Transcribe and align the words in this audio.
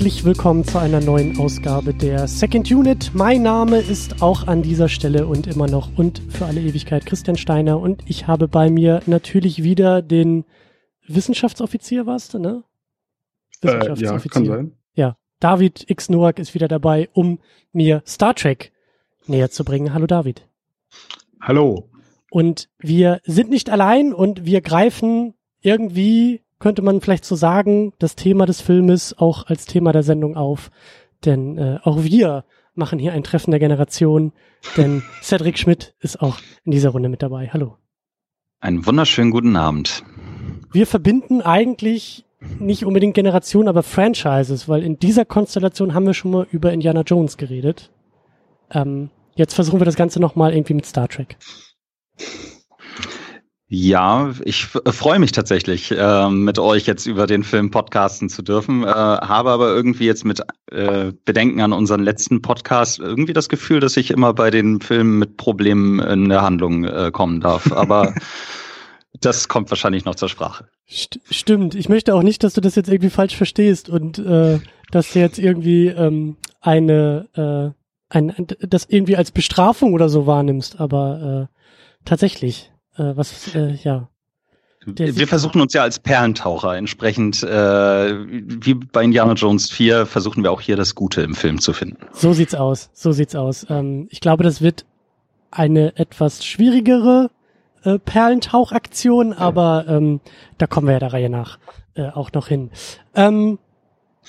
Herzlich 0.00 0.24
willkommen 0.24 0.64
zu 0.64 0.78
einer 0.78 1.00
neuen 1.02 1.38
Ausgabe 1.38 1.92
der 1.92 2.26
Second 2.26 2.72
Unit. 2.72 3.10
Mein 3.12 3.42
Name 3.42 3.80
ist 3.80 4.22
auch 4.22 4.46
an 4.46 4.62
dieser 4.62 4.88
Stelle 4.88 5.26
und 5.26 5.46
immer 5.46 5.66
noch 5.66 5.90
und 5.98 6.22
für 6.30 6.46
alle 6.46 6.62
Ewigkeit 6.62 7.04
Christian 7.04 7.36
Steiner 7.36 7.78
und 7.78 8.02
ich 8.06 8.26
habe 8.26 8.48
bei 8.48 8.70
mir 8.70 9.02
natürlich 9.04 9.62
wieder 9.62 10.00
den 10.00 10.46
Wissenschaftsoffizier, 11.06 12.06
warst 12.06 12.32
du, 12.32 12.38
ne? 12.38 12.64
Äh, 13.62 13.94
ja, 14.00 14.18
kann 14.18 14.46
sein. 14.46 14.72
Ja, 14.94 15.18
David 15.38 15.84
X 15.90 16.08
Noack 16.08 16.38
ist 16.38 16.54
wieder 16.54 16.66
dabei, 16.66 17.10
um 17.12 17.38
mir 17.74 18.02
Star 18.06 18.34
Trek 18.34 18.72
näher 19.26 19.50
zu 19.50 19.66
bringen. 19.66 19.92
Hallo 19.92 20.06
David. 20.06 20.48
Hallo. 21.42 21.90
Und 22.30 22.70
wir 22.78 23.20
sind 23.24 23.50
nicht 23.50 23.68
allein 23.68 24.14
und 24.14 24.46
wir 24.46 24.62
greifen 24.62 25.34
irgendwie 25.60 26.40
könnte 26.60 26.82
man 26.82 27.00
vielleicht 27.00 27.24
so 27.24 27.34
sagen, 27.34 27.92
das 27.98 28.14
Thema 28.14 28.46
des 28.46 28.60
Filmes 28.60 29.18
auch 29.18 29.46
als 29.46 29.64
Thema 29.66 29.92
der 29.92 30.04
Sendung 30.04 30.36
auf. 30.36 30.70
Denn 31.24 31.58
äh, 31.58 31.78
auch 31.82 32.04
wir 32.04 32.44
machen 32.74 32.98
hier 32.98 33.12
ein 33.12 33.24
Treffen 33.24 33.50
der 33.50 33.58
Generation, 33.58 34.32
denn 34.76 35.02
Cedric 35.22 35.58
Schmidt 35.58 35.94
ist 35.98 36.20
auch 36.20 36.38
in 36.64 36.72
dieser 36.72 36.90
Runde 36.90 37.08
mit 37.08 37.22
dabei. 37.22 37.48
Hallo. 37.52 37.76
Einen 38.60 38.86
wunderschönen 38.86 39.30
guten 39.30 39.56
Abend. 39.56 40.04
Wir 40.70 40.86
verbinden 40.86 41.40
eigentlich 41.40 42.24
nicht 42.58 42.84
unbedingt 42.84 43.14
Generationen, 43.14 43.68
aber 43.68 43.82
Franchises, 43.82 44.68
weil 44.68 44.82
in 44.82 44.98
dieser 44.98 45.24
Konstellation 45.24 45.94
haben 45.94 46.06
wir 46.06 46.14
schon 46.14 46.30
mal 46.30 46.46
über 46.50 46.72
Indiana 46.72 47.02
Jones 47.02 47.36
geredet. 47.36 47.90
Ähm, 48.70 49.10
jetzt 49.34 49.54
versuchen 49.54 49.80
wir 49.80 49.84
das 49.86 49.96
Ganze 49.96 50.20
nochmal 50.20 50.52
irgendwie 50.54 50.74
mit 50.74 50.86
Star 50.86 51.08
Trek. 51.08 51.36
Ja, 53.72 54.34
ich 54.44 54.66
freue 54.66 55.20
mich 55.20 55.30
tatsächlich, 55.30 55.92
äh, 55.92 56.28
mit 56.28 56.58
euch 56.58 56.86
jetzt 56.86 57.06
über 57.06 57.28
den 57.28 57.44
Film 57.44 57.70
podcasten 57.70 58.28
zu 58.28 58.42
dürfen, 58.42 58.82
äh, 58.82 58.88
habe 58.88 59.50
aber 59.50 59.68
irgendwie 59.68 60.06
jetzt 60.06 60.24
mit 60.24 60.42
äh, 60.72 61.12
Bedenken 61.24 61.60
an 61.60 61.72
unseren 61.72 62.02
letzten 62.02 62.42
Podcast 62.42 62.98
irgendwie 62.98 63.32
das 63.32 63.48
Gefühl, 63.48 63.78
dass 63.78 63.96
ich 63.96 64.10
immer 64.10 64.34
bei 64.34 64.50
den 64.50 64.80
Filmen 64.80 65.20
mit 65.20 65.36
Problemen 65.36 66.00
in 66.00 66.28
der 66.28 66.42
Handlung 66.42 66.82
äh, 66.82 67.12
kommen 67.12 67.40
darf. 67.40 67.70
Aber 67.70 68.12
das 69.20 69.46
kommt 69.46 69.70
wahrscheinlich 69.70 70.04
noch 70.04 70.16
zur 70.16 70.28
Sprache. 70.28 70.66
St 70.90 71.20
stimmt. 71.30 71.76
Ich 71.76 71.88
möchte 71.88 72.16
auch 72.16 72.24
nicht, 72.24 72.42
dass 72.42 72.54
du 72.54 72.60
das 72.60 72.74
jetzt 72.74 72.88
irgendwie 72.88 73.10
falsch 73.10 73.36
verstehst 73.36 73.88
und 73.88 74.18
äh, 74.18 74.58
dass 74.90 75.12
du 75.12 75.20
jetzt 75.20 75.38
irgendwie 75.38 75.86
ähm, 75.86 76.38
eine 76.60 77.28
äh, 77.36 77.80
ein, 78.12 78.34
das 78.58 78.86
irgendwie 78.88 79.16
als 79.16 79.30
Bestrafung 79.30 79.92
oder 79.92 80.08
so 80.08 80.26
wahrnimmst, 80.26 80.80
aber 80.80 81.48
äh, 81.48 82.04
tatsächlich 82.04 82.72
äh, 83.00 83.16
was, 83.16 83.54
äh, 83.54 83.74
ja. 83.82 84.08
Wir 84.86 85.28
versuchen 85.28 85.60
uns 85.60 85.74
ja 85.74 85.82
als 85.82 85.98
Perlentaucher 85.98 86.74
entsprechend, 86.74 87.42
äh, 87.42 87.46
wie 87.46 88.74
bei 88.74 89.04
Indiana 89.04 89.34
Jones 89.34 89.70
4, 89.70 90.06
versuchen 90.06 90.42
wir 90.42 90.50
auch 90.50 90.62
hier 90.62 90.76
das 90.76 90.94
Gute 90.94 91.20
im 91.20 91.34
Film 91.34 91.60
zu 91.60 91.74
finden. 91.74 91.98
So 92.12 92.32
sieht's 92.32 92.54
aus, 92.54 92.88
so 92.94 93.12
sieht's 93.12 93.34
aus. 93.34 93.66
Ähm, 93.68 94.08
ich 94.10 94.20
glaube, 94.20 94.42
das 94.42 94.62
wird 94.62 94.86
eine 95.50 95.96
etwas 95.96 96.46
schwierigere 96.46 97.30
äh, 97.82 97.98
Perlentauchaktion, 97.98 99.34
aber 99.34 99.84
ähm, 99.86 100.20
da 100.56 100.66
kommen 100.66 100.86
wir 100.86 100.94
ja 100.94 101.00
der 101.00 101.12
Reihe 101.12 101.28
nach 101.28 101.58
äh, 101.94 102.08
auch 102.08 102.32
noch 102.32 102.48
hin. 102.48 102.70
Ähm, 103.14 103.58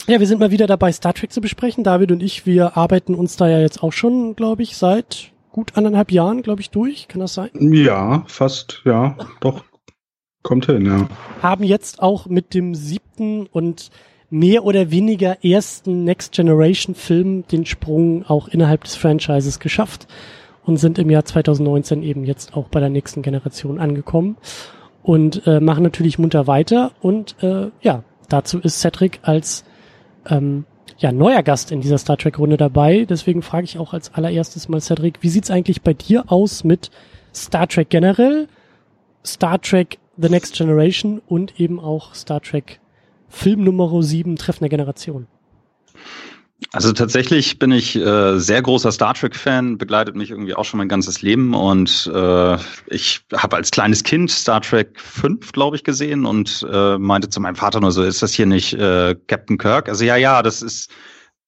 ja, 0.07 0.19
wir 0.19 0.27
sind 0.27 0.39
mal 0.39 0.51
wieder 0.51 0.67
dabei, 0.67 0.91
Star 0.91 1.13
Trek 1.13 1.31
zu 1.31 1.39
besprechen. 1.39 1.83
David 1.83 2.11
und 2.11 2.21
ich, 2.21 2.45
wir 2.45 2.75
arbeiten 2.75 3.15
uns 3.15 3.37
da 3.37 3.47
ja 3.47 3.59
jetzt 3.59 3.83
auch 3.83 3.93
schon, 3.93 4.35
glaube 4.35 4.63
ich, 4.63 4.75
seit 4.75 5.30
gut 5.51 5.77
anderthalb 5.77 6.11
Jahren, 6.11 6.41
glaube 6.41 6.61
ich, 6.61 6.69
durch. 6.69 7.07
Kann 7.07 7.21
das 7.21 7.33
sein? 7.33 7.49
Ja, 7.53 8.23
fast, 8.27 8.81
ja, 8.85 9.17
doch. 9.39 9.63
Kommt 10.43 10.65
hin, 10.65 10.85
ja. 10.85 11.07
Haben 11.41 11.63
jetzt 11.63 12.01
auch 12.01 12.25
mit 12.25 12.55
dem 12.55 12.73
siebten 12.73 13.45
und 13.45 13.91
mehr 14.31 14.63
oder 14.63 14.89
weniger 14.89 15.43
ersten 15.45 16.03
Next 16.03 16.33
Generation 16.33 16.95
Film 16.95 17.45
den 17.47 17.65
Sprung 17.65 18.25
auch 18.25 18.47
innerhalb 18.47 18.83
des 18.85 18.95
Franchises 18.95 19.59
geschafft 19.59 20.07
und 20.63 20.77
sind 20.77 20.97
im 20.97 21.09
Jahr 21.09 21.25
2019 21.25 22.01
eben 22.01 22.23
jetzt 22.23 22.55
auch 22.55 22.69
bei 22.69 22.79
der 22.79 22.89
nächsten 22.89 23.21
Generation 23.21 23.77
angekommen 23.77 24.37
und 25.03 25.45
äh, 25.45 25.59
machen 25.59 25.83
natürlich 25.83 26.17
munter 26.17 26.47
weiter 26.47 26.91
und 27.01 27.35
äh, 27.43 27.71
ja, 27.81 28.03
dazu 28.29 28.59
ist 28.59 28.79
Cedric 28.79 29.19
als 29.23 29.65
ähm, 30.27 30.65
ja, 31.01 31.11
neuer 31.11 31.41
Gast 31.41 31.71
in 31.71 31.81
dieser 31.81 31.97
Star 31.97 32.15
Trek 32.15 32.37
Runde 32.37 32.57
dabei. 32.57 33.05
Deswegen 33.05 33.41
frage 33.41 33.65
ich 33.65 33.79
auch 33.79 33.93
als 33.93 34.13
allererstes 34.13 34.69
mal 34.69 34.79
Cedric, 34.79 35.17
wie 35.21 35.29
sieht's 35.29 35.49
eigentlich 35.49 35.81
bei 35.81 35.93
dir 35.93 36.31
aus 36.31 36.63
mit 36.63 36.91
Star 37.33 37.67
Trek 37.67 37.89
generell, 37.89 38.47
Star 39.25 39.59
Trek 39.59 39.97
The 40.17 40.29
Next 40.29 40.55
Generation 40.55 41.19
und 41.27 41.59
eben 41.59 41.79
auch 41.79 42.13
Star 42.13 42.39
Trek 42.39 42.79
Film 43.29 43.63
Nummer 43.63 44.03
7 44.03 44.35
Treffen 44.35 44.63
der 44.63 44.69
Generation? 44.69 45.25
Also 46.73 46.93
tatsächlich 46.93 47.59
bin 47.59 47.71
ich 47.71 47.95
äh, 47.95 48.37
sehr 48.37 48.61
großer 48.61 48.91
Star 48.91 49.13
Trek-Fan, 49.13 49.77
begleitet 49.77 50.15
mich 50.15 50.29
irgendwie 50.29 50.53
auch 50.53 50.63
schon 50.63 50.77
mein 50.77 50.87
ganzes 50.87 51.21
Leben 51.21 51.53
und 51.53 52.09
äh, 52.13 52.57
ich 52.87 53.21
habe 53.33 53.55
als 53.55 53.71
kleines 53.71 54.03
Kind 54.03 54.31
Star 54.31 54.61
Trek 54.61 54.99
5, 54.99 55.51
glaube 55.51 55.75
ich, 55.75 55.83
gesehen 55.83 56.25
und 56.25 56.65
äh, 56.71 56.97
meinte 56.97 57.29
zu 57.29 57.41
meinem 57.41 57.55
Vater 57.55 57.81
nur 57.81 57.91
so, 57.91 58.03
ist 58.03 58.21
das 58.21 58.33
hier 58.33 58.45
nicht 58.45 58.73
äh, 58.73 59.15
Captain 59.27 59.57
Kirk? 59.57 59.89
Also 59.89 60.05
ja, 60.05 60.15
ja, 60.15 60.43
das 60.43 60.61
ist 60.61 60.91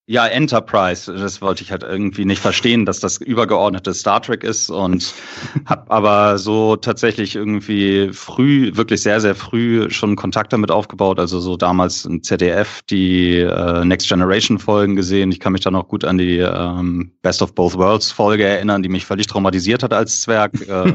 ja, 0.05 0.27
Enterprise, 0.27 1.13
das 1.13 1.41
wollte 1.41 1.63
ich 1.63 1.71
halt 1.71 1.81
irgendwie 1.81 2.25
nicht 2.25 2.41
verstehen, 2.41 2.85
dass 2.85 2.99
das 2.99 3.21
übergeordnete 3.21 3.93
Star 3.93 4.21
Trek 4.21 4.43
ist 4.43 4.69
und 4.69 5.13
habe 5.65 5.89
aber 5.89 6.37
so 6.37 6.75
tatsächlich 6.75 7.37
irgendwie 7.37 8.09
früh, 8.11 8.75
wirklich 8.75 9.01
sehr, 9.01 9.21
sehr 9.21 9.33
früh 9.33 9.89
schon 9.91 10.17
Kontakt 10.17 10.51
damit 10.51 10.71
aufgebaut. 10.71 11.19
Also 11.21 11.39
so 11.39 11.55
damals 11.55 12.03
im 12.03 12.21
ZDF 12.21 12.81
die 12.89 13.37
äh, 13.37 13.85
Next 13.85 14.09
Generation 14.09 14.59
Folgen 14.59 14.97
gesehen. 14.97 15.31
Ich 15.31 15.39
kann 15.39 15.53
mich 15.53 15.61
da 15.61 15.71
noch 15.71 15.87
gut 15.87 16.03
an 16.03 16.17
die 16.17 16.39
ähm, 16.39 17.13
Best 17.21 17.41
of 17.41 17.55
Both 17.55 17.77
Worlds 17.77 18.11
Folge 18.11 18.43
erinnern, 18.43 18.83
die 18.83 18.89
mich 18.89 19.05
völlig 19.05 19.27
traumatisiert 19.27 19.83
hat 19.83 19.93
als 19.93 20.21
Zwerg. 20.21 20.51
Äh, 20.67 20.93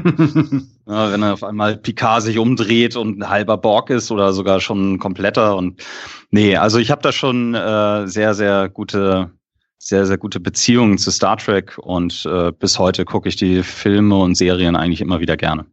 ja, 0.87 1.13
wenn 1.13 1.25
auf 1.25 1.45
einmal 1.45 1.79
Picard 1.79 2.23
sich 2.23 2.37
umdreht 2.37 2.95
und 2.95 3.21
ein 3.21 3.31
halber 3.31 3.57
Borg 3.57 3.89
ist 3.89 4.11
oder 4.11 4.35
sogar 4.35 4.61
schon 4.61 4.95
ein 4.95 4.99
kompletter 4.99 5.57
und 5.57 5.83
Nee, 6.31 6.57
also 6.57 6.79
ich 6.79 6.91
habe 6.91 7.03
da 7.03 7.13
schon 7.13 7.55
äh, 7.55 8.07
sehr, 8.07 8.35
sehr 8.35 8.69
gute, 8.69 9.31
sehr, 9.79 10.07
sehr 10.07 10.19
gute 10.19 10.41
Beziehungen 10.41 10.99
zu 10.99 11.11
Star 11.11 11.37
Trek 11.37 11.79
und 11.79 12.27
äh, 12.27 12.53
bis 12.53 12.79
heute 12.79 13.05
gucke 13.05 13.29
ich 13.29 13.37
die 13.37 13.63
Filme 13.63 14.17
und 14.17 14.35
Serien 14.35 14.77
eigentlich 14.77 15.01
immer 15.01 15.21
wieder 15.21 15.37
gerne. 15.37 15.67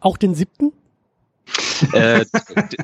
Auch 0.00 0.16
den 0.16 0.34
siebten? 0.34 0.72
äh, 1.92 2.24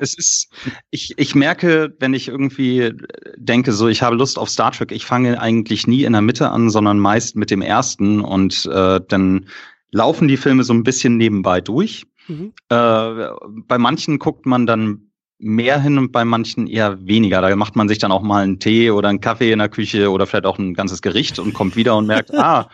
es 0.00 0.14
ist, 0.14 0.48
ich, 0.91 1.14
ich 1.16 1.34
merke, 1.34 1.94
wenn 1.98 2.14
ich 2.14 2.28
irgendwie 2.28 2.92
denke, 3.36 3.72
so 3.72 3.88
ich 3.88 4.02
habe 4.02 4.16
Lust 4.16 4.38
auf 4.38 4.50
Star 4.50 4.72
Trek, 4.72 4.92
ich 4.92 5.06
fange 5.06 5.41
eigentlich 5.41 5.86
nie 5.86 6.04
in 6.04 6.12
der 6.12 6.22
Mitte 6.22 6.50
an, 6.50 6.70
sondern 6.70 6.98
meist 6.98 7.36
mit 7.36 7.50
dem 7.50 7.62
ersten 7.62 8.20
und 8.20 8.66
äh, 8.66 9.00
dann 9.08 9.46
laufen 9.91 10.28
die 10.28 10.36
Filme 10.36 10.64
so 10.64 10.72
ein 10.72 10.84
bisschen 10.84 11.16
nebenbei 11.16 11.60
durch. 11.60 12.06
Mhm. 12.28 12.52
Äh, 12.68 13.28
bei 13.66 13.78
manchen 13.78 14.18
guckt 14.18 14.46
man 14.46 14.66
dann 14.66 15.11
mehr 15.42 15.80
hin 15.80 15.98
und 15.98 16.12
bei 16.12 16.25
manchen 16.25 16.66
eher 16.66 17.04
weniger. 17.06 17.42
Da 17.42 17.54
macht 17.56 17.76
man 17.76 17.88
sich 17.88 17.98
dann 17.98 18.12
auch 18.12 18.22
mal 18.22 18.44
einen 18.44 18.58
Tee 18.58 18.91
oder 18.91 19.08
einen 19.08 19.20
Kaffee 19.20 19.53
in 19.53 19.58
der 19.58 19.69
Küche 19.69 20.10
oder 20.10 20.26
vielleicht 20.26 20.47
auch 20.47 20.58
ein 20.58 20.75
ganzes 20.75 21.03
Gericht 21.03 21.38
und 21.38 21.53
kommt 21.53 21.76
wieder 21.76 21.97
und 21.97 22.06
merkt, 22.06 22.32
ah, 22.38 22.69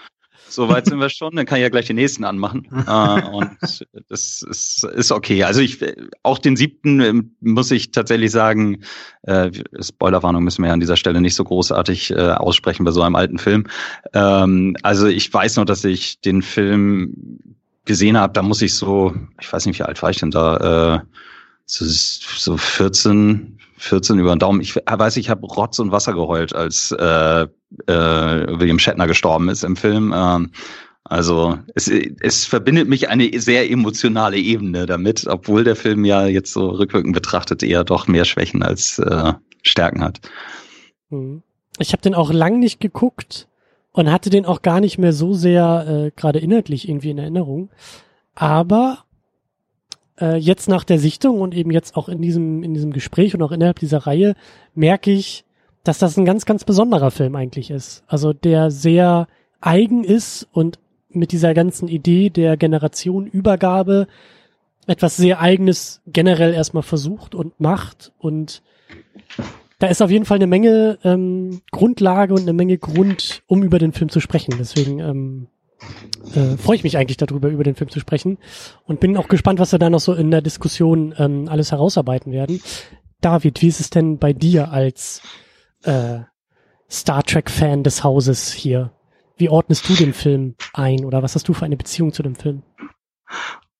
so 0.50 0.68
weit 0.68 0.86
sind 0.86 0.98
wir 0.98 1.10
schon, 1.10 1.36
dann 1.36 1.46
kann 1.46 1.58
ich 1.58 1.62
ja 1.62 1.68
gleich 1.68 1.86
den 1.86 1.96
nächsten 1.96 2.24
anmachen. 2.24 2.66
äh, 2.86 3.22
und 3.28 3.50
das 4.08 4.42
ist, 4.42 4.84
ist 4.84 5.12
okay. 5.12 5.44
Also 5.44 5.60
ich 5.60 5.78
auch 6.22 6.38
den 6.38 6.56
siebten 6.56 7.00
ähm, 7.00 7.36
muss 7.40 7.70
ich 7.70 7.90
tatsächlich 7.90 8.30
sagen, 8.30 8.82
äh, 9.22 9.50
Spoilerwarnung 9.80 10.44
müssen 10.44 10.62
wir 10.62 10.68
ja 10.68 10.74
an 10.74 10.80
dieser 10.80 10.96
Stelle 10.96 11.20
nicht 11.20 11.34
so 11.34 11.44
großartig 11.44 12.10
äh, 12.10 12.32
aussprechen 12.32 12.84
bei 12.84 12.90
so 12.90 13.02
einem 13.02 13.16
alten 13.16 13.38
Film. 13.38 13.66
Ähm, 14.14 14.76
also 14.82 15.06
ich 15.06 15.32
weiß 15.32 15.56
noch, 15.56 15.64
dass 15.64 15.84
ich 15.84 16.20
den 16.20 16.42
Film 16.42 17.14
gesehen 17.84 18.18
habe, 18.18 18.32
da 18.32 18.42
muss 18.42 18.62
ich 18.62 18.74
so, 18.74 19.14
ich 19.40 19.50
weiß 19.52 19.66
nicht, 19.66 19.78
wie 19.78 19.84
alt 19.84 20.02
war 20.02 20.10
ich 20.10 20.18
denn 20.18 20.30
da, 20.30 20.96
äh, 20.96 21.00
so, 21.70 21.84
so 21.84 22.56
14, 22.56 23.58
14 23.76 24.18
über 24.18 24.34
den 24.34 24.38
Daumen. 24.38 24.60
Ich 24.60 24.76
weiß, 24.76 25.16
ich 25.18 25.30
habe 25.30 25.46
Rotz 25.46 25.78
und 25.78 25.92
Wasser 25.92 26.14
geheult, 26.14 26.54
als 26.54 26.92
äh, 26.92 27.42
äh, 27.42 27.48
William 27.86 28.78
Shatner 28.78 29.06
gestorben 29.06 29.48
ist 29.48 29.64
im 29.64 29.76
Film. 29.76 30.12
Ähm, 30.16 30.50
also 31.04 31.58
es, 31.74 31.88
es 31.88 32.44
verbindet 32.44 32.88
mich 32.88 33.08
eine 33.08 33.38
sehr 33.40 33.70
emotionale 33.70 34.36
Ebene 34.36 34.86
damit, 34.86 35.26
obwohl 35.26 35.64
der 35.64 35.76
Film 35.76 36.04
ja 36.04 36.26
jetzt 36.26 36.52
so 36.52 36.68
rückwirkend 36.68 37.14
betrachtet 37.14 37.62
eher 37.62 37.84
doch 37.84 38.08
mehr 38.08 38.24
Schwächen 38.24 38.62
als 38.62 38.98
äh, 38.98 39.32
Stärken 39.62 40.02
hat. 40.02 40.20
Hm. 41.10 41.42
Ich 41.78 41.92
habe 41.92 42.02
den 42.02 42.14
auch 42.14 42.32
lang 42.32 42.58
nicht 42.58 42.80
geguckt 42.80 43.46
und 43.92 44.10
hatte 44.10 44.30
den 44.30 44.44
auch 44.44 44.62
gar 44.62 44.80
nicht 44.80 44.98
mehr 44.98 45.12
so 45.12 45.32
sehr 45.32 45.86
äh, 45.88 46.10
gerade 46.14 46.40
inhaltlich 46.40 46.88
irgendwie 46.88 47.10
in 47.10 47.18
Erinnerung. 47.18 47.70
Aber 48.34 49.04
äh, 50.20 50.36
jetzt 50.36 50.68
nach 50.68 50.84
der 50.84 50.98
Sichtung 50.98 51.40
und 51.40 51.54
eben 51.54 51.70
jetzt 51.70 51.96
auch 51.96 52.08
in 52.08 52.20
diesem, 52.20 52.62
in 52.62 52.74
diesem 52.74 52.92
Gespräch 52.92 53.34
und 53.34 53.42
auch 53.42 53.52
innerhalb 53.52 53.78
dieser 53.78 53.98
Reihe 53.98 54.34
merke 54.74 55.10
ich, 55.10 55.44
dass 55.84 55.98
das 55.98 56.16
ein 56.16 56.24
ganz, 56.24 56.44
ganz 56.44 56.64
besonderer 56.64 57.10
Film 57.10 57.36
eigentlich 57.36 57.70
ist. 57.70 58.04
Also 58.06 58.32
der 58.32 58.70
sehr 58.70 59.28
eigen 59.60 60.04
ist 60.04 60.48
und 60.52 60.78
mit 61.08 61.32
dieser 61.32 61.54
ganzen 61.54 61.88
Idee 61.88 62.30
der 62.30 62.56
Generationenübergabe 62.56 64.06
etwas 64.86 65.16
sehr 65.16 65.40
eigenes 65.40 66.00
generell 66.06 66.54
erstmal 66.54 66.82
versucht 66.82 67.34
und 67.34 67.58
macht 67.60 68.12
und 68.18 68.62
da 69.78 69.86
ist 69.86 70.02
auf 70.02 70.10
jeden 70.10 70.24
Fall 70.24 70.38
eine 70.38 70.46
Menge 70.46 70.98
ähm, 71.04 71.60
Grundlage 71.70 72.34
und 72.34 72.42
eine 72.42 72.52
Menge 72.52 72.78
Grund, 72.78 73.42
um 73.46 73.62
über 73.62 73.78
den 73.78 73.92
Film 73.92 74.10
zu 74.10 74.18
sprechen. 74.18 74.54
Deswegen 74.58 74.98
ähm, 74.98 75.46
äh, 76.34 76.56
freue 76.56 76.76
ich 76.76 76.84
mich 76.84 76.96
eigentlich 76.96 77.16
darüber, 77.16 77.48
über 77.48 77.64
den 77.64 77.74
Film 77.74 77.90
zu 77.90 78.00
sprechen 78.00 78.38
und 78.84 79.00
bin 79.00 79.16
auch 79.16 79.28
gespannt, 79.28 79.58
was 79.58 79.72
wir 79.72 79.78
da 79.78 79.90
noch 79.90 80.00
so 80.00 80.14
in 80.14 80.30
der 80.30 80.42
Diskussion 80.42 81.14
ähm, 81.18 81.48
alles 81.48 81.72
herausarbeiten 81.72 82.32
werden. 82.32 82.60
David, 83.20 83.62
wie 83.62 83.68
ist 83.68 83.80
es 83.80 83.90
denn 83.90 84.18
bei 84.18 84.32
dir 84.32 84.70
als 84.70 85.22
äh, 85.82 86.20
Star 86.90 87.22
Trek-Fan 87.22 87.82
des 87.82 88.04
Hauses 88.04 88.52
hier? 88.52 88.92
Wie 89.36 89.48
ordnest 89.48 89.88
du 89.88 89.94
den 89.94 90.14
Film 90.14 90.56
ein 90.72 91.04
oder 91.04 91.22
was 91.22 91.34
hast 91.34 91.48
du 91.48 91.54
für 91.54 91.64
eine 91.64 91.76
Beziehung 91.76 92.12
zu 92.12 92.22
dem 92.22 92.34
Film? 92.34 92.62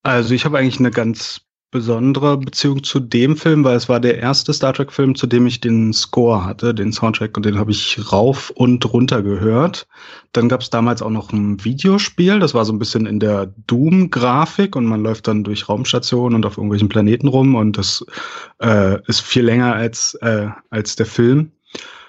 Also 0.03 0.35
ich 0.35 0.45
habe 0.45 0.59
eigentlich 0.59 0.79
eine 0.79 0.91
ganz 0.91 1.48
besondere 1.71 2.39
Beziehung 2.39 2.83
zu 2.83 2.99
dem 2.99 3.37
Film, 3.37 3.63
weil 3.63 3.77
es 3.77 3.89
war 3.89 4.01
der 4.01 4.19
erste 4.19 4.55
Star 4.55 4.73
Trek-Film, 4.73 5.15
zu 5.15 5.27
dem 5.27 5.47
ich 5.47 5.61
den 5.61 5.93
Score 5.93 6.45
hatte, 6.45 6.75
den 6.75 6.93
Soundtrack, 6.93 7.37
und 7.37 7.45
den 7.45 7.59
habe 7.59 7.71
ich 7.71 7.99
rauf 8.11 8.51
und 8.51 8.91
runter 8.91 9.23
gehört. 9.23 9.87
Dann 10.33 10.49
gab 10.49 10.63
es 10.63 10.71
damals 10.71 11.03
auch 11.03 11.11
noch 11.11 11.33
ein 11.33 11.63
Videospiel, 11.65 12.39
das 12.39 12.55
war 12.55 12.65
so 12.65 12.73
ein 12.73 12.79
bisschen 12.79 13.05
in 13.05 13.21
der 13.21 13.53
Doom-Grafik 13.67 14.77
und 14.77 14.87
man 14.87 15.03
läuft 15.03 15.29
dann 15.29 15.45
durch 15.45 15.69
Raumstationen 15.69 16.37
und 16.37 16.47
auf 16.47 16.57
irgendwelchen 16.57 16.89
Planeten 16.89 17.29
rum 17.29 17.55
und 17.55 17.77
das 17.77 18.05
äh, 18.63 19.01
ist 19.07 19.21
viel 19.21 19.45
länger 19.45 19.75
als, 19.75 20.15
äh, 20.23 20.49
als 20.71 20.97
der 20.97 21.07
Film. 21.07 21.53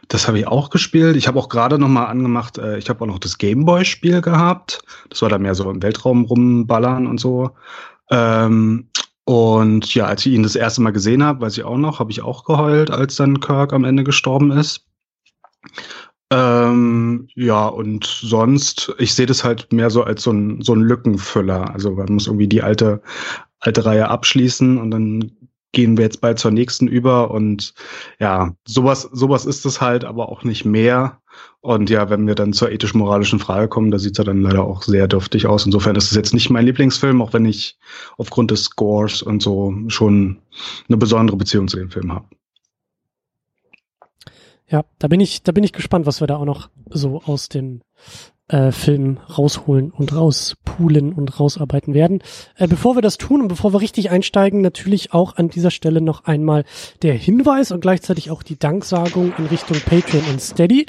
Das 0.07 0.27
habe 0.27 0.39
ich 0.39 0.47
auch 0.47 0.71
gespielt. 0.71 1.15
Ich 1.15 1.27
habe 1.27 1.37
auch 1.37 1.49
gerade 1.49 1.77
noch 1.77 1.87
mal 1.87 2.05
angemacht, 2.05 2.57
äh, 2.57 2.77
ich 2.77 2.89
habe 2.89 3.03
auch 3.03 3.07
noch 3.07 3.19
das 3.19 3.37
Gameboy-Spiel 3.37 4.21
gehabt. 4.21 4.81
Das 5.09 5.21
war 5.21 5.29
da 5.29 5.37
mehr 5.37 5.53
so 5.53 5.69
im 5.69 5.83
Weltraum 5.83 6.25
rumballern 6.25 7.05
und 7.05 7.19
so. 7.19 7.51
Ähm, 8.11 8.88
und 9.29 9.93
ja, 9.93 10.05
als 10.05 10.25
ich 10.25 10.33
ihn 10.33 10.41
das 10.41 10.55
erste 10.55 10.81
Mal 10.81 10.89
gesehen 10.89 11.23
habe, 11.23 11.41
weiß 11.41 11.55
ich 11.55 11.63
auch 11.63 11.77
noch, 11.77 11.99
habe 11.99 12.09
ich 12.09 12.23
auch 12.23 12.45
geheult, 12.45 12.89
als 12.89 13.15
dann 13.15 13.39
Kirk 13.39 13.73
am 13.73 13.83
Ende 13.83 14.03
gestorben 14.03 14.49
ist. 14.49 14.87
Ähm, 16.31 17.27
ja, 17.35 17.67
und 17.67 18.05
sonst, 18.05 18.91
ich 18.97 19.13
sehe 19.13 19.27
das 19.27 19.43
halt 19.43 19.71
mehr 19.71 19.91
so 19.91 20.01
als 20.03 20.23
so 20.23 20.31
ein, 20.31 20.63
so 20.63 20.73
ein 20.73 20.81
Lückenfüller. 20.81 21.71
Also 21.71 21.91
man 21.91 22.11
muss 22.11 22.25
irgendwie 22.25 22.47
die 22.47 22.63
alte, 22.63 23.03
alte 23.59 23.85
Reihe 23.85 24.07
abschließen 24.09 24.79
und 24.79 24.89
dann 24.89 25.31
gehen 25.73 25.95
wir 25.95 26.05
jetzt 26.05 26.21
bald 26.21 26.39
zur 26.39 26.49
nächsten 26.49 26.87
über 26.87 27.29
und 27.29 27.75
ja, 28.19 28.55
sowas, 28.65 29.03
sowas 29.11 29.45
ist 29.45 29.63
es 29.63 29.79
halt, 29.79 30.05
aber 30.05 30.29
auch 30.29 30.43
nicht 30.43 30.65
mehr. 30.65 31.21
Und 31.61 31.89
ja, 31.89 32.09
wenn 32.09 32.25
wir 32.25 32.35
dann 32.35 32.53
zur 32.53 32.71
ethisch-moralischen 32.71 33.39
Frage 33.39 33.67
kommen, 33.67 33.91
da 33.91 33.99
sieht's 33.99 34.17
ja 34.17 34.23
dann 34.23 34.41
leider 34.41 34.63
auch 34.63 34.81
sehr 34.81 35.07
dürftig 35.07 35.45
aus. 35.45 35.65
Insofern 35.65 35.95
ist 35.95 36.09
es 36.09 36.15
jetzt 36.15 36.33
nicht 36.33 36.49
mein 36.49 36.65
Lieblingsfilm, 36.65 37.21
auch 37.21 37.33
wenn 37.33 37.45
ich 37.45 37.77
aufgrund 38.17 38.51
des 38.51 38.63
Scores 38.63 39.21
und 39.21 39.41
so 39.41 39.73
schon 39.87 40.39
eine 40.87 40.97
besondere 40.97 41.35
Beziehung 41.35 41.67
zu 41.67 41.77
dem 41.77 41.91
Film 41.91 42.13
habe. 42.13 42.25
Ja, 44.69 44.85
da 44.99 45.07
bin 45.07 45.19
ich, 45.19 45.43
da 45.43 45.51
bin 45.51 45.63
ich 45.63 45.73
gespannt, 45.73 46.05
was 46.05 46.21
wir 46.21 46.27
da 46.27 46.37
auch 46.37 46.45
noch 46.45 46.69
so 46.89 47.21
aus 47.25 47.49
dem 47.49 47.81
äh, 48.49 48.71
Film 48.71 49.17
rausholen 49.17 49.91
und 49.91 50.15
rauspulen 50.15 51.13
und 51.13 51.39
rausarbeiten 51.39 51.93
werden. 51.93 52.21
Äh, 52.55 52.67
bevor 52.67 52.95
wir 52.95 53.01
das 53.01 53.17
tun 53.17 53.41
und 53.41 53.47
bevor 53.47 53.73
wir 53.73 53.81
richtig 53.81 54.11
einsteigen, 54.11 54.61
natürlich 54.61 55.13
auch 55.13 55.37
an 55.37 55.49
dieser 55.49 55.71
Stelle 55.71 56.01
noch 56.01 56.25
einmal 56.25 56.65
der 57.01 57.13
Hinweis 57.15 57.71
und 57.71 57.81
gleichzeitig 57.81 58.31
auch 58.31 58.43
die 58.43 58.57
Danksagung 58.57 59.33
in 59.37 59.45
Richtung 59.47 59.77
Patreon 59.81 60.23
und 60.31 60.41
Steady. 60.41 60.85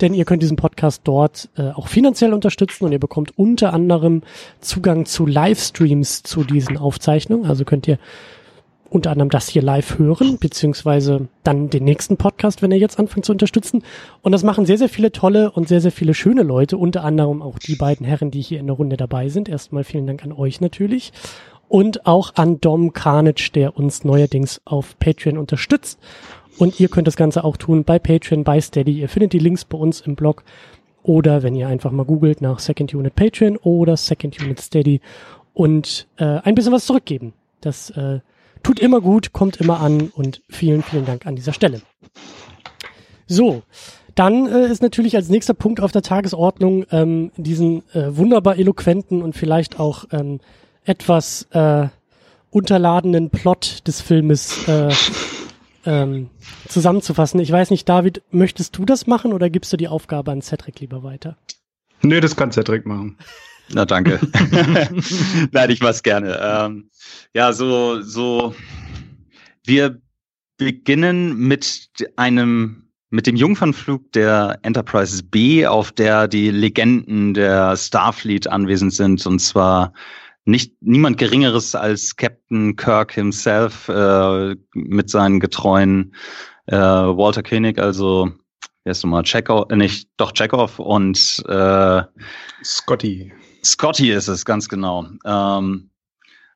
Denn 0.00 0.14
ihr 0.14 0.24
könnt 0.24 0.42
diesen 0.42 0.56
Podcast 0.56 1.02
dort 1.04 1.48
äh, 1.56 1.70
auch 1.70 1.88
finanziell 1.88 2.32
unterstützen 2.32 2.84
und 2.84 2.92
ihr 2.92 2.98
bekommt 2.98 3.36
unter 3.38 3.72
anderem 3.72 4.22
Zugang 4.60 5.06
zu 5.06 5.26
Livestreams 5.26 6.22
zu 6.22 6.44
diesen 6.44 6.76
Aufzeichnungen. 6.76 7.46
Also 7.46 7.64
könnt 7.64 7.86
ihr 7.86 7.98
unter 8.90 9.12
anderem 9.12 9.30
das 9.30 9.48
hier 9.48 9.62
live 9.62 9.98
hören, 9.98 10.38
beziehungsweise 10.38 11.28
dann 11.44 11.70
den 11.70 11.84
nächsten 11.84 12.16
Podcast, 12.16 12.60
wenn 12.60 12.72
er 12.72 12.78
jetzt 12.78 12.98
anfängt 12.98 13.24
zu 13.24 13.32
unterstützen. 13.32 13.84
Und 14.20 14.32
das 14.32 14.42
machen 14.42 14.66
sehr, 14.66 14.78
sehr 14.78 14.88
viele 14.88 15.12
tolle 15.12 15.52
und 15.52 15.68
sehr, 15.68 15.80
sehr 15.80 15.92
viele 15.92 16.12
schöne 16.12 16.42
Leute, 16.42 16.76
unter 16.76 17.04
anderem 17.04 17.40
auch 17.40 17.58
die 17.58 17.76
beiden 17.76 18.04
Herren, 18.04 18.30
die 18.30 18.42
hier 18.42 18.58
in 18.58 18.66
der 18.66 18.76
Runde 18.76 18.96
dabei 18.96 19.28
sind. 19.28 19.48
Erstmal 19.48 19.84
vielen 19.84 20.06
Dank 20.06 20.24
an 20.24 20.32
euch 20.32 20.60
natürlich. 20.60 21.12
Und 21.68 22.04
auch 22.04 22.34
an 22.34 22.60
Dom 22.60 22.92
Carnage, 22.92 23.50
der 23.54 23.76
uns 23.76 24.02
neuerdings 24.02 24.60
auf 24.64 24.98
Patreon 24.98 25.38
unterstützt. 25.38 26.00
Und 26.60 26.78
ihr 26.78 26.88
könnt 26.88 27.08
das 27.08 27.16
Ganze 27.16 27.42
auch 27.42 27.56
tun 27.56 27.82
bei 27.84 27.98
Patreon, 27.98 28.44
bei 28.44 28.60
Steady. 28.60 29.00
Ihr 29.00 29.08
findet 29.08 29.32
die 29.32 29.38
Links 29.38 29.64
bei 29.64 29.78
uns 29.78 30.00
im 30.00 30.14
Blog. 30.14 30.44
Oder 31.02 31.42
wenn 31.42 31.56
ihr 31.56 31.66
einfach 31.66 31.90
mal 31.90 32.04
googelt 32.04 32.40
nach 32.42 32.58
Second 32.58 32.94
Unit 32.94 33.14
Patreon 33.16 33.56
oder 33.56 33.96
Second 33.96 34.40
Unit 34.40 34.60
Steady 34.60 35.00
und 35.54 36.06
äh, 36.18 36.24
ein 36.24 36.54
bisschen 36.54 36.72
was 36.72 36.86
zurückgeben. 36.86 37.32
Das 37.60 37.90
äh, 37.90 38.20
Tut 38.62 38.78
immer 38.80 39.00
gut, 39.00 39.32
kommt 39.32 39.56
immer 39.56 39.80
an 39.80 40.10
und 40.14 40.42
vielen, 40.48 40.82
vielen 40.82 41.06
Dank 41.06 41.26
an 41.26 41.36
dieser 41.36 41.52
Stelle. 41.52 41.80
So, 43.26 43.62
dann 44.14 44.46
äh, 44.46 44.66
ist 44.66 44.82
natürlich 44.82 45.16
als 45.16 45.28
nächster 45.28 45.54
Punkt 45.54 45.80
auf 45.80 45.92
der 45.92 46.02
Tagesordnung 46.02 46.84
ähm, 46.90 47.30
diesen 47.36 47.82
äh, 47.94 48.16
wunderbar 48.16 48.58
eloquenten 48.58 49.22
und 49.22 49.34
vielleicht 49.34 49.80
auch 49.80 50.04
ähm, 50.12 50.40
etwas 50.84 51.46
äh, 51.52 51.88
unterladenen 52.50 53.30
Plot 53.30 53.86
des 53.86 54.00
Filmes 54.00 54.68
äh, 54.68 54.92
ähm, 55.84 56.30
zusammenzufassen. 56.68 57.40
Ich 57.40 57.50
weiß 57.50 57.70
nicht, 57.70 57.88
David, 57.88 58.22
möchtest 58.30 58.76
du 58.76 58.84
das 58.84 59.06
machen 59.06 59.32
oder 59.32 59.50
gibst 59.50 59.72
du 59.72 59.76
die 59.76 59.88
Aufgabe 59.88 60.30
an 60.30 60.42
Cedric 60.42 60.80
lieber 60.80 61.02
weiter? 61.02 61.36
Nee, 62.02 62.20
das 62.20 62.36
kann 62.36 62.52
Cedric 62.52 62.86
machen. 62.86 63.18
Na, 63.72 63.84
danke. 63.84 64.20
Nein, 65.52 65.70
ich 65.70 65.80
mach's 65.80 66.02
gerne. 66.02 66.38
Ähm, 66.42 66.90
ja, 67.34 67.52
so, 67.52 68.02
so, 68.02 68.54
wir 69.64 70.00
beginnen 70.56 71.36
mit 71.36 71.88
einem, 72.16 72.90
mit 73.10 73.26
dem 73.26 73.36
Jungfernflug 73.36 74.12
der 74.12 74.58
Enterprise 74.62 75.22
B, 75.22 75.66
auf 75.66 75.92
der 75.92 76.28
die 76.28 76.50
Legenden 76.50 77.34
der 77.34 77.76
Starfleet 77.76 78.46
anwesend 78.48 78.92
sind, 78.92 79.24
und 79.26 79.38
zwar 79.38 79.92
nicht 80.50 80.74
niemand 80.80 81.18
Geringeres 81.18 81.74
als 81.74 82.16
Captain 82.16 82.76
Kirk 82.76 83.12
himself 83.12 83.88
äh, 83.88 84.56
mit 84.74 85.10
seinen 85.10 85.40
getreuen 85.40 86.14
äh, 86.66 86.76
Walter 86.76 87.42
Koenig, 87.42 87.78
also 87.78 88.30
heißt 88.88 89.04
nochmal 89.04 89.22
Chekhov, 89.22 89.70
äh, 89.70 89.76
nicht 89.76 90.08
doch 90.16 90.32
Chekhov 90.32 90.78
und 90.78 91.42
äh, 91.48 92.02
Scotty. 92.64 93.32
Scotty 93.64 94.10
ist 94.10 94.28
es, 94.28 94.44
ganz 94.44 94.68
genau. 94.68 95.06
Ähm, 95.24 95.90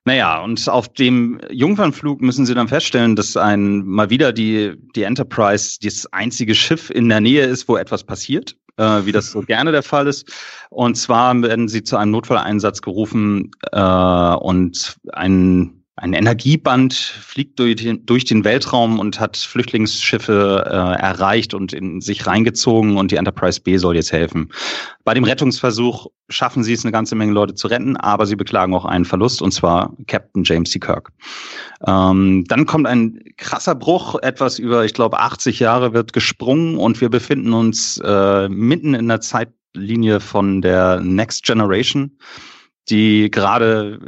naja, 0.06 0.42
und 0.42 0.68
auf 0.68 0.92
dem 0.92 1.40
Jungfernflug 1.50 2.20
müssen 2.20 2.44
sie 2.44 2.54
dann 2.54 2.68
feststellen, 2.68 3.16
dass 3.16 3.36
ein 3.36 3.84
mal 3.86 4.10
wieder 4.10 4.32
die, 4.32 4.74
die 4.94 5.02
Enterprise 5.02 5.78
das 5.82 6.06
einzige 6.12 6.54
Schiff 6.54 6.90
in 6.90 7.08
der 7.08 7.20
Nähe 7.20 7.46
ist, 7.46 7.68
wo 7.68 7.76
etwas 7.76 8.04
passiert, 8.04 8.54
äh, 8.76 9.04
wie 9.04 9.12
das 9.12 9.30
so 9.30 9.40
gerne 9.40 9.72
der 9.72 9.82
Fall 9.82 10.06
ist. 10.06 10.32
Und 10.70 10.96
zwar 10.96 11.40
werden 11.42 11.68
sie 11.68 11.82
zu 11.84 11.96
einem 11.96 12.12
Notfalleinsatz 12.12 12.82
gerufen 12.82 13.50
äh, 13.72 13.80
und 13.80 14.96
ein 15.12 15.83
ein 15.96 16.12
Energieband 16.12 16.92
fliegt 16.92 17.58
durch 17.60 17.76
den, 17.76 18.04
durch 18.04 18.24
den 18.24 18.44
Weltraum 18.44 18.98
und 18.98 19.20
hat 19.20 19.36
Flüchtlingsschiffe 19.36 20.64
äh, 20.66 21.00
erreicht 21.00 21.54
und 21.54 21.72
in 21.72 22.00
sich 22.00 22.26
reingezogen 22.26 22.96
und 22.96 23.12
die 23.12 23.16
Enterprise 23.16 23.60
B 23.60 23.76
soll 23.76 23.94
jetzt 23.94 24.10
helfen. 24.10 24.50
Bei 25.04 25.14
dem 25.14 25.22
Rettungsversuch 25.22 26.08
schaffen 26.28 26.64
sie 26.64 26.72
es, 26.72 26.84
eine 26.84 26.90
ganze 26.90 27.14
Menge 27.14 27.32
Leute 27.32 27.54
zu 27.54 27.68
retten, 27.68 27.96
aber 27.96 28.26
sie 28.26 28.34
beklagen 28.34 28.74
auch 28.74 28.84
einen 28.84 29.04
Verlust 29.04 29.40
und 29.40 29.52
zwar 29.52 29.94
Captain 30.08 30.42
James 30.42 30.70
C. 30.70 30.80
Kirk. 30.80 31.12
Ähm, 31.86 32.44
dann 32.48 32.66
kommt 32.66 32.88
ein 32.88 33.20
krasser 33.36 33.76
Bruch, 33.76 34.16
etwas 34.22 34.58
über, 34.58 34.84
ich 34.84 34.94
glaube, 34.94 35.20
80 35.20 35.60
Jahre 35.60 35.94
wird 35.94 36.12
gesprungen 36.12 36.76
und 36.76 37.00
wir 37.00 37.08
befinden 37.08 37.52
uns 37.52 37.98
äh, 38.04 38.48
mitten 38.48 38.94
in 38.94 39.06
der 39.06 39.20
Zeitlinie 39.20 40.18
von 40.18 40.60
der 40.60 41.00
Next 41.00 41.44
Generation 41.44 42.18
die 42.90 43.30
gerade 43.30 43.98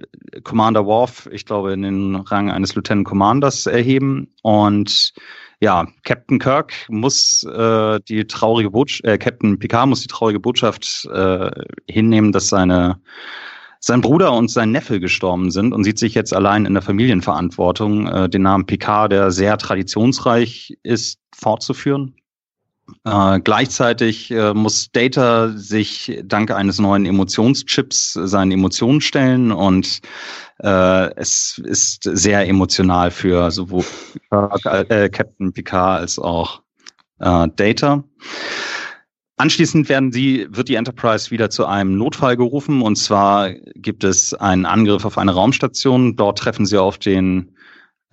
Commander 0.43 0.85
Worf, 0.87 1.29
ich 1.33 1.47
glaube, 1.47 1.73
in 1.73 1.83
den 1.83 2.17
Rang 2.17 2.51
eines 2.51 2.75
Lieutenant 2.75 3.07
Commanders 3.07 3.67
erheben. 3.67 4.35
Und 4.43 5.15
ja, 5.61 5.87
Captain 6.05 6.39
Kirk 6.39 6.75
muss 6.89 7.43
äh, 7.45 8.01
die 8.09 8.27
traurige 8.27 8.71
Botschaft, 8.71 9.05
äh, 9.05 9.19
Captain 9.19 9.59
Picard 9.59 9.89
muss 9.89 10.03
die 10.03 10.09
traurige 10.09 10.41
Botschaft 10.41 11.09
äh, 11.13 11.51
hinnehmen, 11.89 12.33
dass 12.33 12.49
seine 12.49 13.01
sein 13.81 14.01
Bruder 14.01 14.33
und 14.33 14.51
sein 14.51 14.73
Neffe 14.73 14.99
gestorben 14.99 15.51
sind 15.51 15.73
und 15.73 15.85
sieht 15.85 15.99
sich 15.99 16.15
jetzt 16.15 16.35
allein 16.35 16.67
in 16.67 16.75
der 16.75 16.83
Familienverantwortung, 16.83 18.09
äh, 18.09 18.29
den 18.29 18.43
Namen 18.43 18.67
Picard, 18.67 19.13
der 19.13 19.31
sehr 19.31 19.57
traditionsreich 19.59 20.77
ist, 20.83 21.21
fortzuführen. 21.35 22.17
Äh, 23.05 23.41
gleichzeitig 23.41 24.31
äh, 24.31 24.55
muss 24.55 24.91
Data 24.93 25.51
sich 25.57 26.21
dank 26.25 26.51
eines 26.51 26.79
neuen 26.79 27.05
Emotionschips 27.05 28.13
seinen 28.13 28.53
Emotionen 28.53 29.01
stellen 29.01 29.51
und 29.51 30.01
äh, 30.63 31.15
es 31.17 31.61
ist 31.65 32.05
sehr 32.05 32.47
emotional 32.49 33.11
für 33.11 33.51
sowohl 33.51 33.85
äh, 34.31 35.09
Captain 35.09 35.53
Picard 35.53 36.01
als 36.01 36.19
auch 36.19 36.63
äh, 37.19 37.49
Data. 37.57 38.05
Anschließend 39.39 39.89
werden 39.89 40.13
sie, 40.13 40.47
wird 40.51 40.69
die 40.69 40.77
Enterprise 40.77 41.31
wieder 41.31 41.51
zu 41.51 41.67
einem 41.67 41.99
Notfall 41.99 42.37
gerufen 42.37 42.81
und 42.81 42.97
zwar 42.97 43.53
gibt 43.75 44.03
es 44.03 44.33
einen 44.33 44.65
Angriff 44.65 45.05
auf 45.05 45.19
eine 45.19 45.33
Raumstation. 45.35 46.17
Dort 46.17 46.39
treffen 46.39 46.65
sie 46.65 46.81
auf 46.81 46.99
den 46.99 47.56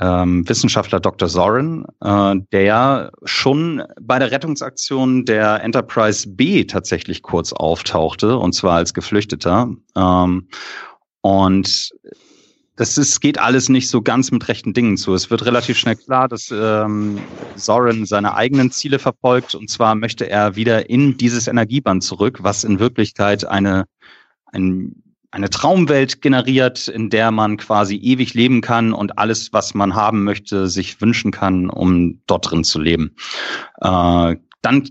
ähm, 0.04 0.48
Wissenschaftler 0.48 1.00
Dr. 1.00 1.30
Soren, 1.30 1.86
äh, 2.02 2.36
der 2.52 3.12
schon 3.24 3.84
bei 4.02 4.20
der 4.20 4.32
Rettungsaktion 4.32 5.24
der 5.24 5.64
Enterprise 5.64 6.28
B 6.28 6.66
tatsächlich 6.66 7.22
kurz 7.22 7.54
auftauchte, 7.54 8.38
und 8.38 8.54
zwar 8.54 8.76
als 8.76 8.94
Geflüchteter. 8.94 9.72
Ähm, 9.96 10.50
und 11.22 11.92
das 12.76 12.98
ist, 12.98 13.22
geht 13.22 13.40
alles 13.40 13.70
nicht 13.70 13.90
so 13.90 14.02
ganz 14.02 14.32
mit 14.32 14.48
rechten 14.50 14.74
Dingen 14.74 14.98
zu. 14.98 15.14
Es 15.14 15.30
wird 15.30 15.46
relativ 15.46 15.78
schnell 15.78 15.96
klar, 15.96 16.28
dass 16.28 16.52
ähm, 16.52 17.20
Soren 17.56 18.06
seine 18.06 18.36
eigenen 18.36 18.72
Ziele 18.72 19.00
verfolgt. 19.00 19.56
Und 19.56 19.70
zwar 19.70 19.96
möchte 19.96 20.30
er 20.30 20.58
wieder 20.58 20.90
in 20.90 21.16
dieses 21.16 21.48
Energieband 21.48 22.04
zurück, 22.04 22.40
was 22.42 22.66
in 22.66 22.80
Wirklichkeit 22.80 23.46
eine, 23.46 23.86
ein 24.48 25.03
eine 25.34 25.50
Traumwelt 25.50 26.22
generiert, 26.22 26.88
in 26.88 27.10
der 27.10 27.32
man 27.32 27.58
quasi 27.58 27.96
ewig 27.98 28.36
leben 28.36 28.62
kann 28.62 28.94
und 28.94 29.18
alles, 29.18 29.52
was 29.52 29.74
man 29.74 29.96
haben 29.96 30.24
möchte, 30.24 30.68
sich 30.68 31.02
wünschen 31.02 31.32
kann, 31.32 31.72
um 31.72 32.22
dort 32.28 32.52
drin 32.52 32.64
zu 32.64 32.80
leben. 32.80 33.16
Äh, 33.82 34.36
dann 34.62 34.90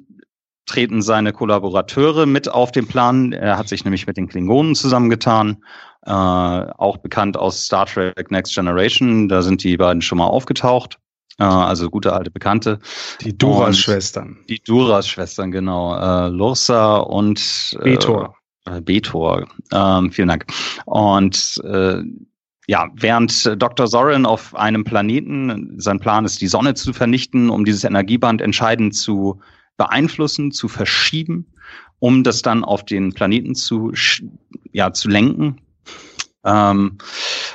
treten 0.66 1.00
seine 1.00 1.32
Kollaborateure 1.32 2.26
mit 2.26 2.48
auf 2.48 2.72
den 2.72 2.88
Plan. 2.88 3.32
Er 3.32 3.56
hat 3.56 3.68
sich 3.68 3.84
nämlich 3.84 4.08
mit 4.08 4.16
den 4.16 4.28
Klingonen 4.28 4.74
zusammengetan, 4.74 5.62
äh, 6.06 6.10
auch 6.10 6.96
bekannt 6.96 7.36
aus 7.36 7.64
Star 7.64 7.86
Trek 7.86 8.32
Next 8.32 8.52
Generation. 8.52 9.28
Da 9.28 9.42
sind 9.42 9.62
die 9.62 9.76
beiden 9.76 10.02
schon 10.02 10.18
mal 10.18 10.26
aufgetaucht. 10.26 10.98
Äh, 11.38 11.44
also 11.44 11.88
gute 11.88 12.12
alte 12.14 12.32
Bekannte. 12.32 12.80
Die 13.20 13.36
Duras-Schwestern. 13.38 14.38
Die 14.48 14.60
Duras-Schwestern, 14.60 15.52
genau. 15.52 15.96
Äh, 15.96 16.28
Lursa 16.30 16.96
und 16.96 17.76
äh, 17.78 17.84
Betor. 17.84 18.34
Äh, 18.64 18.80
Betor. 18.80 19.46
Ähm, 19.72 20.12
vielen 20.12 20.28
Dank. 20.28 20.46
Und 20.84 21.60
äh, 21.64 22.02
ja, 22.68 22.88
während 22.94 23.60
Dr. 23.60 23.88
Soren 23.88 24.24
auf 24.24 24.54
einem 24.54 24.84
Planeten, 24.84 25.74
sein 25.78 25.98
Plan 25.98 26.24
ist, 26.24 26.40
die 26.40 26.46
Sonne 26.46 26.74
zu 26.74 26.92
vernichten, 26.92 27.50
um 27.50 27.64
dieses 27.64 27.84
Energieband 27.84 28.40
entscheidend 28.40 28.94
zu 28.94 29.40
beeinflussen, 29.76 30.52
zu 30.52 30.68
verschieben, 30.68 31.52
um 31.98 32.22
das 32.22 32.42
dann 32.42 32.62
auf 32.64 32.84
den 32.84 33.12
Planeten 33.12 33.56
zu, 33.56 33.92
ja, 34.70 34.92
zu 34.92 35.08
lenken. 35.08 35.60
Ähm, 36.44 36.98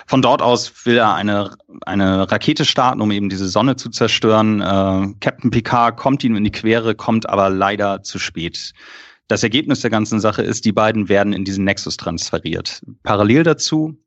von 0.08 0.22
dort 0.22 0.42
aus 0.42 0.86
will 0.86 0.98
er 0.98 1.14
eine, 1.14 1.56
eine 1.86 2.30
Rakete 2.32 2.66
starten, 2.66 3.02
um 3.02 3.12
eben 3.12 3.30
diese 3.30 3.50
Sonne 3.50 3.76
zu 3.76 3.90
zerstören. 3.90 4.62
Äh, 4.62 5.14
Captain 5.20 5.52
Picard 5.52 5.98
kommt 5.98 6.24
ihm 6.24 6.36
in 6.36 6.44
die 6.44 6.52
Quere, 6.52 6.96
kommt 6.96 7.28
aber 7.28 7.50
leider 7.50 8.04
zu 8.04 8.20
spät. 8.20 8.74
Das 9.28 9.44
Ergebnis 9.44 9.82
der 9.82 9.90
ganzen 9.90 10.20
Sache 10.20 10.42
ist, 10.42 10.66
die 10.66 10.72
beiden 10.72 11.10
werden 11.10 11.34
in 11.34 11.44
diesen 11.44 11.66
Nexus 11.66 11.98
transferiert. 11.98 12.82
Parallel 13.04 13.44
dazu, 13.44 13.98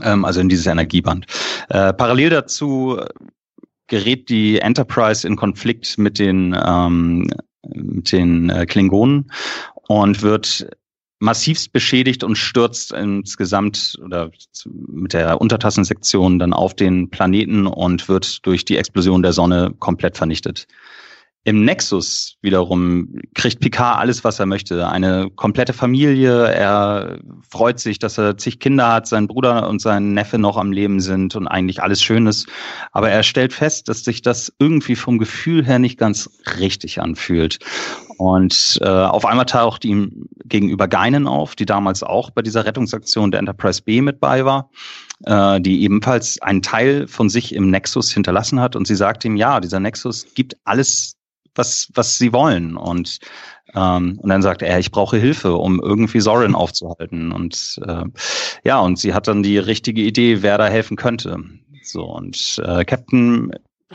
ähm, 0.00 0.24
also 0.24 0.40
in 0.40 0.48
dieses 0.48 0.66
Energieband. 0.66 1.26
Äh, 1.68 1.92
parallel 1.92 2.30
dazu 2.30 2.98
gerät 3.88 4.30
die 4.30 4.58
Enterprise 4.58 5.26
in 5.26 5.36
Konflikt 5.36 5.98
mit 5.98 6.18
den, 6.18 6.56
ähm, 6.66 7.30
mit 7.74 8.10
den 8.12 8.48
äh, 8.48 8.64
Klingonen 8.64 9.30
und 9.88 10.22
wird 10.22 10.66
massivst 11.18 11.72
beschädigt 11.72 12.24
und 12.24 12.36
stürzt 12.36 12.90
insgesamt 12.92 13.96
oder 14.02 14.32
mit 14.64 15.12
der 15.12 15.40
Untertassensektion 15.40 16.40
dann 16.40 16.52
auf 16.52 16.74
den 16.74 17.10
Planeten 17.10 17.66
und 17.68 18.08
wird 18.08 18.44
durch 18.44 18.64
die 18.64 18.76
Explosion 18.76 19.22
der 19.22 19.32
Sonne 19.32 19.72
komplett 19.78 20.16
vernichtet. 20.16 20.66
Im 21.44 21.64
Nexus 21.64 22.36
wiederum 22.40 23.16
kriegt 23.34 23.58
Picard 23.58 23.98
alles, 23.98 24.22
was 24.22 24.38
er 24.38 24.46
möchte. 24.46 24.88
Eine 24.88 25.28
komplette 25.34 25.72
Familie. 25.72 26.46
Er 26.46 27.18
freut 27.50 27.80
sich, 27.80 27.98
dass 27.98 28.16
er 28.16 28.38
zig 28.38 28.60
Kinder 28.60 28.92
hat, 28.92 29.08
sein 29.08 29.26
Bruder 29.26 29.68
und 29.68 29.80
sein 29.80 30.14
Neffe 30.14 30.38
noch 30.38 30.56
am 30.56 30.70
Leben 30.70 31.00
sind 31.00 31.34
und 31.34 31.48
eigentlich 31.48 31.82
alles 31.82 32.00
Schönes. 32.00 32.46
Aber 32.92 33.10
er 33.10 33.24
stellt 33.24 33.52
fest, 33.52 33.88
dass 33.88 34.04
sich 34.04 34.22
das 34.22 34.52
irgendwie 34.60 34.94
vom 34.94 35.18
Gefühl 35.18 35.66
her 35.66 35.80
nicht 35.80 35.98
ganz 35.98 36.30
richtig 36.60 37.00
anfühlt. 37.00 37.58
Und 38.18 38.78
äh, 38.80 38.86
auf 38.86 39.26
einmal 39.26 39.46
taucht 39.46 39.84
ihm 39.84 40.28
gegenüber 40.44 40.86
Geinen 40.86 41.26
auf, 41.26 41.56
die 41.56 41.66
damals 41.66 42.04
auch 42.04 42.30
bei 42.30 42.42
dieser 42.42 42.64
Rettungsaktion 42.66 43.32
der 43.32 43.40
Enterprise 43.40 43.82
B 43.82 44.00
mit 44.00 44.20
bei 44.20 44.44
war, 44.44 44.70
äh, 45.24 45.60
die 45.60 45.82
ebenfalls 45.82 46.40
einen 46.40 46.62
Teil 46.62 47.08
von 47.08 47.28
sich 47.28 47.52
im 47.52 47.68
Nexus 47.68 48.12
hinterlassen 48.12 48.60
hat. 48.60 48.76
Und 48.76 48.86
sie 48.86 48.94
sagt 48.94 49.24
ihm, 49.24 49.34
ja, 49.34 49.58
dieser 49.58 49.80
Nexus 49.80 50.26
gibt 50.36 50.56
alles 50.62 51.16
was, 51.54 51.88
was 51.94 52.18
sie 52.18 52.32
wollen. 52.32 52.76
Und, 52.76 53.18
ähm, 53.74 54.18
und 54.20 54.28
dann 54.28 54.42
sagt 54.42 54.62
er, 54.62 54.78
ich 54.78 54.90
brauche 54.90 55.16
Hilfe, 55.16 55.54
um 55.54 55.80
irgendwie 55.80 56.20
Soren 56.20 56.54
aufzuhalten. 56.54 57.32
Und 57.32 57.80
äh, 57.86 58.04
ja, 58.64 58.80
und 58.80 58.98
sie 58.98 59.14
hat 59.14 59.28
dann 59.28 59.42
die 59.42 59.58
richtige 59.58 60.02
Idee, 60.02 60.42
wer 60.42 60.58
da 60.58 60.66
helfen 60.66 60.96
könnte. 60.96 61.38
So, 61.82 62.04
und 62.04 62.60
äh, 62.64 62.84
Captain 62.84 63.52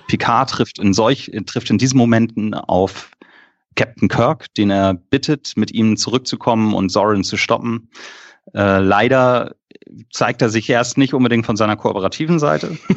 Picard 0.08 0.50
trifft 0.50 0.80
in 0.80 0.94
solch, 0.94 1.32
trifft 1.46 1.70
in 1.70 1.78
diesen 1.78 1.98
Momenten 1.98 2.54
auf 2.54 3.12
Captain 3.76 4.10
Kirk, 4.10 4.54
den 4.56 4.72
er 4.72 4.94
bittet, 4.94 5.54
mit 5.56 5.72
ihm 5.72 5.98
zurückzukommen 5.98 6.74
und 6.74 6.90
Soren 6.90 7.24
zu 7.24 7.38
stoppen. 7.38 7.90
Äh, 8.54 8.80
leider 8.80 9.56
zeigt 10.12 10.42
er 10.42 10.50
sich 10.50 10.70
erst 10.70 10.98
nicht 10.98 11.14
unbedingt 11.14 11.46
von 11.46 11.58
seiner 11.58 11.76
kooperativen 11.76 12.40
Seite. 12.40 12.78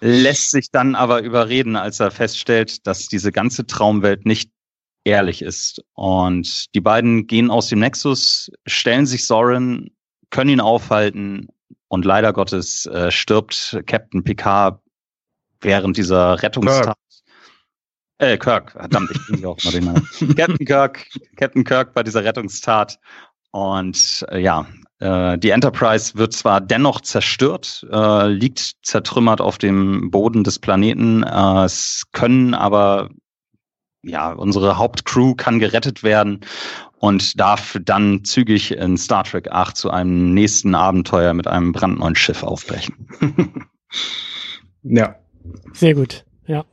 lässt 0.00 0.50
sich 0.50 0.70
dann 0.70 0.94
aber 0.94 1.22
überreden, 1.22 1.76
als 1.76 2.00
er 2.00 2.10
feststellt, 2.10 2.86
dass 2.86 3.08
diese 3.08 3.32
ganze 3.32 3.66
Traumwelt 3.66 4.26
nicht 4.26 4.50
ehrlich 5.04 5.42
ist. 5.42 5.82
Und 5.94 6.74
die 6.74 6.80
beiden 6.80 7.26
gehen 7.26 7.50
aus 7.50 7.68
dem 7.68 7.80
Nexus, 7.80 8.50
stellen 8.66 9.06
sich 9.06 9.26
Soren, 9.26 9.90
können 10.30 10.50
ihn 10.50 10.60
aufhalten 10.60 11.48
und 11.88 12.04
leider 12.04 12.32
Gottes 12.32 12.86
äh, 12.86 13.10
stirbt 13.10 13.80
Captain 13.86 14.24
Picard 14.24 14.80
während 15.60 15.96
dieser 15.96 16.42
Rettungstat. 16.42 16.96
Äh, 18.18 18.38
Kirk, 18.38 18.72
verdammt, 18.72 19.10
ich 19.10 19.26
bin 19.26 19.42
ja 19.42 19.48
auch 19.48 19.62
mal 19.62 19.72
den 19.72 19.84
Namen. 19.84 20.08
Captain 20.36 20.66
Kirk, 20.66 21.06
Captain 21.36 21.64
Kirk 21.64 21.92
bei 21.92 22.02
dieser 22.02 22.24
Rettungstat. 22.24 22.98
Und 23.56 24.26
äh, 24.28 24.38
ja, 24.38 24.66
äh, 24.98 25.38
die 25.38 25.48
Enterprise 25.48 26.14
wird 26.18 26.34
zwar 26.34 26.60
dennoch 26.60 27.00
zerstört, 27.00 27.86
äh, 27.90 28.26
liegt 28.28 28.74
zertrümmert 28.82 29.40
auf 29.40 29.56
dem 29.56 30.10
Boden 30.10 30.44
des 30.44 30.58
Planeten. 30.58 31.22
Äh, 31.22 31.64
es 31.64 32.02
können 32.12 32.52
aber, 32.52 33.08
ja, 34.02 34.30
unsere 34.32 34.76
Hauptcrew 34.76 35.34
kann 35.36 35.58
gerettet 35.58 36.02
werden 36.02 36.40
und 36.98 37.40
darf 37.40 37.78
dann 37.82 38.24
zügig 38.24 38.72
in 38.72 38.98
Star 38.98 39.24
Trek 39.24 39.50
8 39.50 39.74
zu 39.74 39.90
einem 39.90 40.34
nächsten 40.34 40.74
Abenteuer 40.74 41.32
mit 41.32 41.46
einem 41.46 41.72
brandneuen 41.72 42.14
Schiff 42.14 42.42
aufbrechen. 42.42 43.08
ja. 44.82 45.16
Sehr 45.72 45.94
gut, 45.94 46.26
ja. 46.46 46.66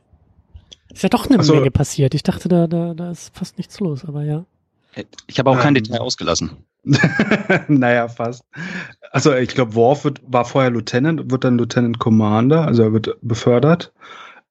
Ist 0.92 1.02
ja 1.02 1.08
doch 1.08 1.30
eine 1.30 1.38
also, 1.38 1.54
Menge 1.54 1.70
passiert. 1.70 2.12
Ich 2.12 2.24
dachte, 2.24 2.50
da, 2.50 2.66
da, 2.66 2.92
da 2.92 3.10
ist 3.10 3.34
fast 3.34 3.56
nichts 3.56 3.80
los, 3.80 4.04
aber 4.04 4.22
ja. 4.22 4.44
Ich 5.26 5.38
habe 5.38 5.48
auch 5.48 5.58
kein 5.58 5.74
ähm, 5.74 5.82
Detail 5.82 6.00
ausgelassen. 6.00 6.58
naja, 7.68 8.08
fast. 8.08 8.44
Also 9.10 9.34
ich 9.34 9.50
glaube, 9.50 9.74
Worf 9.74 10.04
wird, 10.04 10.20
war 10.26 10.44
vorher 10.44 10.70
Lieutenant, 10.70 11.30
wird 11.30 11.44
dann 11.44 11.58
Lieutenant 11.58 11.98
Commander, 11.98 12.66
also 12.66 12.82
er 12.82 12.92
wird 12.92 13.16
befördert. 13.22 13.92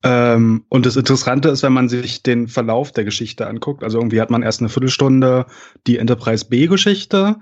Ähm, 0.04 0.66
und 0.70 0.86
das 0.86 0.98
Interessante 0.98 1.50
ist, 1.50 1.64
wenn 1.64 1.74
man 1.74 1.90
sich 1.90 2.24
den 2.24 2.48
Verlauf 2.48 2.92
der 2.92 3.06
Geschichte 3.06 3.48
anguckt, 3.48 3.84
also 3.84 4.00
irgendwie 4.00 4.20
hat 4.20 4.30
man 4.30 4.44
erst 4.44 4.60
eine 4.60 4.70
Viertelstunde 4.70 5.46
die 5.88 5.98
Enterprise 5.98 6.46
B-Geschichte, 6.46 7.38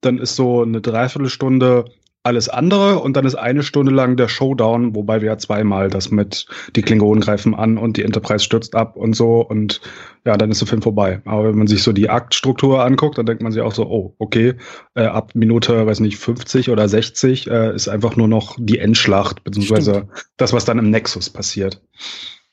dann 0.00 0.18
ist 0.18 0.36
so 0.36 0.62
eine 0.62 0.80
Dreiviertelstunde 0.80 1.84
alles 2.26 2.48
andere 2.48 2.98
und 2.98 3.16
dann 3.16 3.24
ist 3.24 3.36
eine 3.36 3.62
Stunde 3.62 3.92
lang 3.92 4.16
der 4.16 4.26
Showdown, 4.26 4.96
wobei 4.96 5.20
wir 5.20 5.28
ja 5.28 5.38
zweimal 5.38 5.88
das 5.88 6.10
mit 6.10 6.46
die 6.74 6.82
Klingonen 6.82 7.22
greifen 7.22 7.54
an 7.54 7.78
und 7.78 7.96
die 7.96 8.02
Enterprise 8.02 8.44
stürzt 8.44 8.74
ab 8.74 8.96
und 8.96 9.14
so 9.14 9.40
und 9.40 9.80
ja, 10.24 10.36
dann 10.36 10.50
ist 10.50 10.60
der 10.60 10.66
Film 10.66 10.82
vorbei. 10.82 11.22
Aber 11.24 11.44
wenn 11.44 11.56
man 11.56 11.68
sich 11.68 11.84
so 11.84 11.92
die 11.92 12.10
Aktstruktur 12.10 12.84
anguckt, 12.84 13.16
dann 13.16 13.26
denkt 13.26 13.42
man 13.42 13.52
sich 13.52 13.62
auch 13.62 13.72
so, 13.72 13.86
oh, 13.86 14.14
okay, 14.18 14.54
äh, 14.94 15.04
ab 15.04 15.30
Minute, 15.34 15.86
weiß 15.86 16.00
nicht, 16.00 16.18
50 16.18 16.68
oder 16.68 16.88
60 16.88 17.48
äh, 17.48 17.74
ist 17.74 17.86
einfach 17.86 18.16
nur 18.16 18.26
noch 18.26 18.56
die 18.58 18.80
Endschlacht, 18.80 19.44
beziehungsweise 19.44 19.92
Stimmt. 19.92 20.10
das, 20.36 20.52
was 20.52 20.64
dann 20.64 20.78
im 20.78 20.90
Nexus 20.90 21.30
passiert. 21.30 21.80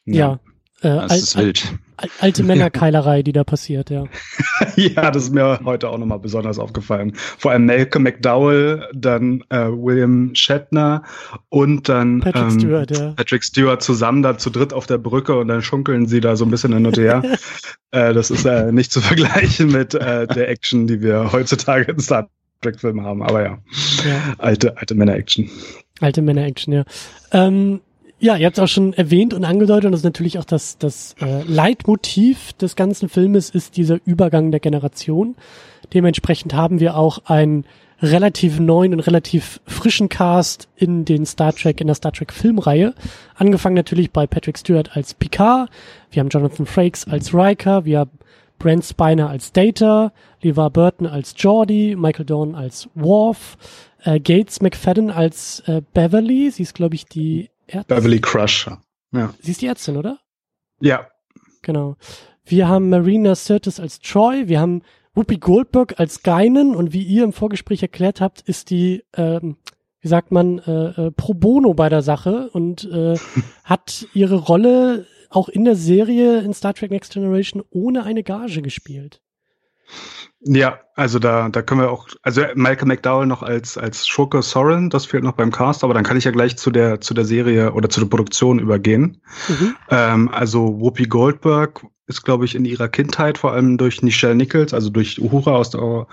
ja. 0.05 0.15
ja. 0.15 0.39
Äh, 0.83 1.07
das 1.07 1.17
ist 1.17 1.37
wild. 1.37 1.73
alte 2.19 2.43
Männerkeilerei, 2.43 3.23
die 3.23 3.31
da 3.31 3.45
passiert, 3.45 3.89
ja. 3.89 4.03
ja, 4.75 5.11
das 5.11 5.23
ist 5.23 5.33
mir 5.33 5.61
heute 5.63 5.89
auch 5.89 5.97
nochmal 5.97 6.19
besonders 6.19 6.59
aufgefallen. 6.59 7.13
Vor 7.15 7.51
allem 7.51 7.65
Malcolm 7.65 8.03
McDowell, 8.03 8.89
dann 8.93 9.43
äh, 9.49 9.67
William 9.69 10.35
Shatner 10.35 11.03
und 11.47 11.87
dann 11.87 12.19
Patrick, 12.19 12.43
ähm, 12.43 12.59
Stewart, 12.59 12.97
ja. 12.97 13.11
Patrick 13.11 13.43
Stewart 13.45 13.81
zusammen 13.81 14.23
da 14.23 14.37
zu 14.37 14.49
dritt 14.49 14.73
auf 14.73 14.85
der 14.85 14.97
Brücke 14.97 15.37
und 15.37 15.47
dann 15.47 15.61
schunkeln 15.61 16.05
sie 16.05 16.19
da 16.19 16.35
so 16.35 16.43
ein 16.43 16.51
bisschen 16.51 16.73
hin 16.73 16.85
und 16.85 16.97
her. 16.97 17.23
äh, 17.91 18.13
das 18.13 18.29
ist 18.29 18.45
äh, 18.45 18.71
nicht 18.73 18.91
zu 18.91 18.99
vergleichen 18.99 19.71
mit 19.71 19.93
äh, 19.93 20.27
der 20.27 20.49
Action, 20.49 20.85
die 20.85 21.01
wir 21.01 21.31
heutzutage 21.31 21.89
in 21.91 21.99
Star 21.99 22.27
Trek-Filmen 22.61 23.05
haben. 23.05 23.23
Aber 23.23 23.41
ja, 23.41 23.57
ja. 24.05 24.35
alte, 24.37 24.75
alte 24.77 24.95
Männer-Action. 24.95 25.49
Alte 26.01 26.21
Männer-Action, 26.21 26.73
ja. 26.73 26.83
Ähm, 27.31 27.81
ja, 28.23 28.37
ihr 28.37 28.45
habt 28.45 28.57
es 28.57 28.63
auch 28.63 28.69
schon 28.69 28.93
erwähnt 28.93 29.33
und 29.33 29.43
angedeutet, 29.43 29.85
und 29.87 29.91
das 29.91 29.99
ist 29.99 30.05
natürlich 30.05 30.39
auch 30.39 30.45
das, 30.45 30.77
das 30.77 31.13
äh, 31.19 31.43
Leitmotiv 31.43 32.53
des 32.53 32.77
ganzen 32.77 33.09
Filmes, 33.09 33.49
ist 33.49 33.75
dieser 33.75 33.99
Übergang 34.05 34.49
der 34.49 34.61
Generation. 34.61 35.35
Dementsprechend 35.93 36.53
haben 36.53 36.79
wir 36.79 36.95
auch 36.95 37.19
ein 37.25 37.65
relativ 38.01 38.61
neuen 38.61 38.93
und 38.93 39.01
relativ 39.01 39.59
frischen 39.65 40.07
Cast 40.07 40.69
in 40.77 41.03
den 41.03 41.25
Star 41.25 41.53
Trek, 41.53 41.81
in 41.81 41.87
der 41.87 41.97
Star 41.97 42.13
Trek 42.13 42.31
Filmreihe. 42.31 42.93
Angefangen 43.35 43.75
natürlich 43.75 44.11
bei 44.11 44.25
Patrick 44.25 44.57
Stewart 44.57 44.95
als 44.95 45.13
Picard, 45.13 45.69
wir 46.11 46.21
haben 46.21 46.29
Jonathan 46.29 46.65
Frakes 46.65 47.05
als 47.05 47.33
Riker, 47.33 47.83
wir 47.83 47.99
haben 47.99 48.11
Brent 48.57 48.85
Spiner 48.85 49.29
als 49.29 49.51
Data, 49.51 50.13
LeVar 50.41 50.69
Burton 50.69 51.07
als 51.07 51.35
Geordi, 51.35 51.97
Michael 51.97 52.25
Dorn 52.25 52.55
als 52.55 52.87
Worf, 52.95 53.57
äh, 54.05 54.21
Gates 54.21 54.61
McFadden 54.61 55.11
als 55.11 55.61
äh, 55.65 55.81
Beverly, 55.93 56.51
sie 56.51 56.63
ist 56.63 56.73
glaube 56.73 56.95
ich 56.95 57.03
die 57.03 57.49
Ärztin. 57.67 57.95
Beverly 57.95 58.19
Crusher. 58.19 58.81
Ja. 59.11 59.33
Sie 59.41 59.51
ist 59.51 59.61
die 59.61 59.67
Ärztin, 59.67 59.97
oder? 59.97 60.19
Ja. 60.79 61.07
Genau. 61.61 61.95
Wir 62.45 62.67
haben 62.67 62.89
Marina 62.89 63.35
Sirtis 63.35 63.79
als 63.79 63.99
Troy, 63.99 64.47
wir 64.47 64.59
haben 64.59 64.81
Whoopi 65.13 65.37
Goldberg 65.37 65.99
als 65.99 66.23
Geinen 66.23 66.75
und 66.75 66.91
wie 66.91 67.03
ihr 67.03 67.23
im 67.23 67.33
Vorgespräch 67.33 67.81
erklärt 67.81 68.19
habt, 68.19 68.41
ist 68.41 68.69
die, 68.69 69.03
ähm, 69.15 69.57
wie 70.01 70.07
sagt 70.07 70.31
man, 70.31 70.59
äh, 70.59 71.07
äh, 71.07 71.11
pro 71.11 71.33
bono 71.33 71.73
bei 71.73 71.87
der 71.87 72.01
Sache 72.01 72.49
und 72.49 72.83
äh, 72.91 73.15
hat 73.63 74.07
ihre 74.13 74.35
Rolle 74.35 75.05
auch 75.29 75.49
in 75.49 75.65
der 75.65 75.75
Serie 75.75 76.39
in 76.41 76.53
Star 76.53 76.73
Trek 76.73 76.91
Next 76.91 77.13
Generation 77.13 77.63
ohne 77.69 78.03
eine 78.03 78.23
Gage 78.23 78.61
gespielt. 78.61 79.21
Ja, 80.45 80.79
also 80.95 81.19
da, 81.19 81.49
da 81.49 81.61
können 81.61 81.81
wir 81.81 81.91
auch, 81.91 82.07
also 82.21 82.41
Michael 82.55 82.87
McDowell 82.87 83.25
noch 83.25 83.43
als, 83.43 83.77
als 83.77 84.07
Schurke 84.07 84.41
Soren, 84.41 84.89
das 84.89 85.05
fehlt 85.05 85.23
noch 85.23 85.33
beim 85.33 85.51
Cast, 85.51 85.83
aber 85.83 85.93
dann 85.93 86.03
kann 86.03 86.17
ich 86.17 86.25
ja 86.25 86.31
gleich 86.31 86.57
zu 86.57 86.69
der, 86.69 86.99
zu 87.01 87.13
der 87.13 87.25
Serie 87.25 87.71
oder 87.73 87.89
zu 87.89 88.01
der 88.01 88.07
Produktion 88.07 88.59
übergehen. 88.59 89.21
Mhm. 89.47 89.75
Ähm, 89.89 90.29
also 90.29 90.79
Whoopi 90.79 91.05
Goldberg 91.05 91.81
ist, 92.07 92.23
glaube 92.23 92.45
ich, 92.45 92.55
in 92.55 92.65
ihrer 92.65 92.89
Kindheit 92.89 93.37
vor 93.37 93.53
allem 93.53 93.77
durch 93.77 94.01
Nichelle 94.01 94.35
Nichols, 94.35 94.73
also 94.73 94.89
durch 94.89 95.21
Uhura 95.21 95.55
aus 95.55 95.69
der 95.69 96.07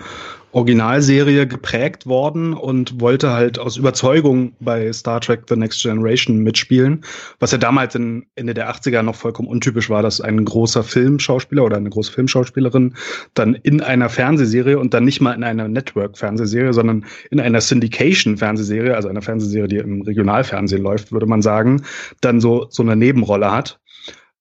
Originalserie 0.53 1.47
geprägt 1.47 2.05
worden 2.05 2.53
und 2.53 2.99
wollte 2.99 3.31
halt 3.31 3.57
aus 3.57 3.77
Überzeugung 3.77 4.53
bei 4.59 4.91
Star 4.91 5.21
Trek 5.21 5.43
The 5.47 5.55
Next 5.55 5.81
Generation 5.81 6.39
mitspielen, 6.39 7.03
was 7.39 7.51
ja 7.51 7.57
damals 7.57 7.95
in 7.95 8.25
Ende 8.35 8.53
der 8.53 8.69
80er 8.69 9.01
noch 9.01 9.15
vollkommen 9.15 9.47
untypisch 9.47 9.89
war, 9.89 10.01
dass 10.01 10.19
ein 10.19 10.43
großer 10.43 10.83
Filmschauspieler 10.83 11.63
oder 11.63 11.77
eine 11.77 11.89
große 11.89 12.11
Filmschauspielerin 12.11 12.95
dann 13.33 13.55
in 13.55 13.81
einer 13.81 14.09
Fernsehserie 14.09 14.77
und 14.77 14.93
dann 14.93 15.05
nicht 15.05 15.21
mal 15.21 15.33
in 15.33 15.43
einer 15.43 15.67
Network-Fernsehserie, 15.67 16.73
sondern 16.73 17.05
in 17.29 17.39
einer 17.39 17.61
Syndication-Fernsehserie, 17.61 18.95
also 18.95 19.07
einer 19.07 19.21
Fernsehserie, 19.21 19.67
die 19.67 19.77
im 19.77 20.01
Regionalfernsehen 20.01 20.81
läuft, 20.81 21.11
würde 21.11 21.27
man 21.27 21.41
sagen, 21.41 21.83
dann 22.19 22.41
so, 22.41 22.67
so 22.69 22.83
eine 22.83 22.95
Nebenrolle 22.95 23.51
hat. 23.51 23.80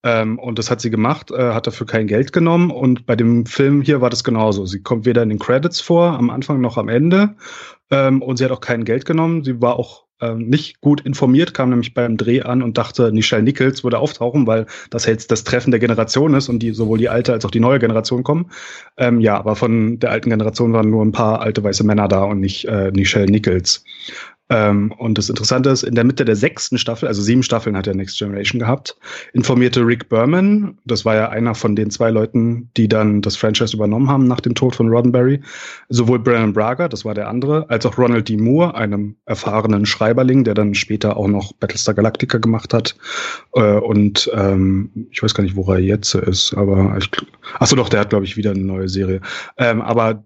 Ähm, 0.03 0.39
und 0.39 0.59
das 0.59 0.71
hat 0.71 0.81
sie 0.81 0.91
gemacht, 0.91 1.31
äh, 1.31 1.53
hat 1.53 1.67
dafür 1.67 1.87
kein 1.87 2.07
Geld 2.07 2.33
genommen. 2.33 2.71
Und 2.71 3.07
bei 3.07 3.17
dem 3.17 3.47
Film 3.47 3.83
hier 3.83 4.01
war 4.01 4.11
das 4.11 4.25
genauso. 4.25 4.67
Sie 4.67 4.83
kommt 4.83 5.05
weder 5.05 5.23
in 5.23 5.29
den 5.29 5.39
Credits 5.39 5.81
vor, 5.81 6.13
am 6.19 6.31
Anfang 6.31 6.61
noch 6.61 6.79
am 6.79 6.89
Ende. 6.89 7.37
Ähm, 7.91 8.23
und 8.23 8.37
sie 8.37 8.45
hat 8.45 8.53
auch 8.53 8.61
kein 8.61 8.85
Geld 8.85 9.05
genommen. 9.05 9.45
Sie 9.45 9.61
war 9.61 9.77
auch 9.77 10.05
ähm, 10.21 10.49
nicht 10.49 10.81
gut 10.81 11.01
informiert, 11.01 11.55
kam 11.55 11.71
nämlich 11.71 11.95
beim 11.95 12.17
Dreh 12.17 12.43
an 12.43 12.63
und 12.63 12.79
dachte, 12.79 13.13
Nichelle 13.13 13.43
Nichols 13.43 13.85
würde 13.85 13.99
auftauchen, 13.99 14.47
weil 14.47 14.67
das 14.91 15.07
jetzt 15.07 15.31
das 15.31 15.45
Treffen 15.45 15.71
der 15.71 15.81
Generation 15.81 16.35
ist 16.35 16.49
und 16.49 16.61
die 16.61 16.73
sowohl 16.73 16.99
die 16.99 17.09
alte 17.09 17.33
als 17.33 17.45
auch 17.45 17.51
die 17.51 17.61
neue 17.61 17.79
Generation 17.79 18.23
kommen. 18.23 18.51
Ähm, 18.97 19.21
ja, 19.21 19.39
aber 19.39 19.57
von 19.57 19.99
der 19.99 20.11
alten 20.11 20.31
Generation 20.31 20.73
waren 20.73 20.91
nur 20.91 21.05
ein 21.05 21.13
paar 21.13 21.41
alte 21.41 21.65
weiße 21.65 21.85
Männer 21.85 22.09
da 22.09 22.25
und 22.25 22.41
nicht 22.41 22.67
äh, 22.67 22.91
Nichelle 22.91 23.31
Nichols. 23.31 23.85
Ähm, 24.51 24.93
und 24.99 25.17
das 25.17 25.29
Interessante 25.29 25.71
ist, 25.71 25.85
in 25.85 25.95
der 25.95 26.05
Mitte 26.05 26.25
der 26.25 26.37
sechsten 26.37 26.77
Staffel, 26.77 27.07
also 27.07 27.23
sieben 27.23 27.43
Staffeln 27.43 27.77
hat 27.77 27.87
er 27.87 27.95
Next 27.95 28.19
Generation 28.19 28.59
gehabt, 28.59 28.97
informierte 29.33 29.87
Rick 29.87 30.09
Berman, 30.09 30.77
das 30.85 31.05
war 31.05 31.15
ja 31.15 31.29
einer 31.29 31.55
von 31.55 31.77
den 31.77 31.91
zwei 31.91 32.11
Leuten, 32.11 32.69
die 32.77 32.89
dann 32.89 33.23
das 33.23 33.37
Franchise 33.37 33.77
übernommen 33.77 34.11
haben 34.11 34.27
nach 34.27 34.41
dem 34.41 34.57
Tod 34.57 34.75
von 34.75 34.89
Roddenberry, 34.89 35.41
sowohl 35.89 36.19
Brandon 36.19 36.53
Braga, 36.53 36.89
das 36.89 37.05
war 37.05 37.15
der 37.15 37.29
andere, 37.29 37.71
als 37.71 37.87
auch 37.87 37.97
Ronald 37.97 38.29
D. 38.29 38.37
Moore, 38.37 38.75
einem 38.75 39.17
erfahrenen 39.25 39.87
Schreiberling, 39.87 40.43
der 40.43 40.55
dann 40.55 40.75
später 40.75 41.17
auch 41.17 41.29
noch 41.29 41.53
Battlestar 41.53 41.95
Galactica 41.95 42.39
gemacht 42.39 42.75
hat. 42.75 42.97
Äh, 43.55 43.75
und 43.79 44.29
ähm, 44.35 45.09
ich 45.13 45.23
weiß 45.23 45.35
gar 45.35 45.45
nicht, 45.45 45.55
wo 45.55 45.71
er 45.73 45.79
jetzt 45.79 46.15
ist, 46.15 46.55
aber 46.55 46.97
ich, 46.99 47.09
achso 47.61 47.77
doch, 47.77 47.89
der 47.89 48.01
hat, 48.01 48.11
glaube 48.11 48.25
ich, 48.25 48.37
wieder 48.37 48.51
eine 48.51 48.61
neue 48.61 48.89
Serie. 48.89 49.21
Ähm, 49.57 49.81
aber 49.81 50.25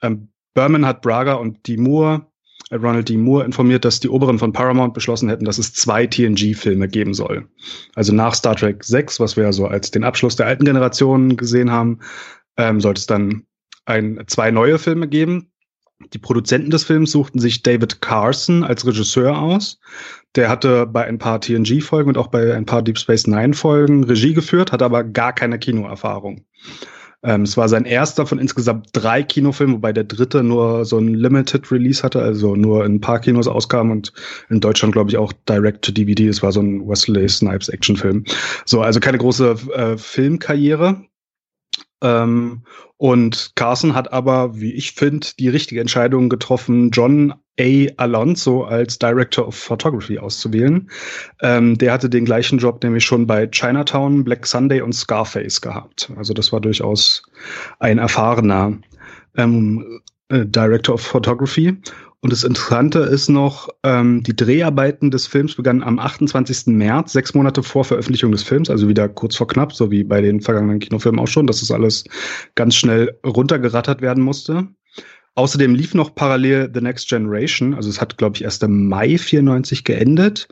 ähm, 0.00 0.28
Berman 0.54 0.86
hat 0.86 1.02
Braga 1.02 1.34
und 1.34 1.66
D. 1.66 1.76
Moore 1.76 2.26
Ronald 2.74 3.08
D. 3.08 3.16
Moore 3.16 3.44
informiert, 3.44 3.84
dass 3.84 4.00
die 4.00 4.08
Oberen 4.08 4.38
von 4.38 4.52
Paramount 4.52 4.94
beschlossen 4.94 5.28
hätten, 5.28 5.44
dass 5.44 5.58
es 5.58 5.72
zwei 5.72 6.06
TNG-Filme 6.06 6.88
geben 6.88 7.14
soll. 7.14 7.48
Also 7.94 8.12
nach 8.14 8.34
Star 8.34 8.56
Trek 8.56 8.84
6, 8.84 9.20
was 9.20 9.36
wir 9.36 9.44
ja 9.44 9.52
so 9.52 9.66
als 9.66 9.90
den 9.90 10.04
Abschluss 10.04 10.36
der 10.36 10.46
alten 10.46 10.64
Generation 10.64 11.36
gesehen 11.36 11.70
haben, 11.70 12.00
ähm, 12.56 12.80
sollte 12.80 13.00
es 13.00 13.06
dann 13.06 13.44
ein, 13.86 14.22
zwei 14.26 14.50
neue 14.50 14.78
Filme 14.78 15.08
geben. 15.08 15.50
Die 16.12 16.18
Produzenten 16.18 16.70
des 16.70 16.84
Films 16.84 17.12
suchten 17.12 17.38
sich 17.38 17.62
David 17.62 18.00
Carson 18.00 18.64
als 18.64 18.86
Regisseur 18.86 19.38
aus. 19.38 19.78
Der 20.34 20.48
hatte 20.48 20.86
bei 20.86 21.04
ein 21.04 21.18
paar 21.18 21.40
TNG-Folgen 21.40 22.08
und 22.08 22.18
auch 22.18 22.26
bei 22.26 22.54
ein 22.54 22.66
paar 22.66 22.82
Deep 22.82 22.98
Space 22.98 23.26
Nine-Folgen 23.26 24.04
Regie 24.04 24.34
geführt, 24.34 24.72
hat 24.72 24.82
aber 24.82 25.04
gar 25.04 25.32
keine 25.32 25.58
Kinoerfahrung. 25.58 26.44
Ähm, 27.24 27.42
es 27.42 27.56
war 27.56 27.68
sein 27.68 27.86
erster 27.86 28.26
von 28.26 28.38
insgesamt 28.38 28.88
drei 28.92 29.22
Kinofilmen, 29.22 29.76
wobei 29.76 29.92
der 29.92 30.04
dritte 30.04 30.42
nur 30.42 30.84
so 30.84 30.98
ein 30.98 31.14
Limited 31.14 31.72
Release 31.72 32.02
hatte, 32.02 32.20
also 32.20 32.54
nur 32.54 32.84
in 32.84 32.96
ein 32.96 33.00
paar 33.00 33.18
Kinos 33.18 33.48
auskam 33.48 33.90
und 33.90 34.12
in 34.50 34.60
Deutschland, 34.60 34.92
glaube 34.92 35.10
ich, 35.10 35.16
auch 35.16 35.32
Direct 35.48 35.84
to 35.84 35.92
DVD. 35.92 36.28
Es 36.28 36.42
war 36.42 36.52
so 36.52 36.60
ein 36.60 36.86
Wesley 36.86 37.28
Snipes 37.28 37.70
Actionfilm. 37.70 38.24
So, 38.66 38.82
also 38.82 39.00
keine 39.00 39.18
große 39.18 39.56
äh, 39.74 39.96
Filmkarriere. 39.96 41.02
Ähm, 42.02 42.62
und 43.04 43.52
Carson 43.54 43.94
hat 43.94 44.14
aber, 44.14 44.58
wie 44.58 44.72
ich 44.72 44.92
finde, 44.92 45.26
die 45.38 45.50
richtige 45.50 45.82
Entscheidung 45.82 46.30
getroffen, 46.30 46.88
John 46.88 47.34
A. 47.60 47.86
Alonso 47.98 48.64
als 48.64 48.98
Director 48.98 49.46
of 49.46 49.54
Photography 49.54 50.18
auszuwählen. 50.18 50.88
Ähm, 51.42 51.76
der 51.76 51.92
hatte 51.92 52.08
den 52.08 52.24
gleichen 52.24 52.58
Job 52.58 52.82
nämlich 52.82 53.04
schon 53.04 53.26
bei 53.26 53.46
Chinatown, 53.46 54.24
Black 54.24 54.46
Sunday 54.46 54.80
und 54.80 54.94
Scarface 54.94 55.60
gehabt. 55.60 56.10
Also 56.16 56.32
das 56.32 56.50
war 56.50 56.62
durchaus 56.62 57.22
ein 57.78 57.98
erfahrener 57.98 58.78
ähm, 59.36 60.00
äh, 60.30 60.46
Director 60.46 60.94
of 60.94 61.02
Photography. 61.02 61.76
Und 62.24 62.32
das 62.32 62.42
Interessante 62.42 63.00
ist 63.00 63.28
noch, 63.28 63.68
ähm, 63.82 64.22
die 64.22 64.34
Dreharbeiten 64.34 65.10
des 65.10 65.26
Films 65.26 65.56
begannen 65.56 65.82
am 65.82 65.98
28. 65.98 66.68
März, 66.68 67.12
sechs 67.12 67.34
Monate 67.34 67.62
vor 67.62 67.84
Veröffentlichung 67.84 68.32
des 68.32 68.42
Films, 68.42 68.70
also 68.70 68.88
wieder 68.88 69.10
kurz 69.10 69.36
vor 69.36 69.46
knapp, 69.46 69.74
so 69.74 69.90
wie 69.90 70.04
bei 70.04 70.22
den 70.22 70.40
vergangenen 70.40 70.78
Kinofilmen 70.78 71.20
auch 71.20 71.28
schon, 71.28 71.46
dass 71.46 71.60
das 71.60 71.70
alles 71.70 72.04
ganz 72.54 72.76
schnell 72.76 73.18
runtergerattert 73.26 74.00
werden 74.00 74.24
musste. 74.24 74.68
Außerdem 75.34 75.74
lief 75.74 75.92
noch 75.92 76.14
parallel 76.14 76.70
The 76.72 76.80
Next 76.80 77.10
Generation, 77.10 77.74
also 77.74 77.90
es 77.90 78.00
hat, 78.00 78.16
glaube 78.16 78.36
ich, 78.36 78.44
erst 78.44 78.62
im 78.62 78.88
Mai 78.88 79.18
94 79.18 79.84
geendet. 79.84 80.48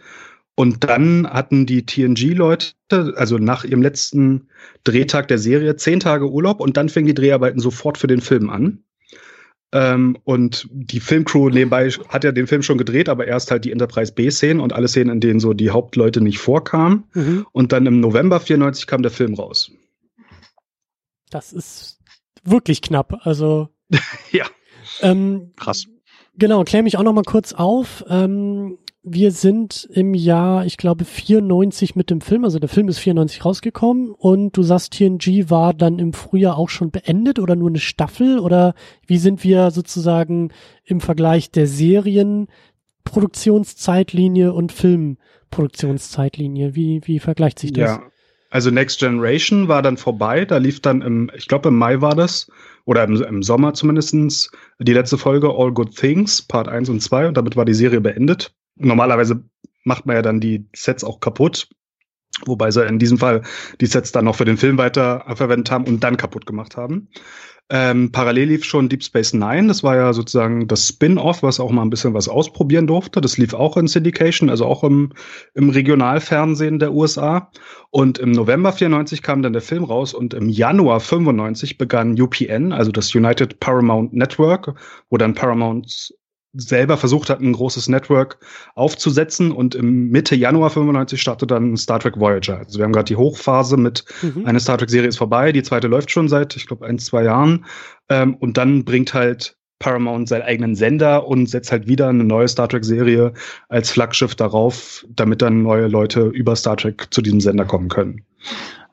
Und 0.55 0.85
dann 0.85 1.27
hatten 1.27 1.65
die 1.65 1.87
TNG-Leute, 1.87 2.75
also 3.17 3.39
nach 3.39 3.65
ihrem 3.65 3.81
letzten 3.81 4.49
Drehtag 4.85 5.27
der 5.29 5.39
Serie, 5.39 5.77
zehn 5.77 6.01
Tage 6.01 6.31
Urlaub 6.31 6.61
und 6.61 6.77
dann 6.77 6.91
fingen 6.91 7.07
die 7.07 7.15
Dreharbeiten 7.15 7.61
sofort 7.61 7.97
für 7.97 8.09
den 8.09 8.21
Film 8.21 8.51
an. 8.51 8.85
Ähm, 9.73 10.19
und 10.25 10.69
die 10.71 11.01
Filmcrew 11.01 11.49
nebenbei 11.49 11.89
hat 12.09 12.25
ja 12.25 12.33
den 12.33 12.47
Film 12.47 12.63
schon 12.63 12.77
gedreht, 12.77 13.09
aber 13.09 13.27
erst 13.27 13.51
halt 13.51 13.65
die 13.65 13.73
Enterprise 13.73 14.13
B-Szenen 14.13 14.61
und 14.61 14.73
alle 14.75 14.87
Szenen, 14.87 15.11
in 15.11 15.21
denen 15.21 15.41
so 15.41 15.55
die 15.55 15.71
Hauptleute 15.71 16.21
nicht 16.21 16.39
vorkamen. 16.39 17.05
Mhm. 17.15 17.47
Und 17.53 17.73
dann 17.73 17.87
im 17.87 18.01
November 18.01 18.39
94 18.39 18.87
kam 18.87 19.03
der 19.03 19.11
Film 19.11 19.35
raus. 19.35 19.71
Das 21.31 21.53
ist 21.55 21.99
wirklich 22.45 22.83
knapp. 22.83 23.27
Also. 23.27 23.69
ja. 24.31 24.47
Ähm, 25.01 25.53
Krass. 25.57 25.87
Genau, 26.37 26.65
klär 26.65 26.83
mich 26.83 26.99
auch 26.99 27.03
noch 27.03 27.13
mal 27.13 27.25
kurz 27.25 27.53
auf. 27.53 28.05
Ähm, 28.09 28.79
wir 29.05 29.33
sind 29.33 29.89
im 29.93 30.15
Jahr, 30.15 30.65
ich 30.65 30.77
glaube, 30.77 31.05
94 31.05 31.97
mit 31.97 32.09
dem 32.11 32.21
Film, 32.21 32.45
also 32.45 32.61
der 32.61 32.69
Film 32.69 32.87
ist 32.89 33.01
94 33.01 33.45
rausgekommen. 33.45 34.13
Und 34.13 34.57
du 34.57 34.63
sagst, 34.63 34.93
TNG 34.93 35.51
war 35.51 35.75
dann 35.75 35.99
im 35.99 36.13
Frühjahr 36.13 36.57
auch 36.57 36.69
schon 36.69 36.93
beendet 36.93 37.41
oder 37.41 37.57
nur 37.57 37.71
eine 37.71 37.81
Staffel? 37.81 38.39
Oder 38.39 38.75
wie 39.07 39.19
sind 39.19 39.43
wir 39.43 39.73
sozusagen 39.73 40.53
im 40.85 41.01
Vergleich 41.01 41.51
der 41.51 41.67
Serienproduktionszeitlinie 41.67 44.53
und 44.53 44.71
Filmproduktionszeitlinie? 44.71 46.77
Wie, 46.77 47.01
wie 47.05 47.19
vergleicht 47.19 47.59
sich 47.59 47.73
das? 47.73 47.91
Ja, 47.91 48.05
also 48.51 48.71
Next 48.71 49.01
Generation 49.01 49.67
war 49.67 49.83
dann 49.83 49.97
vorbei, 49.97 50.45
da 50.45 50.59
lief 50.59 50.79
dann 50.79 51.03
im, 51.03 51.29
ich 51.37 51.49
glaube 51.49 51.71
im 51.71 51.77
Mai 51.77 52.01
war 52.01 52.15
das, 52.15 52.49
oder 52.85 53.03
im, 53.03 53.21
im 53.21 53.43
Sommer 53.43 53.75
zumindestens 53.75 54.53
die 54.79 54.93
letzte 54.93 55.19
Folge 55.19 55.51
All 55.51 55.73
Good 55.73 55.97
Things, 55.97 56.43
Part 56.43 56.69
1 56.69 56.89
und 56.89 57.01
2 57.01 57.27
und 57.29 57.37
damit 57.37 57.57
war 57.57 57.65
die 57.65 57.75
Serie 57.75 58.01
beendet 58.01 58.55
normalerweise 58.77 59.45
macht 59.85 60.07
man 60.07 60.17
ja 60.17 60.23
dann 60.23 60.41
die 60.41 60.67
Sets 60.75 61.05
auch 61.05 61.21
kaputt. 61.21 61.69
Wobei 62.47 62.71
sie 62.71 62.85
in 62.87 62.99
diesem 62.99 63.19
Fall 63.19 63.43
die 63.81 63.87
Sets 63.87 64.13
dann 64.13 64.25
noch 64.25 64.37
für 64.37 64.47
den 64.47 64.57
Film 64.57 64.79
weiter 64.79 65.25
verwendet 65.37 65.71
haben 65.71 65.85
und 65.85 66.03
dann 66.03 66.17
kaputt 66.17 66.47
gemacht 66.47 66.77
haben. 66.77 67.09
Ähm, 67.75 68.13
parallel 68.13 68.49
lief 68.49 68.65
schon 68.65 68.89
Deep 68.89 69.03
Space 69.03 69.33
Nine. 69.33 69.69
Das 69.69 69.83
war 69.83 69.97
ja 69.97 70.13
sozusagen 70.13 70.69
das 70.69 70.89
Spin-off, 70.89 71.43
was 71.43 71.59
auch 71.59 71.71
mal 71.71 71.83
ein 71.83 71.91
bisschen 71.91 72.13
was 72.13 72.29
ausprobieren 72.29 72.87
durfte. 72.87 73.21
Das 73.23 73.39
lief 73.39 73.55
auch 73.55 73.79
in 73.79 73.87
Syndication, 73.87 74.51
also 74.51 74.67
auch 74.67 74.85
im, 74.85 75.13
im 75.55 75.71
Regionalfernsehen 75.71 76.79
der 76.79 76.93
USA. 76.93 77.51
Und 77.91 78.19
im 78.19 78.33
November 78.33 78.73
94 78.73 79.23
kam 79.23 79.43
dann 79.43 79.55
der 79.55 79.63
Film 79.63 79.85
raus 79.85 80.13
und 80.13 80.35
im 80.35 80.51
Januar 80.51 81.01
95 81.01 81.79
begann 81.79 82.21
UPN, 82.21 82.73
also 82.73 82.93
das 82.93 83.15
United 83.15 83.59
Paramount 83.59 84.13
Network, 84.13 84.75
wo 85.09 85.17
dann 85.17 85.35
Paramount 85.35 86.13
selber 86.55 86.97
versucht 86.97 87.31
hat, 87.31 87.41
ein 87.41 87.53
großes 87.53 87.89
Network 87.89 88.39
aufzusetzen 88.75 89.53
und 89.53 89.75
im 89.75 90.09
Mitte 90.09 90.35
Januar 90.35 90.71
95 90.71 91.21
startet 91.21 91.51
dann 91.51 91.77
Star 91.77 91.99
Trek 91.99 92.19
Voyager. 92.19 92.59
Also 92.59 92.79
wir 92.79 92.85
haben 92.85 92.93
gerade 92.93 93.07
die 93.07 93.17
Hochphase 93.17 93.77
mit 93.77 94.05
mhm. 94.23 94.45
eine 94.47 94.61
Star 94.61 94.79
Trek 94.79 94.91
Serie 94.91 95.09
ist 95.09 95.19
vorbei, 95.19 95.53
die 95.53 95.63
zweite 95.63 95.89
läuft 95.89 96.11
schon 96.11 96.29
seit, 96.29 96.55
ich 96.57 96.67
glaube, 96.67 96.87
ein, 96.87 96.99
zwei 96.99 97.25
Jahren. 97.25 97.65
Ähm, 98.09 98.35
und 98.35 98.57
dann 98.57 98.85
bringt 98.85 99.15
halt 99.15 99.57
Paramount 99.79 100.29
seinen 100.29 100.43
eigenen 100.43 100.75
Sender 100.77 101.27
und 101.27 101.47
setzt 101.49 101.73
halt 101.73 101.89
wieder 101.89 102.09
eine 102.09 102.25
neue 102.25 102.47
Star 102.47 102.69
Trek 102.69 102.85
Serie 102.85 103.33
als 103.69 103.91
Flaggschiff 103.91 104.35
darauf, 104.35 105.05
damit 105.09 105.43
dann 105.43 105.63
neue 105.63 105.89
Leute 105.89 106.27
über 106.27 106.55
Star 106.55 106.77
Trek 106.77 107.09
zu 107.11 107.21
diesem 107.21 107.41
Sender 107.41 107.65
kommen 107.65 107.89
können. 107.89 108.25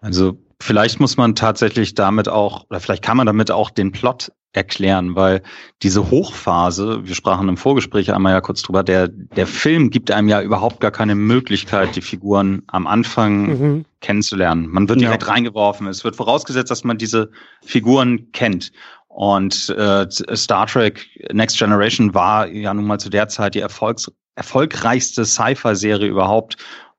Also 0.01 0.37
vielleicht 0.61 0.99
muss 0.99 1.17
man 1.17 1.35
tatsächlich 1.35 1.93
damit 1.93 2.27
auch, 2.27 2.65
oder 2.69 2.79
vielleicht 2.79 3.03
kann 3.03 3.17
man 3.17 3.27
damit 3.27 3.51
auch 3.51 3.69
den 3.69 3.91
Plot 3.91 4.31
erklären, 4.53 5.15
weil 5.15 5.43
diese 5.83 6.09
Hochphase, 6.09 7.01
wir 7.05 7.13
sprachen 7.13 7.49
im 7.49 7.57
Vorgespräch 7.57 8.11
einmal 8.13 8.33
ja 8.33 8.41
kurz 8.41 8.63
drüber, 8.63 8.83
der, 8.83 9.07
der 9.07 9.45
Film 9.45 9.91
gibt 9.91 10.09
einem 10.09 10.27
ja 10.27 10.41
überhaupt 10.41 10.79
gar 10.79 10.91
keine 10.91 11.13
Möglichkeit, 11.15 11.95
die 11.95 12.01
Figuren 12.01 12.63
am 12.67 12.87
Anfang 12.87 13.41
mhm. 13.41 13.85
kennenzulernen. 14.01 14.67
Man 14.67 14.89
wird 14.89 15.01
direkt 15.01 15.23
ja. 15.23 15.29
reingeworfen. 15.29 15.87
Es 15.87 16.03
wird 16.03 16.15
vorausgesetzt, 16.15 16.71
dass 16.71 16.83
man 16.83 16.97
diese 16.97 17.29
Figuren 17.63 18.31
kennt. 18.31 18.71
Und 19.07 19.69
äh, 19.69 20.07
Star 20.09 20.65
Trek 20.65 21.07
Next 21.31 21.57
Generation 21.57 22.13
war 22.13 22.47
ja 22.47 22.73
nun 22.73 22.85
mal 22.85 22.99
zu 22.99 23.09
der 23.09 23.27
Zeit 23.27 23.55
die 23.55 23.59
Erfolgs 23.59 24.11
erfolgreichste 24.35 25.25
Sci-Fi-Serie 25.25 26.07
überhaupt. 26.07 26.55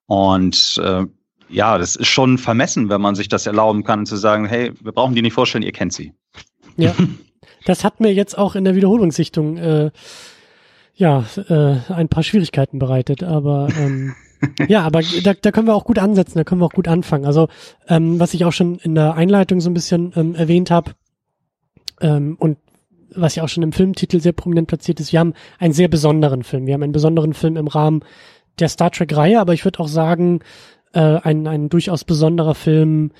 Und 0.07 0.79
äh, 0.85 1.07
ja, 1.49 1.79
das 1.79 1.97
ist 1.97 2.09
schon 2.09 2.37
vermessen, 2.39 2.91
wenn 2.91 3.01
man 3.01 3.15
sich 3.15 3.29
das 3.29 3.47
erlauben 3.47 3.83
kann, 3.83 4.07
zu 4.07 4.17
sagen, 4.17 4.45
hey, 4.45 4.73
wir 4.81 4.93
brauchen 4.93 5.15
die 5.15 5.23
nicht 5.23 5.33
vorstellen, 5.33 5.65
ihr 5.65 5.73
kennt 5.73 5.93
sie. 5.93 6.13
Ja, 6.77 6.95
Das 7.65 7.85
hat 7.85 8.01
mir 8.01 8.13
jetzt 8.13 8.37
auch 8.37 8.55
in 8.55 8.65
der 8.65 8.75
Wiederholungssichtung 8.75 9.57
äh, 9.57 9.91
ja 10.95 11.25
äh, 11.49 11.93
ein 11.93 12.09
paar 12.09 12.23
Schwierigkeiten 12.23 12.79
bereitet, 12.79 13.23
aber 13.23 13.69
ähm, 13.79 14.15
ja, 14.69 14.83
aber 14.83 15.03
da, 15.23 15.35
da 15.35 15.53
können 15.53 15.67
wir 15.67 15.75
auch 15.75 15.85
gut 15.85 15.99
ansetzen, 15.99 16.39
da 16.39 16.45
können 16.45 16.61
wir 16.61 16.67
auch 16.67 16.73
gut 16.73 16.89
anfangen. 16.89 17.25
Also 17.25 17.49
ähm, 17.89 18.19
was 18.21 18.35
ich 18.35 18.45
auch 18.45 18.53
schon 18.53 18.79
in 18.79 18.95
der 18.95 19.15
Einleitung 19.15 19.61
so 19.61 19.71
ein 19.71 19.75
bisschen 19.75 20.13
ähm, 20.17 20.35
erwähnt 20.35 20.71
habe 20.71 20.93
ähm, 22.01 22.37
und 22.39 22.59
was 23.15 23.35
ja 23.35 23.43
auch 23.43 23.49
schon 23.49 23.63
im 23.63 23.73
Filmtitel 23.73 24.21
sehr 24.21 24.33
prominent 24.33 24.69
platziert 24.69 25.01
ist, 25.01 25.13
wir 25.13 25.19
haben 25.19 25.35
einen 25.59 25.73
sehr 25.73 25.89
besonderen 25.89 26.45
Film. 26.45 26.67
Wir 26.67 26.75
haben 26.75 26.83
einen 26.83 26.93
besonderen 26.93 27.35
Film 27.35 27.57
im 27.57 27.67
Rahmen 27.67 28.05
der 28.61 28.69
Star 28.69 28.91
Trek-Reihe, 28.91 29.41
aber 29.41 29.53
ich 29.53 29.65
würde 29.65 29.81
auch 29.81 29.89
sagen, 29.89 30.41
äh, 30.93 31.01
ein, 31.01 31.47
ein 31.47 31.69
durchaus 31.69 32.05
besonderer 32.05 32.55
Film 32.55 33.11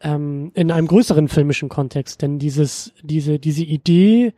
ähm, 0.00 0.50
in 0.54 0.70
einem 0.70 0.86
größeren 0.86 1.28
filmischen 1.28 1.68
Kontext, 1.68 2.22
denn 2.22 2.38
dieses, 2.38 2.92
diese, 3.02 3.38
diese 3.38 3.64
Idee, 3.64 4.34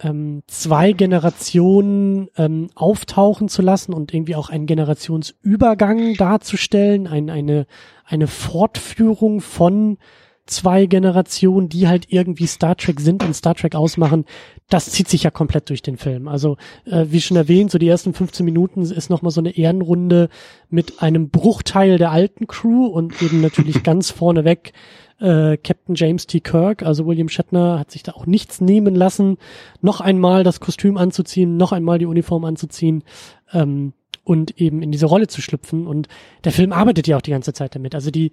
ähm, 0.00 0.42
zwei 0.46 0.92
Generationen 0.92 2.28
ähm, 2.36 2.68
auftauchen 2.74 3.48
zu 3.48 3.62
lassen 3.62 3.92
und 3.92 4.14
irgendwie 4.14 4.36
auch 4.36 4.48
einen 4.48 4.66
Generationsübergang 4.66 6.14
darzustellen, 6.14 7.06
ein, 7.06 7.30
eine, 7.30 7.66
eine 8.04 8.28
Fortführung 8.28 9.40
von 9.40 9.98
zwei 10.48 10.86
Generationen, 10.86 11.68
die 11.68 11.88
halt 11.88 12.06
irgendwie 12.10 12.46
Star 12.46 12.76
Trek 12.76 13.00
sind 13.00 13.24
und 13.24 13.34
Star 13.34 13.54
Trek 13.54 13.74
ausmachen, 13.74 14.24
das 14.68 14.90
zieht 14.90 15.08
sich 15.08 15.22
ja 15.22 15.30
komplett 15.30 15.68
durch 15.70 15.82
den 15.82 15.96
Film. 15.96 16.28
Also 16.28 16.56
äh, 16.84 17.06
wie 17.08 17.20
schon 17.20 17.36
erwähnt, 17.36 17.70
so 17.70 17.78
die 17.78 17.88
ersten 17.88 18.14
15 18.14 18.44
Minuten 18.44 18.82
ist 18.82 19.10
nochmal 19.10 19.30
so 19.30 19.40
eine 19.40 19.56
Ehrenrunde 19.56 20.28
mit 20.70 21.02
einem 21.02 21.30
Bruchteil 21.30 21.98
der 21.98 22.10
alten 22.10 22.46
Crew 22.46 22.86
und 22.86 23.22
eben 23.22 23.40
natürlich 23.40 23.82
ganz 23.82 24.10
vorneweg 24.10 24.72
äh, 25.20 25.56
Captain 25.56 25.94
James 25.94 26.26
T. 26.26 26.40
Kirk, 26.40 26.82
also 26.82 27.06
William 27.06 27.28
Shatner, 27.28 27.78
hat 27.78 27.90
sich 27.90 28.02
da 28.02 28.12
auch 28.12 28.26
nichts 28.26 28.60
nehmen 28.60 28.94
lassen, 28.94 29.38
noch 29.80 30.00
einmal 30.00 30.44
das 30.44 30.60
Kostüm 30.60 30.96
anzuziehen, 30.96 31.56
noch 31.56 31.72
einmal 31.72 31.98
die 31.98 32.06
Uniform 32.06 32.44
anzuziehen. 32.44 33.04
Ähm, 33.52 33.92
und 34.28 34.60
eben 34.60 34.82
in 34.82 34.92
diese 34.92 35.06
Rolle 35.06 35.26
zu 35.26 35.40
schlüpfen. 35.40 35.86
Und 35.86 36.06
der 36.44 36.52
Film 36.52 36.74
arbeitet 36.74 37.06
ja 37.06 37.16
auch 37.16 37.22
die 37.22 37.30
ganze 37.30 37.54
Zeit 37.54 37.74
damit. 37.74 37.94
Also 37.94 38.10
die, 38.10 38.32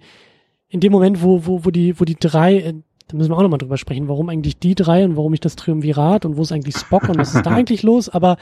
in 0.68 0.80
dem 0.80 0.92
Moment, 0.92 1.22
wo, 1.22 1.46
wo, 1.46 1.64
wo 1.64 1.70
die, 1.70 1.98
wo 2.00 2.04
die 2.04 2.16
drei, 2.16 2.56
äh, 2.56 2.74
da 3.08 3.16
müssen 3.16 3.30
wir 3.30 3.36
auch 3.36 3.42
nochmal 3.42 3.58
drüber 3.58 3.76
sprechen, 3.76 4.08
warum 4.08 4.28
eigentlich 4.28 4.58
die 4.58 4.74
drei 4.74 5.04
und 5.04 5.16
warum 5.16 5.32
ich 5.34 5.40
das 5.40 5.56
Triumvirat 5.56 6.24
und 6.24 6.36
wo 6.36 6.42
ist 6.42 6.52
eigentlich 6.52 6.76
Spock 6.76 7.08
und 7.08 7.18
was 7.18 7.34
ist 7.34 7.46
da 7.46 7.50
eigentlich 7.54 7.82
los, 7.82 8.08
aber 8.08 8.36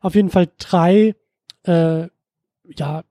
auf 0.00 0.14
jeden 0.14 0.30
Fall 0.30 0.48
drei, 0.58 1.14
äh, 1.64 2.08
ja, 2.76 3.04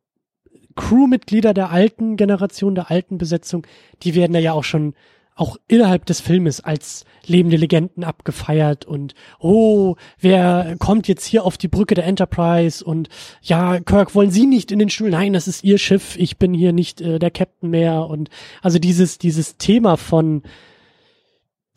Crewmitglieder 0.75 1.53
der 1.53 1.71
alten 1.71 2.15
Generation, 2.15 2.73
der 2.73 2.89
alten 2.89 3.17
Besetzung, 3.17 3.67
die 4.03 4.15
werden 4.15 4.35
ja 4.35 4.53
auch 4.53 4.63
schon 4.63 4.93
auch 5.39 5.57
innerhalb 5.67 6.05
des 6.05 6.19
Filmes 6.19 6.59
als 6.59 7.05
lebende 7.25 7.55
Legenden 7.55 8.03
abgefeiert 8.03 8.83
und 8.85 9.13
oh, 9.39 9.95
wer 10.19 10.75
kommt 10.79 11.07
jetzt 11.07 11.25
hier 11.25 11.45
auf 11.45 11.57
die 11.57 11.69
Brücke 11.69 11.95
der 11.95 12.05
Enterprise? 12.05 12.83
Und 12.83 13.07
ja, 13.41 13.79
Kirk, 13.79 14.15
wollen 14.15 14.31
Sie 14.31 14.45
nicht 14.45 14.71
in 14.71 14.79
den 14.79 14.89
Stuhl? 14.89 15.09
Nein, 15.09 15.31
das 15.31 15.47
ist 15.47 15.63
Ihr 15.63 15.77
Schiff, 15.77 16.17
ich 16.17 16.37
bin 16.37 16.53
hier 16.53 16.73
nicht 16.73 16.99
äh, 16.99 17.19
der 17.19 17.31
Captain 17.31 17.69
mehr. 17.69 18.07
Und 18.07 18.29
also 18.61 18.79
dieses 18.79 19.17
dieses 19.17 19.55
Thema 19.57 19.95
von 19.95 20.43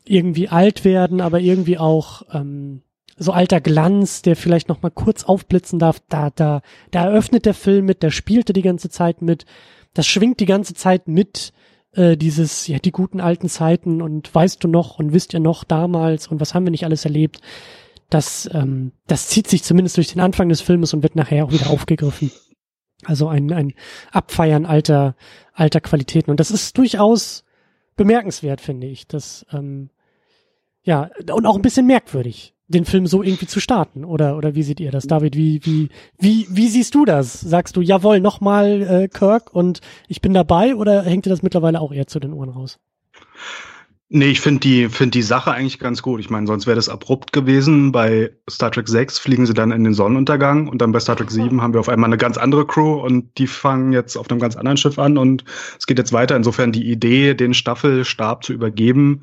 irgendwie 0.04 0.48
alt 0.48 0.84
werden, 0.84 1.20
aber 1.20 1.38
irgendwie 1.38 1.78
auch 1.78 2.22
ähm, 2.32 2.82
so 3.16 3.30
alter 3.30 3.60
Glanz, 3.60 4.22
der 4.22 4.34
vielleicht 4.34 4.68
noch 4.68 4.82
mal 4.82 4.90
kurz 4.90 5.22
aufblitzen 5.22 5.78
darf, 5.78 6.00
da 6.08 6.30
da 6.30 6.62
da 6.90 7.04
eröffnet 7.04 7.46
der 7.46 7.54
Film 7.54 7.84
mit, 7.84 8.02
der 8.02 8.10
spielte 8.10 8.52
die 8.52 8.62
ganze 8.62 8.90
Zeit 8.90 9.22
mit, 9.22 9.44
das 9.94 10.08
schwingt 10.08 10.40
die 10.40 10.46
ganze 10.46 10.74
Zeit 10.74 11.06
mit 11.06 11.52
äh, 11.94 12.16
dieses, 12.16 12.66
ja, 12.66 12.78
die 12.78 12.92
guten 12.92 13.20
alten 13.20 13.48
Zeiten 13.48 14.02
und 14.02 14.34
weißt 14.34 14.62
du 14.62 14.68
noch 14.68 14.98
und 14.98 15.12
wisst 15.12 15.34
ihr 15.34 15.40
noch 15.40 15.64
damals 15.64 16.28
und 16.28 16.40
was 16.40 16.54
haben 16.54 16.64
wir 16.64 16.70
nicht 16.70 16.84
alles 16.84 17.04
erlebt, 17.04 17.40
das, 18.10 18.48
ähm, 18.52 18.92
das 19.06 19.28
zieht 19.28 19.48
sich 19.48 19.62
zumindest 19.62 19.96
durch 19.96 20.12
den 20.12 20.20
Anfang 20.20 20.48
des 20.48 20.60
Filmes 20.60 20.92
und 20.92 21.02
wird 21.02 21.16
nachher 21.16 21.44
auch 21.44 21.52
wieder 21.52 21.70
aufgegriffen. 21.70 22.30
Also 23.04 23.26
ein, 23.28 23.52
ein 23.52 23.72
Abfeiern 24.12 24.64
alter, 24.66 25.16
alter 25.54 25.80
Qualitäten. 25.80 26.30
Und 26.30 26.38
das 26.38 26.50
ist 26.50 26.78
durchaus 26.78 27.44
bemerkenswert, 27.96 28.60
finde 28.60 28.86
ich. 28.86 29.08
Das, 29.08 29.44
ähm, 29.52 29.90
ja, 30.82 31.10
und 31.32 31.46
auch 31.46 31.56
ein 31.56 31.62
bisschen 31.62 31.86
merkwürdig 31.86 32.54
den 32.72 32.84
Film 32.84 33.06
so 33.06 33.22
irgendwie 33.22 33.46
zu 33.46 33.60
starten 33.60 34.04
oder 34.04 34.36
oder 34.36 34.54
wie 34.54 34.62
seht 34.62 34.80
ihr 34.80 34.90
das 34.90 35.06
David 35.06 35.36
wie 35.36 35.60
wie 35.64 35.88
wie 36.18 36.46
wie 36.50 36.68
siehst 36.68 36.94
du 36.94 37.04
das 37.04 37.40
sagst 37.40 37.76
du 37.76 37.80
jawohl 37.80 38.20
nochmal 38.20 38.82
äh, 38.82 39.08
Kirk 39.08 39.54
und 39.54 39.80
ich 40.08 40.20
bin 40.20 40.34
dabei 40.34 40.74
oder 40.74 41.02
hängt 41.02 41.26
dir 41.26 41.30
das 41.30 41.42
mittlerweile 41.42 41.80
auch 41.80 41.92
eher 41.92 42.06
zu 42.06 42.18
den 42.18 42.32
Ohren 42.32 42.50
raus 42.50 42.78
Nee, 44.14 44.26
ich 44.26 44.42
finde 44.42 44.60
die, 44.60 44.90
find 44.90 45.14
die 45.14 45.22
Sache 45.22 45.52
eigentlich 45.52 45.78
ganz 45.78 46.02
gut. 46.02 46.20
Ich 46.20 46.28
meine, 46.28 46.46
sonst 46.46 46.66
wäre 46.66 46.76
das 46.76 46.90
abrupt 46.90 47.32
gewesen. 47.32 47.92
Bei 47.92 48.30
Star 48.50 48.70
Trek 48.70 48.86
6 48.86 49.18
fliegen 49.18 49.46
sie 49.46 49.54
dann 49.54 49.72
in 49.72 49.84
den 49.84 49.94
Sonnenuntergang 49.94 50.68
und 50.68 50.82
dann 50.82 50.92
bei 50.92 51.00
Star 51.00 51.16
Trek 51.16 51.30
7 51.30 51.62
haben 51.62 51.72
wir 51.72 51.80
auf 51.80 51.88
einmal 51.88 52.08
eine 52.08 52.18
ganz 52.18 52.36
andere 52.36 52.66
Crew 52.66 53.00
und 53.02 53.38
die 53.38 53.46
fangen 53.46 53.94
jetzt 53.94 54.18
auf 54.18 54.30
einem 54.30 54.38
ganz 54.38 54.54
anderen 54.54 54.76
Schiff 54.76 54.98
an 54.98 55.16
und 55.16 55.46
es 55.78 55.86
geht 55.86 55.96
jetzt 55.96 56.12
weiter. 56.12 56.36
Insofern 56.36 56.72
die 56.72 56.90
Idee, 56.90 57.32
den 57.32 57.54
Staffelstab 57.54 58.44
zu 58.44 58.52
übergeben, 58.52 59.22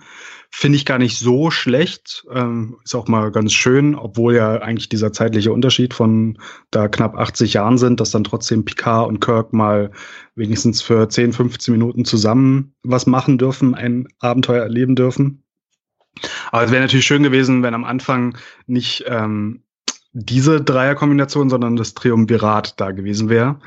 Finde 0.52 0.78
ich 0.78 0.86
gar 0.86 0.98
nicht 0.98 1.20
so 1.20 1.52
schlecht. 1.52 2.26
Ähm, 2.34 2.78
ist 2.84 2.96
auch 2.96 3.08
mal 3.08 3.32
ganz 3.32 3.54
schön, 3.54 3.96
obwohl 3.96 4.36
ja 4.36 4.56
eigentlich 4.62 4.90
dieser 4.90 5.14
zeitliche 5.14 5.54
Unterschied 5.54 5.94
von 5.94 6.40
da 6.72 6.88
knapp 6.88 7.16
80 7.16 7.54
Jahren 7.54 7.78
sind, 7.78 8.00
dass 8.00 8.12
dann 8.12 8.24
trotzdem 8.24 8.66
Picard 8.66 9.08
und 9.08 9.20
Kirk 9.20 9.54
mal 9.54 9.92
wenigstens 10.36 10.82
für 10.82 11.08
10, 11.08 11.34
15 11.34 11.72
Minuten 11.72 12.04
zusammen 12.04 12.74
was 12.84 13.06
machen 13.06 13.38
dürfen, 13.38 13.76
ein 13.76 14.08
Abenteuer 14.20 14.64
erleben 14.64 14.96
dürfen. 14.96 15.44
Aber 16.52 16.64
es 16.64 16.72
wäre 16.72 16.82
natürlich 16.82 17.06
schön 17.06 17.24
gewesen, 17.24 17.64
wenn 17.64 17.74
am 17.74 17.86
Anfang 17.86 18.38
nicht 18.66 19.06
ähm, 19.08 19.64
diese 20.25 20.62
Dreierkombination, 20.62 21.49
sondern 21.49 21.75
das 21.75 21.93
Triumvirat 21.93 22.79
da 22.79 22.91
gewesen 22.91 23.29
wäre. 23.29 23.60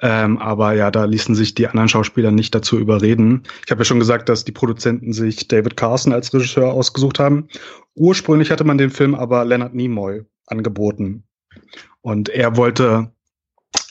Ähm, 0.00 0.38
aber 0.38 0.72
ja, 0.74 0.90
da 0.90 1.04
ließen 1.04 1.34
sich 1.34 1.54
die 1.54 1.68
anderen 1.68 1.88
Schauspieler 1.88 2.30
nicht 2.30 2.54
dazu 2.54 2.78
überreden. 2.78 3.44
Ich 3.64 3.70
habe 3.70 3.80
ja 3.80 3.84
schon 3.84 4.00
gesagt, 4.00 4.28
dass 4.28 4.44
die 4.44 4.52
Produzenten 4.52 5.12
sich 5.12 5.48
David 5.48 5.76
Carson 5.76 6.12
als 6.12 6.32
Regisseur 6.34 6.72
ausgesucht 6.72 7.18
haben. 7.18 7.48
Ursprünglich 7.94 8.50
hatte 8.50 8.64
man 8.64 8.78
den 8.78 8.90
Film 8.90 9.14
aber 9.14 9.44
Leonard 9.44 9.74
Nimoy 9.74 10.24
angeboten. 10.46 11.24
Und 12.02 12.28
er 12.28 12.56
wollte, 12.56 13.12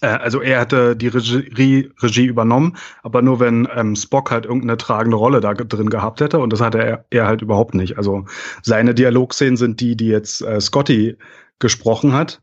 äh, 0.01 0.08
also 0.08 0.41
er 0.41 0.60
hatte 0.60 0.95
die 0.95 1.08
Regie, 1.08 1.91
Regie 2.01 2.25
übernommen, 2.25 2.75
aber 3.03 3.21
nur 3.21 3.39
wenn 3.39 3.67
ähm, 3.73 3.95
Spock 3.95 4.32
halt 4.32 4.45
irgendeine 4.45 4.77
tragende 4.77 5.17
Rolle 5.17 5.41
da 5.41 5.53
drin 5.53 5.89
gehabt 5.89 6.21
hätte. 6.21 6.39
Und 6.39 6.51
das 6.53 6.62
hatte 6.62 6.79
er, 6.79 7.05
er 7.10 7.27
halt 7.27 7.41
überhaupt 7.41 7.75
nicht. 7.75 7.97
Also 7.97 8.25
seine 8.62 8.93
Dialogszenen 8.93 9.58
sind 9.58 9.79
die, 9.79 9.95
die 9.95 10.08
jetzt 10.08 10.41
äh, 10.41 10.60
Scotty 10.60 11.17
gesprochen 11.60 12.13
hat. 12.13 12.41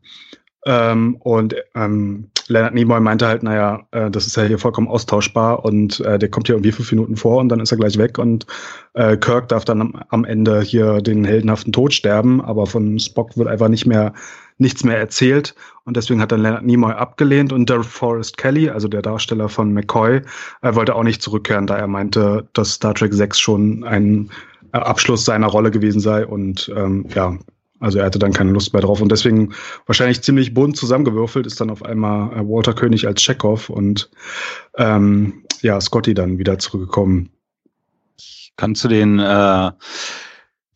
Ähm, 0.65 1.15
und 1.21 1.55
ähm, 1.75 2.29
Leonard 2.47 2.73
Nimoy 2.73 2.99
meinte 2.99 3.27
halt, 3.27 3.43
naja, 3.43 3.87
äh, 3.91 4.09
das 4.09 4.27
ist 4.27 4.35
ja 4.35 4.43
hier 4.43 4.59
vollkommen 4.59 4.87
austauschbar 4.87 5.63
und 5.63 5.99
äh, 6.01 6.17
der 6.17 6.29
kommt 6.29 6.47
hier 6.47 6.55
irgendwie 6.55 6.71
fünf 6.71 6.91
Minuten 6.91 7.15
vor 7.15 7.37
und 7.37 7.49
dann 7.49 7.59
ist 7.59 7.71
er 7.71 7.77
gleich 7.77 7.97
weg 7.97 8.17
und 8.17 8.45
äh, 8.93 9.17
Kirk 9.17 9.49
darf 9.49 9.65
dann 9.65 9.81
am, 9.81 10.01
am 10.09 10.25
Ende 10.25 10.61
hier 10.61 11.01
den 11.01 11.23
heldenhaften 11.23 11.73
Tod 11.73 11.93
sterben, 11.93 12.41
aber 12.41 12.65
von 12.65 12.99
Spock 12.99 13.37
wird 13.37 13.47
einfach 13.47 13.69
nicht 13.69 13.85
mehr 13.85 14.13
nichts 14.59 14.83
mehr 14.83 14.97
erzählt 14.97 15.55
und 15.85 15.95
deswegen 15.97 16.19
hat 16.19 16.31
dann 16.31 16.41
Leonard 16.41 16.65
Nimoy 16.65 16.93
abgelehnt 16.93 17.53
und 17.53 17.69
der 17.69 17.83
Forrest 17.83 18.37
Kelly, 18.37 18.69
also 18.69 18.87
der 18.87 19.03
Darsteller 19.03 19.49
von 19.49 19.71
McCoy, 19.71 20.21
er 20.61 20.75
wollte 20.75 20.95
auch 20.95 21.03
nicht 21.03 21.21
zurückkehren, 21.21 21.67
da 21.67 21.77
er 21.77 21.87
meinte, 21.87 22.47
dass 22.53 22.73
Star 22.73 22.95
Trek 22.95 23.13
6 23.13 23.39
schon 23.39 23.83
ein 23.83 24.31
Abschluss 24.71 25.25
seiner 25.25 25.47
Rolle 25.47 25.71
gewesen 25.71 25.99
sei 25.99 26.25
und 26.25 26.71
ähm, 26.75 27.05
ja, 27.13 27.37
also 27.79 27.99
er 27.99 28.05
hatte 28.05 28.19
dann 28.19 28.33
keine 28.33 28.51
Lust 28.51 28.73
mehr 28.73 28.81
drauf 28.81 29.01
und 29.01 29.11
deswegen 29.11 29.53
wahrscheinlich 29.85 30.21
ziemlich 30.21 30.53
bunt 30.53 30.77
zusammengewürfelt 30.77 31.45
ist 31.45 31.61
dann 31.61 31.69
auf 31.69 31.83
einmal 31.83 32.31
äh, 32.33 32.47
Walter 32.47 32.73
König 32.73 33.07
als 33.07 33.21
Chekhov 33.21 33.69
und 33.69 34.09
ähm, 34.77 35.43
ja, 35.61 35.79
Scotty 35.79 36.13
dann 36.13 36.37
wieder 36.37 36.59
zurückgekommen. 36.59 37.29
Ich 38.17 38.53
kann 38.55 38.75
zu 38.75 38.87
den 38.87 39.19
äh, 39.19 39.71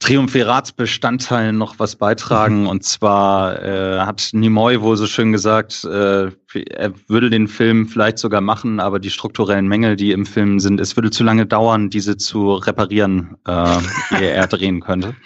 Triumphiratsbestandteilen 0.02 1.58
noch 1.58 1.78
was 1.78 1.96
beitragen. 1.96 2.62
Mhm. 2.62 2.68
Und 2.72 2.84
zwar 2.84 3.64
äh, 3.64 4.00
hat 4.00 4.30
Nimoy 4.34 4.82
wohl 4.82 4.98
so 4.98 5.08
schön 5.08 5.32
gesagt, 5.32 5.84
äh, 5.86 6.32
er 6.54 6.94
würde 7.08 7.30
den 7.30 7.48
Film 7.48 7.88
vielleicht 7.88 8.18
sogar 8.18 8.42
machen, 8.42 8.80
aber 8.80 9.00
die 9.00 9.12
strukturellen 9.12 9.68
Mängel, 9.68 9.96
die 9.96 10.12
im 10.12 10.26
Film 10.26 10.60
sind, 10.60 10.82
es 10.82 10.98
würde 10.98 11.12
zu 11.12 11.24
lange 11.24 11.46
dauern, 11.46 11.90
diese 11.90 12.18
zu 12.18 12.56
reparieren, 12.56 13.38
äh, 13.48 13.78
ehe 14.20 14.32
er 14.32 14.48
drehen 14.48 14.82
könnte. 14.82 15.16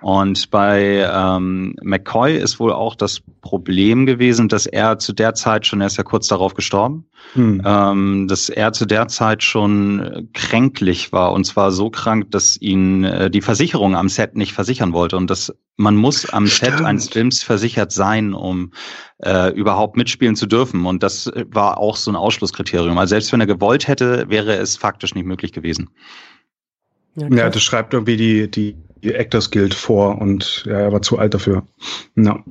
Und 0.00 0.50
bei 0.50 1.08
ähm, 1.12 1.74
McCoy 1.82 2.36
ist 2.36 2.60
wohl 2.60 2.72
auch 2.72 2.94
das 2.94 3.20
Problem 3.40 4.06
gewesen, 4.06 4.48
dass 4.48 4.66
er 4.66 4.98
zu 4.98 5.12
der 5.12 5.34
Zeit 5.34 5.66
schon, 5.66 5.80
er 5.80 5.88
ist 5.88 5.96
ja 5.96 6.04
kurz 6.04 6.28
darauf 6.28 6.54
gestorben, 6.54 7.06
hm. 7.32 7.62
ähm, 7.64 8.28
dass 8.28 8.48
er 8.48 8.72
zu 8.72 8.86
der 8.86 9.08
Zeit 9.08 9.42
schon 9.42 10.28
kränklich 10.34 11.12
war 11.12 11.32
und 11.32 11.44
zwar 11.44 11.72
so 11.72 11.90
krank, 11.90 12.30
dass 12.30 12.60
ihn 12.60 13.02
äh, 13.04 13.30
die 13.30 13.40
Versicherung 13.40 13.96
am 13.96 14.08
Set 14.08 14.36
nicht 14.36 14.52
versichern 14.52 14.92
wollte 14.92 15.16
und 15.16 15.28
dass 15.30 15.52
man 15.76 15.96
muss 15.96 16.28
am 16.28 16.46
Stimmt. 16.46 16.78
Set 16.78 16.86
eines 16.86 17.08
Films 17.08 17.42
versichert 17.42 17.90
sein, 17.90 18.34
um 18.34 18.72
äh, 19.18 19.52
überhaupt 19.52 19.96
mitspielen 19.96 20.36
zu 20.36 20.46
dürfen. 20.46 20.86
Und 20.86 21.02
das 21.02 21.30
war 21.46 21.78
auch 21.78 21.96
so 21.96 22.10
ein 22.10 22.16
Ausschlusskriterium. 22.16 22.98
Also 22.98 23.10
selbst 23.10 23.32
wenn 23.32 23.40
er 23.40 23.46
gewollt 23.46 23.88
hätte, 23.88 24.26
wäre 24.28 24.56
es 24.56 24.76
faktisch 24.76 25.14
nicht 25.14 25.24
möglich 25.24 25.52
gewesen. 25.52 25.90
Ja, 27.14 27.28
ja 27.28 27.50
das 27.50 27.62
schreibt 27.62 27.94
irgendwie 27.94 28.16
die, 28.16 28.50
die 28.50 28.76
die 29.02 29.14
Actors 29.14 29.50
Guild 29.50 29.74
vor 29.74 30.20
und 30.20 30.64
ja, 30.66 30.80
er 30.80 30.92
war 30.92 31.02
zu 31.02 31.18
alt 31.18 31.34
dafür. 31.34 31.62
Ja. 32.16 32.42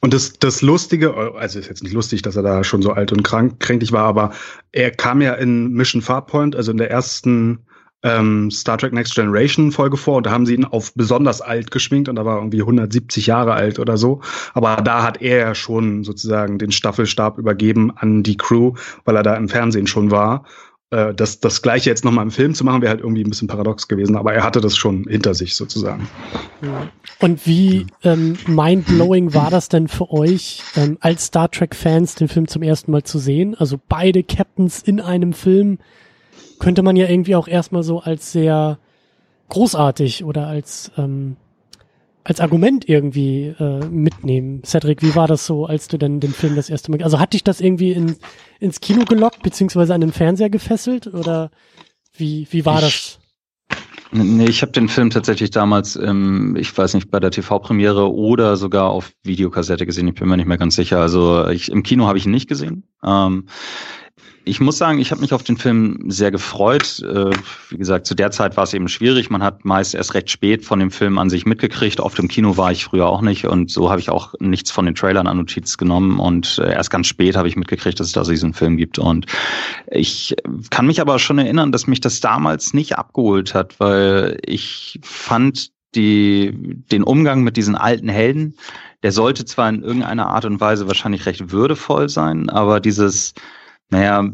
Und 0.00 0.14
das, 0.14 0.34
das 0.34 0.62
Lustige, 0.62 1.14
also 1.36 1.58
ist 1.58 1.68
jetzt 1.68 1.82
nicht 1.82 1.94
lustig, 1.94 2.22
dass 2.22 2.36
er 2.36 2.42
da 2.42 2.62
schon 2.64 2.82
so 2.82 2.92
alt 2.92 3.12
und 3.12 3.22
krank, 3.22 3.60
kränklich 3.60 3.92
war, 3.92 4.04
aber 4.04 4.32
er 4.72 4.90
kam 4.90 5.20
ja 5.20 5.34
in 5.34 5.72
Mission 5.72 6.02
Farpoint, 6.02 6.54
also 6.54 6.70
in 6.70 6.78
der 6.78 6.90
ersten 6.90 7.66
ähm, 8.02 8.50
Star 8.50 8.78
Trek 8.78 8.92
Next 8.92 9.14
Generation 9.14 9.72
Folge 9.72 9.96
vor 9.96 10.18
und 10.18 10.26
da 10.26 10.30
haben 10.30 10.46
sie 10.46 10.54
ihn 10.54 10.64
auf 10.64 10.94
besonders 10.94 11.40
alt 11.40 11.70
geschminkt 11.70 12.08
und 12.08 12.16
da 12.16 12.24
war 12.24 12.36
irgendwie 12.36 12.60
170 12.60 13.26
Jahre 13.26 13.54
alt 13.54 13.78
oder 13.78 13.96
so. 13.96 14.20
Aber 14.54 14.76
da 14.76 15.02
hat 15.02 15.22
er 15.22 15.38
ja 15.38 15.54
schon 15.54 16.04
sozusagen 16.04 16.58
den 16.58 16.72
Staffelstab 16.72 17.38
übergeben 17.38 17.90
an 17.96 18.22
die 18.22 18.36
Crew, 18.36 18.74
weil 19.04 19.16
er 19.16 19.22
da 19.22 19.34
im 19.34 19.48
Fernsehen 19.48 19.86
schon 19.86 20.10
war. 20.10 20.44
Äh, 20.90 21.14
das, 21.14 21.40
das 21.40 21.62
Gleiche 21.62 21.90
jetzt 21.90 22.04
nochmal 22.04 22.24
im 22.24 22.30
Film 22.30 22.54
zu 22.54 22.64
machen, 22.64 22.80
wäre 22.80 22.90
halt 22.90 23.00
irgendwie 23.00 23.24
ein 23.24 23.28
bisschen 23.28 23.48
paradox 23.48 23.88
gewesen, 23.88 24.16
aber 24.16 24.34
er 24.34 24.44
hatte 24.44 24.60
das 24.60 24.76
schon 24.76 25.04
hinter 25.08 25.34
sich 25.34 25.56
sozusagen. 25.56 26.08
Und 27.20 27.46
wie 27.46 27.86
ähm, 28.04 28.38
mindblowing 28.46 29.34
war 29.34 29.50
das 29.50 29.68
denn 29.68 29.88
für 29.88 30.10
euch, 30.12 30.62
ähm, 30.76 30.96
als 31.00 31.26
Star 31.26 31.50
Trek-Fans 31.50 32.14
den 32.14 32.28
Film 32.28 32.46
zum 32.46 32.62
ersten 32.62 32.92
Mal 32.92 33.02
zu 33.02 33.18
sehen? 33.18 33.56
Also 33.56 33.80
beide 33.88 34.22
Captains 34.22 34.80
in 34.82 35.00
einem 35.00 35.32
Film 35.32 35.78
könnte 36.60 36.82
man 36.82 36.94
ja 36.94 37.08
irgendwie 37.08 37.34
auch 37.34 37.48
erstmal 37.48 37.82
so 37.82 38.00
als 38.00 38.30
sehr 38.30 38.78
großartig 39.48 40.24
oder 40.24 40.46
als 40.46 40.92
ähm, 40.96 41.36
als 42.26 42.40
Argument 42.40 42.88
irgendwie 42.88 43.54
äh, 43.58 43.86
mitnehmen. 43.86 44.62
Cedric, 44.64 45.00
wie 45.02 45.14
war 45.14 45.28
das 45.28 45.46
so, 45.46 45.66
als 45.66 45.86
du 45.86 45.96
dann 45.96 46.18
den 46.18 46.32
Film 46.32 46.56
das 46.56 46.68
erste 46.68 46.90
Mal, 46.90 47.00
also 47.04 47.20
hat 47.20 47.34
dich 47.34 47.44
das 47.44 47.60
irgendwie 47.60 47.92
in, 47.92 48.16
ins 48.58 48.80
Kino 48.80 49.04
gelockt, 49.04 49.44
beziehungsweise 49.44 49.94
an 49.94 50.00
den 50.00 50.12
Fernseher 50.12 50.50
gefesselt 50.50 51.06
oder 51.06 51.52
wie, 52.16 52.48
wie 52.50 52.64
war 52.64 52.80
das? 52.80 53.20
Nee, 54.10 54.46
ich 54.46 54.62
habe 54.62 54.72
den 54.72 54.88
Film 54.88 55.10
tatsächlich 55.10 55.50
damals, 55.50 55.94
ähm, 55.94 56.56
ich 56.58 56.76
weiß 56.76 56.94
nicht, 56.94 57.12
bei 57.12 57.20
der 57.20 57.30
TV-Premiere 57.30 58.12
oder 58.12 58.56
sogar 58.56 58.90
auf 58.90 59.12
Videokassette 59.22 59.86
gesehen. 59.86 60.08
Ich 60.08 60.14
bin 60.14 60.28
mir 60.28 60.36
nicht 60.36 60.46
mehr 60.46 60.58
ganz 60.58 60.74
sicher. 60.74 61.00
Also 61.00 61.46
ich, 61.48 61.70
im 61.70 61.84
Kino 61.84 62.06
habe 62.06 62.18
ich 62.18 62.26
ihn 62.26 62.32
nicht 62.32 62.48
gesehen. 62.48 62.88
Ähm, 63.04 63.46
ich 64.48 64.60
muss 64.60 64.78
sagen, 64.78 65.00
ich 65.00 65.10
habe 65.10 65.20
mich 65.22 65.32
auf 65.32 65.42
den 65.42 65.56
Film 65.56 66.04
sehr 66.06 66.30
gefreut. 66.30 67.02
Äh, 67.02 67.30
wie 67.70 67.78
gesagt, 67.78 68.06
zu 68.06 68.14
der 68.14 68.30
Zeit 68.30 68.56
war 68.56 68.62
es 68.62 68.74
eben 68.74 68.86
schwierig. 68.86 69.28
Man 69.28 69.42
hat 69.42 69.64
meist 69.64 69.92
erst 69.92 70.14
recht 70.14 70.30
spät 70.30 70.64
von 70.64 70.78
dem 70.78 70.92
Film 70.92 71.18
an 71.18 71.28
sich 71.28 71.46
mitgekriegt. 71.46 71.98
Oft 71.98 72.16
im 72.20 72.28
Kino 72.28 72.56
war 72.56 72.70
ich 72.70 72.84
früher 72.84 73.08
auch 73.08 73.22
nicht 73.22 73.46
und 73.46 73.72
so 73.72 73.90
habe 73.90 73.98
ich 73.98 74.08
auch 74.08 74.34
nichts 74.38 74.70
von 74.70 74.86
den 74.86 74.94
Trailern 74.94 75.26
an 75.26 75.38
Notiz 75.38 75.76
genommen 75.76 76.20
und 76.20 76.60
äh, 76.62 76.72
erst 76.72 76.90
ganz 76.90 77.08
spät 77.08 77.36
habe 77.36 77.48
ich 77.48 77.56
mitgekriegt, 77.56 77.98
dass 77.98 78.06
es 78.06 78.12
da 78.12 78.24
so 78.24 78.30
diesen 78.30 78.54
Film 78.54 78.76
gibt. 78.76 79.00
Und 79.00 79.26
ich 79.88 80.36
kann 80.70 80.86
mich 80.86 81.00
aber 81.00 81.18
schon 81.18 81.38
erinnern, 81.38 81.72
dass 81.72 81.88
mich 81.88 82.00
das 82.00 82.20
damals 82.20 82.72
nicht 82.72 82.96
abgeholt 82.96 83.52
hat, 83.52 83.80
weil 83.80 84.38
ich 84.46 85.00
fand 85.02 85.72
die, 85.96 86.52
den 86.92 87.02
Umgang 87.02 87.42
mit 87.42 87.56
diesen 87.56 87.74
alten 87.74 88.08
Helden, 88.08 88.54
der 89.02 89.10
sollte 89.10 89.44
zwar 89.44 89.68
in 89.68 89.82
irgendeiner 89.82 90.28
Art 90.28 90.44
und 90.44 90.60
Weise 90.60 90.86
wahrscheinlich 90.86 91.26
recht 91.26 91.50
würdevoll 91.50 92.08
sein, 92.08 92.48
aber 92.48 92.78
dieses 92.78 93.34
naja, 93.90 94.28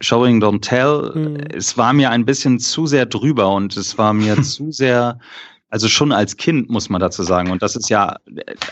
Showing 0.00 0.42
Don't 0.42 0.60
Tell, 0.60 1.12
mhm. 1.14 1.36
es 1.54 1.78
war 1.78 1.92
mir 1.92 2.10
ein 2.10 2.24
bisschen 2.24 2.58
zu 2.58 2.86
sehr 2.86 3.06
drüber 3.06 3.52
und 3.52 3.76
es 3.76 3.96
war 3.96 4.12
mir 4.12 4.36
zu 4.42 4.70
sehr, 4.70 5.18
also 5.70 5.88
schon 5.88 6.12
als 6.12 6.36
Kind 6.36 6.68
muss 6.68 6.90
man 6.90 7.00
dazu 7.00 7.22
sagen. 7.22 7.50
Und 7.50 7.62
das 7.62 7.76
ist 7.76 7.88
ja, 7.88 8.16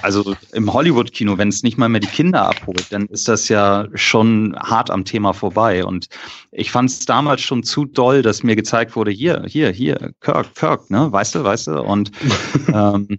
also 0.02 0.36
im 0.52 0.72
Hollywood-Kino, 0.72 1.38
wenn 1.38 1.48
es 1.48 1.62
nicht 1.62 1.78
mal 1.78 1.88
mehr 1.88 2.00
die 2.00 2.06
Kinder 2.08 2.48
abholt, 2.48 2.86
dann 2.90 3.06
ist 3.06 3.26
das 3.26 3.48
ja 3.48 3.88
schon 3.94 4.54
hart 4.58 4.90
am 4.90 5.04
Thema 5.04 5.32
vorbei. 5.32 5.84
Und 5.84 6.08
ich 6.52 6.70
fand 6.70 6.90
es 6.90 7.06
damals 7.06 7.40
schon 7.40 7.62
zu 7.62 7.86
doll, 7.86 8.20
dass 8.20 8.42
mir 8.42 8.54
gezeigt 8.54 8.94
wurde, 8.94 9.10
hier, 9.10 9.44
hier, 9.46 9.70
hier, 9.70 10.12
Kirk, 10.20 10.54
Kirk, 10.54 10.90
ne, 10.90 11.10
weißt 11.10 11.36
du, 11.36 11.44
weißt 11.44 11.68
du? 11.68 11.82
Und 11.82 12.12
ähm, 12.68 13.18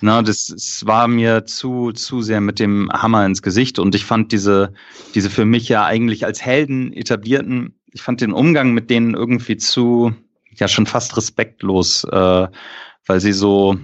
na, 0.00 0.22
das, 0.22 0.46
das 0.46 0.86
war 0.86 1.08
mir 1.08 1.44
zu, 1.46 1.92
zu 1.92 2.22
sehr 2.22 2.40
mit 2.40 2.58
dem 2.58 2.90
Hammer 2.92 3.24
ins 3.26 3.42
Gesicht 3.42 3.78
und 3.78 3.94
ich 3.94 4.04
fand 4.04 4.32
diese, 4.32 4.72
diese 5.14 5.30
für 5.30 5.44
mich 5.44 5.68
ja 5.68 5.84
eigentlich 5.84 6.24
als 6.24 6.42
Helden 6.42 6.92
etablierten, 6.92 7.74
ich 7.92 8.02
fand 8.02 8.20
den 8.20 8.32
Umgang 8.32 8.72
mit 8.72 8.90
denen 8.90 9.14
irgendwie 9.14 9.56
zu, 9.56 10.14
ja, 10.52 10.68
schon 10.68 10.86
fast 10.86 11.16
respektlos, 11.16 12.04
äh, 12.04 12.48
weil 13.06 13.20
sie 13.20 13.32
so, 13.32 13.76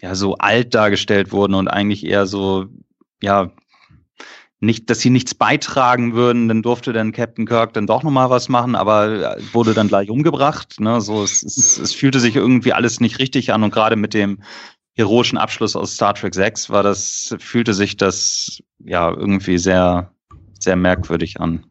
ja, 0.00 0.14
so 0.14 0.36
alt 0.36 0.74
dargestellt 0.74 1.32
wurden 1.32 1.54
und 1.54 1.68
eigentlich 1.68 2.06
eher 2.06 2.26
so, 2.26 2.66
ja, 3.22 3.50
nicht, 4.60 4.88
dass 4.88 5.00
sie 5.00 5.10
nichts 5.10 5.34
beitragen 5.34 6.14
würden, 6.14 6.48
dann 6.48 6.62
durfte 6.62 6.92
dann 6.92 7.12
Captain 7.12 7.46
Kirk 7.46 7.74
dann 7.74 7.86
doch 7.86 8.02
nochmal 8.02 8.30
was 8.30 8.48
machen, 8.48 8.74
aber 8.74 9.36
wurde 9.52 9.74
dann 9.74 9.88
gleich 9.88 10.08
umgebracht. 10.08 10.80
Ne? 10.80 11.00
So, 11.00 11.22
es, 11.22 11.42
es, 11.42 11.78
es 11.78 11.92
fühlte 11.92 12.20
sich 12.20 12.36
irgendwie 12.36 12.72
alles 12.72 13.00
nicht 13.00 13.18
richtig 13.18 13.52
an 13.52 13.62
und 13.62 13.72
gerade 13.72 13.96
mit 13.96 14.14
dem 14.14 14.38
heroischen 14.96 15.38
Abschluss 15.38 15.76
aus 15.76 15.94
Star 15.94 16.14
Trek 16.14 16.34
6 16.34 16.70
war 16.70 16.82
das, 16.82 17.34
fühlte 17.38 17.74
sich 17.74 17.96
das 17.96 18.62
ja 18.78 19.10
irgendwie 19.10 19.58
sehr, 19.58 20.10
sehr 20.58 20.76
merkwürdig 20.76 21.40
an. 21.40 21.64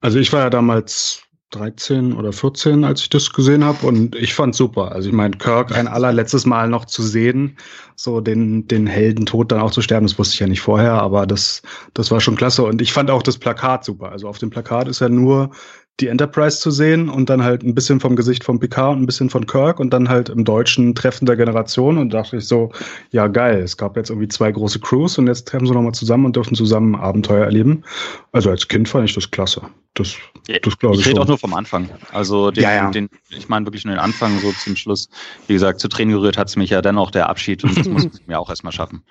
Also 0.00 0.18
ich 0.18 0.32
war 0.32 0.40
ja 0.40 0.50
damals 0.50 1.22
13 1.54 2.14
oder 2.14 2.32
14, 2.32 2.84
als 2.84 3.02
ich 3.02 3.10
das 3.10 3.32
gesehen 3.32 3.64
habe 3.64 3.86
und 3.86 4.16
ich 4.16 4.34
fand 4.34 4.54
super. 4.54 4.92
Also 4.92 5.08
ich 5.08 5.14
meine, 5.14 5.36
Kirk 5.36 5.74
ein 5.74 5.88
allerletztes 5.88 6.46
Mal 6.46 6.68
noch 6.68 6.84
zu 6.84 7.02
sehen, 7.02 7.56
so 7.94 8.20
den, 8.20 8.66
den 8.66 8.86
Heldentod 8.86 9.52
dann 9.52 9.60
auch 9.60 9.70
zu 9.70 9.80
sterben, 9.80 10.06
das 10.06 10.18
wusste 10.18 10.34
ich 10.34 10.40
ja 10.40 10.46
nicht 10.46 10.60
vorher, 10.60 10.94
aber 10.94 11.26
das, 11.26 11.62
das 11.94 12.10
war 12.10 12.20
schon 12.20 12.36
klasse 12.36 12.64
und 12.64 12.82
ich 12.82 12.92
fand 12.92 13.10
auch 13.10 13.22
das 13.22 13.38
Plakat 13.38 13.84
super. 13.84 14.10
Also 14.10 14.28
auf 14.28 14.38
dem 14.38 14.50
Plakat 14.50 14.88
ist 14.88 15.00
ja 15.00 15.08
nur 15.08 15.52
die 16.00 16.08
Enterprise 16.08 16.58
zu 16.58 16.72
sehen 16.72 17.08
und 17.08 17.30
dann 17.30 17.44
halt 17.44 17.62
ein 17.62 17.74
bisschen 17.74 18.00
vom 18.00 18.16
Gesicht 18.16 18.42
von 18.42 18.58
Picard 18.58 18.96
und 18.96 19.02
ein 19.02 19.06
bisschen 19.06 19.30
von 19.30 19.46
Kirk 19.46 19.78
und 19.78 19.90
dann 19.90 20.08
halt 20.08 20.28
im 20.28 20.44
deutschen 20.44 20.94
Treffen 20.96 21.24
der 21.24 21.36
Generation 21.36 21.98
und 21.98 22.12
dachte 22.12 22.38
ich 22.38 22.48
so, 22.48 22.72
ja 23.10 23.28
geil, 23.28 23.62
es 23.62 23.76
gab 23.76 23.96
jetzt 23.96 24.10
irgendwie 24.10 24.26
zwei 24.26 24.50
große 24.50 24.80
Crews 24.80 25.18
und 25.18 25.28
jetzt 25.28 25.46
treffen 25.46 25.66
sie 25.66 25.72
nochmal 25.72 25.92
zusammen 25.92 26.24
und 26.24 26.34
dürfen 26.34 26.56
zusammen 26.56 26.96
Abenteuer 26.96 27.44
erleben. 27.44 27.84
Also 28.32 28.50
als 28.50 28.66
Kind 28.66 28.88
fand 28.88 29.08
ich 29.08 29.14
das 29.14 29.30
klasse. 29.30 29.62
Das, 29.94 30.16
das 30.62 30.78
glaube 30.78 30.96
ich. 30.96 31.02
Ich 31.02 31.06
rede 31.06 31.20
auch 31.20 31.28
nur 31.28 31.38
vom 31.38 31.54
Anfang. 31.54 31.88
Also 32.10 32.50
den, 32.50 32.64
ja, 32.64 32.74
ja. 32.74 32.90
den 32.90 33.08
ich 33.30 33.48
meine 33.48 33.64
wirklich 33.64 33.84
nur 33.84 33.94
den 33.94 34.00
Anfang 34.00 34.40
so 34.40 34.50
zum 34.50 34.74
Schluss. 34.74 35.08
Wie 35.46 35.52
gesagt, 35.52 35.78
zu 35.78 35.86
Tränen 35.86 36.12
gerührt 36.12 36.36
hat 36.36 36.48
es 36.48 36.56
mich 36.56 36.70
ja 36.70 36.82
dennoch 36.82 37.12
der 37.12 37.28
Abschied 37.28 37.62
und 37.62 37.78
das 37.78 37.86
muss 37.86 38.04
ich 38.20 38.26
mir 38.26 38.40
auch 38.40 38.50
erstmal 38.50 38.72
schaffen. 38.72 39.04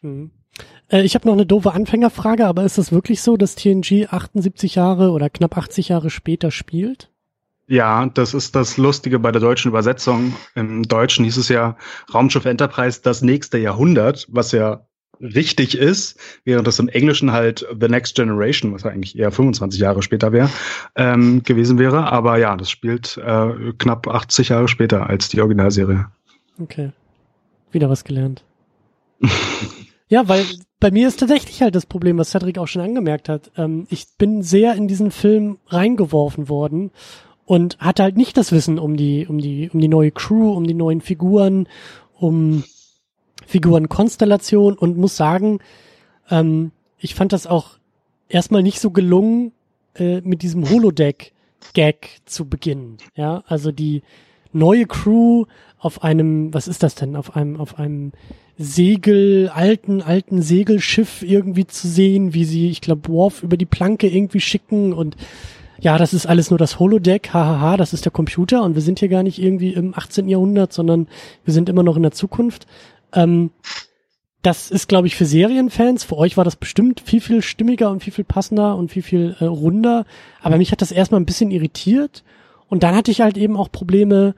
Mhm. 0.00 0.30
Äh, 0.90 1.02
ich 1.02 1.14
habe 1.14 1.26
noch 1.26 1.34
eine 1.34 1.46
doofe 1.46 1.72
Anfängerfrage, 1.72 2.46
aber 2.46 2.64
ist 2.64 2.78
es 2.78 2.92
wirklich 2.92 3.22
so, 3.22 3.36
dass 3.36 3.54
TNG 3.54 4.08
78 4.10 4.74
Jahre 4.74 5.10
oder 5.10 5.30
knapp 5.30 5.56
80 5.56 5.88
Jahre 5.88 6.10
später 6.10 6.50
spielt? 6.50 7.10
Ja, 7.66 8.06
das 8.06 8.34
ist 8.34 8.56
das 8.56 8.76
Lustige 8.78 9.20
bei 9.20 9.30
der 9.30 9.40
deutschen 9.40 9.68
Übersetzung. 9.68 10.34
Im 10.56 10.82
Deutschen 10.82 11.24
hieß 11.24 11.36
es 11.36 11.48
ja 11.48 11.76
Raumschiff 12.12 12.44
Enterprise 12.44 13.00
das 13.02 13.22
nächste 13.22 13.58
Jahrhundert, 13.58 14.26
was 14.28 14.50
ja 14.50 14.86
richtig 15.20 15.78
ist, 15.78 16.18
während 16.44 16.66
das 16.66 16.78
im 16.78 16.88
Englischen 16.88 17.30
halt 17.30 17.64
The 17.78 17.88
Next 17.88 18.16
Generation, 18.16 18.72
was 18.72 18.84
eigentlich 18.84 19.16
eher 19.16 19.30
25 19.30 19.78
Jahre 19.78 20.02
später 20.02 20.32
wäre, 20.32 20.50
ähm, 20.96 21.42
gewesen 21.44 21.78
wäre. 21.78 22.10
Aber 22.10 22.38
ja, 22.38 22.56
das 22.56 22.70
spielt 22.70 23.18
äh, 23.18 23.72
knapp 23.78 24.08
80 24.08 24.48
Jahre 24.48 24.66
später 24.66 25.08
als 25.08 25.28
die 25.28 25.40
Originalserie. 25.40 26.06
Okay. 26.58 26.90
Wieder 27.70 27.88
was 27.88 28.02
gelernt. 28.02 28.42
ja, 30.08 30.26
weil 30.26 30.44
bei 30.80 30.90
mir 30.90 31.06
ist 31.06 31.20
tatsächlich 31.20 31.60
halt 31.62 31.74
das 31.74 31.86
Problem, 31.86 32.18
was 32.18 32.30
Cedric 32.30 32.58
auch 32.58 32.66
schon 32.66 32.82
angemerkt 32.82 33.28
hat. 33.28 33.52
Ähm, 33.56 33.86
ich 33.90 34.06
bin 34.18 34.42
sehr 34.42 34.74
in 34.74 34.88
diesen 34.88 35.10
Film 35.10 35.58
reingeworfen 35.68 36.48
worden 36.48 36.90
und 37.44 37.78
hatte 37.78 38.02
halt 38.02 38.16
nicht 38.16 38.36
das 38.36 38.50
Wissen 38.50 38.78
um 38.78 38.96
die, 38.96 39.26
um 39.26 39.38
die, 39.38 39.70
um 39.70 39.80
die 39.80 39.88
neue 39.88 40.10
Crew, 40.10 40.52
um 40.52 40.66
die 40.66 40.74
neuen 40.74 41.02
Figuren, 41.02 41.68
um 42.18 42.64
Figurenkonstellation 43.46 44.74
und 44.74 44.96
muss 44.96 45.16
sagen, 45.16 45.58
ähm, 46.30 46.72
ich 46.98 47.14
fand 47.14 47.32
das 47.32 47.46
auch 47.46 47.78
erstmal 48.28 48.62
nicht 48.62 48.80
so 48.80 48.90
gelungen, 48.90 49.52
äh, 49.94 50.20
mit 50.22 50.42
diesem 50.42 50.68
Holodeck-Gag 50.70 52.20
zu 52.24 52.48
beginnen. 52.48 52.98
Ja, 53.16 53.42
also 53.46 53.72
die 53.72 54.02
neue 54.52 54.86
Crew 54.86 55.44
auf 55.78 56.04
einem, 56.04 56.54
was 56.54 56.68
ist 56.68 56.82
das 56.82 56.94
denn, 56.94 57.16
auf 57.16 57.36
einem, 57.36 57.60
auf 57.60 57.78
einem 57.78 58.12
Segel, 58.62 59.48
alten, 59.48 60.02
alten 60.02 60.42
Segelschiff 60.42 61.22
irgendwie 61.22 61.66
zu 61.66 61.88
sehen, 61.88 62.34
wie 62.34 62.44
sie, 62.44 62.68
ich 62.68 62.82
glaube, 62.82 63.08
Worf 63.08 63.42
über 63.42 63.56
die 63.56 63.64
Planke 63.64 64.06
irgendwie 64.06 64.40
schicken 64.40 64.92
und 64.92 65.16
ja, 65.80 65.96
das 65.96 66.12
ist 66.12 66.26
alles 66.26 66.50
nur 66.50 66.58
das 66.58 66.78
Holodeck, 66.78 67.32
hahaha, 67.32 67.78
das 67.78 67.94
ist 67.94 68.04
der 68.04 68.12
Computer 68.12 68.62
und 68.62 68.74
wir 68.74 68.82
sind 68.82 68.98
hier 68.98 69.08
gar 69.08 69.22
nicht 69.22 69.42
irgendwie 69.42 69.72
im 69.72 69.94
18. 69.96 70.28
Jahrhundert, 70.28 70.74
sondern 70.74 71.08
wir 71.44 71.54
sind 71.54 71.70
immer 71.70 71.82
noch 71.82 71.96
in 71.96 72.02
der 72.02 72.12
Zukunft. 72.12 72.66
Ähm, 73.14 73.50
das 74.42 74.70
ist, 74.70 74.88
glaube 74.88 75.06
ich, 75.06 75.16
für 75.16 75.24
Serienfans, 75.24 76.04
für 76.04 76.18
euch 76.18 76.36
war 76.36 76.44
das 76.44 76.56
bestimmt 76.56 77.00
viel, 77.00 77.22
viel 77.22 77.40
stimmiger 77.40 77.90
und 77.90 78.02
viel, 78.02 78.12
viel 78.12 78.24
passender 78.24 78.76
und 78.76 78.90
viel, 78.90 79.02
viel 79.02 79.36
äh, 79.40 79.44
runder. 79.44 80.04
Aber 80.42 80.58
mich 80.58 80.70
hat 80.70 80.82
das 80.82 80.92
erstmal 80.92 81.20
ein 81.20 81.26
bisschen 81.26 81.50
irritiert. 81.50 82.24
Und 82.68 82.82
dann 82.82 82.94
hatte 82.94 83.10
ich 83.10 83.22
halt 83.22 83.36
eben 83.38 83.56
auch 83.56 83.72
Probleme, 83.72 84.34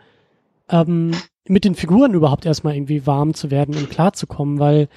ähm, 0.68 1.12
mit 1.48 1.64
den 1.64 1.74
Figuren 1.74 2.14
überhaupt 2.14 2.46
erstmal 2.46 2.74
irgendwie 2.74 3.06
warm 3.06 3.34
zu 3.34 3.50
werden 3.50 3.76
und 3.76 3.90
klarzukommen, 3.90 4.58
weil 4.58 4.88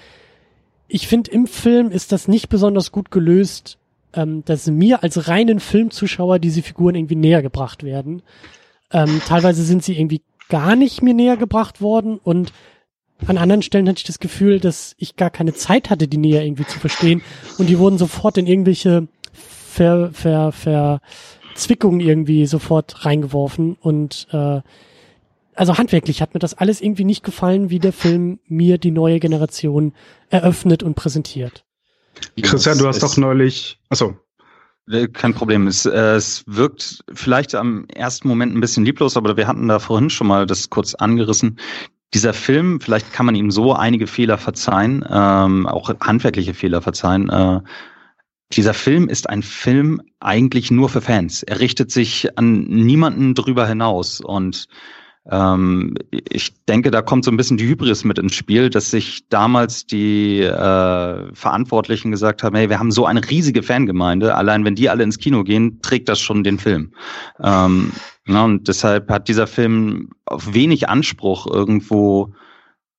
ich 0.88 1.08
finde, 1.08 1.32
im 1.32 1.48
Film 1.48 1.90
ist 1.90 2.12
das 2.12 2.28
nicht 2.28 2.50
besonders 2.50 2.92
gut 2.92 3.10
gelöst, 3.10 3.78
ähm, 4.14 4.44
dass 4.46 4.68
mir 4.68 5.04
als 5.04 5.28
reinen 5.28 5.60
Filmzuschauer 5.60 6.40
diese 6.40 6.62
Figuren 6.62 6.96
irgendwie 6.96 7.16
näher 7.16 7.42
gebracht 7.42 7.84
werden. 7.84 8.22
Ähm, 8.92 9.22
teilweise 9.28 9.64
sind 9.64 9.84
sie 9.84 9.98
irgendwie 9.98 10.22
gar 10.50 10.76
nicht 10.76 11.02
mir 11.02 11.14
näher 11.14 11.38
gebracht 11.38 11.82
worden 11.82 12.20
und 12.24 12.54
an 13.26 13.38
anderen 13.38 13.62
Stellen 13.62 13.88
hatte 13.88 14.00
ich 14.00 14.04
das 14.04 14.20
Gefühl, 14.20 14.60
dass 14.60 14.96
ich 14.98 15.16
gar 15.16 15.30
keine 15.30 15.54
Zeit 15.54 15.90
hatte, 15.90 16.08
die 16.08 16.18
näher 16.18 16.44
irgendwie 16.44 16.66
zu 16.66 16.80
verstehen 16.80 17.22
und 17.58 17.70
die 17.70 17.80
wurden 17.80 17.98
sofort 17.98 18.38
in 18.38 18.46
irgendwelche 18.46 19.08
Ver, 19.32 20.12
Ver, 20.14 20.52
Verzwickungen 20.52 22.00
irgendwie 22.00 22.46
sofort 22.46 23.06
reingeworfen 23.06 23.78
und 23.82 24.28
äh, 24.32 24.62
also 25.56 25.78
handwerklich 25.78 26.22
hat 26.22 26.34
mir 26.34 26.40
das 26.40 26.54
alles 26.54 26.82
irgendwie 26.82 27.06
nicht 27.06 27.24
gefallen, 27.24 27.70
wie 27.70 27.80
der 27.80 27.94
Film 27.94 28.40
mir 28.48 28.78
die 28.78 28.92
neue 28.92 29.20
Generation 29.20 29.94
eröffnet 30.30 30.84
und 30.84 30.96
präsentiert. 30.96 31.66
Christian, 32.42 32.78
du 32.78 32.88
hast 32.88 33.04
doch 33.04 33.18
neulich, 33.18 33.80
achso. 33.90 34.16
Äh, 34.90 35.08
kein 35.08 35.34
Problem. 35.34 35.68
Es, 35.68 35.86
äh, 35.86 36.16
es 36.16 36.44
wirkt 36.48 37.04
vielleicht 37.12 37.56
am 37.56 37.86
ersten 37.88 38.28
Moment 38.28 38.56
ein 38.56 38.62
bisschen 38.62 38.86
lieblos, 38.86 39.18
aber 39.18 39.36
wir 39.38 39.48
hatten 39.48 39.68
da 39.68 39.80
vorhin 39.80 40.10
schon 40.10 40.28
mal 40.28 40.46
das 40.46 40.70
kurz 40.70 40.94
angerissen. 40.94 41.60
Dieser 42.14 42.34
Film, 42.34 42.80
vielleicht 42.80 43.12
kann 43.12 43.26
man 43.26 43.36
ihm 43.36 43.52
so 43.52 43.74
einige 43.74 44.08
Fehler 44.08 44.38
verzeihen, 44.38 45.04
ähm, 45.10 45.68
auch 45.68 45.90
handwerkliche 46.00 46.54
Fehler 46.54 46.82
verzeihen. 46.82 47.30
Äh, 47.30 47.62
dieser 48.54 48.74
Film 48.76 49.10
ist 49.10 49.28
ein 49.28 49.42
Film 49.42 50.02
eigentlich 50.20 50.70
nur 50.70 50.88
für 50.88 51.02
Fans. 51.02 51.42
Er 51.44 51.60
richtet 51.60 51.92
sich 51.92 52.38
an 52.38 52.64
niemanden 52.64 53.34
drüber 53.34 53.68
hinaus 53.68 54.22
und 54.22 54.68
ähm, 55.30 55.96
ich 56.12 56.54
denke, 56.66 56.92
da 56.92 57.02
kommt 57.02 57.26
so 57.26 57.32
ein 57.32 57.38
bisschen 57.38 57.58
die 57.58 57.68
Hybris 57.68 58.04
mit 58.04 58.20
ins 58.20 58.36
Spiel, 58.36 58.70
dass 58.70 58.92
sich 58.92 59.28
damals 59.30 59.88
die 59.88 60.42
äh, 60.42 61.34
Verantwortlichen 61.34 62.12
gesagt 62.12 62.44
haben, 62.44 62.56
hey, 62.56 62.70
wir 62.70 62.80
haben 62.80 62.92
so 62.92 63.06
eine 63.06 63.28
riesige 63.28 63.64
Fangemeinde, 63.64 64.36
allein 64.36 64.66
wenn 64.66 64.76
die 64.76 64.90
alle 64.90 65.04
ins 65.04 65.18
Kino 65.18 65.44
gehen, 65.44 65.82
trägt 65.82 66.10
das 66.10 66.20
schon 66.20 66.44
den 66.44 66.60
Film. 66.60 66.94
Ähm, 67.42 67.92
na, 68.26 68.46
und 68.46 68.68
deshalb 68.68 69.10
hat 69.10 69.28
dieser 69.28 69.48
Film 69.48 70.10
auf 70.26 70.54
wenig 70.54 70.90
Anspruch 70.90 71.48
irgendwo 71.48 72.34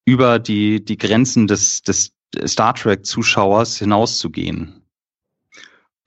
über 0.04 0.38
die, 0.38 0.84
die 0.84 0.98
Grenzen 0.98 1.46
des, 1.46 1.82
des 1.82 2.12
Star 2.44 2.74
Trek-Zuschauers 2.74 3.78
hinauszugehen. 3.78 4.82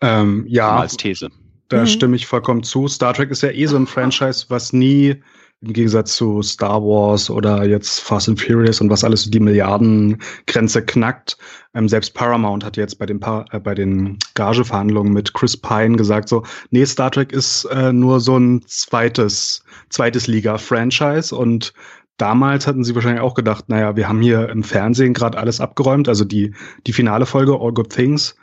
Ähm, 0.02 0.46
ja, 0.48 0.80
als 0.80 0.98
These. 0.98 1.30
Da 1.70 1.82
mhm. 1.82 1.88
stimme 1.88 2.16
ich 2.16 2.28
vollkommen 2.28 2.64
zu. 2.64 2.88
Star 2.88 3.14
Trek 3.14 3.30
ist 3.32 3.44
ja 3.44 3.52
eh 3.52 3.66
so 3.66 3.78
ein 3.78 3.88
Franchise, 3.88 4.46
was 4.50 4.74
nie 4.74 5.22
im 5.62 5.74
Gegensatz 5.74 6.16
zu 6.16 6.42
Star 6.42 6.82
Wars 6.82 7.30
oder 7.30 7.66
jetzt 7.66 8.00
Fast 8.00 8.30
and 8.30 8.42
Furious 8.42 8.80
und 8.80 8.90
was 8.90 9.04
alles 9.04 9.30
die 9.30 9.40
Milliardengrenze 9.40 10.86
knackt. 10.86 11.38
Ähm, 11.74 11.90
selbst 11.90 12.14
Paramount 12.14 12.64
hat 12.64 12.78
jetzt 12.78 12.98
bei 12.98 13.06
den, 13.06 13.20
pa 13.20 13.46
äh, 13.52 13.60
bei 13.60 13.76
den 13.76 14.18
Gageverhandlungen 14.36 15.12
mit 15.12 15.34
Chris 15.34 15.58
Pine 15.58 15.98
gesagt 15.98 16.30
so, 16.30 16.44
nee, 16.72 16.86
Star 16.86 17.12
Trek 17.12 17.34
ist 17.34 17.66
äh, 17.66 17.92
nur 17.92 18.22
so 18.22 18.38
ein 18.38 18.62
zweites, 18.68 19.64
zweites 19.90 20.28
Liga-Franchise 20.28 21.36
und 21.36 21.74
damals 22.18 22.66
hatten 22.66 22.86
sie 22.86 22.96
wahrscheinlich 22.96 23.22
auch 23.22 23.34
gedacht, 23.34 23.66
naja, 23.68 23.98
wir 23.98 24.08
haben 24.08 24.22
hier 24.22 24.50
im 24.50 24.64
Fernsehen 24.64 25.14
gerade 25.14 25.38
alles 25.38 25.60
abgeräumt, 25.60 26.08
also 26.08 26.24
die, 26.24 26.54
die 26.88 26.94
finale 26.94 27.26
Folge 27.26 27.60
All 27.60 27.74
Good 27.74 27.90
Things 27.90 28.36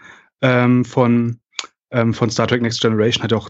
ähm, 0.43 0.85
von 0.85 1.41
ähm, 1.91 2.15
von 2.15 2.31
Star 2.31 2.47
Trek 2.47 2.63
Next 2.63 2.81
Generation 2.81 3.23
hat 3.23 3.33
auch 3.33 3.49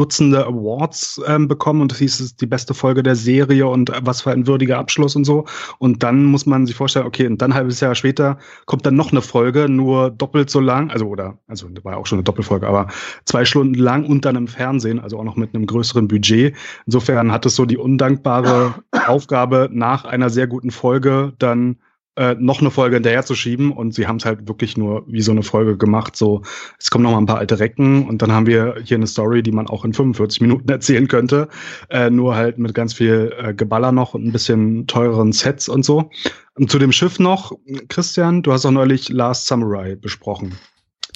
Dutzende 0.00 0.46
Awards 0.46 1.20
ähm, 1.26 1.46
bekommen 1.46 1.82
und 1.82 1.92
das 1.92 1.98
hieß, 1.98 2.20
es 2.20 2.26
ist 2.28 2.40
die 2.40 2.46
beste 2.46 2.72
Folge 2.72 3.02
der 3.02 3.16
Serie 3.16 3.66
und 3.66 3.92
was 4.00 4.22
für 4.22 4.30
ein 4.30 4.46
würdiger 4.46 4.78
Abschluss 4.78 5.14
und 5.14 5.24
so. 5.24 5.44
Und 5.76 6.02
dann 6.02 6.24
muss 6.24 6.46
man 6.46 6.66
sich 6.66 6.74
vorstellen, 6.74 7.04
okay, 7.04 7.26
und 7.26 7.42
dann 7.42 7.52
ein 7.52 7.54
halbes 7.54 7.80
Jahr 7.80 7.94
später 7.94 8.38
kommt 8.64 8.86
dann 8.86 8.96
noch 8.96 9.12
eine 9.12 9.20
Folge, 9.20 9.68
nur 9.68 10.10
doppelt 10.10 10.48
so 10.48 10.58
lang, 10.58 10.90
also 10.90 11.06
oder, 11.06 11.36
also 11.48 11.68
war 11.82 11.98
auch 11.98 12.06
schon 12.06 12.16
eine 12.16 12.24
Doppelfolge, 12.24 12.66
aber 12.66 12.88
zwei 13.26 13.44
Stunden 13.44 13.74
lang 13.74 14.06
und 14.06 14.24
dann 14.24 14.36
im 14.36 14.48
Fernsehen, 14.48 15.00
also 15.00 15.18
auch 15.18 15.24
noch 15.24 15.36
mit 15.36 15.54
einem 15.54 15.66
größeren 15.66 16.08
Budget. 16.08 16.56
Insofern 16.86 17.30
hat 17.30 17.44
es 17.44 17.54
so 17.54 17.66
die 17.66 17.76
undankbare 17.76 18.76
Aufgabe, 19.06 19.68
nach 19.70 20.06
einer 20.06 20.30
sehr 20.30 20.46
guten 20.46 20.70
Folge 20.70 21.34
dann 21.38 21.76
äh, 22.20 22.36
noch 22.38 22.60
eine 22.60 22.70
Folge 22.70 22.96
hinterher 22.96 23.24
zu 23.24 23.34
schieben 23.34 23.72
und 23.72 23.94
sie 23.94 24.06
haben 24.06 24.16
es 24.16 24.26
halt 24.26 24.46
wirklich 24.46 24.76
nur 24.76 25.04
wie 25.06 25.22
so 25.22 25.32
eine 25.32 25.42
Folge 25.42 25.78
gemacht. 25.78 26.16
So, 26.16 26.42
es 26.78 26.90
kommen 26.90 27.02
noch 27.02 27.12
mal 27.12 27.18
ein 27.18 27.24
paar 27.24 27.38
alte 27.38 27.58
Recken 27.58 28.06
und 28.06 28.20
dann 28.20 28.30
haben 28.30 28.44
wir 28.44 28.76
hier 28.84 28.98
eine 28.98 29.06
Story, 29.06 29.42
die 29.42 29.52
man 29.52 29.68
auch 29.68 29.86
in 29.86 29.94
45 29.94 30.42
Minuten 30.42 30.68
erzählen 30.70 31.08
könnte. 31.08 31.48
Äh, 31.88 32.10
nur 32.10 32.36
halt 32.36 32.58
mit 32.58 32.74
ganz 32.74 32.92
viel 32.92 33.34
äh, 33.38 33.54
Geballer 33.54 33.90
noch 33.90 34.12
und 34.12 34.26
ein 34.26 34.32
bisschen 34.32 34.86
teureren 34.86 35.32
Sets 35.32 35.70
und 35.70 35.82
so. 35.82 36.10
Und 36.56 36.70
zu 36.70 36.78
dem 36.78 36.92
Schiff 36.92 37.18
noch, 37.18 37.52
Christian, 37.88 38.42
du 38.42 38.52
hast 38.52 38.66
auch 38.66 38.70
neulich 38.70 39.08
Last 39.08 39.46
Samurai 39.46 39.96
besprochen. 39.96 40.58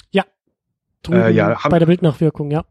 Ja. 0.09 0.25
Äh, 1.07 1.31
ja 1.33 1.63
hab, 1.63 1.69
bei 1.69 1.77
der 1.77 1.85
Bildnachwirkung, 1.85 2.49
ja. 2.49 2.65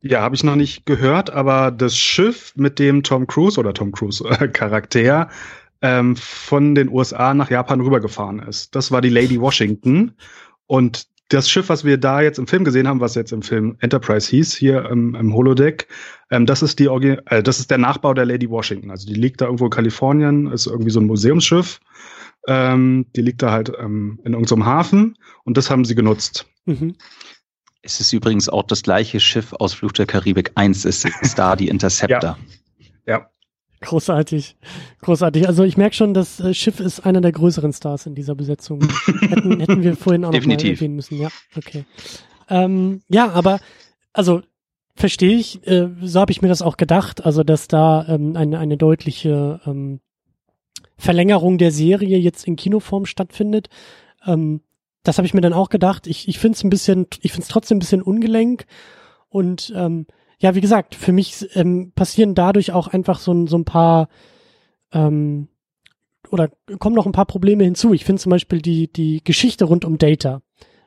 Ja, 0.00 0.22
habe 0.22 0.34
ich 0.34 0.44
noch 0.44 0.56
nicht 0.56 0.86
gehört, 0.86 1.30
aber 1.30 1.70
das 1.70 1.98
Schiff 1.98 2.54
mit 2.56 2.78
dem 2.78 3.02
Tom 3.02 3.26
Cruise 3.26 3.60
oder 3.60 3.74
Tom 3.74 3.92
Cruise 3.92 4.24
äh, 4.26 4.48
Charakter 4.48 5.28
ähm, 5.84 6.16
von 6.16 6.74
den 6.74 6.88
USA 6.88 7.34
nach 7.34 7.50
Japan 7.50 7.82
rübergefahren 7.82 8.38
ist. 8.38 8.74
Das 8.74 8.90
war 8.90 9.02
die 9.02 9.10
Lady 9.10 9.38
Washington. 9.38 10.14
Und 10.66 11.06
das 11.28 11.50
Schiff, 11.50 11.68
was 11.68 11.84
wir 11.84 11.98
da 11.98 12.22
jetzt 12.22 12.38
im 12.38 12.46
Film 12.46 12.64
gesehen 12.64 12.88
haben, 12.88 13.00
was 13.00 13.14
jetzt 13.14 13.32
im 13.32 13.42
Film 13.42 13.76
Enterprise 13.80 14.30
hieß, 14.30 14.54
hier 14.54 14.86
im, 14.86 15.14
im 15.14 15.34
Holodeck, 15.34 15.86
ähm, 16.30 16.46
das 16.46 16.62
ist 16.62 16.78
die 16.78 16.86
äh, 16.86 17.42
das 17.42 17.60
ist 17.60 17.70
der 17.70 17.76
Nachbau 17.76 18.14
der 18.14 18.24
Lady 18.24 18.48
Washington. 18.48 18.90
Also 18.90 19.06
die 19.06 19.12
liegt 19.12 19.42
da 19.42 19.44
irgendwo 19.44 19.66
in 19.66 19.70
Kalifornien, 19.70 20.50
ist 20.50 20.66
irgendwie 20.66 20.90
so 20.90 21.00
ein 21.00 21.06
Museumsschiff. 21.06 21.80
Ähm, 22.48 23.04
die 23.14 23.20
liegt 23.20 23.42
da 23.42 23.52
halt 23.52 23.70
ähm, 23.78 24.18
in 24.24 24.32
irgendeinem 24.32 24.64
Hafen 24.64 25.18
und 25.44 25.58
das 25.58 25.70
haben 25.70 25.84
sie 25.84 25.94
genutzt. 25.94 26.46
Mhm. 26.64 26.96
Es 27.82 28.00
ist 28.00 28.14
übrigens 28.14 28.48
auch 28.48 28.62
das 28.62 28.82
gleiche 28.82 29.20
Schiff 29.20 29.52
aus 29.52 29.74
Fluch 29.74 29.92
der 29.92 30.06
Karibik 30.06 30.52
1, 30.54 30.86
ist, 30.86 31.04
ist 31.04 31.38
da 31.38 31.56
die 31.56 31.68
Interceptor. 31.68 32.38
ja. 33.04 33.18
ja. 33.18 33.30
Großartig, 33.84 34.56
großartig. 35.02 35.46
Also 35.46 35.62
ich 35.62 35.76
merke 35.76 35.94
schon, 35.94 36.14
das 36.14 36.40
äh, 36.40 36.54
Schiff 36.54 36.80
ist 36.80 37.00
einer 37.00 37.20
der 37.20 37.32
größeren 37.32 37.72
Stars 37.72 38.06
in 38.06 38.14
dieser 38.14 38.34
Besetzung. 38.34 38.80
hätten, 39.20 39.60
hätten 39.60 39.82
wir 39.82 39.94
vorhin 39.96 40.24
auch 40.24 40.32
noch 40.32 40.46
mal 40.46 40.52
erwähnen 40.54 40.96
müssen. 40.96 41.18
Ja, 41.20 41.28
okay. 41.56 41.84
Ähm, 42.48 43.02
ja, 43.08 43.30
aber 43.30 43.60
also 44.12 44.40
verstehe 44.96 45.36
ich. 45.36 45.66
Äh, 45.66 45.90
so 46.00 46.20
habe 46.20 46.32
ich 46.32 46.40
mir 46.40 46.48
das 46.48 46.62
auch 46.62 46.78
gedacht. 46.78 47.24
Also 47.26 47.42
dass 47.42 47.68
da 47.68 48.06
ähm, 48.08 48.36
eine 48.36 48.58
eine 48.58 48.78
deutliche 48.78 49.60
ähm, 49.66 50.00
Verlängerung 50.96 51.58
der 51.58 51.70
Serie 51.70 52.16
jetzt 52.18 52.46
in 52.46 52.56
Kinoform 52.56 53.04
stattfindet. 53.04 53.68
Ähm, 54.26 54.62
das 55.02 55.18
habe 55.18 55.26
ich 55.26 55.34
mir 55.34 55.42
dann 55.42 55.52
auch 55.52 55.68
gedacht. 55.68 56.06
Ich 56.06 56.26
ich 56.26 56.38
finde 56.38 56.56
es 56.56 56.64
ein 56.64 56.70
bisschen, 56.70 57.06
ich 57.20 57.32
finde 57.32 57.42
es 57.42 57.48
trotzdem 57.48 57.76
ein 57.76 57.80
bisschen 57.80 58.02
ungelenk 58.02 58.64
und 59.28 59.72
ähm, 59.76 60.06
ja, 60.44 60.54
wie 60.54 60.60
gesagt, 60.60 60.94
für 60.94 61.12
mich 61.12 61.48
ähm, 61.54 61.92
passieren 61.94 62.34
dadurch 62.34 62.70
auch 62.70 62.88
einfach 62.88 63.18
so, 63.18 63.46
so 63.46 63.56
ein 63.56 63.64
paar 63.64 64.08
ähm, 64.92 65.48
oder 66.30 66.50
kommen 66.78 66.94
noch 66.94 67.06
ein 67.06 67.12
paar 67.12 67.24
Probleme 67.24 67.64
hinzu. 67.64 67.94
Ich 67.94 68.04
finde 68.04 68.20
zum 68.20 68.28
Beispiel 68.28 68.60
die, 68.60 68.92
die 68.92 69.24
Geschichte 69.24 69.64
rund 69.64 69.86
um 69.86 69.96
Data. 69.96 70.42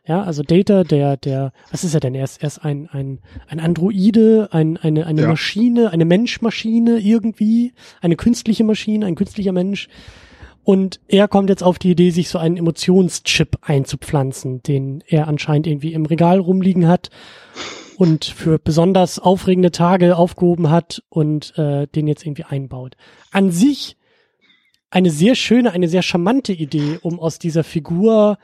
Ja, 0.06 0.22
also 0.22 0.44
Data, 0.44 0.84
der, 0.84 1.18
der, 1.18 1.54
was 1.72 1.84
ist 1.84 1.96
er 1.96 2.00
denn? 2.00 2.14
Er 2.14 2.26
ist, 2.26 2.40
er 2.44 2.48
ist 2.48 2.60
ein, 2.60 2.88
ein, 2.92 3.20
ein 3.48 3.60
Androide, 3.60 4.50
ein, 4.52 4.78
eine, 4.78 5.08
eine 5.08 5.24
ja. 5.24 5.28
Maschine, 5.28 5.90
eine 5.90 6.06
Menschmaschine 6.06 7.00
irgendwie, 7.00 7.74
eine 8.00 8.16
künstliche 8.16 8.64
Maschine, 8.64 9.08
ein 9.08 9.16
künstlicher 9.16 9.54
Mensch. 9.54 9.88
Und 10.64 11.00
er 11.08 11.28
kommt 11.28 11.50
jetzt 11.50 11.64
auf 11.64 11.80
die 11.80 11.90
Idee, 11.90 12.12
sich 12.12 12.30
so 12.30 12.38
einen 12.38 12.58
Emotionschip 12.58 13.58
einzupflanzen, 13.64 14.62
den 14.62 15.04
er 15.08 15.28
anscheinend 15.28 15.66
irgendwie 15.66 15.94
im 15.94 16.06
Regal 16.06 16.38
rumliegen 16.38 16.88
hat 16.88 17.10
und 17.98 18.26
für 18.26 18.60
besonders 18.60 19.18
aufregende 19.18 19.72
Tage 19.72 20.16
aufgehoben 20.16 20.70
hat 20.70 21.04
und 21.10 21.58
äh, 21.58 21.88
den 21.88 22.08
jetzt 22.08 22.26
irgendwie 22.26 22.44
einbaut. 22.44 22.96
An 23.32 23.50
sich 23.50 23.98
eine 24.92 25.10
sehr 25.10 25.34
schöne, 25.34 25.72
eine 25.72 25.88
sehr 25.88 26.04
charmante 26.04 26.54
Idee, 26.54 27.00
um 27.02 27.20
aus 27.20 27.40
dieser 27.40 27.64
Figur 27.64 28.38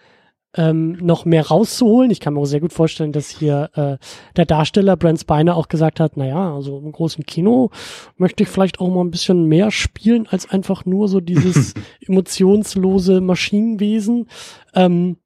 ähm, 0.55 0.93
noch 0.93 1.25
mehr 1.25 1.47
rauszuholen. 1.47 2.09
Ich 2.09 2.19
kann 2.19 2.33
mir 2.33 2.39
auch 2.39 2.45
sehr 2.45 2.61
gut 2.61 2.73
vorstellen, 2.73 3.11
dass 3.11 3.29
hier 3.29 3.69
äh, 3.75 3.97
der 4.35 4.45
Darsteller 4.45 4.97
Brent 4.97 5.19
Spiner 5.19 5.55
auch 5.55 5.67
gesagt 5.67 5.99
hat, 5.99 6.17
naja, 6.17 6.55
also 6.55 6.79
im 6.79 6.91
großen 6.91 7.23
Kino 7.25 7.69
möchte 8.17 8.43
ich 8.43 8.49
vielleicht 8.49 8.79
auch 8.79 8.89
mal 8.89 9.01
ein 9.01 9.11
bisschen 9.11 9.45
mehr 9.45 9.69
spielen 9.69 10.27
als 10.27 10.49
einfach 10.49 10.83
nur 10.85 11.07
so 11.07 11.19
dieses 11.19 11.75
emotionslose 12.07 13.21
Maschinenwesen. 13.21 14.27
Ähm, 14.73 15.17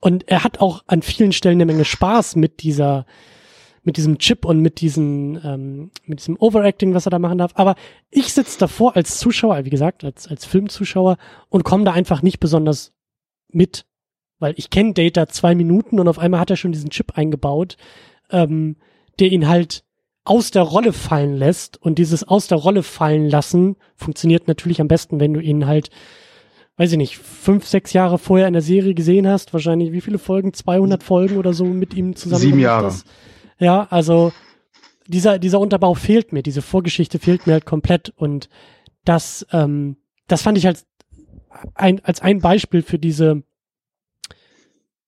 und 0.00 0.28
er 0.28 0.42
hat 0.42 0.60
auch 0.60 0.82
an 0.88 1.02
vielen 1.02 1.32
Stellen 1.32 1.56
eine 1.56 1.66
Menge 1.66 1.84
Spaß 1.84 2.34
mit 2.34 2.64
dieser 2.64 3.06
mit 3.86 3.96
diesem 3.96 4.18
Chip 4.18 4.44
und 4.44 4.60
mit 4.60 4.82
diesem 4.82 5.40
ähm, 5.42 5.90
mit 6.04 6.18
diesem 6.18 6.36
Overacting, 6.38 6.92
was 6.92 7.06
er 7.06 7.10
da 7.10 7.18
machen 7.18 7.38
darf. 7.38 7.52
Aber 7.54 7.76
ich 8.10 8.34
sitze 8.34 8.58
davor 8.58 8.96
als 8.96 9.18
Zuschauer, 9.18 9.64
wie 9.64 9.70
gesagt, 9.70 10.04
als 10.04 10.28
als 10.28 10.44
Filmzuschauer 10.44 11.16
und 11.48 11.64
komme 11.64 11.84
da 11.84 11.92
einfach 11.92 12.20
nicht 12.20 12.40
besonders 12.40 12.92
mit 13.48 13.86
weil 14.38 14.54
ich 14.56 14.70
kenne 14.70 14.92
Data 14.92 15.28
zwei 15.28 15.54
Minuten 15.54 15.98
und 15.98 16.08
auf 16.08 16.18
einmal 16.18 16.40
hat 16.40 16.50
er 16.50 16.56
schon 16.56 16.72
diesen 16.72 16.90
Chip 16.90 17.16
eingebaut, 17.16 17.76
ähm, 18.30 18.76
der 19.18 19.28
ihn 19.32 19.48
halt 19.48 19.84
aus 20.24 20.50
der 20.50 20.62
Rolle 20.62 20.92
fallen 20.92 21.36
lässt. 21.36 21.80
Und 21.80 21.98
dieses 21.98 22.24
aus 22.24 22.48
der 22.48 22.58
Rolle 22.58 22.82
fallen 22.82 23.28
lassen 23.28 23.76
funktioniert 23.94 24.48
natürlich 24.48 24.80
am 24.80 24.88
besten, 24.88 25.20
wenn 25.20 25.32
du 25.32 25.40
ihn 25.40 25.66
halt, 25.66 25.90
weiß 26.76 26.92
ich 26.92 26.98
nicht, 26.98 27.18
fünf, 27.18 27.66
sechs 27.66 27.92
Jahre 27.92 28.18
vorher 28.18 28.48
in 28.48 28.52
der 28.52 28.62
Serie 28.62 28.94
gesehen 28.94 29.26
hast. 29.26 29.54
Wahrscheinlich 29.54 29.92
wie 29.92 30.00
viele 30.00 30.18
Folgen? 30.18 30.52
200 30.52 31.02
Folgen 31.02 31.38
oder 31.38 31.54
so 31.54 31.64
mit 31.64 31.94
ihm 31.94 32.16
zusammen. 32.16 32.42
Sieben 32.42 32.58
Jahre. 32.58 32.92
Ja, 33.58 33.86
also 33.90 34.32
dieser, 35.06 35.38
dieser 35.38 35.60
Unterbau 35.60 35.94
fehlt 35.94 36.32
mir. 36.32 36.42
Diese 36.42 36.62
Vorgeschichte 36.62 37.18
fehlt 37.18 37.46
mir 37.46 37.54
halt 37.54 37.66
komplett. 37.66 38.12
Und 38.16 38.48
das, 39.04 39.46
ähm, 39.52 39.96
das 40.26 40.42
fand 40.42 40.58
ich 40.58 40.66
als 40.66 40.86
ein, 41.74 42.04
als 42.04 42.20
ein 42.20 42.40
Beispiel 42.40 42.82
für 42.82 42.98
diese 42.98 43.42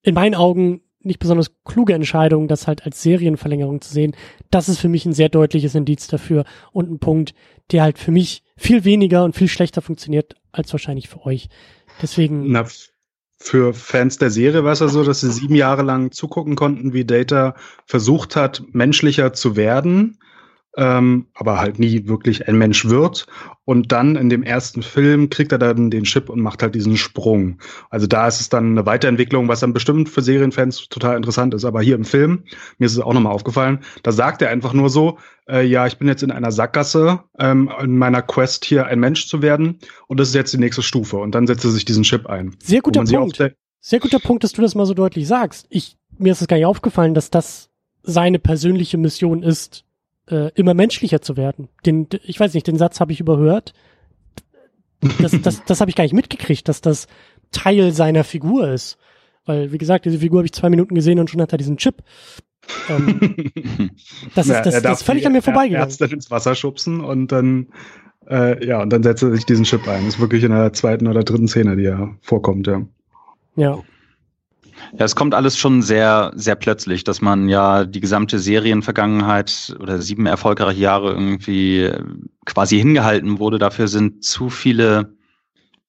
in 0.02 0.14
meinen 0.14 0.34
Augen 0.34 0.80
nicht 1.00 1.18
besonders 1.18 1.52
kluge 1.64 1.94
Entscheidung, 1.94 2.48
das 2.48 2.66
halt 2.66 2.84
als 2.84 3.02
Serienverlängerung 3.02 3.80
zu 3.80 3.92
sehen. 3.92 4.16
Das 4.50 4.68
ist 4.68 4.78
für 4.78 4.88
mich 4.88 5.06
ein 5.06 5.12
sehr 5.12 5.28
deutliches 5.28 5.74
Indiz 5.74 6.06
dafür 6.06 6.44
und 6.72 6.90
ein 6.90 6.98
Punkt, 6.98 7.34
der 7.70 7.82
halt 7.82 7.98
für 7.98 8.10
mich 8.10 8.42
viel 8.56 8.84
weniger 8.84 9.24
und 9.24 9.36
viel 9.36 9.48
schlechter 9.48 9.82
funktioniert 9.82 10.34
als 10.52 10.72
wahrscheinlich 10.72 11.08
für 11.08 11.24
euch. 11.24 11.48
Deswegen. 12.02 12.50
Na, 12.50 12.66
für 13.40 13.72
Fans 13.72 14.18
der 14.18 14.30
Serie 14.30 14.64
war 14.64 14.72
es 14.72 14.80
ja 14.80 14.88
so, 14.88 15.04
dass 15.04 15.20
sie 15.20 15.30
sieben 15.30 15.54
Jahre 15.54 15.82
lang 15.82 16.10
zugucken 16.10 16.56
konnten, 16.56 16.92
wie 16.92 17.04
Data 17.04 17.54
versucht 17.86 18.36
hat, 18.36 18.62
menschlicher 18.72 19.32
zu 19.32 19.56
werden 19.56 20.18
ähm, 20.76 21.26
aber 21.34 21.58
halt 21.58 21.78
nie 21.78 22.06
wirklich 22.06 22.48
ein 22.48 22.56
Mensch 22.56 22.84
wird. 22.86 23.26
Und 23.64 23.92
dann 23.92 24.16
in 24.16 24.28
dem 24.28 24.42
ersten 24.42 24.82
Film 24.82 25.28
kriegt 25.28 25.52
er 25.52 25.58
dann 25.58 25.90
den 25.90 26.04
Chip 26.04 26.30
und 26.30 26.40
macht 26.40 26.62
halt 26.62 26.74
diesen 26.74 26.96
Sprung. 26.96 27.58
Also 27.90 28.06
da 28.06 28.28
ist 28.28 28.40
es 28.40 28.48
dann 28.48 28.72
eine 28.72 28.86
Weiterentwicklung, 28.86 29.48
was 29.48 29.60
dann 29.60 29.72
bestimmt 29.72 30.08
für 30.08 30.22
Serienfans 30.22 30.88
total 30.88 31.16
interessant 31.16 31.54
ist. 31.54 31.64
Aber 31.64 31.82
hier 31.82 31.94
im 31.94 32.04
Film, 32.04 32.44
mir 32.78 32.86
ist 32.86 32.92
es 32.92 33.00
auch 33.00 33.12
nochmal 33.12 33.32
aufgefallen, 33.32 33.80
da 34.02 34.12
sagt 34.12 34.40
er 34.42 34.50
einfach 34.50 34.72
nur 34.72 34.88
so, 34.88 35.18
äh, 35.48 35.66
ja, 35.66 35.86
ich 35.86 35.98
bin 35.98 36.08
jetzt 36.08 36.22
in 36.22 36.30
einer 36.30 36.52
Sackgasse 36.52 37.20
ähm, 37.38 37.70
in 37.82 37.96
meiner 37.98 38.22
Quest 38.22 38.64
hier 38.64 38.86
ein 38.86 39.00
Mensch 39.00 39.26
zu 39.26 39.42
werden 39.42 39.78
und 40.06 40.20
das 40.20 40.28
ist 40.28 40.34
jetzt 40.34 40.52
die 40.52 40.58
nächste 40.58 40.82
Stufe. 40.82 41.16
Und 41.16 41.34
dann 41.34 41.46
setzt 41.46 41.64
er 41.64 41.70
sich 41.70 41.84
diesen 41.84 42.04
Chip 42.04 42.26
ein. 42.26 42.56
Sehr 42.62 42.80
guter 42.80 43.04
Punkt. 43.04 43.42
Sehr 43.80 44.00
guter 44.00 44.18
Punkt, 44.18 44.44
dass 44.44 44.52
du 44.52 44.62
das 44.62 44.74
mal 44.74 44.86
so 44.86 44.94
deutlich 44.94 45.26
sagst. 45.26 45.66
Ich, 45.70 45.96
mir 46.18 46.32
ist 46.32 46.40
es 46.40 46.48
gar 46.48 46.56
nicht 46.56 46.66
aufgefallen, 46.66 47.14
dass 47.14 47.30
das 47.30 47.70
seine 48.02 48.38
persönliche 48.38 48.98
Mission 48.98 49.42
ist, 49.42 49.84
äh, 50.30 50.50
immer 50.54 50.74
menschlicher 50.74 51.20
zu 51.20 51.36
werden. 51.36 51.68
Den, 51.84 52.08
ich 52.24 52.38
weiß 52.38 52.54
nicht, 52.54 52.66
den 52.66 52.76
Satz 52.76 53.00
habe 53.00 53.12
ich 53.12 53.20
überhört. 53.20 53.72
Das, 55.20 55.32
das, 55.42 55.64
das 55.64 55.80
habe 55.80 55.90
ich 55.90 55.96
gar 55.96 56.04
nicht 56.04 56.14
mitgekriegt, 56.14 56.68
dass 56.68 56.80
das 56.80 57.06
Teil 57.52 57.92
seiner 57.92 58.24
Figur 58.24 58.68
ist. 58.68 58.98
Weil, 59.46 59.72
wie 59.72 59.78
gesagt, 59.78 60.04
diese 60.04 60.18
Figur 60.18 60.40
habe 60.40 60.46
ich 60.46 60.52
zwei 60.52 60.68
Minuten 60.68 60.94
gesehen 60.94 61.18
und 61.18 61.30
schon 61.30 61.40
hat 61.40 61.52
er 61.52 61.58
diesen 61.58 61.76
Chip. 61.76 62.02
Ähm, 62.90 63.36
das 64.34 64.48
ist, 64.48 64.60
das, 64.62 64.82
das 64.82 65.00
ist 65.00 65.06
völlig 65.06 65.26
an 65.26 65.32
mir 65.32 65.42
vorbeigegangen. 65.42 65.88
Er 65.98 66.12
ins 66.12 66.30
Wasser 66.30 66.54
schubsen 66.54 67.00
und 67.00 67.32
dann, 67.32 67.68
äh, 68.28 68.66
ja, 68.66 68.82
und 68.82 68.92
dann 68.92 69.02
setzt 69.02 69.22
er 69.22 69.30
sich 69.30 69.46
diesen 69.46 69.64
Chip 69.64 69.88
ein. 69.88 70.04
Das 70.04 70.16
ist 70.16 70.20
wirklich 70.20 70.44
in 70.44 70.50
der 70.50 70.72
zweiten 70.72 71.06
oder 71.06 71.22
dritten 71.22 71.48
Szene, 71.48 71.76
die 71.76 71.86
er 71.86 72.14
vorkommt, 72.20 72.66
ja. 72.66 72.82
Ja. 73.56 73.78
Ja, 74.92 75.04
es 75.04 75.16
kommt 75.16 75.34
alles 75.34 75.56
schon 75.56 75.82
sehr, 75.82 76.32
sehr 76.34 76.56
plötzlich, 76.56 77.04
dass 77.04 77.20
man 77.20 77.48
ja 77.48 77.84
die 77.84 78.00
gesamte 78.00 78.38
Serienvergangenheit 78.38 79.76
oder 79.80 80.00
sieben 80.00 80.26
erfolgreiche 80.26 80.80
Jahre 80.80 81.12
irgendwie 81.12 81.82
äh, 81.82 82.02
quasi 82.44 82.78
hingehalten 82.78 83.38
wurde. 83.38 83.58
Dafür 83.58 83.88
sind 83.88 84.24
zu 84.24 84.50
viele 84.50 85.14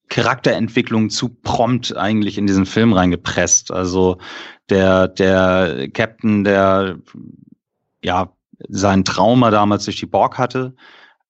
Charakterentwicklungen 0.08 1.08
zu 1.08 1.28
prompt 1.28 1.96
eigentlich 1.96 2.36
in 2.36 2.46
diesen 2.46 2.66
Film 2.66 2.92
reingepresst. 2.92 3.70
Also 3.70 4.18
der, 4.68 5.08
der 5.08 5.88
Captain, 5.92 6.44
der 6.44 6.98
ja 8.02 8.32
sein 8.68 9.04
Trauma 9.04 9.50
damals 9.50 9.84
durch 9.84 9.96
die 9.96 10.06
Borg 10.06 10.36
hatte, 10.36 10.74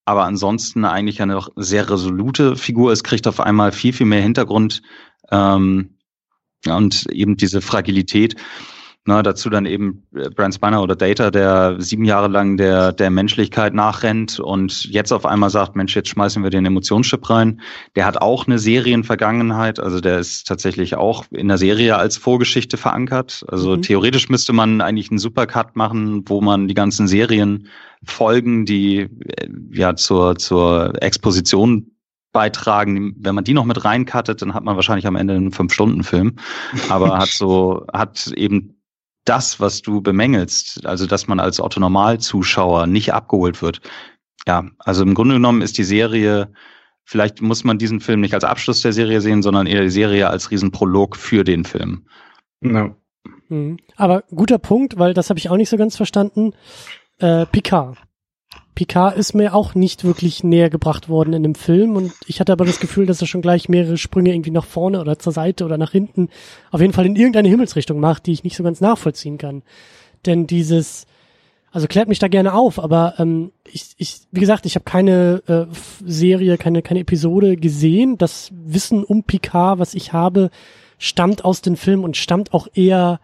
aber 0.04 0.24
ansonsten 0.24 0.84
eigentlich 0.84 1.22
eine 1.22 1.40
sehr 1.56 1.88
resolute 1.88 2.56
Figur 2.56 2.92
ist, 2.92 3.04
kriegt 3.04 3.28
auf 3.28 3.38
einmal 3.38 3.70
viel, 3.70 3.92
viel 3.92 4.06
mehr 4.06 4.22
Hintergrund. 4.22 4.82
Ähm, 5.30 5.96
und 6.66 7.06
eben 7.10 7.36
diese 7.36 7.60
Fragilität. 7.60 8.36
Na, 9.06 9.22
dazu 9.22 9.48
dann 9.48 9.64
eben 9.64 10.02
äh, 10.14 10.28
Brand 10.28 10.54
Spiner 10.54 10.82
oder 10.82 10.94
Data, 10.94 11.30
der 11.30 11.76
sieben 11.78 12.04
Jahre 12.04 12.28
lang 12.28 12.58
der, 12.58 12.92
der 12.92 13.08
Menschlichkeit 13.08 13.72
nachrennt 13.72 14.38
und 14.38 14.84
jetzt 14.84 15.10
auf 15.10 15.24
einmal 15.24 15.48
sagt, 15.48 15.74
Mensch, 15.74 15.96
jetzt 15.96 16.10
schmeißen 16.10 16.42
wir 16.42 16.50
den 16.50 16.66
Emotionschip 16.66 17.30
rein. 17.30 17.62
Der 17.96 18.04
hat 18.04 18.20
auch 18.20 18.46
eine 18.46 18.58
Serienvergangenheit, 18.58 19.80
also 19.80 20.02
der 20.02 20.18
ist 20.18 20.46
tatsächlich 20.46 20.96
auch 20.96 21.24
in 21.30 21.48
der 21.48 21.56
Serie 21.56 21.96
als 21.96 22.18
Vorgeschichte 22.18 22.76
verankert. 22.76 23.42
Also 23.48 23.78
mhm. 23.78 23.82
theoretisch 23.82 24.28
müsste 24.28 24.52
man 24.52 24.82
eigentlich 24.82 25.10
einen 25.10 25.18
Supercut 25.18 25.76
machen, 25.76 26.22
wo 26.26 26.42
man 26.42 26.68
die 26.68 26.74
ganzen 26.74 27.08
Serienfolgen, 27.08 28.66
die 28.66 28.98
äh, 28.98 29.48
ja 29.72 29.96
zur, 29.96 30.36
zur 30.36 31.02
Exposition 31.02 31.90
beitragen. 32.32 33.14
Wenn 33.18 33.34
man 33.34 33.44
die 33.44 33.54
noch 33.54 33.64
mit 33.64 33.84
reinkattet, 33.84 34.42
dann 34.42 34.54
hat 34.54 34.64
man 34.64 34.76
wahrscheinlich 34.76 35.06
am 35.06 35.16
Ende 35.16 35.34
einen 35.34 35.52
Fünf-Stunden-Film. 35.52 36.36
Aber 36.88 37.18
hat 37.18 37.28
so, 37.28 37.86
hat 37.92 38.28
eben 38.28 38.80
das, 39.24 39.60
was 39.60 39.82
du 39.82 40.00
bemängelst, 40.00 40.86
also 40.86 41.06
dass 41.06 41.28
man 41.28 41.40
als 41.40 41.60
Otto-Normal-Zuschauer 41.60 42.86
nicht 42.86 43.12
abgeholt 43.12 43.62
wird. 43.62 43.80
Ja, 44.46 44.64
also 44.78 45.02
im 45.02 45.14
Grunde 45.14 45.34
genommen 45.34 45.62
ist 45.62 45.76
die 45.78 45.84
Serie, 45.84 46.52
vielleicht 47.04 47.42
muss 47.42 47.64
man 47.64 47.78
diesen 47.78 48.00
Film 48.00 48.20
nicht 48.20 48.34
als 48.34 48.44
Abschluss 48.44 48.82
der 48.82 48.92
Serie 48.92 49.20
sehen, 49.20 49.42
sondern 49.42 49.66
eher 49.66 49.82
die 49.82 49.90
Serie 49.90 50.28
als 50.30 50.50
Riesenprolog 50.50 51.16
für 51.16 51.44
den 51.44 51.64
Film. 51.64 52.06
No. 52.60 52.96
Mhm. 53.48 53.78
Aber 53.96 54.24
guter 54.34 54.58
Punkt, 54.58 54.98
weil 54.98 55.14
das 55.14 55.28
habe 55.28 55.38
ich 55.38 55.50
auch 55.50 55.56
nicht 55.56 55.68
so 55.68 55.76
ganz 55.76 55.96
verstanden. 55.96 56.54
Äh, 57.18 57.46
Picard. 57.46 57.98
Picard 58.74 59.16
ist 59.16 59.34
mir 59.34 59.54
auch 59.54 59.74
nicht 59.74 60.04
wirklich 60.04 60.44
näher 60.44 60.70
gebracht 60.70 61.08
worden 61.08 61.34
in 61.34 61.42
dem 61.42 61.54
Film 61.54 61.96
und 61.96 62.12
ich 62.26 62.40
hatte 62.40 62.52
aber 62.52 62.64
das 62.64 62.80
Gefühl, 62.80 63.06
dass 63.06 63.20
er 63.20 63.26
schon 63.26 63.42
gleich 63.42 63.68
mehrere 63.68 63.98
Sprünge 63.98 64.32
irgendwie 64.32 64.50
nach 64.50 64.64
vorne 64.64 65.00
oder 65.00 65.18
zur 65.18 65.32
Seite 65.32 65.64
oder 65.64 65.76
nach 65.76 65.92
hinten 65.92 66.28
auf 66.70 66.80
jeden 66.80 66.92
Fall 66.92 67.06
in 67.06 67.16
irgendeine 67.16 67.48
Himmelsrichtung 67.48 68.00
macht, 68.00 68.26
die 68.26 68.32
ich 68.32 68.44
nicht 68.44 68.56
so 68.56 68.62
ganz 68.62 68.80
nachvollziehen 68.80 69.38
kann. 69.38 69.62
Denn 70.24 70.46
dieses, 70.46 71.06
also 71.72 71.86
klärt 71.86 72.08
mich 72.08 72.18
da 72.18 72.28
gerne 72.28 72.54
auf, 72.54 72.78
aber 72.78 73.14
ähm, 73.18 73.52
ich, 73.70 73.90
ich, 73.96 74.20
wie 74.30 74.40
gesagt, 74.40 74.66
ich 74.66 74.74
habe 74.74 74.84
keine 74.84 75.42
äh, 75.46 75.66
Serie, 76.04 76.58
keine, 76.58 76.82
keine 76.82 77.00
Episode 77.00 77.56
gesehen. 77.56 78.18
Das 78.18 78.50
Wissen 78.52 79.04
um 79.04 79.24
Picard, 79.24 79.78
was 79.78 79.94
ich 79.94 80.12
habe, 80.12 80.50
stammt 80.98 81.44
aus 81.44 81.60
den 81.60 81.76
Filmen 81.76 82.04
und 82.04 82.16
stammt 82.16 82.52
auch 82.52 82.66
eher 82.74 83.20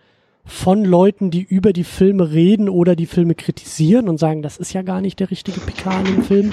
von 0.46 0.84
Leuten, 0.84 1.32
die 1.32 1.42
über 1.42 1.72
die 1.72 1.84
Filme 1.84 2.30
reden 2.30 2.68
oder 2.68 2.94
die 2.94 3.06
Filme 3.06 3.34
kritisieren 3.34 4.08
und 4.08 4.18
sagen, 4.18 4.42
das 4.42 4.56
ist 4.56 4.72
ja 4.72 4.82
gar 4.82 5.00
nicht 5.00 5.18
der 5.18 5.30
richtige 5.30 5.60
Picard 5.60 6.08
im 6.08 6.22
Film. 6.22 6.52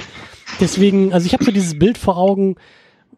Deswegen, 0.60 1.14
also 1.14 1.28
ich 1.28 1.34
habe 1.34 1.44
so 1.44 1.52
dieses 1.52 1.78
Bild 1.78 2.00
vor 2.00 2.18
Augen, 2.18 2.56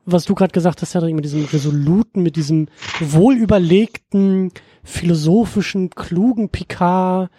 was 0.05 0.25
du 0.25 0.35
gerade 0.35 0.51
gesagt 0.51 0.81
hast, 0.81 0.93
ja, 0.93 1.01
mit 1.01 1.23
diesem 1.23 1.45
resoluten, 1.45 2.21
mit 2.21 2.35
diesem 2.35 2.67
wohlüberlegten, 2.99 4.51
philosophischen, 4.83 5.89
klugen 5.91 6.49
Picard, 6.49 7.31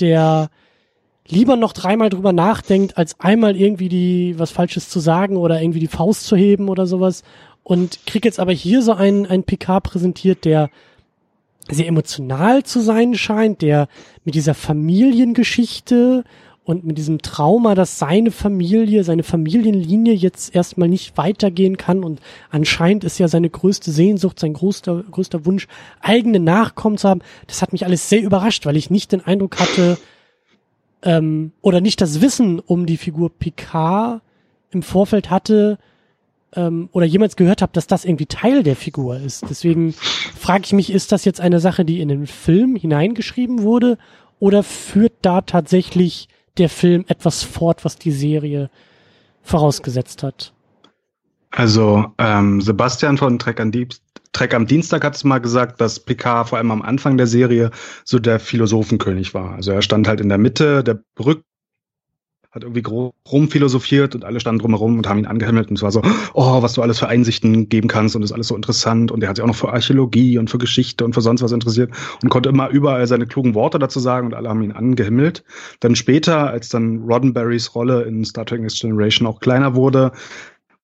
der 0.00 0.48
lieber 1.28 1.56
noch 1.56 1.74
dreimal 1.74 2.08
drüber 2.08 2.32
nachdenkt, 2.32 2.96
als 2.96 3.20
einmal 3.20 3.54
irgendwie 3.54 3.90
die 3.90 4.34
was 4.38 4.50
Falsches 4.50 4.88
zu 4.88 4.98
sagen 4.98 5.36
oder 5.36 5.60
irgendwie 5.60 5.80
die 5.80 5.88
Faust 5.88 6.24
zu 6.24 6.36
heben 6.36 6.70
oder 6.70 6.86
sowas. 6.86 7.22
und 7.62 8.06
krieg 8.06 8.24
jetzt 8.24 8.40
aber 8.40 8.52
hier 8.52 8.80
so 8.80 8.94
einen, 8.94 9.26
einen 9.26 9.44
PK 9.44 9.80
präsentiert, 9.80 10.46
der 10.46 10.70
sehr 11.70 11.86
emotional 11.86 12.62
zu 12.62 12.80
sein 12.80 13.14
scheint, 13.14 13.62
der 13.62 13.88
mit 14.24 14.34
dieser 14.34 14.54
Familiengeschichte 14.54 16.24
und 16.64 16.84
mit 16.84 16.98
diesem 16.98 17.22
Trauma, 17.22 17.74
dass 17.74 17.98
seine 17.98 18.30
Familie, 18.30 19.02
seine 19.02 19.22
Familienlinie 19.22 20.12
jetzt 20.12 20.54
erstmal 20.54 20.88
nicht 20.88 21.16
weitergehen 21.16 21.78
kann 21.78 22.04
und 22.04 22.20
anscheinend 22.50 23.04
ist 23.04 23.18
ja 23.18 23.26
seine 23.26 23.48
größte 23.48 23.90
Sehnsucht, 23.90 24.38
sein 24.38 24.52
größter, 24.52 25.04
größter 25.10 25.46
Wunsch, 25.46 25.66
eigene 26.00 26.40
Nachkommen 26.40 26.98
zu 26.98 27.08
haben. 27.08 27.22
Das 27.46 27.62
hat 27.62 27.72
mich 27.72 27.86
alles 27.86 28.10
sehr 28.10 28.22
überrascht, 28.22 28.66
weil 28.66 28.76
ich 28.76 28.90
nicht 28.90 29.12
den 29.12 29.24
Eindruck 29.24 29.58
hatte, 29.58 29.96
ähm, 31.02 31.52
oder 31.62 31.80
nicht 31.80 32.00
das 32.00 32.20
Wissen 32.20 32.60
um 32.60 32.86
die 32.86 32.96
Figur 32.96 33.30
Picard 33.30 34.20
im 34.70 34.82
Vorfeld 34.82 35.30
hatte, 35.30 35.78
ähm, 36.54 36.88
oder 36.92 37.06
jemals 37.06 37.36
gehört 37.36 37.62
habe, 37.62 37.72
dass 37.72 37.86
das 37.86 38.04
irgendwie 38.04 38.26
Teil 38.26 38.62
der 38.62 38.76
Figur 38.76 39.18
ist. 39.18 39.44
Deswegen 39.48 39.92
frage 39.92 40.64
ich 40.64 40.72
mich, 40.72 40.92
ist 40.92 41.12
das 41.12 41.24
jetzt 41.24 41.40
eine 41.40 41.60
Sache, 41.60 41.84
die 41.84 42.00
in 42.00 42.08
den 42.08 42.26
Film 42.26 42.76
hineingeschrieben 42.76 43.62
wurde 43.62 43.98
oder 44.38 44.62
führt 44.62 45.14
da 45.22 45.40
tatsächlich 45.40 46.28
der 46.56 46.68
Film 46.68 47.04
etwas 47.08 47.42
fort, 47.42 47.84
was 47.84 47.96
die 47.96 48.12
Serie 48.12 48.70
vorausgesetzt 49.42 50.22
hat? 50.22 50.52
Also 51.50 52.06
ähm, 52.18 52.60
Sebastian 52.60 53.16
von 53.16 53.38
Trek, 53.38 53.60
an 53.60 53.72
Dieb 53.72 53.94
Trek 54.32 54.54
am 54.54 54.66
Dienstag 54.66 55.04
hat 55.04 55.16
es 55.16 55.24
mal 55.24 55.38
gesagt, 55.38 55.80
dass 55.80 56.00
Picard 56.00 56.50
vor 56.50 56.58
allem 56.58 56.70
am 56.70 56.82
Anfang 56.82 57.16
der 57.16 57.26
Serie 57.26 57.70
so 58.04 58.18
der 58.18 58.38
Philosophenkönig 58.38 59.32
war. 59.34 59.54
Also 59.54 59.72
er 59.72 59.82
stand 59.82 60.06
halt 60.06 60.20
in 60.20 60.28
der 60.28 60.38
Mitte 60.38 60.84
der 60.84 61.00
Brücke 61.14 61.42
hat 62.50 62.62
irgendwie 62.64 62.82
rumphilosophiert 63.30 64.14
und 64.14 64.24
alle 64.24 64.40
standen 64.40 64.60
drumherum 64.60 64.96
und 64.96 65.06
haben 65.06 65.18
ihn 65.18 65.26
angehimmelt 65.26 65.68
und 65.68 65.76
es 65.76 65.82
war 65.82 65.92
so, 65.92 66.00
oh, 66.32 66.62
was 66.62 66.72
du 66.72 66.82
alles 66.82 66.98
für 66.98 67.08
Einsichten 67.08 67.68
geben 67.68 67.88
kannst 67.88 68.16
und 68.16 68.22
ist 68.22 68.32
alles 68.32 68.48
so 68.48 68.56
interessant 68.56 69.12
und 69.12 69.22
er 69.22 69.28
hat 69.28 69.36
sich 69.36 69.42
auch 69.42 69.48
noch 69.48 69.54
für 69.54 69.72
Archäologie 69.72 70.38
und 70.38 70.48
für 70.48 70.58
Geschichte 70.58 71.04
und 71.04 71.12
für 71.12 71.20
sonst 71.20 71.42
was 71.42 71.52
interessiert 71.52 71.90
und 72.22 72.30
konnte 72.30 72.48
immer 72.48 72.70
überall 72.70 73.06
seine 73.06 73.26
klugen 73.26 73.54
Worte 73.54 73.78
dazu 73.78 74.00
sagen 74.00 74.28
und 74.28 74.34
alle 74.34 74.48
haben 74.48 74.62
ihn 74.62 74.72
angehimmelt. 74.72 75.44
Dann 75.80 75.94
später, 75.94 76.48
als 76.48 76.70
dann 76.70 77.02
Roddenberrys 77.02 77.74
Rolle 77.74 78.02
in 78.02 78.24
Star 78.24 78.46
Trek 78.46 78.62
Next 78.62 78.80
Generation 78.80 79.26
auch 79.26 79.40
kleiner 79.40 79.74
wurde, 79.74 80.12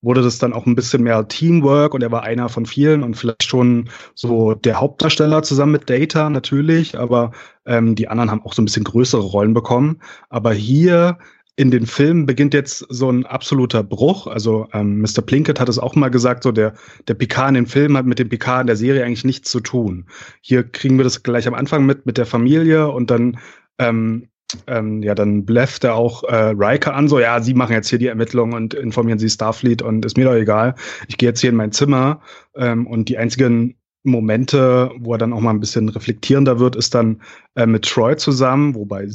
wurde 0.05 0.21
das 0.21 0.39
dann 0.39 0.53
auch 0.53 0.67
ein 0.67 0.75
bisschen 0.75 1.03
mehr 1.03 1.27
Teamwork 1.29 1.95
und 1.95 2.03
er 2.03 2.13
war 2.13 2.25
einer 2.25 2.51
von 2.51 2.67
vielen 2.67 3.03
und 3.03 3.17
vielleicht 3.17 3.45
schon 3.45 3.89
so 4.15 4.55
der 4.55 4.79
Hauptdarsteller 4.79 5.43
zusammen 5.43 5.73
mit 5.73 5.89
Data 5.89 6.29
natürlich, 6.29 6.99
aber 6.99 7.33
ähm, 7.65 7.95
die 7.95 8.09
anderen 8.09 8.31
haben 8.31 8.43
auch 8.43 8.53
so 8.53 8.61
ein 8.61 8.67
bisschen 8.67 8.85
größere 8.85 9.23
Rollen 9.23 9.55
bekommen. 9.55 10.01
Aber 10.29 10.53
hier 10.53 11.19
in 11.57 11.71
den 11.71 11.87
Filmen 11.87 12.27
beginnt 12.27 12.53
jetzt 12.53 12.85
so 12.89 13.11
ein 13.11 13.27
absoluter 13.27 13.83
Bruch. 13.83 14.27
Also 14.27 14.67
ähm, 14.73 15.01
Mr. 15.01 15.23
Plinkett 15.25 15.61
hat 15.61 15.69
es 15.69 15.79
auch 15.79 15.95
mal 15.95 16.11
gesagt, 16.11 16.43
so 16.43 16.51
der, 16.51 16.75
der 17.07 17.15
Picard 17.15 17.51
in 17.51 17.55
den 17.55 17.67
Filmen 17.67 17.97
hat 17.97 18.07
mit 18.07 18.19
dem 18.19 18.29
Picard 18.29 18.63
in 18.63 18.67
der 18.67 18.77
Serie 18.77 19.05
eigentlich 19.05 19.25
nichts 19.25 19.51
zu 19.51 19.61
tun. 19.61 20.07
Hier 20.41 20.65
kriegen 20.65 20.97
wir 20.97 21.05
das 21.05 21.23
gleich 21.23 21.47
am 21.47 21.55
Anfang 21.55 21.87
mit, 21.87 22.07
mit 22.07 22.19
der 22.19 22.27
Familie 22.27 22.91
und 22.91 23.11
dann 23.11 23.39
ähm, 23.79 24.29
ähm, 24.67 25.03
ja, 25.03 25.15
dann 25.15 25.45
bläfft 25.45 25.85
er 25.85 25.95
auch 25.95 26.23
äh, 26.25 26.55
Riker 26.57 26.95
an, 26.95 27.09
so, 27.09 27.19
ja, 27.19 27.41
sie 27.41 27.55
machen 27.55 27.73
jetzt 27.73 27.89
hier 27.89 27.99
die 27.99 28.07
Ermittlungen 28.07 28.55
und 28.55 28.75
informieren 28.75 29.19
sie 29.19 29.29
Starfleet 29.29 29.83
und 29.83 30.05
ist 30.05 30.17
mir 30.17 30.25
doch 30.25 30.35
egal. 30.35 30.75
Ich 31.09 31.19
gehe 31.19 31.29
jetzt 31.29 31.41
hier 31.41 31.51
in 31.51 31.57
mein 31.57 31.73
Zimmer 31.73 32.21
ähm, 32.55 32.87
und 32.87 33.09
die 33.09 33.19
einzigen 33.19 33.77
Momente, 34.05 34.93
wo 34.99 35.13
er 35.13 35.19
dann 35.19 35.33
auch 35.33 35.41
mal 35.41 35.51
ein 35.51 35.61
bisschen 35.61 35.89
reflektierender 35.89 36.59
wird, 36.61 36.77
ist 36.77 36.95
dann 36.95 37.23
äh, 37.57 37.67
mit 37.67 37.85
Troy 37.85 38.17
zusammen, 38.17 38.75
wobei 38.75 39.09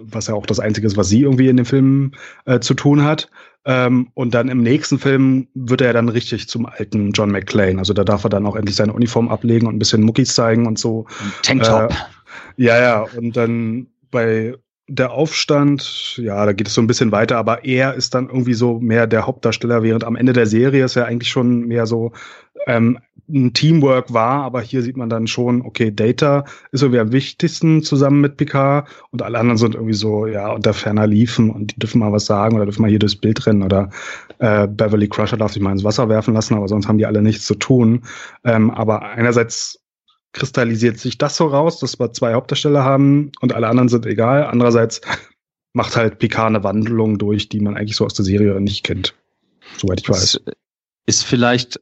was 0.00 0.26
ja 0.26 0.34
auch 0.34 0.46
das 0.46 0.60
Einzige 0.60 0.86
ist, 0.86 0.96
was 0.96 1.08
sie 1.08 1.22
irgendwie 1.22 1.48
in 1.48 1.56
dem 1.56 1.66
Film 1.66 2.12
äh, 2.46 2.60
zu 2.60 2.74
tun 2.74 3.04
hat. 3.04 3.28
Ähm, 3.66 4.08
und 4.14 4.34
dann 4.34 4.48
im 4.48 4.62
nächsten 4.62 4.98
Film 4.98 5.48
wird 5.54 5.80
er 5.80 5.92
dann 5.92 6.08
richtig 6.08 6.48
zum 6.48 6.66
alten 6.66 7.12
John 7.12 7.30
McClane. 7.30 7.78
Also 7.78 7.94
da 7.94 8.04
darf 8.04 8.24
er 8.24 8.30
dann 8.30 8.46
auch 8.46 8.56
endlich 8.56 8.76
seine 8.76 8.92
Uniform 8.92 9.28
ablegen 9.28 9.66
und 9.66 9.76
ein 9.76 9.78
bisschen 9.78 10.02
Muckis 10.02 10.34
zeigen 10.34 10.66
und 10.66 10.78
so. 10.78 11.06
Tanktop. 11.42 11.90
Äh, 11.90 11.94
ja, 12.56 12.78
ja. 12.78 13.06
Und 13.16 13.36
dann 13.36 13.86
bei 14.10 14.54
der 14.86 15.12
Aufstand, 15.12 16.18
ja, 16.18 16.44
da 16.44 16.52
geht 16.52 16.68
es 16.68 16.74
so 16.74 16.82
ein 16.82 16.86
bisschen 16.86 17.10
weiter, 17.10 17.38
aber 17.38 17.64
er 17.64 17.94
ist 17.94 18.14
dann 18.14 18.28
irgendwie 18.28 18.52
so 18.52 18.80
mehr 18.80 19.06
der 19.06 19.26
Hauptdarsteller, 19.26 19.82
während 19.82 20.04
am 20.04 20.16
Ende 20.16 20.34
der 20.34 20.46
Serie 20.46 20.84
ist 20.84 20.96
er 20.96 21.06
eigentlich 21.06 21.30
schon 21.30 21.66
mehr 21.66 21.86
so 21.86 22.12
ähm, 22.66 22.98
ein 23.28 23.52
Teamwork 23.54 24.12
war, 24.12 24.42
aber 24.42 24.60
hier 24.60 24.82
sieht 24.82 24.96
man 24.96 25.08
dann 25.08 25.26
schon, 25.26 25.62
okay, 25.62 25.90
Data 25.90 26.44
ist 26.72 26.82
irgendwie 26.82 27.00
am 27.00 27.12
wichtigsten 27.12 27.82
zusammen 27.82 28.20
mit 28.20 28.36
Picard 28.36 28.88
und 29.10 29.22
alle 29.22 29.38
anderen 29.38 29.56
sind 29.56 29.74
irgendwie 29.74 29.94
so, 29.94 30.26
ja, 30.26 30.52
unter 30.52 30.74
ferner 30.74 31.06
liefen 31.06 31.50
und 31.50 31.74
die 31.74 31.78
dürfen 31.78 32.00
mal 32.00 32.12
was 32.12 32.26
sagen 32.26 32.56
oder 32.56 32.66
dürfen 32.66 32.82
mal 32.82 32.90
hier 32.90 32.98
durchs 32.98 33.16
Bild 33.16 33.46
rennen 33.46 33.62
oder 33.62 33.90
äh, 34.38 34.66
Beverly 34.66 35.08
Crusher 35.08 35.36
darf 35.36 35.52
sich 35.52 35.62
mal 35.62 35.72
ins 35.72 35.84
Wasser 35.84 36.08
werfen 36.08 36.34
lassen, 36.34 36.54
aber 36.54 36.68
sonst 36.68 36.86
haben 36.86 36.98
die 36.98 37.06
alle 37.06 37.22
nichts 37.22 37.46
zu 37.46 37.54
tun. 37.54 38.02
Ähm, 38.44 38.70
aber 38.70 39.02
einerseits 39.02 39.80
kristallisiert 40.32 40.98
sich 40.98 41.16
das 41.16 41.36
so 41.36 41.46
raus, 41.46 41.78
dass 41.78 41.98
wir 41.98 42.12
zwei 42.12 42.34
Hauptdarsteller 42.34 42.84
haben 42.84 43.32
und 43.40 43.54
alle 43.54 43.68
anderen 43.68 43.88
sind 43.88 44.04
egal. 44.04 44.44
Andererseits 44.44 45.00
macht 45.72 45.96
halt 45.96 46.18
Picard 46.18 46.48
eine 46.48 46.62
Wandlung 46.62 47.18
durch, 47.18 47.48
die 47.48 47.60
man 47.60 47.76
eigentlich 47.76 47.96
so 47.96 48.04
aus 48.04 48.14
der 48.14 48.24
Serie 48.24 48.60
nicht 48.60 48.84
kennt, 48.84 49.14
soweit 49.78 50.00
ich 50.00 50.08
weiß. 50.08 50.40
Ist 51.06 51.24
vielleicht 51.24 51.80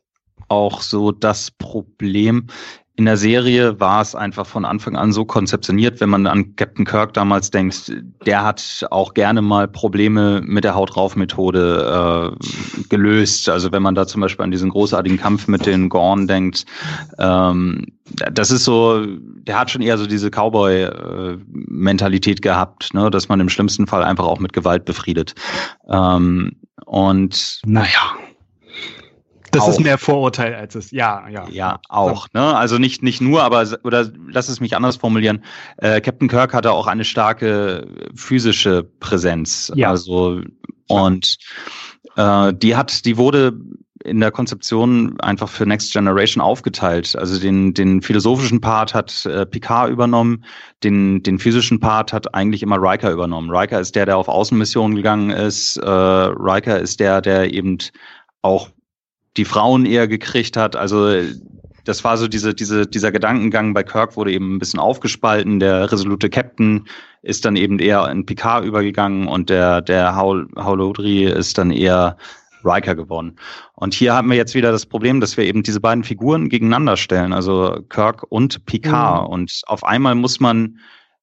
auch 0.49 0.83
so 0.83 1.13
das 1.13 1.51
Problem. 1.51 2.47
In 2.95 3.07
der 3.07 3.17
Serie 3.17 3.81
war 3.81 4.03
es 4.03 4.15
einfach 4.15 4.47
von 4.47 4.67
Anfang 4.67 4.97
an 4.97 5.13
so 5.13 5.25
konzeptioniert, 5.25 6.03
wenn 6.03 6.11
man 6.11 6.27
an 6.27 6.57
Captain 6.57 6.85
Kirk 6.85 7.15
damals 7.15 7.51
denkt, 7.51 7.91
der 8.27 8.45
hat 8.45 8.87
auch 8.91 9.15
gerne 9.15 9.41
mal 9.41 9.67
Probleme 9.67 10.43
mit 10.45 10.65
der 10.65 10.75
Haut 10.75 10.95
rauf 10.95 11.17
Methode 11.17 12.37
äh, 12.39 12.85
gelöst. 12.91 13.49
Also 13.49 13.73
wenn 13.73 13.83
man 13.83 13.95
da 13.95 14.07
zum 14.07 14.21
Beispiel 14.21 14.45
an 14.45 14.51
diesen 14.51 14.69
großartigen 14.69 15.19
Kampf 15.19 15.49
mit 15.49 15.65
den 15.65 15.89
Gorn 15.89 16.27
denkt, 16.27 16.67
ähm, 17.19 17.87
das 18.31 18.51
ist 18.51 18.65
so, 18.65 19.07
der 19.07 19.59
hat 19.59 19.71
schon 19.71 19.81
eher 19.81 19.97
so 19.97 20.07
diese 20.07 20.29
Cowboy-Mentalität 20.31 22.39
äh, 22.39 22.43
gehabt, 22.43 22.93
ne, 22.93 23.11
dass 23.11 23.31
man 23.31 23.41
im 23.41 23.49
schlimmsten 23.49 23.87
Fall 23.87 24.05
einfach 24.05 24.27
auch 24.27 24.39
mit 24.39 24.53
Gewalt 24.53 24.85
befriedet. 24.85 25.35
Ähm, 25.89 26.57
und 26.85 27.63
naja, 27.65 28.19
das 29.53 29.63
auch. 29.63 29.69
ist 29.69 29.81
mehr 29.81 29.99
Vorurteil 29.99 30.55
als 30.55 30.75
es. 30.75 30.91
Ja, 30.91 31.29
ja. 31.29 31.49
Ja, 31.49 31.81
auch. 31.89 32.29
Ne? 32.33 32.57
Also 32.57 32.79
nicht 32.79 33.03
nicht 33.03 33.21
nur, 33.21 33.43
aber 33.43 33.67
oder 33.85 34.11
lass 34.29 34.49
es 34.49 34.61
mich 34.61 34.77
anders 34.77 34.97
formulieren. 34.97 35.45
Äh, 35.77 36.01
Captain 36.01 36.29
Kirk 36.29 36.55
hatte 36.55 36.73
auch 36.73 36.87
eine 36.87 37.05
starke 37.05 37.87
physische 38.15 38.83
Präsenz. 38.83 39.73
Ja. 39.77 39.91
Also 39.91 40.41
und 40.89 41.39
äh, 42.17 42.53
die 42.55 42.77
hat, 42.77 43.05
die 43.05 43.17
wurde 43.17 43.59
in 44.05 44.21
der 44.21 44.33
Konzeption 44.33 45.21
einfach 45.21 45.49
für 45.49 45.65
Next 45.65 45.93
Generation 45.93 46.43
aufgeteilt. 46.43 47.15
Also 47.17 47.39
den, 47.39 47.73
den 47.73 48.03
philosophischen 48.03 48.61
Part 48.61 48.95
hat 48.95 49.25
äh, 49.27 49.47
Picard 49.47 49.91
übernommen, 49.91 50.45
den, 50.83 51.23
den 51.23 51.39
physischen 51.39 51.79
Part 51.79 52.13
hat 52.13 52.35
eigentlich 52.35 52.63
immer 52.63 52.79
Riker 52.79 53.13
übernommen. 53.13 53.51
Riker 53.51 53.81
ist 53.81 53.95
der, 53.95 54.07
der 54.07 54.17
auf 54.17 54.29
Außenmissionen 54.29 54.97
gegangen 54.97 55.31
ist. 55.31 55.77
Äh, 55.77 55.89
Riker 55.89 56.81
ist 56.81 56.99
der, 56.99 57.21
der 57.21 57.55
eben 57.55 57.79
auch 58.43 58.71
die 59.37 59.45
Frauen 59.45 59.87
eher 59.87 60.09
gekriegt 60.09 60.57
hat. 60.57 60.77
Also 60.77 61.11
das 61.85 62.05
war 62.05 62.17
so 62.17 62.29
diese, 62.29 62.55
diese, 62.55 62.87
dieser 62.87 63.11
Gedankengang 63.11 63.75
bei 63.75 63.83
Kirk 63.83 64.17
wurde 64.17 64.33
eben 64.33 64.55
ein 64.55 64.59
bisschen 64.59 64.81
aufgespalten. 64.81 65.59
Der 65.59 65.91
resolute 65.91 66.31
Captain 66.31 66.87
ist 67.23 67.45
dann 67.45 67.57
eben 67.57 67.79
eher 67.79 68.09
in 68.09 68.27
Picard 68.27 68.65
übergegangen 68.65 69.29
und 69.29 69.51
der, 69.51 69.81
der 69.81 70.17
Haulodri 70.17 71.25
ist 71.25 71.59
dann 71.59 71.71
eher 71.71 72.17
Riker 72.65 72.95
geworden. 72.95 73.37
Und 73.75 73.95
hier 73.95 74.15
haben 74.15 74.31
wir 74.31 74.37
jetzt 74.37 74.55
wieder 74.55 74.71
das 74.71 74.87
Problem, 74.87 75.21
dass 75.21 75.37
wir 75.37 75.45
eben 75.45 75.63
diese 75.63 75.81
beiden 75.81 76.05
Figuren 76.05 76.49
gegeneinander 76.49 76.97
stellen, 76.97 77.33
also 77.33 77.79
Kirk 77.89 78.25
und 78.29 78.65
Picard. 78.67 79.23
Mhm. 79.23 79.33
Und 79.33 79.63
auf 79.67 79.85
einmal 79.85 80.15
muss 80.15 80.39
man, 80.39 80.79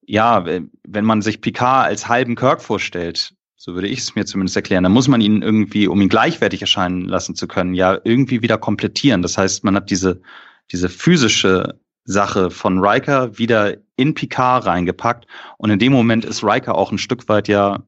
ja, 0.06 0.44
wenn 0.44 1.04
man 1.04 1.22
sich 1.22 1.40
Picard 1.40 1.86
als 1.86 2.08
halben 2.08 2.34
Kirk 2.34 2.60
vorstellt, 2.60 3.32
so 3.62 3.74
würde 3.74 3.88
ich 3.88 3.98
es 3.98 4.14
mir 4.14 4.24
zumindest 4.24 4.56
erklären. 4.56 4.84
Da 4.84 4.88
muss 4.88 5.06
man 5.06 5.20
ihn 5.20 5.42
irgendwie, 5.42 5.86
um 5.86 6.00
ihn 6.00 6.08
gleichwertig 6.08 6.62
erscheinen 6.62 7.06
lassen 7.06 7.34
zu 7.34 7.46
können, 7.46 7.74
ja 7.74 7.98
irgendwie 8.04 8.40
wieder 8.40 8.56
komplettieren. 8.56 9.20
Das 9.20 9.36
heißt, 9.36 9.64
man 9.64 9.76
hat 9.76 9.90
diese, 9.90 10.22
diese 10.72 10.88
physische 10.88 11.78
Sache 12.04 12.50
von 12.50 12.78
Riker 12.78 13.36
wieder 13.36 13.76
in 13.96 14.14
Picard 14.14 14.64
reingepackt. 14.64 15.26
Und 15.58 15.68
in 15.68 15.78
dem 15.78 15.92
Moment 15.92 16.24
ist 16.24 16.42
Riker 16.42 16.74
auch 16.74 16.90
ein 16.90 16.96
Stück 16.96 17.28
weit 17.28 17.48
ja 17.48 17.82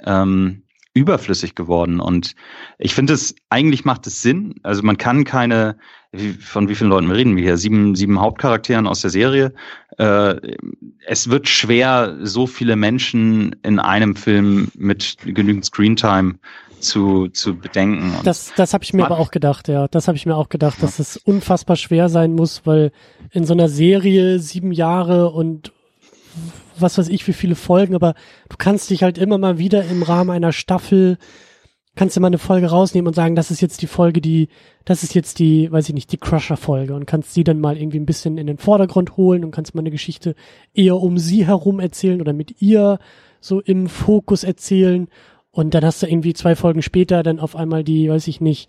ähm, 0.00 0.64
überflüssig 0.92 1.54
geworden. 1.54 2.00
Und 2.00 2.34
ich 2.76 2.92
finde 2.92 3.12
es, 3.12 3.36
eigentlich 3.48 3.84
macht 3.84 4.08
es 4.08 4.22
Sinn. 4.22 4.56
Also 4.64 4.82
man 4.82 4.98
kann 4.98 5.22
keine, 5.22 5.78
von 6.40 6.68
wie 6.68 6.74
vielen 6.74 6.90
Leuten 6.90 7.10
reden 7.10 7.36
wir 7.36 7.42
hier? 7.42 7.56
Sieben, 7.56 7.94
sieben 7.94 8.20
Hauptcharakteren 8.20 8.86
aus 8.86 9.00
der 9.00 9.10
Serie. 9.10 9.52
Äh, 9.98 10.36
es 11.06 11.30
wird 11.30 11.48
schwer, 11.48 12.16
so 12.22 12.46
viele 12.46 12.76
Menschen 12.76 13.56
in 13.62 13.78
einem 13.78 14.16
Film 14.16 14.68
mit 14.76 15.16
genügend 15.24 15.64
Screentime 15.64 16.34
zu, 16.80 17.28
zu 17.28 17.56
bedenken. 17.56 18.14
Und 18.16 18.26
das 18.26 18.52
das 18.56 18.74
habe 18.74 18.84
ich 18.84 18.92
mir 18.92 19.04
aber 19.04 19.18
auch 19.18 19.30
gedacht, 19.30 19.68
ja. 19.68 19.88
Das 19.88 20.08
habe 20.08 20.16
ich 20.16 20.26
mir 20.26 20.36
auch 20.36 20.48
gedacht, 20.48 20.82
dass 20.82 20.98
es 20.98 21.16
unfassbar 21.16 21.76
schwer 21.76 22.08
sein 22.08 22.32
muss, 22.32 22.62
weil 22.64 22.92
in 23.32 23.44
so 23.44 23.54
einer 23.54 23.68
Serie 23.68 24.38
sieben 24.38 24.72
Jahre 24.72 25.30
und 25.30 25.72
was 26.78 26.98
weiß 26.98 27.08
ich, 27.08 27.26
wie 27.26 27.32
viele 27.32 27.54
Folgen, 27.54 27.94
aber 27.94 28.14
du 28.48 28.56
kannst 28.58 28.90
dich 28.90 29.02
halt 29.02 29.16
immer 29.16 29.38
mal 29.38 29.58
wieder 29.58 29.84
im 29.84 30.02
Rahmen 30.02 30.30
einer 30.30 30.52
Staffel 30.52 31.16
kannst 31.96 32.16
du 32.16 32.20
mal 32.20 32.28
eine 32.28 32.38
Folge 32.38 32.68
rausnehmen 32.68 33.08
und 33.08 33.14
sagen, 33.14 33.34
das 33.34 33.50
ist 33.50 33.60
jetzt 33.60 33.82
die 33.82 33.86
Folge, 33.86 34.20
die, 34.20 34.48
das 34.84 35.02
ist 35.02 35.14
jetzt 35.14 35.38
die, 35.38 35.72
weiß 35.72 35.88
ich 35.88 35.94
nicht, 35.94 36.12
die 36.12 36.18
Crusher-Folge 36.18 36.94
und 36.94 37.06
kannst 37.06 37.34
sie 37.34 37.42
dann 37.42 37.58
mal 37.58 37.76
irgendwie 37.76 37.98
ein 37.98 38.06
bisschen 38.06 38.38
in 38.38 38.46
den 38.46 38.58
Vordergrund 38.58 39.16
holen 39.16 39.44
und 39.44 39.50
kannst 39.50 39.74
mal 39.74 39.80
eine 39.80 39.90
Geschichte 39.90 40.34
eher 40.74 40.96
um 40.96 41.18
sie 41.18 41.46
herum 41.46 41.80
erzählen 41.80 42.20
oder 42.20 42.32
mit 42.32 42.60
ihr 42.60 42.98
so 43.40 43.60
im 43.60 43.88
Fokus 43.88 44.44
erzählen 44.44 45.08
und 45.56 45.72
dann 45.72 45.86
hast 45.86 46.02
du 46.02 46.06
irgendwie 46.06 46.34
zwei 46.34 46.54
Folgen 46.54 46.82
später 46.82 47.22
dann 47.22 47.40
auf 47.40 47.56
einmal 47.56 47.82
die, 47.82 48.10
weiß 48.10 48.28
ich 48.28 48.42
nicht, 48.42 48.68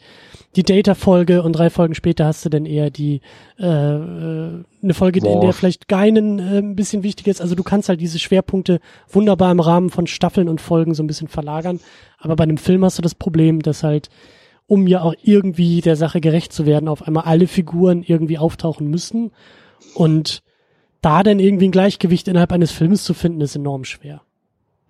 die 0.55 0.63
Data-Folge 0.63 1.43
und 1.43 1.51
drei 1.51 1.69
Folgen 1.69 1.95
später 1.95 2.23
hast 2.23 2.45
du 2.45 2.49
dann 2.49 2.65
eher 2.65 2.89
die 2.89 3.19
äh, 3.59 3.65
äh 3.65 4.63
eine 4.81 4.93
Folge, 4.93 5.21
Worf. 5.21 5.33
in 5.33 5.41
der 5.41 5.51
vielleicht 5.51 5.89
Geinen 5.89 6.39
äh, 6.39 6.59
ein 6.59 6.77
bisschen 6.77 7.03
wichtig 7.03 7.27
ist. 7.27 7.41
Also 7.41 7.55
du 7.55 7.63
kannst 7.63 7.89
halt 7.89 7.99
diese 7.99 8.19
Schwerpunkte 8.19 8.79
wunderbar 9.09 9.51
im 9.51 9.59
Rahmen 9.59 9.89
von 9.89 10.07
Staffeln 10.07 10.47
und 10.47 10.61
Folgen 10.61 10.93
so 10.93 11.03
ein 11.03 11.07
bisschen 11.07 11.27
verlagern. 11.27 11.81
Aber 12.19 12.38
bei 12.38 12.45
einem 12.45 12.57
Film 12.57 12.85
hast 12.85 12.97
du 12.97 13.01
das 13.01 13.15
Problem, 13.15 13.61
dass 13.61 13.83
halt, 13.83 14.07
um 14.65 14.88
ja 14.88 15.01
auch 15.01 15.13
irgendwie 15.21 15.81
der 15.81 15.97
Sache 15.97 16.21
gerecht 16.21 16.53
zu 16.53 16.65
werden, 16.65 16.88
auf 16.88 17.05
einmal 17.05 17.25
alle 17.25 17.47
Figuren 17.47 18.01
irgendwie 18.01 18.38
auftauchen 18.38 18.88
müssen. 18.88 19.31
Und 19.93 20.41
da 21.01 21.21
dann 21.23 21.39
irgendwie 21.39 21.67
ein 21.67 21.71
Gleichgewicht 21.71 22.29
innerhalb 22.29 22.53
eines 22.53 22.71
Films 22.71 23.03
zu 23.03 23.13
finden, 23.13 23.41
ist 23.41 23.57
enorm 23.57 23.83
schwer. 23.83 24.21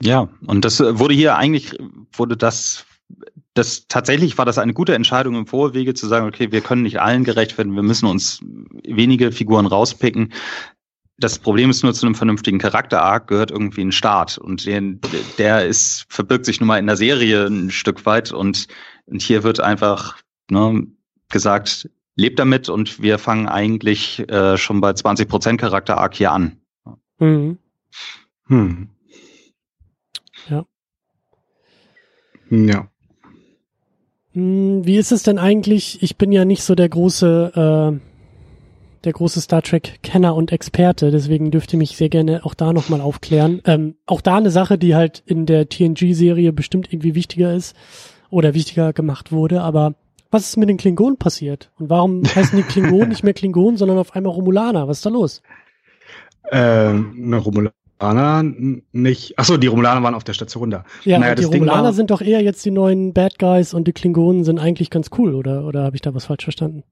Ja, 0.02 0.30
und 0.46 0.64
das 0.64 0.80
äh, 0.80 1.00
wurde 1.00 1.14
hier 1.14 1.36
eigentlich, 1.36 1.76
wurde 2.14 2.38
das, 2.38 2.86
das 3.54 3.88
tatsächlich 3.88 4.38
war 4.38 4.46
das 4.46 4.58
eine 4.58 4.74
gute 4.74 4.94
Entscheidung 4.94 5.36
im 5.36 5.48
Vorwege 5.48 5.94
zu 5.94 6.08
sagen, 6.08 6.28
okay, 6.28 6.52
wir 6.52 6.62
können 6.62 6.84
nicht 6.84 7.02
allen 7.02 7.24
gerecht 7.24 7.58
werden, 7.58 7.76
wir 7.76 7.84
müssen 7.84 8.08
uns 8.08 8.40
wenige 8.84 9.32
Figuren 9.32 9.66
rauspicken. 9.66 10.34
Das 11.20 11.40
Problem 11.40 11.72
ist 11.72 11.84
nur 11.84 11.96
zu 11.96 12.06
einem 12.06 12.14
vernünftigen 12.14 12.60
Charakter-Arc 12.60 13.28
gehört 13.28 13.50
irgendwie 13.50 13.82
ein 13.82 13.92
Start 13.92 14.38
und 14.38 14.68
den, 14.68 15.02
der 15.40 15.66
ist, 15.66 16.06
verbirgt 16.10 16.46
sich 16.46 16.60
nun 16.60 16.68
mal 16.68 16.78
in 16.78 16.86
der 16.86 16.98
Serie 16.98 17.48
ein 17.48 17.72
Stück 17.72 18.06
weit 18.06 18.32
und, 18.32 18.68
und 19.08 19.22
hier 19.24 19.42
wird 19.42 19.60
einfach 19.60 20.18
ne, 20.52 20.86
gesagt, 21.30 21.90
lebt 22.16 22.38
damit 22.38 22.70
und 22.70 23.02
wir 23.02 23.18
fangen 23.18 23.48
eigentlich 23.48 24.30
äh, 24.30 24.58
schon 24.58 24.80
bei 24.80 24.94
20 24.94 25.28
Prozent 25.28 25.60
Charakter-Arc 25.60 26.14
hier 26.14 26.32
an. 26.32 26.58
Mhm. 27.18 27.58
Hm. 28.48 28.90
Ja. 30.50 30.66
Ja. 32.50 32.90
Hm, 34.34 34.86
wie 34.86 34.98
ist 34.98 35.12
es 35.12 35.24
denn 35.24 35.40
eigentlich? 35.40 36.02
Ich 36.02 36.18
bin 36.18 36.32
ja 36.32 36.46
nicht 36.46 36.64
so 36.64 36.76
der 36.76 36.90
große, 36.90 37.52
äh, 37.56 38.00
der 39.04 39.14
große 39.14 39.42
Star 39.42 39.62
Trek 39.62 40.00
Kenner 40.04 40.36
und 40.36 40.52
Experte, 40.52 41.12
deswegen 41.12 41.52
dürft 41.52 41.74
ihr 41.74 41.80
mich 41.80 41.98
sehr 41.98 42.10
gerne 42.10 42.46
auch 42.46 42.54
da 42.54 42.74
nochmal 42.74 43.02
aufklären. 43.02 43.62
Ähm, 43.66 43.96
auch 44.06 44.22
da 44.22 44.38
eine 44.38 44.52
Sache, 44.52 44.78
die 44.78 44.96
halt 44.96 45.24
in 45.26 45.46
der 45.46 45.70
TNG-Serie 45.70 46.54
bestimmt 46.54 46.92
irgendwie 46.92 47.16
wichtiger 47.16 47.54
ist 47.54 47.76
oder 48.30 48.54
wichtiger 48.54 48.94
gemacht 48.94 49.32
wurde, 49.32 49.62
aber 49.62 49.96
was 50.30 50.50
ist 50.50 50.58
mit 50.58 50.68
den 50.70 50.78
Klingonen 50.78 51.18
passiert? 51.18 51.72
Und 51.80 51.90
warum 51.90 52.24
heißen 52.36 52.58
die 52.58 52.64
Klingonen 52.64 53.10
nicht 53.10 53.24
mehr 53.24 53.34
Klingonen, 53.34 53.78
sondern 53.78 53.98
auf 53.98 54.16
einmal 54.16 54.34
Romulaner? 54.34 54.88
Was 54.88 54.98
ist 54.98 55.06
da 55.06 55.10
los? 55.10 55.42
Ähm, 56.52 57.24
eine 57.24 57.38
Romulaner 57.38 57.74
Romulaner 58.02 58.82
nicht. 58.92 59.40
Achso, 59.40 59.58
die 59.58 59.68
Romulaner 59.68 60.04
waren 60.04 60.16
auf 60.16 60.24
der 60.24 60.34
Station 60.34 60.70
da. 60.70 60.86
Ja, 61.04 61.20
naja, 61.20 61.36
die 61.36 61.46
Romulaner 61.46 61.84
war, 61.84 61.94
sind 61.94 62.12
doch 62.12 62.22
eher 62.22 62.42
jetzt 62.42 62.64
die 62.66 62.72
neuen 62.72 63.14
Bad 63.14 63.40
Guys 63.40 63.74
und 63.74 63.88
die 63.88 63.94
Klingonen 63.94 64.44
sind 64.44 64.60
eigentlich 64.60 64.90
ganz 64.90 65.10
cool, 65.18 65.34
oder, 65.34 65.66
oder 65.66 65.84
habe 65.84 65.96
ich 65.96 66.02
da 66.02 66.14
was 66.14 66.26
falsch 66.26 66.44
verstanden? 66.44 66.84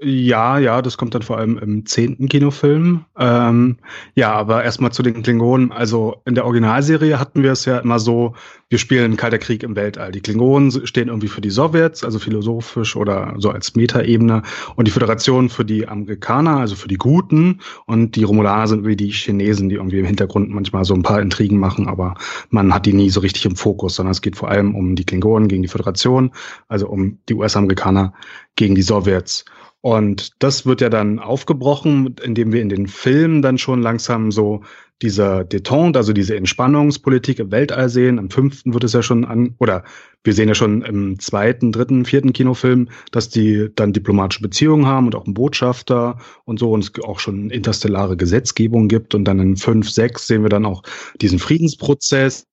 Ja, 0.00 0.58
ja, 0.58 0.82
das 0.82 0.98
kommt 0.98 1.14
dann 1.14 1.22
vor 1.22 1.38
allem 1.38 1.56
im 1.56 1.86
zehnten 1.86 2.28
Kinofilm. 2.28 3.04
Ähm, 3.16 3.76
ja, 4.16 4.32
aber 4.32 4.64
erstmal 4.64 4.90
zu 4.92 5.04
den 5.04 5.22
Klingonen. 5.22 5.70
Also 5.70 6.20
in 6.24 6.34
der 6.34 6.44
Originalserie 6.46 7.20
hatten 7.20 7.44
wir 7.44 7.52
es 7.52 7.64
ja 7.64 7.78
immer 7.78 8.00
so, 8.00 8.34
wir 8.68 8.78
spielen 8.78 9.16
Kalter 9.16 9.38
Krieg 9.38 9.62
im 9.62 9.76
Weltall. 9.76 10.10
Die 10.10 10.20
Klingonen 10.20 10.72
stehen 10.86 11.06
irgendwie 11.06 11.28
für 11.28 11.40
die 11.40 11.50
Sowjets, 11.50 12.02
also 12.02 12.18
philosophisch 12.18 12.96
oder 12.96 13.34
so 13.38 13.50
als 13.50 13.76
Metaebene. 13.76 14.42
Und 14.74 14.88
die 14.88 14.90
Föderation 14.90 15.48
für 15.48 15.64
die 15.64 15.86
Amerikaner, 15.86 16.56
also 16.56 16.74
für 16.74 16.88
die 16.88 16.96
Guten. 16.96 17.60
Und 17.86 18.16
die 18.16 18.24
Romulaner 18.24 18.66
sind 18.66 18.84
wie 18.84 18.96
die 18.96 19.12
Chinesen, 19.12 19.68
die 19.68 19.76
irgendwie 19.76 20.00
im 20.00 20.06
Hintergrund 20.06 20.50
manchmal 20.50 20.84
so 20.84 20.94
ein 20.94 21.02
paar 21.02 21.22
Intrigen 21.22 21.58
machen, 21.58 21.86
aber 21.86 22.14
man 22.50 22.74
hat 22.74 22.86
die 22.86 22.92
nie 22.92 23.10
so 23.10 23.20
richtig 23.20 23.46
im 23.46 23.54
Fokus, 23.54 23.94
sondern 23.94 24.10
es 24.10 24.22
geht 24.22 24.34
vor 24.36 24.50
allem 24.50 24.74
um 24.74 24.96
die 24.96 25.04
Klingonen 25.04 25.46
gegen 25.46 25.62
die 25.62 25.68
Föderation, 25.68 26.32
also 26.66 26.88
um 26.88 27.18
die 27.28 27.34
US-Amerikaner 27.34 28.12
gegen 28.56 28.74
die 28.74 28.82
Sowjets. 28.82 29.44
Und 29.84 30.42
das 30.42 30.64
wird 30.64 30.80
ja 30.80 30.88
dann 30.88 31.18
aufgebrochen, 31.18 32.16
indem 32.22 32.54
wir 32.54 32.62
in 32.62 32.70
den 32.70 32.86
Filmen 32.86 33.42
dann 33.42 33.58
schon 33.58 33.82
langsam 33.82 34.32
so 34.32 34.62
diese 35.02 35.44
Detente, 35.44 35.98
also 35.98 36.14
diese 36.14 36.36
Entspannungspolitik 36.36 37.38
im 37.38 37.50
Weltall 37.50 37.90
sehen. 37.90 38.18
Am 38.18 38.30
fünften 38.30 38.72
wird 38.72 38.82
es 38.84 38.94
ja 38.94 39.02
schon 39.02 39.26
an, 39.26 39.56
oder 39.58 39.84
wir 40.22 40.32
sehen 40.32 40.48
ja 40.48 40.54
schon 40.54 40.80
im 40.80 41.18
zweiten, 41.18 41.70
dritten, 41.70 42.06
vierten 42.06 42.32
Kinofilm, 42.32 42.88
dass 43.12 43.28
die 43.28 43.68
dann 43.74 43.92
diplomatische 43.92 44.40
Beziehungen 44.40 44.86
haben 44.86 45.04
und 45.04 45.16
auch 45.16 45.26
einen 45.26 45.34
Botschafter 45.34 46.16
und 46.46 46.58
so 46.58 46.72
und 46.72 46.82
es 46.82 47.04
auch 47.04 47.20
schon 47.20 47.50
interstellare 47.50 48.16
Gesetzgebung 48.16 48.88
gibt. 48.88 49.14
Und 49.14 49.26
dann 49.26 49.38
in 49.38 49.58
fünf, 49.58 49.90
sechs 49.90 50.26
sehen 50.26 50.44
wir 50.44 50.48
dann 50.48 50.64
auch 50.64 50.82
diesen 51.20 51.38
Friedensprozess 51.38 52.46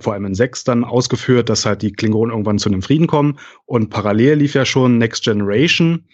vor 0.00 0.12
allem 0.12 0.26
in 0.26 0.34
sechs 0.34 0.64
dann 0.64 0.84
ausgeführt, 0.84 1.48
dass 1.48 1.64
halt 1.64 1.80
die 1.80 1.92
Klingonen 1.92 2.32
irgendwann 2.32 2.58
zu 2.58 2.68
einem 2.68 2.82
Frieden 2.82 3.06
kommen. 3.06 3.38
Und 3.64 3.90
parallel 3.90 4.38
lief 4.38 4.54
ja 4.54 4.66
schon 4.66 4.98
Next 4.98 5.24
Generation, 5.24 6.04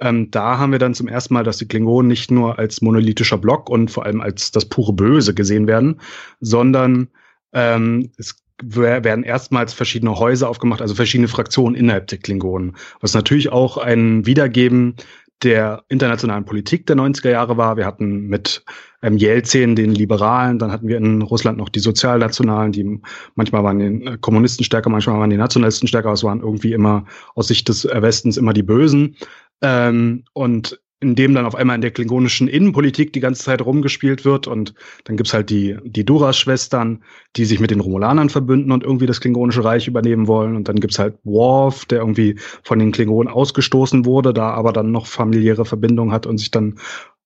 ähm, 0.00 0.30
da 0.30 0.58
haben 0.58 0.72
wir 0.72 0.78
dann 0.78 0.94
zum 0.94 1.08
ersten 1.08 1.34
Mal, 1.34 1.44
dass 1.44 1.58
die 1.58 1.68
Klingonen 1.68 2.08
nicht 2.08 2.30
nur 2.30 2.58
als 2.58 2.80
monolithischer 2.80 3.38
Block 3.38 3.68
und 3.68 3.90
vor 3.90 4.06
allem 4.06 4.20
als 4.20 4.50
das 4.50 4.64
pure 4.64 4.92
Böse 4.92 5.34
gesehen 5.34 5.66
werden, 5.66 6.00
sondern 6.40 7.08
ähm, 7.52 8.10
es 8.16 8.36
werden 8.62 9.24
erstmals 9.24 9.72
verschiedene 9.72 10.18
Häuser 10.18 10.48
aufgemacht, 10.48 10.82
also 10.82 10.94
verschiedene 10.94 11.28
Fraktionen 11.28 11.74
innerhalb 11.74 12.08
der 12.08 12.18
Klingonen, 12.18 12.76
was 13.00 13.14
natürlich 13.14 13.50
auch 13.50 13.78
ein 13.78 14.26
Wiedergeben 14.26 14.96
der 15.42 15.84
internationalen 15.88 16.44
Politik 16.44 16.86
der 16.86 16.96
90er 16.96 17.30
Jahre 17.30 17.56
war. 17.56 17.76
Wir 17.78 17.86
hatten 17.86 18.26
mit 18.26 18.62
ähm, 19.02 19.16
Jelzin 19.16 19.74
den 19.74 19.94
Liberalen, 19.94 20.58
dann 20.58 20.70
hatten 20.70 20.86
wir 20.86 20.98
in 20.98 21.22
Russland 21.22 21.56
noch 21.56 21.70
die 21.70 21.80
Sozialnationalen, 21.80 22.72
die 22.72 23.00
manchmal 23.34 23.64
waren 23.64 23.78
die 23.78 24.06
äh, 24.06 24.18
Kommunisten 24.20 24.64
stärker, 24.64 24.90
manchmal 24.90 25.18
waren 25.18 25.30
die 25.30 25.38
Nationalisten 25.38 25.88
stärker, 25.88 26.08
aber 26.08 26.14
es 26.14 26.24
waren 26.24 26.40
irgendwie 26.40 26.72
immer 26.72 27.06
aus 27.34 27.48
Sicht 27.48 27.68
des 27.68 27.84
Westens 27.84 28.36
immer 28.36 28.52
die 28.52 28.62
Bösen. 28.62 29.16
Ähm, 29.62 30.24
und 30.32 30.80
in 31.00 31.14
dem 31.14 31.34
dann 31.34 31.46
auf 31.46 31.54
einmal 31.54 31.76
in 31.76 31.80
der 31.80 31.90
klingonischen 31.90 32.46
Innenpolitik 32.46 33.12
die 33.14 33.20
ganze 33.20 33.42
Zeit 33.42 33.62
rumgespielt 33.62 34.26
wird 34.26 34.46
und 34.46 34.74
dann 35.04 35.16
gibt's 35.16 35.32
halt 35.32 35.48
die, 35.48 35.78
die 35.82 36.04
Duras-Schwestern, 36.04 37.02
die 37.36 37.46
sich 37.46 37.58
mit 37.58 37.70
den 37.70 37.80
Romulanern 37.80 38.28
verbünden 38.28 38.70
und 38.70 38.84
irgendwie 38.84 39.06
das 39.06 39.20
klingonische 39.20 39.64
Reich 39.64 39.88
übernehmen 39.88 40.26
wollen. 40.26 40.56
Und 40.56 40.68
dann 40.68 40.78
gibt's 40.78 40.98
halt 40.98 41.16
Worf, 41.24 41.86
der 41.86 42.00
irgendwie 42.00 42.38
von 42.62 42.78
den 42.78 42.92
Klingonen 42.92 43.32
ausgestoßen 43.32 44.04
wurde, 44.04 44.34
da 44.34 44.50
aber 44.50 44.74
dann 44.74 44.92
noch 44.92 45.06
familiäre 45.06 45.64
Verbindungen 45.64 46.12
hat 46.12 46.26
und 46.26 46.36
sich 46.36 46.50
dann 46.50 46.78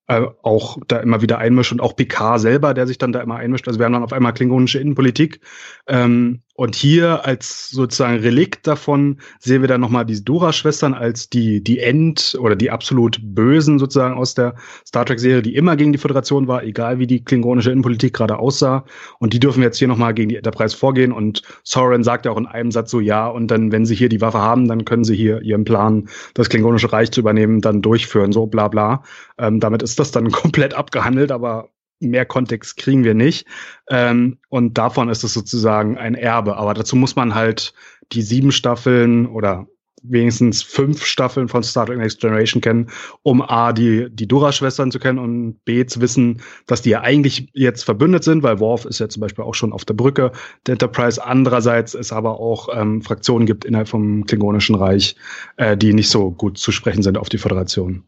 äh, 0.07 0.23
auch 0.43 0.79
da 0.87 0.99
immer 0.99 1.21
wieder 1.23 1.39
einmischt. 1.39 1.73
Und 1.73 1.81
auch 1.81 1.97
Picard 1.97 2.41
selber, 2.41 2.75
der 2.75 2.87
sich 2.87 2.99
dann 2.99 3.13
da 3.13 3.21
immer 3.23 3.37
einmischt. 3.37 3.67
Also 3.67 3.81
wir 3.81 3.87
haben 3.87 3.93
dann 3.93 4.05
auf 4.05 4.13
einmal 4.13 4.35
klingonische 4.35 4.79
Innenpolitik. 4.79 5.41
Ähm, 5.89 6.43
und 6.57 6.77
hier 6.77 7.27
als 7.27 7.71
sozusagen 7.71 8.21
Relikt 8.21 8.69
davon 8.69 9.19
sehen 9.41 9.61
wir 9.61 9.69
dann 9.69 9.81
nochmal 9.81 10.07
die 10.07 10.25
Dora-Schwestern 10.25 10.95
als 10.95 11.29
die, 11.29 11.65
die 11.65 11.81
End- 11.81 12.37
oder 12.41 12.55
die 12.55 12.71
absolut 12.71 13.19
Bösen 13.23 13.81
sozusagen 13.81 14.15
aus 14.15 14.35
der 14.35 14.55
Star 14.87 15.05
Trek-Serie, 15.05 15.43
die 15.43 15.57
immer 15.57 15.75
gegen 15.75 15.91
die 15.91 15.99
Föderation 15.99 16.47
war, 16.47 16.63
egal 16.63 17.01
wie 17.01 17.09
die 17.09 17.25
klingonische 17.25 17.73
Innenpolitik 17.73 18.15
gerade 18.15 18.39
aussah. 18.39 18.85
Und 19.19 19.33
die 19.33 19.41
dürfen 19.41 19.65
jetzt 19.65 19.79
hier 19.79 19.89
nochmal 19.89 20.15
gegen 20.15 20.29
die 20.29 20.37
Enterprise 20.37 20.77
vorgehen. 20.77 21.11
Und 21.11 21.43
Soren 21.65 22.05
sagt 22.05 22.25
ja 22.25 22.31
auch 22.31 22.39
in 22.39 22.47
einem 22.47 22.71
Satz 22.71 22.93
so, 22.93 23.01
ja, 23.01 23.27
und 23.27 23.49
dann, 23.51 23.73
wenn 23.73 23.85
sie 23.85 23.97
hier 23.97 24.09
die 24.09 24.21
Waffe 24.21 24.39
haben, 24.39 24.69
dann 24.69 24.85
können 24.85 25.03
sie 25.03 25.17
hier 25.17 25.43
ihren 25.43 25.65
Plan, 25.65 26.09
das 26.35 26.49
klingonische 26.49 26.93
Reich 26.93 27.11
zu 27.11 27.19
übernehmen, 27.19 27.63
dann 27.63 27.83
durchführen, 27.83 28.31
so 28.31 28.47
bla 28.47 28.69
bla. 28.69 29.03
Ähm, 29.39 29.59
damit 29.59 29.83
ist 29.83 29.99
das 29.99 30.13
dann 30.13 30.31
komplett 30.31 30.75
abgehandelt, 30.75 31.33
aber 31.33 31.71
mehr 32.01 32.27
Kontext 32.27 32.77
kriegen 32.77 33.05
wir 33.05 33.15
nicht. 33.15 33.47
Ähm, 33.89 34.39
und 34.49 34.79
davon 34.79 35.09
ist 35.09 35.25
es 35.25 35.35
sozusagen 35.35 35.99
ein 35.99 36.15
Erbe. 36.15 36.57
Aber 36.57 36.75
dazu 36.75 36.97
muss 36.97 37.17
man 37.17 37.35
halt 37.35 37.73
die 38.13 38.23
sieben 38.23 38.53
Staffeln 38.53 39.27
oder 39.27 39.67
wenigstens 40.05 40.63
fünf 40.63 41.05
Staffeln 41.05 41.49
von 41.49 41.63
Star 41.63 41.87
Trek 41.87 41.99
Next 41.99 42.21
Generation 42.21 42.61
kennen, 42.61 42.91
um 43.23 43.43
A, 43.43 43.73
die, 43.73 44.09
die 44.11 44.29
Dora-Schwestern 44.29 44.91
zu 44.91 44.99
kennen 44.99 45.19
und 45.19 45.65
B, 45.65 45.87
zu 45.87 46.01
wissen, 46.01 46.43
dass 46.67 46.83
die 46.83 46.91
ja 46.91 47.01
eigentlich 47.01 47.49
jetzt 47.55 47.85
verbündet 47.85 48.23
sind, 48.23 48.43
weil 48.43 48.61
Worf 48.61 48.85
ist 48.85 49.01
ja 49.01 49.09
zum 49.09 49.23
Beispiel 49.23 49.45
auch 49.45 49.55
schon 49.55 49.73
auf 49.73 49.85
der 49.85 49.95
Brücke 49.95 50.33
der 50.67 50.73
Enterprise. 50.73 51.25
Andererseits 51.25 51.95
es 51.95 52.13
aber 52.13 52.39
auch 52.39 52.69
ähm, 52.75 53.03
Fraktionen 53.03 53.47
gibt 53.47 53.65
innerhalb 53.65 53.89
vom 53.89 54.27
Klingonischen 54.27 54.77
Reich, 54.77 55.17
äh, 55.57 55.77
die 55.77 55.95
nicht 55.95 56.11
so 56.11 56.31
gut 56.31 56.59
zu 56.59 56.71
sprechen 56.71 57.03
sind 57.03 57.17
auf 57.17 57.29
die 57.29 57.39
Föderation. 57.39 58.05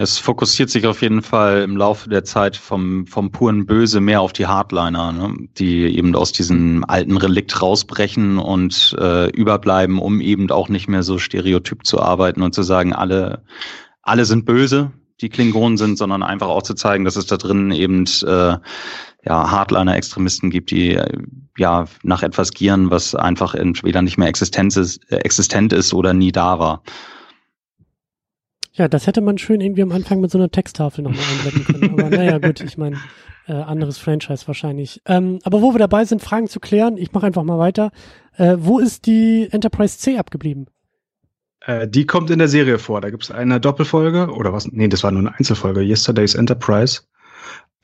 Es 0.00 0.16
fokussiert 0.16 0.70
sich 0.70 0.86
auf 0.86 1.02
jeden 1.02 1.22
Fall 1.22 1.62
im 1.62 1.76
Laufe 1.76 2.08
der 2.08 2.22
Zeit 2.22 2.56
vom, 2.56 3.08
vom 3.08 3.32
puren 3.32 3.66
Böse 3.66 4.00
mehr 4.00 4.20
auf 4.20 4.32
die 4.32 4.46
Hardliner, 4.46 5.10
ne? 5.10 5.34
die 5.58 5.86
eben 5.96 6.14
aus 6.14 6.30
diesem 6.30 6.84
alten 6.86 7.16
Relikt 7.16 7.60
rausbrechen 7.60 8.38
und 8.38 8.94
äh, 9.00 9.28
überbleiben, 9.30 9.98
um 9.98 10.20
eben 10.20 10.48
auch 10.52 10.68
nicht 10.68 10.86
mehr 10.86 11.02
so 11.02 11.18
stereotyp 11.18 11.84
zu 11.84 12.00
arbeiten 12.00 12.42
und 12.42 12.54
zu 12.54 12.62
sagen, 12.62 12.92
alle, 12.92 13.42
alle 14.02 14.24
sind 14.24 14.44
böse, 14.44 14.92
die 15.20 15.30
Klingonen 15.30 15.76
sind, 15.76 15.98
sondern 15.98 16.22
einfach 16.22 16.46
auch 16.46 16.62
zu 16.62 16.74
zeigen, 16.74 17.04
dass 17.04 17.16
es 17.16 17.26
da 17.26 17.36
drin 17.36 17.72
eben 17.72 18.04
äh, 18.22 18.56
ja, 19.24 19.50
Hardliner-Extremisten 19.50 20.50
gibt, 20.50 20.70
die 20.70 20.94
äh, 20.94 21.18
ja 21.56 21.86
nach 22.04 22.22
etwas 22.22 22.52
gieren, 22.52 22.92
was 22.92 23.16
einfach 23.16 23.56
entweder 23.56 24.00
nicht 24.02 24.16
mehr 24.16 24.28
existent 24.28 24.76
ist, 24.76 25.10
existent 25.10 25.72
ist 25.72 25.92
oder 25.92 26.14
nie 26.14 26.30
da 26.30 26.60
war. 26.60 26.84
Ja, 28.78 28.86
das 28.86 29.08
hätte 29.08 29.20
man 29.20 29.38
schön 29.38 29.60
irgendwie 29.60 29.82
am 29.82 29.90
Anfang 29.90 30.20
mit 30.20 30.30
so 30.30 30.38
einer 30.38 30.50
Texttafel 30.50 31.02
nochmal 31.02 31.24
einblenden 31.32 31.64
können. 31.64 32.00
Aber 32.00 32.10
naja, 32.10 32.38
gut, 32.38 32.60
ich 32.60 32.78
meine, 32.78 32.96
äh, 33.48 33.52
anderes 33.52 33.98
Franchise 33.98 34.46
wahrscheinlich. 34.46 35.02
Ähm, 35.04 35.40
aber 35.42 35.60
wo 35.62 35.74
wir 35.74 35.80
dabei 35.80 36.04
sind, 36.04 36.22
Fragen 36.22 36.46
zu 36.46 36.60
klären, 36.60 36.96
ich 36.96 37.12
mache 37.12 37.26
einfach 37.26 37.42
mal 37.42 37.58
weiter. 37.58 37.90
Äh, 38.36 38.56
wo 38.60 38.78
ist 38.78 39.06
die 39.06 39.48
Enterprise 39.50 39.98
C 39.98 40.16
abgeblieben? 40.16 40.66
Äh, 41.66 41.88
die 41.88 42.06
kommt 42.06 42.30
in 42.30 42.38
der 42.38 42.46
Serie 42.46 42.78
vor. 42.78 43.00
Da 43.00 43.10
gibt 43.10 43.24
es 43.24 43.32
eine 43.32 43.58
Doppelfolge 43.58 44.32
oder 44.32 44.52
was? 44.52 44.70
Nee, 44.70 44.86
das 44.86 45.02
war 45.02 45.10
nur 45.10 45.22
eine 45.22 45.34
Einzelfolge. 45.36 45.82
Yesterday's 45.82 46.36
Enterprise. 46.36 47.02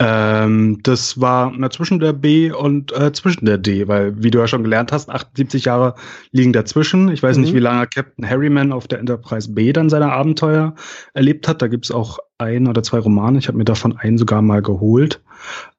Ähm, 0.00 0.80
das 0.82 1.20
war 1.20 1.52
na, 1.56 1.70
zwischen 1.70 2.00
der 2.00 2.12
B 2.12 2.50
und 2.50 2.92
äh, 2.92 3.12
zwischen 3.12 3.44
der 3.44 3.58
D, 3.58 3.86
weil, 3.86 4.20
wie 4.20 4.30
du 4.30 4.40
ja 4.40 4.48
schon 4.48 4.64
gelernt 4.64 4.90
hast, 4.90 5.08
78 5.08 5.66
Jahre 5.66 5.94
liegen 6.32 6.52
dazwischen. 6.52 7.08
Ich 7.08 7.22
weiß 7.22 7.36
mhm. 7.36 7.44
nicht, 7.44 7.54
wie 7.54 7.60
lange 7.60 7.86
Captain 7.86 8.28
Harryman 8.28 8.72
auf 8.72 8.88
der 8.88 8.98
Enterprise 8.98 9.52
B 9.52 9.72
dann 9.72 9.90
seine 9.90 10.12
Abenteuer 10.12 10.74
erlebt 11.12 11.46
hat. 11.46 11.62
Da 11.62 11.68
gibt's 11.68 11.92
auch 11.92 12.18
ein 12.38 12.66
oder 12.66 12.82
zwei 12.82 12.98
Romane. 12.98 13.38
Ich 13.38 13.46
habe 13.46 13.56
mir 13.56 13.64
davon 13.64 13.96
einen 13.96 14.18
sogar 14.18 14.42
mal 14.42 14.62
geholt. 14.62 15.22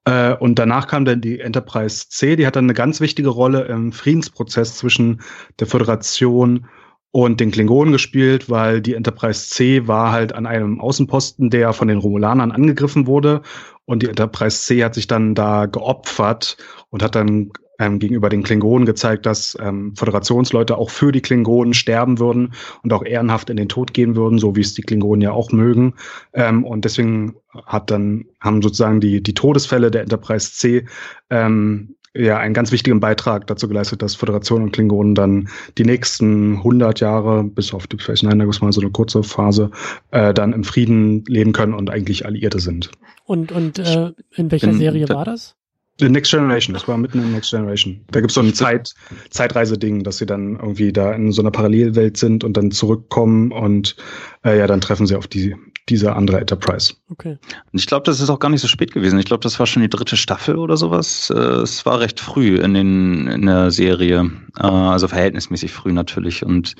Äh, 0.05 0.35
und 0.35 0.59
danach 0.59 0.87
kam 0.87 1.03
dann 1.03 1.19
die 1.19 1.41
Enterprise 1.41 2.07
C, 2.07 2.37
die 2.37 2.47
hat 2.47 2.55
dann 2.55 2.65
eine 2.65 2.73
ganz 2.73 3.01
wichtige 3.01 3.29
Rolle 3.29 3.65
im 3.65 3.91
Friedensprozess 3.91 4.77
zwischen 4.77 5.21
der 5.59 5.67
Föderation 5.67 6.67
und 7.15 7.39
den 7.39 7.49
Klingonen 7.49 7.93
gespielt, 7.93 8.49
weil 8.49 8.81
die 8.81 8.93
Enterprise 8.93 9.47
C 9.47 9.87
war 9.87 10.11
halt 10.11 10.35
an 10.35 10.45
einem 10.45 10.81
Außenposten, 10.81 11.49
der 11.49 11.71
von 11.71 11.87
den 11.87 11.97
Romulanern 11.97 12.51
angegriffen 12.51 13.07
wurde. 13.07 13.41
Und 13.85 14.03
die 14.03 14.09
Enterprise 14.09 14.63
C 14.63 14.83
hat 14.83 14.95
sich 14.95 15.07
dann 15.07 15.33
da 15.33 15.65
geopfert 15.65 16.57
und 16.89 17.01
hat 17.01 17.15
dann 17.15 17.53
ähm, 17.79 17.99
gegenüber 17.99 18.27
den 18.27 18.43
Klingonen 18.43 18.85
gezeigt, 18.85 19.25
dass 19.25 19.57
ähm, 19.61 19.95
Föderationsleute 19.95 20.77
auch 20.77 20.89
für 20.89 21.13
die 21.13 21.21
Klingonen 21.21 21.73
sterben 21.73 22.19
würden 22.19 22.51
und 22.83 22.91
auch 22.91 23.05
ehrenhaft 23.05 23.49
in 23.49 23.55
den 23.55 23.69
Tod 23.69 23.93
gehen 23.93 24.17
würden, 24.17 24.37
so 24.37 24.57
wie 24.57 24.61
es 24.61 24.73
die 24.73 24.81
Klingonen 24.81 25.21
ja 25.21 25.31
auch 25.31 25.53
mögen. 25.53 25.93
Ähm, 26.33 26.65
und 26.65 26.83
deswegen 26.83 27.35
hat 27.65 27.91
dann 27.91 28.25
haben 28.41 28.61
sozusagen 28.61 28.99
die 28.99 29.23
die 29.23 29.33
Todesfälle 29.33 29.89
der 29.89 30.01
Enterprise 30.01 30.51
C 30.51 30.85
ähm, 31.29 31.95
ja 32.15 32.37
einen 32.37 32.53
ganz 32.53 32.71
wichtigen 32.71 32.99
Beitrag 32.99 33.47
dazu 33.47 33.67
geleistet, 33.67 34.01
dass 34.01 34.15
Föderation 34.15 34.63
und 34.63 34.71
Klingonen 34.71 35.15
dann 35.15 35.49
die 35.77 35.83
nächsten 35.83 36.57
100 36.57 36.99
Jahre, 36.99 37.43
bis 37.43 37.73
auf 37.73 37.87
die 37.87 37.97
Phase 37.97 38.27
Nine, 38.27 38.45
mal 38.45 38.71
so 38.71 38.81
eine 38.81 38.91
kurze 38.91 39.23
Phase, 39.23 39.71
äh, 40.11 40.33
dann 40.33 40.53
im 40.53 40.63
Frieden 40.63 41.23
leben 41.25 41.51
können 41.51 41.73
und 41.73 41.89
eigentlich 41.89 42.25
Alliierte 42.25 42.59
sind. 42.59 42.91
Und, 43.25 43.51
und 43.51 43.79
äh, 43.79 44.11
in 44.35 44.51
welcher 44.51 44.69
in, 44.69 44.77
Serie 44.77 45.09
war 45.09 45.25
das? 45.25 45.55
The 45.99 46.09
Next 46.09 46.31
Generation, 46.31 46.73
das 46.73 46.87
war 46.87 46.97
mitten 46.97 47.19
in 47.19 47.31
Next 47.31 47.51
Generation. 47.51 48.01
Da 48.11 48.19
gibt's 48.19 48.35
so 48.35 48.41
ein 48.41 48.53
Zeit, 48.53 48.93
Zeitreise-Ding, 49.29 50.03
dass 50.03 50.17
sie 50.17 50.25
dann 50.25 50.59
irgendwie 50.59 50.91
da 50.91 51.13
in 51.13 51.31
so 51.31 51.41
einer 51.41 51.51
Parallelwelt 51.51 52.17
sind 52.17 52.43
und 52.43 52.57
dann 52.57 52.71
zurückkommen 52.71 53.51
und 53.51 53.95
äh, 54.43 54.57
ja, 54.57 54.67
dann 54.67 54.81
treffen 54.81 55.07
sie 55.07 55.15
auf 55.15 55.27
die, 55.27 55.55
diese 55.89 56.15
andere 56.15 56.39
Enterprise. 56.39 56.95
Okay. 57.09 57.37
Und 57.71 57.79
ich 57.79 57.85
glaube, 57.85 58.03
das 58.05 58.19
ist 58.19 58.29
auch 58.29 58.39
gar 58.39 58.49
nicht 58.49 58.61
so 58.61 58.67
spät 58.67 58.91
gewesen. 58.91 59.19
Ich 59.19 59.25
glaube, 59.25 59.43
das 59.43 59.59
war 59.59 59.67
schon 59.67 59.83
die 59.83 59.89
dritte 59.89 60.17
Staffel 60.17 60.57
oder 60.57 60.77
sowas. 60.77 61.29
Äh, 61.29 61.37
es 61.37 61.85
war 61.85 61.99
recht 61.99 62.19
früh 62.19 62.57
in, 62.57 62.73
den, 62.73 63.27
in 63.27 63.45
der 63.45 63.71
Serie, 63.71 64.31
äh, 64.57 64.63
also 64.63 65.07
verhältnismäßig 65.07 65.71
früh 65.71 65.93
natürlich. 65.93 66.43
Und 66.43 66.75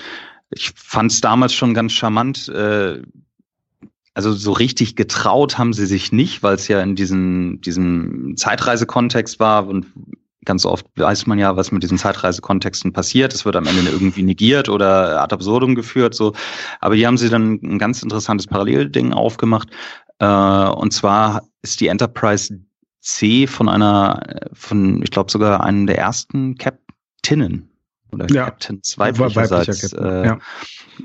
ich 0.49 0.71
fand 0.75 1.11
es 1.11 1.21
damals 1.21 1.53
schon 1.53 1.73
ganz 1.73 1.93
charmant, 1.93 2.47
äh, 2.49 3.01
also 4.15 4.31
so 4.31 4.53
richtig 4.53 4.95
getraut 4.95 5.57
haben 5.57 5.73
sie 5.73 5.85
sich 5.85 6.11
nicht, 6.11 6.41
weil 6.41 6.55
es 6.55 6.67
ja 6.69 6.81
in 6.81 6.95
diesem, 6.95 7.59
diesem 7.61 8.37
Zeitreisekontext 8.37 9.39
war 9.39 9.67
und 9.67 9.87
ganz 10.45 10.65
oft 10.65 10.85
weiß 10.95 11.27
man 11.27 11.39
ja, 11.39 11.55
was 11.55 11.71
mit 11.71 11.83
diesen 11.83 11.97
Zeitreisekontexten 11.97 12.93
passiert. 12.93 13.33
Es 13.33 13.45
wird 13.45 13.55
am 13.55 13.67
Ende 13.67 13.89
irgendwie 13.89 14.23
negiert 14.23 14.69
oder 14.69 15.21
ad 15.21 15.33
absurdum 15.33 15.75
geführt. 15.75 16.13
So, 16.13 16.33
aber 16.79 16.95
hier 16.95 17.07
haben 17.07 17.17
sie 17.17 17.29
dann 17.29 17.59
ein 17.63 17.79
ganz 17.79 18.03
interessantes 18.03 18.47
Parallelding 18.47 19.13
aufgemacht. 19.13 19.69
Äh, 20.19 20.25
und 20.25 20.91
zwar 20.91 21.43
ist 21.61 21.81
die 21.81 21.87
Enterprise 21.87 22.59
C 23.01 23.47
von 23.47 23.69
einer, 23.69 24.21
von 24.53 25.01
ich 25.03 25.11
glaube 25.11 25.31
sogar 25.31 25.63
einem 25.63 25.87
der 25.87 25.97
ersten 25.97 26.57
Captainen 26.57 27.69
oder 28.11 28.27
ja. 28.29 28.45
Captains 28.45 28.97
weiblicherseits 28.97 29.91
Captain, 29.91 30.05
äh, 30.05 30.25
ja 30.25 30.37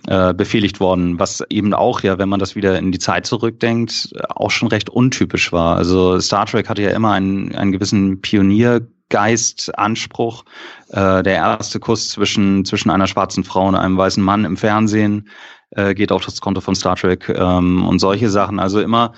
äh, 0.06 0.34
befehligt 0.34 0.80
worden, 0.80 1.18
was 1.18 1.42
eben 1.50 1.74
auch 1.74 2.02
ja, 2.02 2.18
wenn 2.18 2.28
man 2.28 2.40
das 2.40 2.56
wieder 2.56 2.78
in 2.78 2.92
die 2.92 2.98
Zeit 2.98 3.26
zurückdenkt, 3.26 4.12
auch 4.28 4.50
schon 4.50 4.68
recht 4.68 4.90
untypisch 4.90 5.52
war. 5.52 5.76
Also 5.76 6.20
Star 6.20 6.46
Trek 6.46 6.68
hatte 6.68 6.82
ja 6.82 6.90
immer 6.90 7.12
einen, 7.12 7.54
einen 7.54 7.72
gewissen 7.72 8.20
Pioniergeist, 8.20 8.88
Anspruch. 9.10 10.44
Äh, 10.88 11.22
der 11.22 11.34
erste 11.34 11.80
Kuss 11.80 12.10
zwischen, 12.10 12.64
zwischen 12.64 12.90
einer 12.90 13.06
schwarzen 13.06 13.44
Frau 13.44 13.68
und 13.68 13.74
einem 13.74 13.96
weißen 13.96 14.22
Mann 14.22 14.44
im 14.44 14.56
Fernsehen 14.56 15.28
äh, 15.70 15.94
geht 15.94 16.12
auf 16.12 16.24
das 16.24 16.40
Konto 16.40 16.60
von 16.60 16.74
Star 16.74 16.96
Trek 16.96 17.28
ähm, 17.28 17.86
und 17.86 17.98
solche 17.98 18.30
Sachen. 18.30 18.58
Also 18.58 18.80
immer 18.80 19.12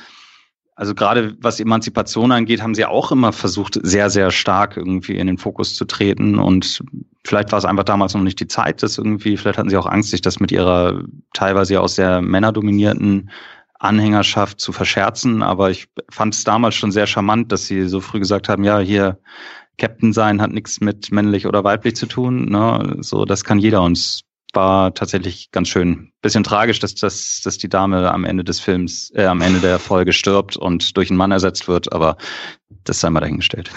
also 0.75 0.95
gerade 0.95 1.37
was 1.41 1.61
Emanzipation 1.61 2.33
angeht, 2.33 2.63
haben 2.63 2.75
sie 2.75 2.85
auch 2.85 3.13
immer 3.13 3.33
versucht, 3.33 3.79
sehr, 3.83 4.09
sehr 4.11 4.31
stark 4.31 4.77
irgendwie 4.77 5.17
in 5.17 5.27
den 5.27 5.39
Fokus 5.39 5.75
zu 5.75 5.85
treten. 5.85 6.39
Und 6.39 6.83
vielleicht 7.25 7.53
war 7.53 7.59
es 7.59 7.65
einfach 7.65 7.85
damals 7.85 8.15
noch 8.15 8.23
nicht 8.23 8.41
die 8.41 8.49
Zeit, 8.49 8.83
dass 8.83 8.99
irgendwie, 8.99 9.37
vielleicht 9.37 9.59
hatten 9.59 9.69
sie 9.69 9.77
auch 9.77 9.87
Angst, 9.87 10.11
sich 10.11 10.23
das 10.23 10.41
mit 10.41 10.51
ihrer 10.51 11.05
teilweise 11.35 11.81
aus 11.81 11.97
der 11.97 12.23
männerdominierten 12.23 13.31
Anhängerschaft 13.79 14.61
zu 14.61 14.73
verscherzen. 14.73 15.43
Aber 15.43 15.71
ich 15.71 15.89
fand 16.11 16.35
es 16.35 16.45
damals 16.45 16.75
schon 16.75 16.91
sehr 16.93 17.07
charmant, 17.07 17.53
dass 17.53 17.67
sie 17.67 17.87
so 17.87 18.01
früh 18.01 18.19
gesagt 18.19 18.49
haben, 18.49 18.65
ja, 18.65 18.79
hier 18.79 19.19
Captain 19.79 20.13
sein 20.13 20.41
hat 20.41 20.53
nichts 20.53 20.81
mit 20.81 21.11
männlich 21.13 21.47
oder 21.47 21.65
weiblich 21.65 21.97
zu 21.97 22.07
tun. 22.07 22.47
Ne? 22.47 22.97
So, 23.01 23.25
das 23.25 23.45
kann 23.45 23.59
jeder 23.59 23.83
uns 23.83 24.23
war 24.53 24.95
tatsächlich 24.95 25.51
ganz 25.51 25.69
schön. 25.69 26.13
Bisschen 26.21 26.45
tragisch, 26.45 26.79
dass, 26.79 26.95
dass, 26.95 27.41
dass 27.43 27.59
die 27.59 27.69
Dame 27.69 28.13
am 28.13 28.25
Ende 28.25 28.45
des 28.45 28.61
Films, 28.61 29.11
äh, 29.15 29.25
am 29.25 29.41
Ende 29.41 29.61
der 29.61 29.79
Folge 29.79 30.13
stirbt 30.13 30.57
und 30.57 30.97
durch 30.97 31.11
einen 31.11 31.17
Mann 31.17 31.33
ersetzt 31.33 31.69
wird, 31.69 31.93
aber 31.93 32.17
das 32.85 33.01
sei 33.01 33.11
mal 33.11 33.21
dahingestellt. 33.21 33.71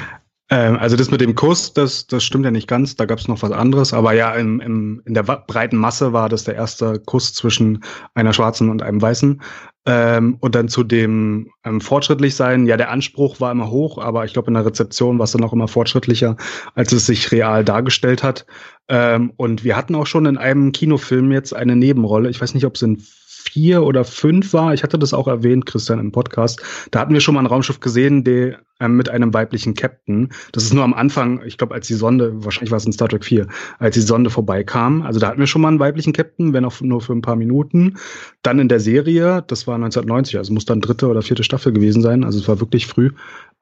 Ähm, 0.50 0.78
also 0.78 0.96
das 0.96 1.10
mit 1.10 1.22
dem 1.22 1.34
Kuss, 1.34 1.74
das, 1.74 2.06
das 2.06 2.24
stimmt 2.24 2.46
ja 2.46 2.52
nicht 2.52 2.68
ganz, 2.68 2.96
da 2.96 3.06
gab 3.06 3.18
es 3.18 3.28
noch 3.28 3.42
was 3.42 3.52
anderes, 3.52 3.94
aber 3.94 4.14
ja, 4.14 4.34
im, 4.34 4.60
im, 4.60 5.02
in 5.06 5.16
der 5.16 5.24
breiten 5.24 5.78
Masse 5.78 6.14
war 6.14 6.30
das 6.30 6.44
der 6.44 6.56
erste 6.56 7.00
Kuss 7.00 7.34
zwischen 7.34 7.84
einer 8.14 8.34
Schwarzen 8.34 8.70
und 8.70 8.84
einem 8.84 9.02
Weißen. 9.02 9.42
Ähm, 9.88 10.38
und 10.40 10.56
dann 10.56 10.68
zu 10.68 10.84
dem 10.84 11.52
ähm, 11.64 11.80
fortschrittlich 11.80 12.36
sein, 12.36 12.66
ja, 12.66 12.76
der 12.76 12.90
Anspruch 12.90 13.40
war 13.40 13.52
immer 13.52 13.70
hoch, 13.70 14.00
aber 14.00 14.26
ich 14.26 14.34
glaube, 14.34 14.48
in 14.48 14.56
der 14.56 14.66
Rezeption 14.66 15.20
war 15.20 15.26
es 15.26 15.32
dann 15.32 15.44
auch 15.44 15.54
immer 15.54 15.68
fortschrittlicher, 15.68 16.38
als 16.74 16.92
es 16.92 17.06
sich 17.06 17.32
real 17.32 17.64
dargestellt 17.64 18.24
hat. 18.24 18.48
Ähm, 18.88 19.34
und 19.38 19.64
wir 19.64 19.76
hatten 19.76 19.94
auch 19.94 20.08
schon 20.08 20.26
in 20.26 20.38
einem 20.38 20.72
Kinofilm 20.72 21.32
jetzt 21.32 21.56
eine 21.56 21.76
Nebenrolle. 21.76 22.30
Ich 22.30 22.42
weiß 22.42 22.56
nicht, 22.56 22.66
ob 22.66 22.76
es 22.76 22.82
in 22.82 23.04
vier 23.52 23.84
oder 23.84 24.04
fünf 24.04 24.54
war. 24.54 24.74
Ich 24.74 24.84
hatte 24.84 25.00
das 25.00 25.14
auch 25.14 25.28
erwähnt, 25.28 25.66
Christian, 25.66 26.00
im 26.00 26.12
Podcast. 26.12 26.62
Da 26.92 27.00
hatten 27.00 27.14
wir 27.14 27.22
schon 27.22 27.36
mal 27.36 27.42
ein 27.42 27.46
Raumschiff 27.46 27.80
gesehen, 27.80 28.24
der 28.24 28.60
äh, 28.80 28.88
mit 28.88 29.10
einem 29.10 29.34
weiblichen 29.34 29.74
Captain. 29.74 30.30
Das 30.52 30.64
ist 30.64 30.74
nur 30.74 30.84
am 30.84 30.94
Anfang, 30.94 31.42
ich 31.46 31.58
glaube, 31.58 31.74
als 31.74 31.88
die 31.88 31.94
Sonde, 31.94 32.44
wahrscheinlich 32.44 32.72
war 32.72 32.78
es 32.78 32.86
in 32.86 32.92
Star 32.92 33.08
Trek 33.08 33.24
4, 33.24 33.48
als 33.80 33.94
die 33.94 34.02
Sonde 34.02 34.30
vorbeikam. 34.30 35.02
Also 35.04 35.20
da 35.20 35.28
hatten 35.28 35.40
wir 35.40 35.48
schon 35.48 35.62
mal 35.62 35.70
einen 35.70 35.80
weiblichen 35.80 36.14
Captain, 36.14 36.54
wenn 36.54 36.66
auch 36.66 36.82
nur 36.82 37.02
für 37.02 37.14
ein 37.14 37.22
paar 37.22 37.38
Minuten. 37.38 37.98
Dann 38.42 38.60
in 38.60 38.68
der 38.68 38.80
Serie, 38.80 39.44
das 39.48 39.68
war 39.68 39.76
1990, 39.76 40.38
also 40.38 40.54
muss 40.54 40.66
dann 40.66 40.82
dritte 40.82 41.08
oder 41.08 41.22
vierte 41.22 41.44
Staffel 41.44 41.72
gewesen 41.72 42.02
sein. 42.02 42.24
Also 42.24 42.40
es 42.40 42.48
war 42.48 42.60
wirklich 42.60 42.88
früh. 42.88 43.12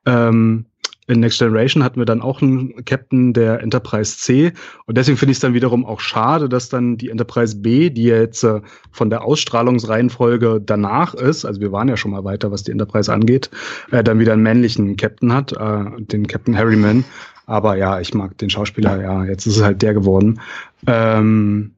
Ähm, 0.06 0.66
in 1.08 1.20
Next 1.20 1.39
Generation 1.39 1.84
hatten 1.84 1.99
wir 1.99 2.06
dann 2.06 2.22
auch 2.22 2.41
einen 2.41 2.86
Captain 2.86 3.34
der 3.34 3.62
Enterprise 3.62 4.18
C. 4.18 4.54
Und 4.86 4.97
deswegen 4.97 5.18
finde 5.18 5.32
ich 5.32 5.38
es 5.38 5.41
dann 5.41 5.54
wiederum 5.54 5.86
auch 5.86 5.99
schade, 5.99 6.47
dass 6.47 6.70
dann 6.70 6.97
die 6.97 7.10
Enterprise 7.10 7.58
B, 7.58 7.89
die 7.89 8.06
ja 8.06 8.18
jetzt 8.18 8.43
äh, 8.43 8.62
von 8.91 9.10
der 9.10 9.24
Ausstrahlungsreihenfolge 9.24 10.62
danach 10.66 11.14
ist, 11.14 11.45
also 11.45 11.60
wir 11.60 11.72
waren 11.72 11.89
ja 11.89 11.97
schon 11.97 12.12
mal 12.12 12.24
weiter, 12.24 12.51
was 12.51 12.64
die 12.64 12.72
Enterprise 12.72 13.12
angeht, 13.12 13.49
äh, 13.91 14.04
dann 14.04 14.20
wieder 14.20 14.34
einen 14.34 14.43
männlichen 14.43 14.95
Captain 14.95 15.34
hat, 15.34 15.51
äh, 15.51 15.84
den 15.99 16.28
Captain 16.28 16.58
Harryman. 16.58 17.04
Aber 17.45 17.76
ja, 17.76 17.99
ich 17.99 18.14
mag 18.14 18.38
den 18.38 18.49
Schauspieler, 18.49 19.01
ja, 19.01 19.26
jetzt 19.26 19.45
ist 19.45 19.58
es 19.58 19.64
halt 19.64 19.82
der 19.82 19.93
geworden. 19.93 20.39
Ähm, 20.88 21.74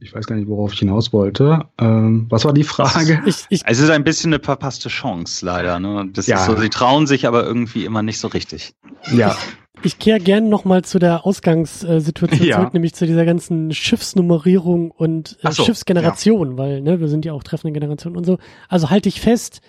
ich 0.00 0.14
weiß 0.14 0.26
gar 0.26 0.36
nicht, 0.36 0.48
worauf 0.48 0.72
ich 0.72 0.78
hinaus 0.78 1.12
wollte. 1.12 1.64
Ähm, 1.78 2.26
was 2.28 2.44
war 2.44 2.52
die 2.52 2.64
Frage? 2.64 3.22
Ich, 3.26 3.44
ich, 3.48 3.62
es 3.64 3.80
ist 3.80 3.90
ein 3.90 4.04
bisschen 4.04 4.32
eine 4.32 4.42
verpasste 4.42 4.88
Chance, 4.88 5.44
leider. 5.44 5.80
Ne? 5.80 6.08
Das 6.12 6.26
ja. 6.26 6.38
ist 6.38 6.46
so, 6.46 6.56
sie 6.56 6.70
trauen 6.70 7.06
sich 7.06 7.26
aber 7.26 7.44
irgendwie 7.44 7.84
immer 7.84 8.02
nicht 8.02 8.18
so 8.18 8.28
richtig. 8.28 8.74
Ja. 9.12 9.36
Ich, 9.82 9.84
ich 9.84 9.98
kehre 9.98 10.20
gerne 10.20 10.48
nochmal 10.48 10.82
zu 10.82 10.98
der 10.98 11.26
Ausgangssituation 11.26 12.48
ja. 12.48 12.56
zurück, 12.58 12.74
nämlich 12.74 12.94
zu 12.94 13.06
dieser 13.06 13.24
ganzen 13.24 13.72
Schiffsnummerierung 13.72 14.90
und 14.90 15.38
äh, 15.42 15.50
so, 15.50 15.64
Schiffsgeneration, 15.64 16.52
ja. 16.52 16.58
weil 16.58 16.80
ne, 16.82 17.00
wir 17.00 17.08
sind 17.08 17.24
ja 17.24 17.32
auch 17.32 17.42
treffende 17.42 17.78
Generation 17.78 18.16
und 18.16 18.24
so. 18.24 18.38
Also 18.68 18.90
halte 18.90 19.08
ich 19.08 19.20
fest, 19.20 19.60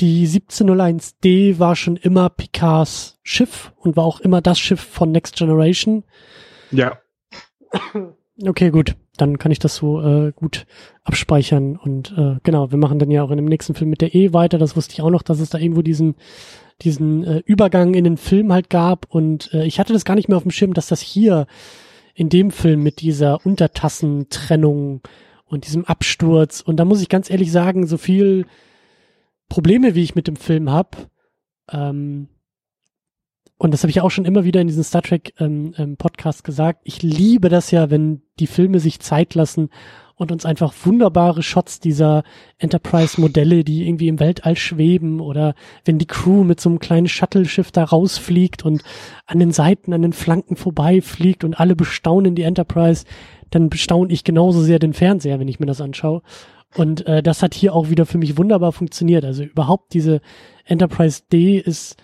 die 0.00 0.26
1701D 0.26 1.58
war 1.58 1.76
schon 1.76 1.96
immer 1.96 2.30
Picards 2.30 3.18
Schiff 3.22 3.72
und 3.76 3.96
war 3.96 4.04
auch 4.04 4.20
immer 4.20 4.40
das 4.40 4.58
Schiff 4.58 4.80
von 4.80 5.12
Next 5.12 5.36
Generation. 5.36 6.04
Ja. 6.70 6.98
Okay, 8.42 8.70
gut. 8.70 8.96
Dann 9.20 9.38
kann 9.38 9.52
ich 9.52 9.58
das 9.58 9.76
so 9.76 10.00
äh, 10.02 10.32
gut 10.32 10.66
abspeichern. 11.04 11.76
Und 11.76 12.14
äh, 12.16 12.36
genau, 12.42 12.70
wir 12.70 12.78
machen 12.78 12.98
dann 12.98 13.10
ja 13.10 13.22
auch 13.22 13.30
in 13.30 13.36
dem 13.36 13.46
nächsten 13.46 13.74
Film 13.74 13.90
mit 13.90 14.00
der 14.00 14.14
E 14.14 14.32
weiter. 14.32 14.58
Das 14.58 14.76
wusste 14.76 14.94
ich 14.94 15.02
auch 15.02 15.10
noch, 15.10 15.22
dass 15.22 15.40
es 15.40 15.50
da 15.50 15.58
irgendwo 15.58 15.82
diesen 15.82 16.14
diesen 16.82 17.24
äh, 17.24 17.42
Übergang 17.44 17.94
in 17.94 18.04
den 18.04 18.16
Film 18.16 18.52
halt 18.52 18.70
gab. 18.70 19.06
Und 19.08 19.52
äh, 19.52 19.64
ich 19.64 19.78
hatte 19.78 19.92
das 19.92 20.04
gar 20.04 20.14
nicht 20.14 20.28
mehr 20.28 20.36
auf 20.36 20.44
dem 20.44 20.50
Schirm, 20.50 20.74
dass 20.74 20.88
das 20.88 21.00
hier 21.00 21.46
in 22.14 22.28
dem 22.28 22.50
Film 22.50 22.82
mit 22.82 23.00
dieser 23.00 23.44
Untertassentrennung 23.44 25.02
und 25.46 25.66
diesem 25.66 25.84
Absturz. 25.84 26.60
Und 26.60 26.76
da 26.76 26.84
muss 26.84 27.02
ich 27.02 27.08
ganz 27.08 27.30
ehrlich 27.30 27.52
sagen, 27.52 27.86
so 27.86 27.98
viel 27.98 28.46
Probleme, 29.48 29.94
wie 29.94 30.02
ich 30.02 30.14
mit 30.14 30.26
dem 30.26 30.36
Film 30.36 30.70
hab, 30.70 30.96
ähm, 31.70 32.28
und 33.60 33.74
das 33.74 33.82
habe 33.82 33.90
ich 33.90 34.00
auch 34.00 34.10
schon 34.10 34.24
immer 34.24 34.44
wieder 34.44 34.62
in 34.62 34.68
diesen 34.68 34.84
Star 34.84 35.02
Trek 35.02 35.34
ähm, 35.38 35.74
ähm, 35.76 35.98
Podcast 35.98 36.44
gesagt. 36.44 36.80
Ich 36.84 37.02
liebe 37.02 37.50
das 37.50 37.70
ja, 37.70 37.90
wenn 37.90 38.22
die 38.38 38.46
Filme 38.46 38.80
sich 38.80 39.00
Zeit 39.00 39.34
lassen 39.34 39.68
und 40.16 40.32
uns 40.32 40.46
einfach 40.46 40.72
wunderbare 40.84 41.42
Shots 41.42 41.78
dieser 41.78 42.22
Enterprise-Modelle, 42.56 43.62
die 43.62 43.86
irgendwie 43.86 44.08
im 44.08 44.18
Weltall 44.18 44.56
schweben 44.56 45.20
oder 45.20 45.54
wenn 45.84 45.98
die 45.98 46.06
Crew 46.06 46.42
mit 46.42 46.58
so 46.58 46.70
einem 46.70 46.78
kleinen 46.78 47.06
Shuttle-Schiff 47.06 47.70
da 47.70 47.84
rausfliegt 47.84 48.64
und 48.64 48.82
an 49.26 49.38
den 49.38 49.52
Seiten, 49.52 49.92
an 49.92 50.00
den 50.00 50.14
Flanken 50.14 50.56
vorbeifliegt 50.56 51.44
und 51.44 51.60
alle 51.60 51.76
bestaunen 51.76 52.34
die 52.34 52.44
Enterprise, 52.44 53.04
dann 53.50 53.68
bestaune 53.68 54.10
ich 54.10 54.24
genauso 54.24 54.62
sehr 54.62 54.78
den 54.78 54.94
Fernseher, 54.94 55.38
wenn 55.38 55.48
ich 55.48 55.60
mir 55.60 55.66
das 55.66 55.82
anschaue. 55.82 56.22
Und 56.76 57.06
äh, 57.06 57.22
das 57.22 57.42
hat 57.42 57.52
hier 57.52 57.74
auch 57.74 57.90
wieder 57.90 58.06
für 58.06 58.16
mich 58.16 58.38
wunderbar 58.38 58.72
funktioniert. 58.72 59.26
Also 59.26 59.42
überhaupt 59.42 59.92
diese 59.92 60.22
Enterprise 60.64 61.24
D 61.30 61.58
ist 61.58 61.98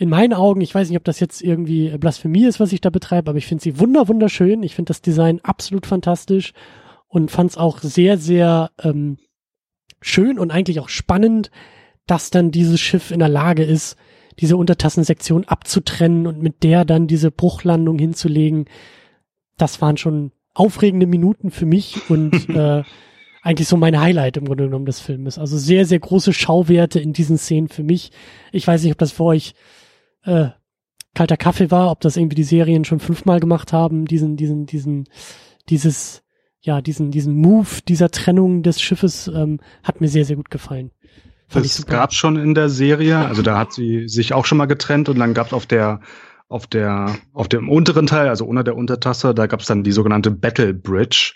in 0.00 0.08
meinen 0.08 0.32
Augen, 0.32 0.60
ich 0.60 0.72
weiß 0.72 0.88
nicht, 0.88 0.96
ob 0.96 1.04
das 1.04 1.18
jetzt 1.18 1.42
irgendwie 1.42 1.90
Blasphemie 1.98 2.44
ist, 2.44 2.60
was 2.60 2.72
ich 2.72 2.80
da 2.80 2.88
betreibe, 2.88 3.30
aber 3.30 3.38
ich 3.38 3.46
finde 3.46 3.64
sie 3.64 3.80
wunder 3.80 4.06
wunderschön. 4.06 4.62
Ich 4.62 4.76
finde 4.76 4.90
das 4.90 5.02
Design 5.02 5.40
absolut 5.42 5.86
fantastisch 5.86 6.52
und 7.08 7.32
fand 7.32 7.50
es 7.50 7.56
auch 7.56 7.80
sehr, 7.80 8.16
sehr 8.16 8.70
ähm, 8.80 9.18
schön 10.00 10.38
und 10.38 10.52
eigentlich 10.52 10.78
auch 10.78 10.88
spannend, 10.88 11.50
dass 12.06 12.30
dann 12.30 12.52
dieses 12.52 12.78
Schiff 12.78 13.10
in 13.10 13.18
der 13.18 13.28
Lage 13.28 13.64
ist, 13.64 13.96
diese 14.38 14.56
Untertassensektion 14.56 15.44
abzutrennen 15.46 16.28
und 16.28 16.40
mit 16.40 16.62
der 16.62 16.84
dann 16.84 17.08
diese 17.08 17.32
Bruchlandung 17.32 17.98
hinzulegen. 17.98 18.66
Das 19.56 19.82
waren 19.82 19.96
schon 19.96 20.30
aufregende 20.54 21.06
Minuten 21.06 21.50
für 21.50 21.66
mich 21.66 22.08
und 22.08 22.48
äh, 22.54 22.84
eigentlich 23.42 23.66
so 23.66 23.76
mein 23.76 24.00
Highlight 24.00 24.36
im 24.36 24.44
Grunde 24.44 24.66
genommen 24.66 24.86
des 24.86 25.00
Filmes. 25.00 25.38
Also 25.38 25.58
sehr, 25.58 25.86
sehr 25.86 25.98
große 25.98 26.32
Schauwerte 26.32 27.00
in 27.00 27.12
diesen 27.12 27.36
Szenen 27.36 27.68
für 27.68 27.82
mich. 27.82 28.12
Ich 28.52 28.64
weiß 28.64 28.84
nicht, 28.84 28.92
ob 28.92 28.98
das 28.98 29.10
für 29.10 29.24
euch 29.24 29.54
äh, 30.28 30.50
kalter 31.14 31.36
Kaffee 31.36 31.70
war, 31.70 31.90
ob 31.90 32.00
das 32.00 32.16
irgendwie 32.16 32.36
die 32.36 32.44
Serien 32.44 32.84
schon 32.84 33.00
fünfmal 33.00 33.40
gemacht 33.40 33.72
haben, 33.72 34.04
diesen, 34.04 34.36
diesen, 34.36 34.66
diesen, 34.66 35.08
dieses, 35.68 36.22
ja, 36.60 36.80
diesen, 36.80 37.10
diesen 37.10 37.34
Move 37.34 37.82
dieser 37.88 38.10
Trennung 38.10 38.62
des 38.62 38.80
Schiffes, 38.80 39.28
ähm, 39.28 39.60
hat 39.82 40.00
mir 40.00 40.08
sehr, 40.08 40.24
sehr 40.24 40.36
gut 40.36 40.50
gefallen. 40.50 40.92
Fand 41.48 41.64
das 41.64 41.86
gab 41.86 42.12
schon 42.12 42.36
in 42.36 42.54
der 42.54 42.68
Serie, 42.68 43.18
also 43.18 43.42
da 43.42 43.58
hat 43.58 43.72
sie 43.72 44.06
sich 44.06 44.34
auch 44.34 44.44
schon 44.44 44.58
mal 44.58 44.66
getrennt 44.66 45.08
und 45.08 45.18
dann 45.18 45.32
gab 45.34 45.48
es 45.48 45.52
auf 45.52 45.66
der 45.66 46.00
auf 46.50 46.66
der 46.66 47.14
auf 47.34 47.48
dem 47.48 47.68
unteren 47.68 48.06
Teil, 48.06 48.28
also 48.28 48.46
unter 48.46 48.64
der 48.64 48.76
Untertasse, 48.76 49.34
da 49.34 49.46
gab 49.46 49.60
es 49.60 49.66
dann 49.66 49.82
die 49.82 49.92
sogenannte 49.92 50.30
Battle 50.30 50.72
Bridge. 50.72 51.34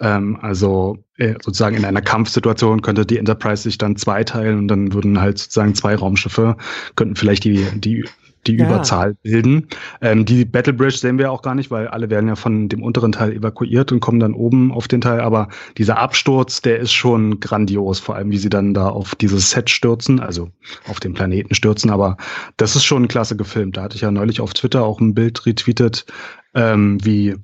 Ähm, 0.00 0.38
also 0.40 0.98
äh, 1.16 1.34
sozusagen 1.42 1.76
in 1.76 1.84
einer 1.84 2.02
Kampfsituation 2.02 2.82
könnte 2.82 3.04
die 3.04 3.18
Enterprise 3.18 3.62
sich 3.62 3.78
dann 3.78 3.96
zweiteilen 3.96 4.58
und 4.58 4.68
dann 4.68 4.92
würden 4.92 5.20
halt 5.20 5.38
sozusagen 5.38 5.74
zwei 5.74 5.94
Raumschiffe 5.94 6.56
könnten 6.96 7.16
vielleicht 7.16 7.44
die 7.44 7.66
die 7.74 8.04
die 8.46 8.56
ja. 8.56 8.66
Überzahl 8.66 9.14
bilden. 9.22 9.68
Ähm, 10.00 10.24
die 10.24 10.44
Battle 10.44 10.72
Bridge 10.72 10.98
sehen 10.98 11.18
wir 11.18 11.30
auch 11.32 11.42
gar 11.42 11.54
nicht, 11.54 11.70
weil 11.70 11.88
alle 11.88 12.10
werden 12.10 12.28
ja 12.28 12.36
von 12.36 12.68
dem 12.68 12.82
unteren 12.82 13.12
Teil 13.12 13.32
evakuiert 13.32 13.92
und 13.92 14.00
kommen 14.00 14.20
dann 14.20 14.34
oben 14.34 14.72
auf 14.72 14.88
den 14.88 15.00
Teil. 15.00 15.20
Aber 15.20 15.48
dieser 15.78 15.98
Absturz, 15.98 16.62
der 16.62 16.78
ist 16.78 16.92
schon 16.92 17.40
grandios, 17.40 18.00
vor 18.00 18.16
allem 18.16 18.30
wie 18.30 18.38
sie 18.38 18.50
dann 18.50 18.74
da 18.74 18.88
auf 18.88 19.14
dieses 19.14 19.50
Set 19.50 19.70
stürzen, 19.70 20.20
also 20.20 20.50
auf 20.88 21.00
den 21.00 21.14
Planeten 21.14 21.54
stürzen. 21.54 21.90
Aber 21.90 22.16
das 22.56 22.76
ist 22.76 22.84
schon 22.84 23.08
klasse 23.08 23.36
gefilmt. 23.36 23.76
Da 23.76 23.82
hatte 23.82 23.96
ich 23.96 24.02
ja 24.02 24.10
neulich 24.10 24.40
auf 24.40 24.54
Twitter 24.54 24.84
auch 24.84 25.00
ein 25.00 25.14
Bild 25.14 25.46
retweetet, 25.46 26.06
ähm, 26.54 26.98
wie 27.04 27.36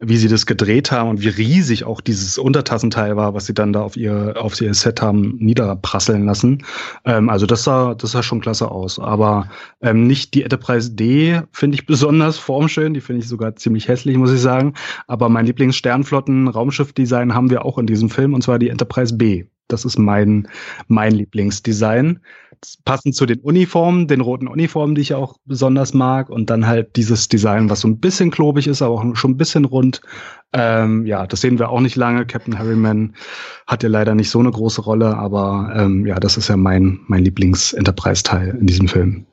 wie 0.00 0.16
sie 0.16 0.28
das 0.28 0.46
gedreht 0.46 0.90
haben 0.90 1.08
und 1.10 1.22
wie 1.22 1.28
riesig 1.28 1.84
auch 1.84 2.00
dieses 2.00 2.36
Untertassenteil 2.36 3.16
war, 3.16 3.34
was 3.34 3.46
sie 3.46 3.54
dann 3.54 3.72
da 3.72 3.82
auf 3.82 3.96
ihr, 3.96 4.34
auf 4.36 4.60
ihr 4.60 4.74
Set 4.74 5.00
haben 5.00 5.36
niederprasseln 5.38 6.24
lassen. 6.24 6.64
Ähm, 7.04 7.28
also 7.28 7.46
das 7.46 7.64
sah, 7.64 7.94
das 7.94 8.12
sah 8.12 8.22
schon 8.22 8.40
klasse 8.40 8.70
aus. 8.70 8.98
Aber 8.98 9.48
ähm, 9.80 10.06
nicht 10.06 10.34
die 10.34 10.42
Enterprise 10.42 10.92
D 10.92 11.42
finde 11.52 11.76
ich 11.76 11.86
besonders 11.86 12.38
formschön. 12.38 12.94
Die 12.94 13.00
finde 13.00 13.22
ich 13.22 13.28
sogar 13.28 13.56
ziemlich 13.56 13.88
hässlich, 13.88 14.16
muss 14.16 14.32
ich 14.32 14.40
sagen. 14.40 14.74
Aber 15.06 15.28
mein 15.28 15.46
Lieblings-Sternflotten-Raumschiff-Design 15.46 17.34
haben 17.34 17.50
wir 17.50 17.64
auch 17.64 17.78
in 17.78 17.86
diesem 17.86 18.10
Film 18.10 18.34
und 18.34 18.42
zwar 18.42 18.58
die 18.58 18.68
Enterprise 18.68 19.16
B. 19.16 19.44
Das 19.68 19.84
ist 19.84 19.98
mein, 19.98 20.48
mein 20.88 21.12
Lieblingsdesign 21.12 22.20
passend 22.84 23.14
zu 23.14 23.26
den 23.26 23.40
Uniformen, 23.40 24.06
den 24.06 24.20
roten 24.20 24.48
Uniformen, 24.48 24.94
die 24.94 25.02
ich 25.02 25.14
auch 25.14 25.36
besonders 25.44 25.94
mag. 25.94 26.30
Und 26.30 26.50
dann 26.50 26.66
halt 26.66 26.96
dieses 26.96 27.28
Design, 27.28 27.70
was 27.70 27.80
so 27.80 27.88
ein 27.88 27.98
bisschen 27.98 28.30
klobig 28.30 28.66
ist, 28.66 28.82
aber 28.82 28.94
auch 28.94 29.16
schon 29.16 29.32
ein 29.32 29.36
bisschen 29.36 29.64
rund. 29.64 30.00
Ähm, 30.52 31.06
ja, 31.06 31.26
das 31.26 31.40
sehen 31.40 31.58
wir 31.58 31.70
auch 31.70 31.80
nicht 31.80 31.96
lange. 31.96 32.26
Captain 32.26 32.58
Harryman 32.58 33.14
hat 33.66 33.82
ja 33.82 33.88
leider 33.88 34.14
nicht 34.14 34.30
so 34.30 34.38
eine 34.38 34.50
große 34.50 34.82
Rolle, 34.82 35.16
aber 35.16 35.72
ähm, 35.76 36.06
ja, 36.06 36.20
das 36.20 36.36
ist 36.36 36.48
ja 36.48 36.56
mein, 36.56 37.00
mein 37.06 37.24
Lieblings-Enterprise-Teil 37.24 38.56
in 38.60 38.66
diesem 38.66 38.88
Film. 38.88 39.26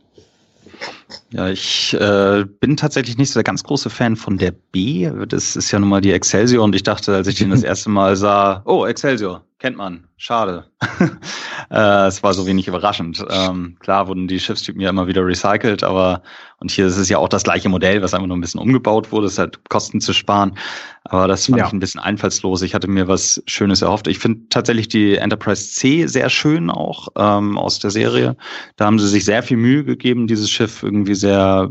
Ja, 1.32 1.50
ich 1.50 1.94
äh, 1.94 2.46
bin 2.60 2.78
tatsächlich 2.78 3.18
nicht 3.18 3.30
so 3.32 3.36
der 3.36 3.44
ganz 3.44 3.64
große 3.64 3.90
Fan 3.90 4.16
von 4.16 4.38
der 4.38 4.52
B. 4.72 5.10
Das 5.28 5.56
ist 5.56 5.72
ja 5.72 5.80
nun 5.80 5.90
mal 5.90 6.02
die 6.02 6.12
Excelsior 6.12 6.64
und 6.64 6.76
ich 6.76 6.84
dachte, 6.84 7.16
als 7.16 7.28
ich 7.28 7.36
den 7.36 7.52
das 7.52 7.64
erste 7.64 7.90
Mal 7.90 8.16
sah, 8.16 8.62
oh, 8.66 8.86
Excelsior, 8.86 9.44
kennt 9.62 9.78
man, 9.78 10.08
schade. 10.18 10.66
äh, 11.70 12.08
es 12.08 12.24
war 12.24 12.34
so 12.34 12.48
wenig 12.48 12.68
überraschend. 12.68 13.24
Ähm, 13.30 13.78
klar 13.80 14.08
wurden 14.08 14.28
die 14.28 14.40
Schiffstypen 14.40 14.82
ja 14.82 14.90
immer 14.90 15.06
wieder 15.06 15.24
recycelt, 15.24 15.84
aber 15.84 16.24
und 16.58 16.72
hier 16.72 16.88
ist 16.88 16.98
es 16.98 17.10
ja 17.10 17.20
auch 17.20 17.30
das 17.30 17.44
gleiche 17.44 17.70
Modell, 17.70 18.02
was 18.02 18.16
einfach 18.16 18.26
nur 18.26 18.38
ein 18.38 18.42
bisschen 18.42 18.60
umgebaut 18.60 19.12
wurde, 19.12 19.28
ist 19.28 19.38
halt 19.38 19.60
Kosten 19.70 20.02
zu 20.02 20.14
sparen. 20.14 20.58
Aber 21.04 21.28
das 21.28 21.46
fand 21.46 21.60
ja. 21.60 21.68
ich 21.68 21.74
ein 21.74 21.80
bisschen 21.80 22.02
einfallslos. 22.02 22.64
Ich 22.64 22.74
hatte 22.74 22.88
mir 22.88 23.08
was 23.08 23.44
Schönes 23.46 23.84
erhofft. 23.84 24.08
Ich 24.08 24.18
finde 24.18 24.50
tatsächlich 24.50 24.88
die 24.88 25.18
Enterprise 25.18 25.72
C 25.72 26.08
sehr 26.08 26.30
schön 26.30 26.72
auch 26.72 27.10
ähm, 27.16 27.56
aus 27.56 27.78
der 27.78 27.92
Serie. 27.92 28.36
Da 28.78 28.86
haben 28.86 28.98
sie 28.98 29.08
sich 29.08 29.26
sehr 29.26 29.44
viel 29.44 29.58
Mühe 29.58 29.84
gegeben, 29.84 30.26
dieses 30.26 30.50
Schiff 30.50 30.82
irgendwie 30.82 31.16
sehr 31.16 31.70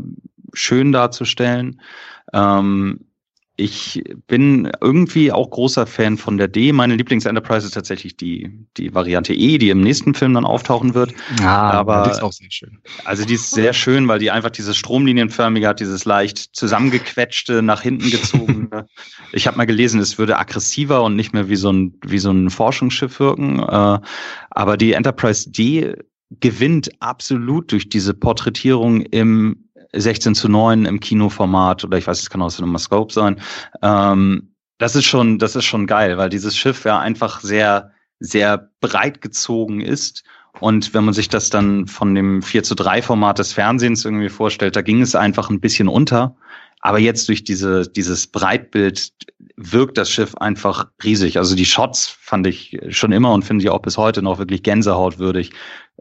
schön 0.53 0.93
darzustellen. 0.93 1.81
Ähm, 2.31 3.01
ich 3.61 4.03
bin 4.25 4.71
irgendwie 4.81 5.31
auch 5.31 5.49
großer 5.51 5.85
Fan 5.85 6.17
von 6.17 6.37
der 6.37 6.47
D. 6.47 6.73
Meine 6.73 6.95
Lieblings-Enterprise 6.95 7.67
ist 7.67 7.73
tatsächlich 7.73 8.17
die, 8.17 8.49
die 8.77 8.93
Variante 8.93 9.33
E, 9.33 9.59
die 9.59 9.69
im 9.69 9.81
nächsten 9.81 10.15
Film 10.15 10.33
dann 10.33 10.45
auftauchen 10.45 10.95
wird. 10.95 11.13
Ja, 11.39 11.69
aber 11.69 12.03
die 12.03 12.09
ist 12.09 12.23
auch 12.23 12.33
sehr 12.33 12.49
schön. 12.49 12.79
Also 13.05 13.23
die 13.23 13.35
ist 13.35 13.51
sehr 13.51 13.73
schön, 13.73 14.07
weil 14.07 14.17
die 14.17 14.31
einfach 14.31 14.49
dieses 14.49 14.77
stromlinienförmige 14.77 15.67
hat, 15.67 15.79
dieses 15.79 16.05
leicht 16.05 16.55
zusammengequetschte, 16.55 17.61
nach 17.61 17.81
hinten 17.81 18.09
gezogene. 18.09 18.87
ich 19.31 19.45
habe 19.45 19.57
mal 19.57 19.65
gelesen, 19.65 19.99
es 19.99 20.17
würde 20.17 20.39
aggressiver 20.39 21.03
und 21.03 21.15
nicht 21.15 21.33
mehr 21.33 21.47
wie 21.47 21.55
so 21.55 21.71
ein, 21.71 21.93
wie 22.03 22.19
so 22.19 22.31
ein 22.31 22.49
Forschungsschiff 22.49 23.19
wirken. 23.19 23.59
Äh, 23.59 23.99
aber 24.49 24.77
die 24.77 24.93
Enterprise 24.93 25.51
D 25.51 25.93
gewinnt 26.39 26.89
absolut 26.99 27.71
durch 27.71 27.89
diese 27.89 28.13
Porträtierung 28.13 29.01
im 29.01 29.65
16 29.93 30.35
zu 30.35 30.49
9 30.49 30.85
im 30.85 30.99
Kinoformat 30.99 31.83
oder 31.83 31.97
ich 31.97 32.07
weiß, 32.07 32.19
es 32.19 32.29
kann 32.29 32.41
auch 32.41 32.49
Cinemascope 32.49 33.13
sein. 33.13 33.41
Ähm, 33.81 34.53
das 34.77 34.95
ist 34.95 35.05
schon, 35.05 35.37
das 35.37 35.55
ist 35.55 35.65
schon 35.65 35.85
geil, 35.85 36.17
weil 36.17 36.29
dieses 36.29 36.57
Schiff 36.57 36.85
ja 36.85 36.99
einfach 36.99 37.41
sehr, 37.41 37.91
sehr 38.19 38.69
breit 38.79 39.21
gezogen 39.21 39.81
ist. 39.81 40.23
Und 40.59 40.93
wenn 40.93 41.05
man 41.05 41.13
sich 41.13 41.29
das 41.29 41.49
dann 41.49 41.87
von 41.87 42.15
dem 42.15 42.41
4 42.41 42.63
zu 42.63 42.75
3 42.75 43.01
Format 43.01 43.39
des 43.39 43.53
Fernsehens 43.53 44.05
irgendwie 44.05 44.29
vorstellt, 44.29 44.75
da 44.75 44.81
ging 44.81 45.01
es 45.01 45.15
einfach 45.15 45.49
ein 45.49 45.61
bisschen 45.61 45.87
unter. 45.87 46.35
Aber 46.81 46.99
jetzt 46.99 47.29
durch 47.29 47.43
diese, 47.43 47.87
dieses 47.87 48.27
Breitbild 48.27 49.13
wirkt 49.55 49.97
das 49.97 50.09
Schiff 50.09 50.35
einfach 50.35 50.87
riesig. 51.03 51.37
Also 51.37 51.55
die 51.55 51.65
Shots 51.65 52.07
fand 52.07 52.47
ich 52.47 52.79
schon 52.89 53.11
immer 53.11 53.31
und 53.33 53.45
finde 53.45 53.63
ich 53.63 53.69
auch 53.69 53.81
bis 53.81 53.97
heute 53.97 54.23
noch 54.23 54.39
wirklich 54.39 54.63
gänsehautwürdig. 54.63 55.51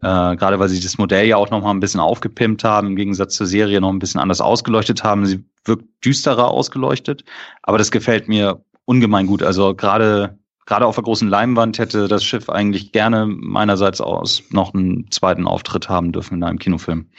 Äh, 0.02 0.36
gerade 0.36 0.58
weil 0.58 0.68
sie 0.68 0.80
das 0.80 0.98
Modell 0.98 1.26
ja 1.26 1.36
auch 1.36 1.50
noch 1.50 1.62
mal 1.62 1.70
ein 1.70 1.80
bisschen 1.80 2.00
aufgepimpt 2.00 2.64
haben, 2.64 2.88
im 2.88 2.96
Gegensatz 2.96 3.34
zur 3.34 3.46
Serie 3.46 3.80
noch 3.80 3.90
ein 3.90 3.98
bisschen 3.98 4.20
anders 4.20 4.40
ausgeleuchtet 4.40 5.04
haben. 5.04 5.26
Sie 5.26 5.44
wirkt 5.64 5.84
düsterer 6.04 6.48
ausgeleuchtet, 6.48 7.24
aber 7.62 7.78
das 7.78 7.90
gefällt 7.90 8.28
mir 8.28 8.64
ungemein 8.86 9.26
gut. 9.26 9.42
Also 9.42 9.74
gerade 9.74 10.38
gerade 10.66 10.86
auf 10.86 10.94
der 10.94 11.04
großen 11.04 11.28
Leinwand 11.28 11.78
hätte 11.78 12.08
das 12.08 12.24
Schiff 12.24 12.48
eigentlich 12.48 12.92
gerne 12.92 13.26
meinerseits 13.26 14.00
aus 14.00 14.42
noch 14.50 14.72
einen 14.72 15.10
zweiten 15.10 15.46
Auftritt 15.46 15.88
haben 15.88 16.12
dürfen 16.12 16.36
in 16.36 16.44
einem 16.44 16.58
Kinofilm. 16.58 17.06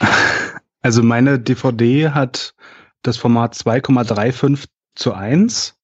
Also 0.84 1.04
meine 1.04 1.38
DVD 1.38 2.10
hat 2.10 2.56
das 3.02 3.16
Format 3.16 3.54
2,35 3.54 4.64
zu 4.96 5.14
1 5.14 5.76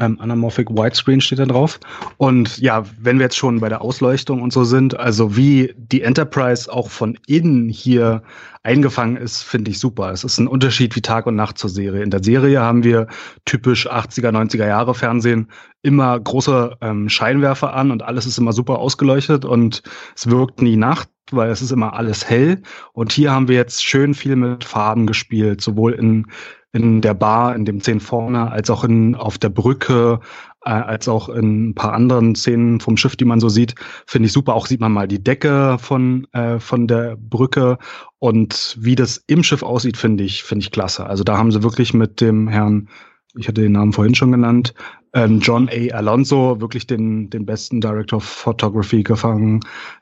Ähm, 0.00 0.20
Anamorphic 0.20 0.70
Widescreen 0.70 1.20
steht 1.20 1.40
da 1.40 1.46
drauf. 1.46 1.80
Und 2.18 2.58
ja, 2.58 2.84
wenn 3.00 3.18
wir 3.18 3.24
jetzt 3.24 3.36
schon 3.36 3.58
bei 3.58 3.68
der 3.68 3.82
Ausleuchtung 3.82 4.42
und 4.42 4.52
so 4.52 4.62
sind, 4.62 4.98
also 4.98 5.36
wie 5.36 5.74
die 5.76 6.02
Enterprise 6.02 6.72
auch 6.72 6.88
von 6.88 7.18
innen 7.26 7.68
hier 7.68 8.22
eingefangen 8.62 9.16
ist, 9.16 9.42
finde 9.42 9.72
ich 9.72 9.80
super. 9.80 10.10
Es 10.12 10.22
ist 10.22 10.38
ein 10.38 10.46
Unterschied 10.46 10.94
wie 10.94 11.00
Tag 11.00 11.26
und 11.26 11.34
Nacht 11.34 11.58
zur 11.58 11.70
Serie. 11.70 12.02
In 12.02 12.10
der 12.10 12.22
Serie 12.22 12.60
haben 12.60 12.84
wir 12.84 13.08
typisch 13.44 13.90
80er, 13.90 14.30
90er 14.30 14.66
Jahre 14.66 14.94
Fernsehen 14.94 15.48
immer 15.82 16.18
große 16.18 16.76
ähm, 16.80 17.08
Scheinwerfer 17.08 17.74
an 17.74 17.90
und 17.90 18.02
alles 18.02 18.26
ist 18.26 18.38
immer 18.38 18.52
super 18.52 18.78
ausgeleuchtet 18.78 19.44
und 19.44 19.82
es 20.14 20.28
wirkt 20.30 20.62
nie 20.62 20.76
Nacht 20.76 21.08
weil 21.30 21.50
es 21.50 21.60
ist 21.60 21.72
immer 21.72 21.92
alles 21.92 22.28
hell. 22.28 22.62
Und 22.94 23.12
hier 23.12 23.32
haben 23.32 23.48
wir 23.48 23.56
jetzt 23.56 23.84
schön 23.84 24.14
viel 24.14 24.34
mit 24.34 24.64
Farben 24.64 25.06
gespielt, 25.06 25.60
sowohl 25.60 25.92
in 25.92 26.26
in 26.72 27.00
der 27.00 27.14
Bar, 27.14 27.56
in 27.56 27.64
dem 27.64 27.80
Szenen 27.80 28.00
vorne, 28.00 28.50
als 28.50 28.68
auch 28.70 28.84
in, 28.84 29.14
auf 29.14 29.38
der 29.38 29.48
Brücke, 29.48 30.20
äh, 30.64 30.70
als 30.70 31.08
auch 31.08 31.28
in 31.28 31.70
ein 31.70 31.74
paar 31.74 31.94
anderen 31.94 32.34
Szenen 32.34 32.80
vom 32.80 32.96
Schiff, 32.96 33.16
die 33.16 33.24
man 33.24 33.40
so 33.40 33.48
sieht, 33.48 33.74
finde 34.06 34.26
ich 34.26 34.32
super. 34.32 34.54
Auch 34.54 34.66
sieht 34.66 34.80
man 34.80 34.92
mal 34.92 35.08
die 35.08 35.22
Decke 35.22 35.78
von, 35.78 36.26
äh, 36.32 36.58
von 36.58 36.86
der 36.86 37.16
Brücke 37.16 37.78
und 38.18 38.76
wie 38.78 38.94
das 38.94 39.22
im 39.26 39.42
Schiff 39.42 39.62
aussieht, 39.62 39.96
finde 39.96 40.24
ich, 40.24 40.42
finde 40.42 40.64
ich 40.64 40.70
klasse. 40.70 41.06
Also 41.06 41.24
da 41.24 41.38
haben 41.38 41.52
sie 41.52 41.62
wirklich 41.62 41.94
mit 41.94 42.20
dem 42.20 42.48
Herrn, 42.48 42.88
ich 43.36 43.48
hatte 43.48 43.62
den 43.62 43.72
Namen 43.72 43.92
vorhin 43.92 44.14
schon 44.14 44.32
genannt, 44.32 44.74
ähm, 45.14 45.40
John 45.40 45.70
A. 45.70 45.94
Alonso 45.94 46.60
wirklich 46.60 46.86
den, 46.86 47.30
den 47.30 47.46
besten 47.46 47.80
Director 47.80 48.18
of 48.18 48.24
Photography 48.24 49.02
gefangen, 49.02 49.60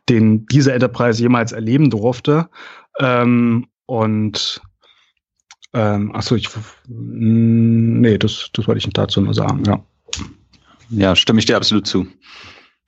den 0.09 0.47
diese 0.47 0.73
Enterprise 0.73 1.23
jemals 1.23 1.53
erleben 1.53 1.91
durfte. 1.91 2.49
Ähm, 2.99 3.67
und 3.87 4.61
ähm, 5.77 6.15
achso, 6.15 6.35
ich. 6.37 6.49
Nee, 6.89 8.17
das, 8.17 8.49
das 8.55 8.67
wollte 8.67 8.79
ich 8.79 8.93
dazu 8.95 9.21
nur 9.21 9.35
sagen, 9.35 9.63
ja. 9.67 9.85
Ja, 10.89 11.15
stimme 11.15 11.39
ich 11.39 11.45
dir 11.45 11.57
absolut 11.57 11.87
zu. 11.87 12.07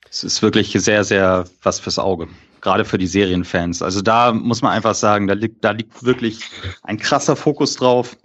Es 0.09 0.23
ist 0.23 0.41
wirklich 0.41 0.71
sehr, 0.71 1.03
sehr 1.03 1.45
was 1.61 1.79
fürs 1.79 1.99
Auge. 1.99 2.27
Gerade 2.61 2.85
für 2.85 2.97
die 2.97 3.05
Serienfans. 3.05 3.83
Also 3.83 4.01
da 4.01 4.33
muss 4.33 4.63
man 4.63 4.71
einfach 4.71 4.95
sagen, 4.95 5.27
da 5.27 5.35
liegt, 5.35 5.63
da 5.63 5.71
liegt 5.71 6.03
wirklich 6.03 6.39
ein 6.81 6.97
krasser 6.97 7.35
Fokus 7.35 7.75
drauf. 7.75 8.17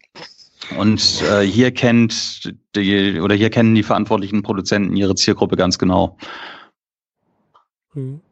Und 0.79 1.23
äh, 1.31 1.43
hier 1.43 1.71
kennt 1.73 2.55
die, 2.75 3.21
oder 3.21 3.35
hier 3.35 3.51
kennen 3.51 3.75
die 3.75 3.83
verantwortlichen 3.83 4.43
Produzenten 4.43 4.97
ihre 4.97 5.15
Zielgruppe 5.15 5.57
ganz 5.57 5.79
genau. 5.79 6.17
Mhm. 7.93 8.23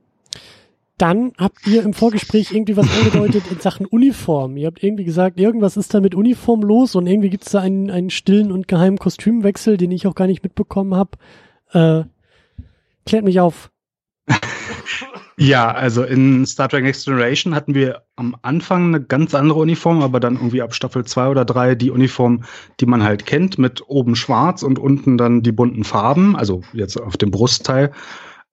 Dann 1.03 1.33
habt 1.37 1.67
ihr 1.67 1.83
im 1.83 1.95
Vorgespräch 1.95 2.53
irgendwie 2.53 2.77
was 2.77 2.87
angedeutet 2.97 3.51
in 3.51 3.59
Sachen 3.59 3.87
Uniform. 3.87 4.57
Ihr 4.57 4.69
habt 4.69 4.85
irgendwie 4.85 5.03
gesagt, 5.03 5.41
irgendwas 5.41 5.77
ist 5.77 5.93
da 5.93 6.01
mit 6.01 6.15
Uniform 6.15 6.61
los 6.61 6.95
und 6.95 7.09
irgendwie 7.09 7.29
gibt 7.29 7.45
es 7.45 7.51
da 7.51 7.59
einen, 7.59 7.91
einen 7.91 8.09
stillen 8.09 8.53
und 8.53 8.69
geheimen 8.69 8.99
Kostümwechsel, 8.99 9.77
den 9.77 9.91
ich 9.91 10.07
auch 10.07 10.15
gar 10.15 10.29
nicht 10.29 10.45
mitbekommen 10.45 10.95
habe. 10.95 11.19
Äh, 11.73 12.05
klärt 13.05 13.25
mich 13.25 13.41
auf. 13.41 13.73
Ja, 15.39 15.73
also 15.73 16.05
in 16.05 16.45
Star 16.47 16.69
Trek 16.69 16.85
Next 16.85 17.07
Generation 17.07 17.55
hatten 17.55 17.75
wir 17.75 18.03
am 18.15 18.37
Anfang 18.43 18.89
eine 18.89 19.03
ganz 19.03 19.35
andere 19.35 19.59
Uniform, 19.59 20.03
aber 20.03 20.21
dann 20.21 20.35
irgendwie 20.35 20.61
ab 20.63 20.75
Staffel 20.75 21.05
2 21.05 21.29
oder 21.31 21.45
3 21.45 21.75
die 21.75 21.91
Uniform, 21.91 22.45
die 22.79 22.87
man 22.87 23.03
halt 23.03 23.25
kennt, 23.25 23.59
mit 23.59 23.83
oben 23.89 24.15
schwarz 24.15 24.63
und 24.63 24.79
unten 24.79 25.17
dann 25.17 25.43
die 25.43 25.51
bunten 25.51 25.85
Farben, 25.85 26.37
also 26.37 26.61
jetzt 26.75 27.01
auf 27.01 27.17
dem 27.17 27.31
Brustteil. 27.33 27.93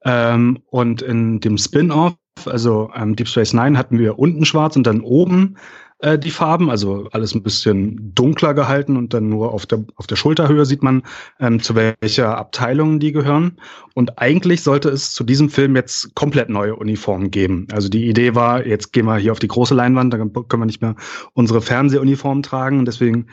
Ähm, 0.03 0.59
und 0.67 1.01
in 1.01 1.41
dem 1.41 1.57
Spin-off 1.57 2.15
also 2.47 2.89
ähm, 2.95 3.15
Deep 3.15 3.27
Space 3.27 3.53
Nine 3.53 3.77
hatten 3.77 3.99
wir 3.99 4.19
unten 4.19 4.45
schwarz 4.45 4.75
und 4.75 4.85
dann 4.85 5.01
oben 5.01 5.57
äh, 5.99 6.17
die 6.17 6.31
Farben, 6.31 6.69
also 6.69 7.09
alles 7.11 7.35
ein 7.35 7.43
bisschen 7.43 8.13
dunkler 8.15 8.53
gehalten 8.53 8.97
und 8.97 9.13
dann 9.13 9.29
nur 9.29 9.53
auf 9.53 9.65
der, 9.65 9.83
auf 9.95 10.07
der 10.07 10.15
Schulterhöhe 10.15 10.65
sieht 10.65 10.81
man, 10.81 11.03
ähm, 11.39 11.61
zu 11.61 11.75
welcher 11.75 12.37
Abteilung 12.37 12.99
die 12.99 13.11
gehören. 13.11 13.57
Und 13.95 14.17
eigentlich 14.19 14.63
sollte 14.63 14.89
es 14.89 15.13
zu 15.13 15.23
diesem 15.23 15.49
Film 15.49 15.75
jetzt 15.75 16.15
komplett 16.15 16.49
neue 16.49 16.75
Uniformen 16.75 17.31
geben. 17.31 17.67
Also 17.71 17.89
die 17.89 18.07
Idee 18.07 18.33
war, 18.35 18.65
jetzt 18.65 18.93
gehen 18.93 19.05
wir 19.05 19.17
hier 19.17 19.31
auf 19.33 19.39
die 19.39 19.47
große 19.47 19.75
Leinwand, 19.75 20.13
dann 20.13 20.31
können 20.31 20.61
wir 20.61 20.65
nicht 20.65 20.81
mehr 20.81 20.95
unsere 21.33 21.61
Fernsehuniformen 21.61 22.43
tragen 22.43 22.79
und 22.79 22.85
deswegen 22.85 23.27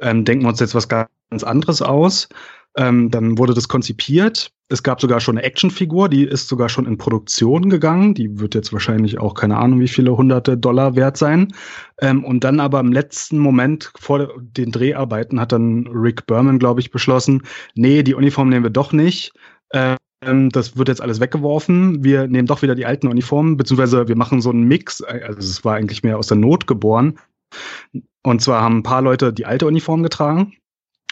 ähm, 0.00 0.24
denken 0.24 0.44
wir 0.44 0.50
uns 0.50 0.60
jetzt 0.60 0.74
was 0.74 0.88
ganz 0.88 1.08
anderes 1.44 1.82
aus. 1.82 2.28
Ähm, 2.76 3.10
dann 3.10 3.36
wurde 3.36 3.52
das 3.52 3.68
konzipiert. 3.68 4.50
Es 4.68 4.82
gab 4.82 5.00
sogar 5.00 5.20
schon 5.20 5.36
eine 5.36 5.46
Actionfigur, 5.46 6.08
die 6.08 6.24
ist 6.24 6.48
sogar 6.48 6.70
schon 6.70 6.86
in 6.86 6.96
Produktion 6.96 7.68
gegangen. 7.68 8.14
Die 8.14 8.40
wird 8.40 8.54
jetzt 8.54 8.72
wahrscheinlich 8.72 9.18
auch 9.18 9.34
keine 9.34 9.58
Ahnung, 9.58 9.80
wie 9.80 9.88
viele 9.88 10.16
hunderte 10.16 10.56
Dollar 10.56 10.96
wert 10.96 11.18
sein. 11.18 11.52
Ähm, 12.00 12.24
und 12.24 12.44
dann 12.44 12.60
aber 12.60 12.80
im 12.80 12.90
letzten 12.90 13.38
Moment 13.38 13.92
vor 13.98 14.40
den 14.40 14.70
Dreharbeiten 14.70 15.38
hat 15.38 15.52
dann 15.52 15.86
Rick 15.88 16.26
Berman, 16.26 16.58
glaube 16.58 16.80
ich, 16.80 16.90
beschlossen, 16.90 17.42
nee, 17.74 18.02
die 18.02 18.14
Uniform 18.14 18.48
nehmen 18.48 18.64
wir 18.64 18.70
doch 18.70 18.92
nicht. 18.92 19.34
Ähm, 19.74 19.98
das 20.50 20.78
wird 20.78 20.88
jetzt 20.88 21.02
alles 21.02 21.20
weggeworfen. 21.20 22.02
Wir 22.02 22.26
nehmen 22.26 22.46
doch 22.46 22.62
wieder 22.62 22.74
die 22.74 22.86
alten 22.86 23.08
Uniformen, 23.08 23.58
beziehungsweise 23.58 24.08
wir 24.08 24.16
machen 24.16 24.40
so 24.40 24.50
einen 24.50 24.62
Mix. 24.62 25.02
Also 25.02 25.40
es 25.40 25.64
war 25.64 25.74
eigentlich 25.74 26.02
mehr 26.02 26.16
aus 26.16 26.28
der 26.28 26.38
Not 26.38 26.66
geboren. 26.66 27.18
Und 28.22 28.40
zwar 28.40 28.62
haben 28.62 28.78
ein 28.78 28.82
paar 28.82 29.02
Leute 29.02 29.32
die 29.34 29.44
alte 29.44 29.66
Uniform 29.66 30.02
getragen 30.02 30.54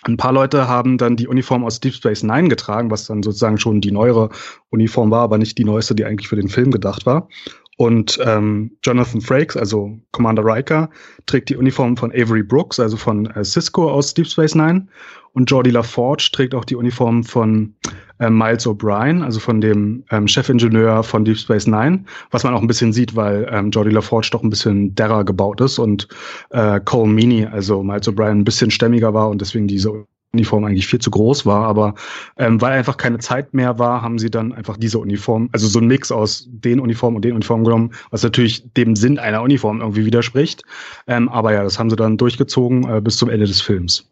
ein 0.05 0.17
paar 0.17 0.33
Leute 0.33 0.69
haben 0.69 0.99
dann 0.99 1.17
die 1.17 1.29
Uniform 1.29 1.65
aus 1.65 1.81
Deep 1.81 1.95
Space 1.95 2.23
Nine 2.23 2.49
getragen, 2.49 2.91
was 2.91 3.07
dann 3.07 3.23
sozusagen 3.23 3.59
schon 3.59 3.81
die 3.81 3.93
neuere 3.93 4.31
Uniform 4.71 5.11
war, 5.11 5.23
aber 5.23 5.39
nicht 5.39 5.59
die 5.59 5.65
neueste, 5.65 5.95
die 5.95 6.05
eigentlich 6.05 6.29
für 6.29 6.37
den 6.37 6.49
Film 6.49 6.71
gedacht 6.71 7.07
war. 7.07 7.29
Und 7.77 8.19
ähm, 8.23 8.77
Jonathan 8.85 9.23
Frakes, 9.23 9.57
also 9.57 9.99
Commander 10.13 10.45
Riker, 10.45 10.91
trägt 11.25 11.49
die 11.49 11.57
Uniform 11.57 11.97
von 11.97 12.13
Avery 12.13 12.43
Brooks, 12.43 12.79
also 12.79 12.99
von 12.99 13.27
äh, 13.27 13.43
Cisco 13.43 13.91
aus 13.91 14.13
Deep 14.13 14.27
Space 14.27 14.55
Nine. 14.55 14.87
Und 15.33 15.51
Jordi 15.51 15.71
LaForge 15.71 16.29
trägt 16.33 16.55
auch 16.55 16.65
die 16.65 16.77
Uniform 16.77 17.25
von 17.25 17.75
äh, 18.21 18.31
Miles 18.31 18.67
O'Brien, 18.67 19.23
also 19.23 19.41
von 19.41 19.61
dem 19.61 20.05
ähm, 20.11 20.29
Chefingenieur 20.29 21.03
von 21.03 21.25
Deep 21.25 21.39
Space 21.39 21.67
Nine, 21.67 22.05
was 22.31 22.45
man 22.45 22.55
auch 22.55 22.61
ein 22.61 22.69
bisschen 22.69 22.93
sieht, 22.93 23.17
weil 23.17 23.49
ähm, 23.51 23.71
Jordi 23.71 23.91
LaForge 23.91 24.29
doch 24.31 24.43
ein 24.43 24.51
bisschen 24.51 24.95
derrer 24.95 25.25
gebaut 25.25 25.61
ist 25.61 25.79
und 25.79 26.07
äh, 26.51 26.81
Cole 26.81 27.11
Meany, 27.11 27.47
also 27.47 27.83
Miles 27.83 28.09
O'Brien, 28.09 28.31
ein 28.31 28.45
bisschen 28.45 28.71
stämmiger 28.71 29.13
war 29.13 29.29
und 29.29 29.41
deswegen 29.41 29.67
diese 29.67 30.07
Uniform 30.33 30.65
eigentlich 30.65 30.87
viel 30.87 31.01
zu 31.01 31.11
groß 31.11 31.45
war, 31.45 31.67
aber 31.67 31.95
ähm, 32.37 32.61
weil 32.61 32.73
einfach 32.73 32.97
keine 32.97 33.19
Zeit 33.19 33.53
mehr 33.53 33.81
war, 33.81 34.01
haben 34.03 34.19
sie 34.19 34.31
dann 34.31 34.53
einfach 34.53 34.77
diese 34.77 34.99
Uniform, 35.01 35.49
also 35.51 35.67
so 35.67 35.81
ein 35.81 35.89
Mix 35.89 36.13
aus 36.13 36.47
den 36.49 36.79
Uniformen 36.79 37.17
und 37.17 37.25
den 37.25 37.35
Uniformen 37.35 37.65
genommen, 37.65 37.91
was 38.11 38.23
natürlich 38.23 38.73
dem 38.75 38.95
Sinn 38.95 39.19
einer 39.19 39.43
Uniform 39.43 39.81
irgendwie 39.81 40.07
widerspricht. 40.07 40.63
Ähm, 41.09 41.29
aber 41.29 41.53
ja, 41.53 41.65
das 41.65 41.81
haben 41.81 41.91
sie 41.91 41.97
dann 41.97 42.17
durchgezogen 42.17 42.89
äh, 42.89 43.01
bis 43.01 43.17
zum 43.17 43.29
Ende 43.29 43.47
des 43.47 43.61
Films. 43.61 44.09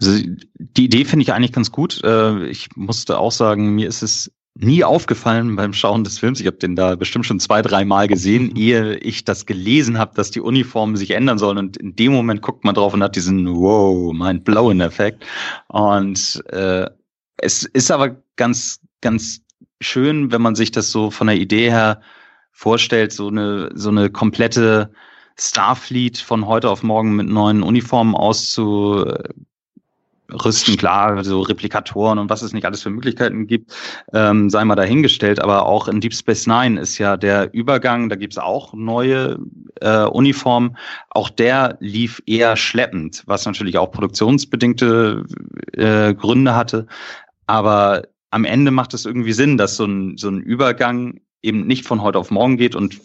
Also 0.00 0.18
die 0.58 0.84
Idee 0.84 1.04
finde 1.04 1.22
ich 1.24 1.32
eigentlich 1.32 1.52
ganz 1.52 1.72
gut. 1.72 2.02
Äh, 2.04 2.46
ich 2.46 2.68
musste 2.76 3.18
auch 3.18 3.32
sagen, 3.32 3.74
mir 3.74 3.88
ist 3.88 4.02
es 4.02 4.30
nie 4.60 4.82
aufgefallen 4.82 5.54
beim 5.56 5.72
Schauen 5.72 6.04
des 6.04 6.18
Films. 6.18 6.40
Ich 6.40 6.46
habe 6.46 6.56
den 6.56 6.74
da 6.74 6.96
bestimmt 6.96 7.26
schon 7.26 7.38
zwei, 7.38 7.62
drei 7.62 7.84
Mal 7.84 8.08
gesehen, 8.08 8.50
ehe 8.56 8.96
ich 8.96 9.24
das 9.24 9.46
gelesen 9.46 9.98
habe, 9.98 10.14
dass 10.14 10.30
die 10.30 10.40
Uniformen 10.40 10.96
sich 10.96 11.12
ändern 11.12 11.38
sollen. 11.38 11.58
Und 11.58 11.76
in 11.76 11.94
dem 11.96 12.12
Moment 12.12 12.42
guckt 12.42 12.64
man 12.64 12.74
drauf 12.74 12.94
und 12.94 13.02
hat 13.02 13.16
diesen 13.16 13.48
Wow, 13.48 14.12
mind 14.12 14.44
blowing 14.44 14.80
Effekt. 14.80 15.24
Und 15.68 16.42
äh, 16.50 16.88
es 17.36 17.62
ist 17.62 17.90
aber 17.90 18.16
ganz, 18.36 18.80
ganz 19.00 19.42
schön, 19.80 20.32
wenn 20.32 20.42
man 20.42 20.56
sich 20.56 20.72
das 20.72 20.90
so 20.90 21.10
von 21.10 21.28
der 21.28 21.36
Idee 21.36 21.70
her 21.70 22.00
vorstellt, 22.52 23.12
so 23.12 23.28
eine, 23.28 23.70
so 23.74 23.90
eine 23.90 24.10
komplette 24.10 24.92
Starfleet 25.38 26.18
von 26.18 26.46
heute 26.46 26.68
auf 26.68 26.82
morgen 26.82 27.14
mit 27.14 27.28
neuen 27.28 27.62
Uniformen 27.62 28.16
auszu 28.16 29.06
rüsten, 30.32 30.76
klar, 30.76 31.22
so 31.24 31.40
Replikatoren 31.40 32.18
und 32.18 32.30
was 32.30 32.42
es 32.42 32.52
nicht 32.52 32.66
alles 32.66 32.82
für 32.82 32.90
Möglichkeiten 32.90 33.46
gibt, 33.46 33.74
ähm, 34.12 34.50
sei 34.50 34.64
mal 34.64 34.74
dahingestellt. 34.74 35.40
Aber 35.40 35.66
auch 35.66 35.88
in 35.88 36.00
Deep 36.00 36.14
Space 36.14 36.46
Nine 36.46 36.80
ist 36.80 36.98
ja 36.98 37.16
der 37.16 37.52
Übergang, 37.54 38.08
da 38.08 38.16
gibt 38.16 38.34
es 38.34 38.38
auch 38.38 38.74
neue 38.74 39.38
äh, 39.80 40.04
Uniformen. 40.04 40.76
Auch 41.10 41.30
der 41.30 41.76
lief 41.80 42.22
eher 42.26 42.56
schleppend, 42.56 43.22
was 43.26 43.46
natürlich 43.46 43.78
auch 43.78 43.90
produktionsbedingte 43.90 45.24
äh, 45.72 46.14
Gründe 46.14 46.54
hatte. 46.54 46.86
Aber 47.46 48.02
am 48.30 48.44
Ende 48.44 48.70
macht 48.70 48.92
es 48.94 49.06
irgendwie 49.06 49.32
Sinn, 49.32 49.56
dass 49.56 49.76
so 49.76 49.86
ein, 49.86 50.18
so 50.18 50.28
ein 50.28 50.40
Übergang 50.40 51.20
eben 51.42 51.66
nicht 51.66 51.86
von 51.86 52.02
heute 52.02 52.18
auf 52.18 52.30
morgen 52.30 52.56
geht 52.56 52.74
und 52.74 53.00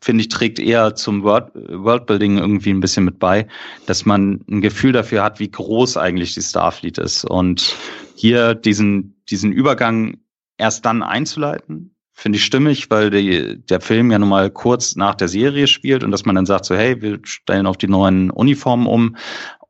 finde 0.00 0.22
ich, 0.22 0.28
trägt 0.28 0.58
eher 0.58 0.94
zum 0.94 1.22
World, 1.22 1.50
Worldbuilding 1.54 2.38
irgendwie 2.38 2.70
ein 2.70 2.80
bisschen 2.80 3.04
mit 3.04 3.18
bei, 3.18 3.48
dass 3.86 4.06
man 4.06 4.44
ein 4.48 4.60
Gefühl 4.60 4.92
dafür 4.92 5.22
hat, 5.22 5.40
wie 5.40 5.50
groß 5.50 5.96
eigentlich 5.96 6.34
die 6.34 6.42
Starfleet 6.42 6.98
ist. 6.98 7.24
Und 7.24 7.74
hier 8.14 8.54
diesen, 8.54 9.22
diesen 9.28 9.52
Übergang 9.52 10.18
erst 10.56 10.84
dann 10.84 11.02
einzuleiten, 11.02 11.94
finde 12.18 12.38
ich 12.38 12.44
stimmig, 12.44 12.90
weil 12.90 13.10
die, 13.10 13.64
der 13.64 13.80
Film 13.80 14.10
ja 14.10 14.18
nun 14.18 14.28
mal 14.28 14.50
kurz 14.50 14.96
nach 14.96 15.14
der 15.14 15.28
Serie 15.28 15.68
spielt 15.68 16.02
und 16.02 16.10
dass 16.10 16.24
man 16.24 16.34
dann 16.34 16.46
sagt 16.46 16.64
so, 16.64 16.74
hey, 16.74 17.00
wir 17.00 17.20
stellen 17.22 17.66
auf 17.66 17.76
die 17.76 17.86
neuen 17.86 18.30
Uniformen 18.30 18.86
um 18.86 19.16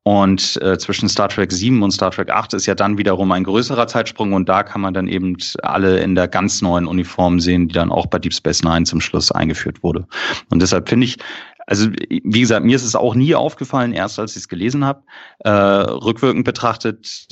und 0.08 0.58
äh, 0.62 0.78
zwischen 0.78 1.06
Star 1.06 1.28
Trek 1.28 1.52
7 1.52 1.82
und 1.82 1.90
Star 1.90 2.10
Trek 2.10 2.30
8 2.30 2.54
ist 2.54 2.64
ja 2.64 2.74
dann 2.74 2.96
wiederum 2.96 3.30
ein 3.30 3.44
größerer 3.44 3.86
Zeitsprung 3.88 4.32
und 4.32 4.48
da 4.48 4.62
kann 4.62 4.80
man 4.80 4.94
dann 4.94 5.06
eben 5.06 5.36
alle 5.62 6.00
in 6.00 6.14
der 6.14 6.28
ganz 6.28 6.62
neuen 6.62 6.86
Uniform 6.86 7.40
sehen, 7.40 7.68
die 7.68 7.74
dann 7.74 7.92
auch 7.92 8.06
bei 8.06 8.18
Deep 8.18 8.32
Space 8.32 8.62
Nine 8.62 8.84
zum 8.84 9.02
Schluss 9.02 9.30
eingeführt 9.30 9.82
wurde. 9.82 10.06
Und 10.48 10.62
deshalb 10.62 10.88
finde 10.88 11.04
ich, 11.04 11.18
also 11.66 11.90
wie 12.08 12.40
gesagt, 12.40 12.64
mir 12.64 12.74
ist 12.74 12.86
es 12.86 12.96
auch 12.96 13.14
nie 13.14 13.34
aufgefallen, 13.34 13.92
erst 13.92 14.18
als 14.18 14.30
ich 14.30 14.38
es 14.38 14.48
gelesen 14.48 14.82
habe. 14.82 15.02
Äh, 15.40 15.50
rückwirkend 15.50 16.46
betrachtet 16.46 17.28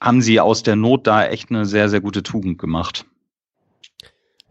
haben 0.00 0.22
sie 0.22 0.38
aus 0.38 0.62
der 0.62 0.76
Not 0.76 1.08
da 1.08 1.26
echt 1.26 1.50
eine 1.50 1.66
sehr, 1.66 1.88
sehr 1.88 2.00
gute 2.00 2.22
Tugend 2.22 2.58
gemacht. 2.58 3.06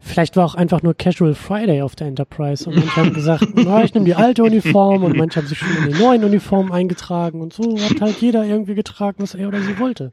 Vielleicht 0.02 0.38
war 0.38 0.46
auch 0.46 0.56
einfach 0.56 0.82
nur 0.82 0.94
Casual 0.94 1.36
Friday 1.36 1.82
auf 1.82 1.96
der 1.96 2.08
Enterprise 2.08 2.68
und 2.68 2.78
manche 2.78 2.96
haben 2.96 3.14
gesagt, 3.14 3.46
na, 3.56 3.84
ich 3.84 3.94
nehme 3.94 4.06
die 4.06 4.16
alte 4.16 4.44
Uniform 4.44 5.04
und 5.04 5.18
manche 5.18 5.40
haben 5.40 5.48
sich 5.48 5.58
schon 5.58 5.76
in 5.76 5.94
die 5.94 6.00
neuen 6.00 6.24
Uniformen 6.24 6.72
eingetragen 6.72 7.42
und 7.42 7.54
so 7.54 7.78
hat 7.78 8.00
halt 8.00 8.22
jeder 8.22 8.46
irgendwie 8.46 8.76
getragen, 8.76 9.18
was 9.20 9.36
er 9.36 9.48
oder 9.48 9.62
sie 9.62 9.78
wollte. 9.78 10.12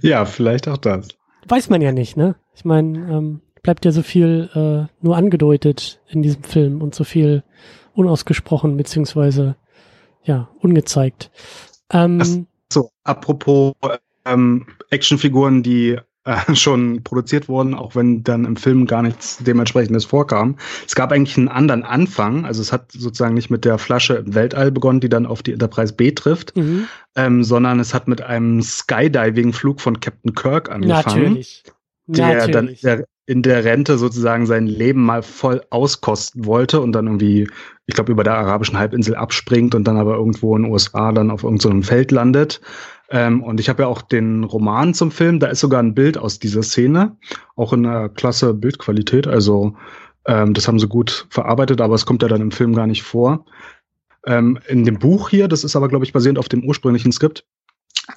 Ja, 0.00 0.24
vielleicht 0.24 0.68
auch 0.68 0.76
das. 0.76 1.08
Weiß 1.46 1.70
man 1.70 1.80
ja 1.80 1.92
nicht, 1.92 2.16
ne? 2.16 2.34
Ich 2.54 2.64
meine, 2.64 2.98
ähm, 3.10 3.40
bleibt 3.62 3.84
ja 3.84 3.92
so 3.92 4.02
viel 4.02 4.50
äh, 4.54 4.92
nur 5.04 5.16
angedeutet 5.16 6.00
in 6.08 6.22
diesem 6.22 6.42
Film 6.42 6.82
und 6.82 6.94
so 6.94 7.04
viel 7.04 7.42
unausgesprochen 7.94 8.76
beziehungsweise 8.76 9.56
ja 10.24 10.48
ungezeigt. 10.60 11.30
Ähm, 11.90 12.46
so, 12.72 12.90
apropos 13.04 13.74
ähm, 14.24 14.66
Actionfiguren, 14.90 15.62
die 15.62 15.98
äh, 16.24 16.54
schon 16.54 17.02
produziert 17.02 17.48
wurden, 17.48 17.74
auch 17.74 17.94
wenn 17.94 18.22
dann 18.22 18.44
im 18.44 18.56
Film 18.56 18.86
gar 18.86 19.02
nichts 19.02 19.38
dementsprechendes 19.38 20.04
vorkam. 20.04 20.56
Es 20.86 20.94
gab 20.94 21.12
eigentlich 21.12 21.36
einen 21.36 21.48
anderen 21.48 21.84
Anfang, 21.84 22.44
also 22.44 22.60
es 22.60 22.72
hat 22.72 22.92
sozusagen 22.92 23.34
nicht 23.34 23.50
mit 23.50 23.64
der 23.64 23.78
Flasche 23.78 24.14
im 24.14 24.34
Weltall 24.34 24.70
begonnen, 24.70 25.00
die 25.00 25.08
dann 25.08 25.26
auf 25.26 25.42
die 25.42 25.52
Enterprise 25.52 25.92
B 25.92 26.12
trifft, 26.12 26.56
mhm. 26.56 26.86
ähm, 27.16 27.44
sondern 27.44 27.80
es 27.80 27.94
hat 27.94 28.08
mit 28.08 28.20
einem 28.20 28.62
Skydiving-Flug 28.62 29.80
von 29.80 30.00
Captain 30.00 30.34
Kirk 30.34 30.70
angefangen. 30.70 31.22
Natürlich. 31.22 31.64
Der 32.06 32.26
Natürlich. 32.26 32.52
dann 32.52 32.76
der, 32.82 33.04
in 33.26 33.42
der 33.42 33.62
Rente 33.62 33.98
sozusagen 33.98 34.46
sein 34.46 34.66
Leben 34.66 35.04
mal 35.04 35.22
voll 35.22 35.62
auskosten 35.68 36.46
wollte 36.46 36.80
und 36.80 36.92
dann 36.92 37.06
irgendwie, 37.06 37.46
ich 37.84 37.94
glaube, 37.94 38.10
über 38.10 38.24
der 38.24 38.38
arabischen 38.38 38.78
Halbinsel 38.78 39.14
abspringt 39.14 39.74
und 39.74 39.84
dann 39.84 39.98
aber 39.98 40.14
irgendwo 40.14 40.56
in 40.56 40.62
den 40.62 40.72
USA 40.72 41.12
dann 41.12 41.30
auf 41.30 41.42
irgendeinem 41.44 41.82
so 41.82 41.88
Feld 41.88 42.10
landet. 42.10 42.62
Ähm, 43.10 43.42
und 43.42 43.58
ich 43.60 43.68
habe 43.68 43.82
ja 43.82 43.88
auch 43.88 44.02
den 44.02 44.44
Roman 44.44 44.94
zum 44.94 45.10
Film, 45.10 45.40
da 45.40 45.46
ist 45.46 45.60
sogar 45.60 45.80
ein 45.80 45.94
Bild 45.94 46.18
aus 46.18 46.38
dieser 46.38 46.62
Szene, 46.62 47.16
auch 47.56 47.72
in 47.72 47.86
einer 47.86 48.08
klasse 48.08 48.52
Bildqualität. 48.52 49.26
Also 49.26 49.74
ähm, 50.26 50.52
das 50.54 50.68
haben 50.68 50.78
sie 50.78 50.88
gut 50.88 51.26
verarbeitet, 51.30 51.80
aber 51.80 51.94
es 51.94 52.04
kommt 52.04 52.22
ja 52.22 52.28
dann 52.28 52.42
im 52.42 52.50
Film 52.50 52.74
gar 52.74 52.86
nicht 52.86 53.02
vor. 53.02 53.46
Ähm, 54.26 54.58
in 54.68 54.84
dem 54.84 54.98
Buch 54.98 55.30
hier, 55.30 55.48
das 55.48 55.64
ist 55.64 55.74
aber, 55.74 55.88
glaube 55.88 56.04
ich, 56.04 56.12
basierend 56.12 56.38
auf 56.38 56.50
dem 56.50 56.64
ursprünglichen 56.64 57.12
Skript, 57.12 57.46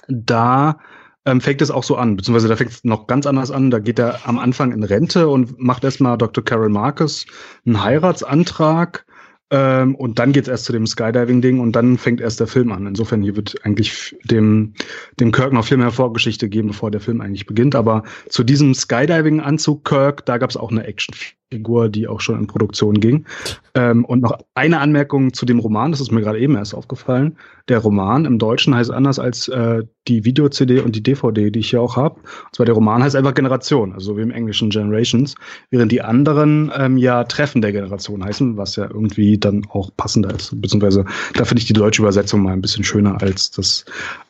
da 0.08 0.78
ähm, 1.24 1.40
fängt 1.40 1.62
es 1.62 1.70
auch 1.70 1.84
so 1.84 1.96
an, 1.96 2.16
beziehungsweise 2.16 2.48
da 2.48 2.56
fängt 2.56 2.72
es 2.72 2.84
noch 2.84 3.06
ganz 3.06 3.26
anders 3.26 3.50
an. 3.50 3.70
Da 3.70 3.78
geht 3.78 3.98
er 3.98 4.26
am 4.26 4.38
Anfang 4.38 4.72
in 4.72 4.82
Rente 4.82 5.28
und 5.28 5.58
macht 5.58 5.84
erstmal 5.84 6.18
Dr. 6.18 6.44
Carol 6.44 6.68
Marcus 6.68 7.26
einen 7.64 7.82
Heiratsantrag. 7.82 9.06
Ähm, 9.52 9.94
und 9.96 10.18
dann 10.18 10.32
geht's 10.32 10.48
erst 10.48 10.64
zu 10.64 10.72
dem 10.72 10.86
Skydiving-Ding 10.86 11.60
und 11.60 11.72
dann 11.72 11.98
fängt 11.98 12.22
erst 12.22 12.40
der 12.40 12.46
Film 12.46 12.72
an. 12.72 12.86
Insofern 12.86 13.20
hier 13.20 13.36
wird 13.36 13.54
eigentlich 13.64 14.16
dem, 14.24 14.72
dem 15.20 15.30
Kirk 15.30 15.52
noch 15.52 15.66
viel 15.66 15.76
mehr 15.76 15.90
Vorgeschichte 15.90 16.48
geben, 16.48 16.68
bevor 16.68 16.90
der 16.90 17.02
Film 17.02 17.20
eigentlich 17.20 17.44
beginnt. 17.44 17.74
Aber 17.74 18.02
zu 18.30 18.44
diesem 18.44 18.72
Skydiving-Anzug 18.72 19.84
Kirk, 19.84 20.24
da 20.24 20.38
gab's 20.38 20.56
auch 20.56 20.70
eine 20.70 20.86
Action 20.86 21.14
Figur, 21.52 21.88
die 21.88 22.08
auch 22.08 22.20
schon 22.20 22.38
in 22.38 22.46
Produktion 22.46 22.98
ging. 23.00 23.26
Ähm, 23.74 24.04
und 24.04 24.22
noch 24.22 24.38
eine 24.54 24.80
Anmerkung 24.80 25.32
zu 25.32 25.46
dem 25.46 25.58
Roman, 25.58 25.92
das 25.92 26.00
ist 26.00 26.10
mir 26.10 26.22
gerade 26.22 26.38
eben 26.38 26.56
erst 26.56 26.74
aufgefallen. 26.74 27.36
Der 27.68 27.78
Roman 27.78 28.24
im 28.24 28.38
Deutschen 28.38 28.74
heißt 28.74 28.90
anders 28.90 29.18
als 29.18 29.48
äh, 29.48 29.84
die 30.08 30.24
Video-CD 30.24 30.80
und 30.80 30.96
die 30.96 31.02
DVD, 31.02 31.50
die 31.50 31.60
ich 31.60 31.70
hier 31.70 31.80
auch 31.80 31.96
habe. 31.96 32.16
Und 32.16 32.54
zwar 32.54 32.66
der 32.66 32.74
Roman 32.74 33.02
heißt 33.02 33.14
einfach 33.14 33.34
Generation, 33.34 33.92
also 33.92 34.16
wie 34.16 34.22
im 34.22 34.30
Englischen 34.30 34.70
Generations, 34.70 35.34
während 35.70 35.92
die 35.92 36.02
anderen 36.02 36.72
ähm, 36.76 36.96
ja 36.96 37.24
Treffen 37.24 37.62
der 37.62 37.72
Generation 37.72 38.24
heißen, 38.24 38.56
was 38.56 38.76
ja 38.76 38.84
irgendwie 38.90 39.38
dann 39.38 39.64
auch 39.70 39.90
passender 39.96 40.34
ist. 40.34 40.60
Beziehungsweise 40.60 41.04
da 41.34 41.44
finde 41.44 41.60
ich 41.60 41.66
die 41.66 41.74
deutsche 41.74 42.02
Übersetzung 42.02 42.42
mal 42.42 42.52
ein 42.52 42.62
bisschen 42.62 42.84
schöner 42.84 43.20
als 43.22 43.50
das 43.50 43.84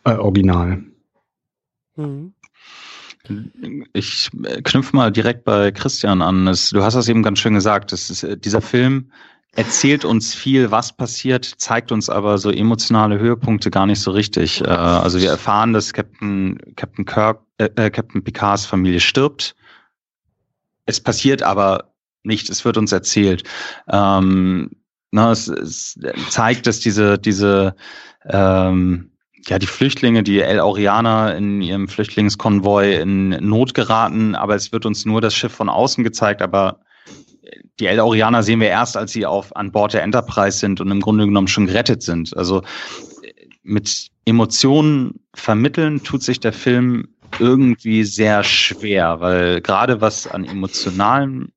äh, 0.04 0.12
Original. 0.12 0.82
Mhm. 1.96 2.34
Ich 3.92 4.30
äh, 4.44 4.62
knüpfe 4.62 4.96
mal 4.96 5.10
direkt 5.10 5.44
bei 5.44 5.70
Christian 5.70 6.22
an. 6.22 6.46
Du 6.46 6.82
hast 6.82 6.94
das 6.94 7.08
eben 7.08 7.22
ganz 7.22 7.38
schön 7.38 7.54
gesagt. 7.54 7.92
Es 7.92 8.10
ist, 8.10 8.22
äh, 8.22 8.36
dieser 8.36 8.60
Film 8.60 9.10
erzählt 9.54 10.04
uns 10.04 10.34
viel, 10.34 10.70
was 10.70 10.96
passiert, 10.96 11.44
zeigt 11.44 11.92
uns 11.92 12.08
aber 12.08 12.38
so 12.38 12.50
emotionale 12.50 13.18
Höhepunkte 13.18 13.70
gar 13.70 13.86
nicht 13.86 14.00
so 14.00 14.10
richtig. 14.10 14.62
Äh, 14.62 14.64
also 14.68 15.20
wir 15.20 15.30
erfahren, 15.30 15.72
dass 15.72 15.92
Captain, 15.92 16.58
Captain 16.76 17.04
Kirk, 17.04 17.42
äh, 17.58 17.90
Captain 17.90 18.24
Picards 18.24 18.66
Familie 18.66 19.00
stirbt. 19.00 19.54
Es 20.86 21.00
passiert 21.00 21.42
aber 21.42 21.92
nicht, 22.24 22.50
es 22.50 22.64
wird 22.64 22.76
uns 22.76 22.92
erzählt. 22.92 23.44
Ähm, 23.88 24.70
na, 25.10 25.30
es, 25.30 25.48
es 25.48 25.98
zeigt, 26.30 26.66
dass 26.66 26.80
diese, 26.80 27.18
diese 27.18 27.76
ähm, 28.24 29.11
ja, 29.46 29.58
die 29.58 29.66
Flüchtlinge, 29.66 30.22
die 30.22 30.40
El 30.40 30.60
Aurianer 30.60 31.34
in 31.36 31.60
ihrem 31.62 31.88
Flüchtlingskonvoi 31.88 32.96
in 33.00 33.30
Not 33.30 33.74
geraten, 33.74 34.34
aber 34.34 34.54
es 34.54 34.72
wird 34.72 34.86
uns 34.86 35.04
nur 35.04 35.20
das 35.20 35.34
Schiff 35.34 35.52
von 35.52 35.68
außen 35.68 36.04
gezeigt, 36.04 36.42
aber 36.42 36.80
die 37.80 37.86
El 37.86 38.00
Aurianer 38.00 38.42
sehen 38.42 38.60
wir 38.60 38.68
erst, 38.68 38.96
als 38.96 39.12
sie 39.12 39.26
auf, 39.26 39.54
an 39.56 39.72
Bord 39.72 39.94
der 39.94 40.02
Enterprise 40.02 40.58
sind 40.58 40.80
und 40.80 40.90
im 40.90 41.00
Grunde 41.00 41.26
genommen 41.26 41.48
schon 41.48 41.66
gerettet 41.66 42.02
sind. 42.02 42.36
Also 42.36 42.62
mit 43.62 44.08
Emotionen 44.24 45.20
vermitteln 45.34 46.02
tut 46.02 46.22
sich 46.22 46.40
der 46.40 46.52
Film 46.52 47.08
irgendwie 47.38 48.04
sehr 48.04 48.44
schwer, 48.44 49.20
weil 49.20 49.60
gerade 49.60 50.00
was 50.00 50.26
an 50.26 50.44
Emotionalen 50.44 51.52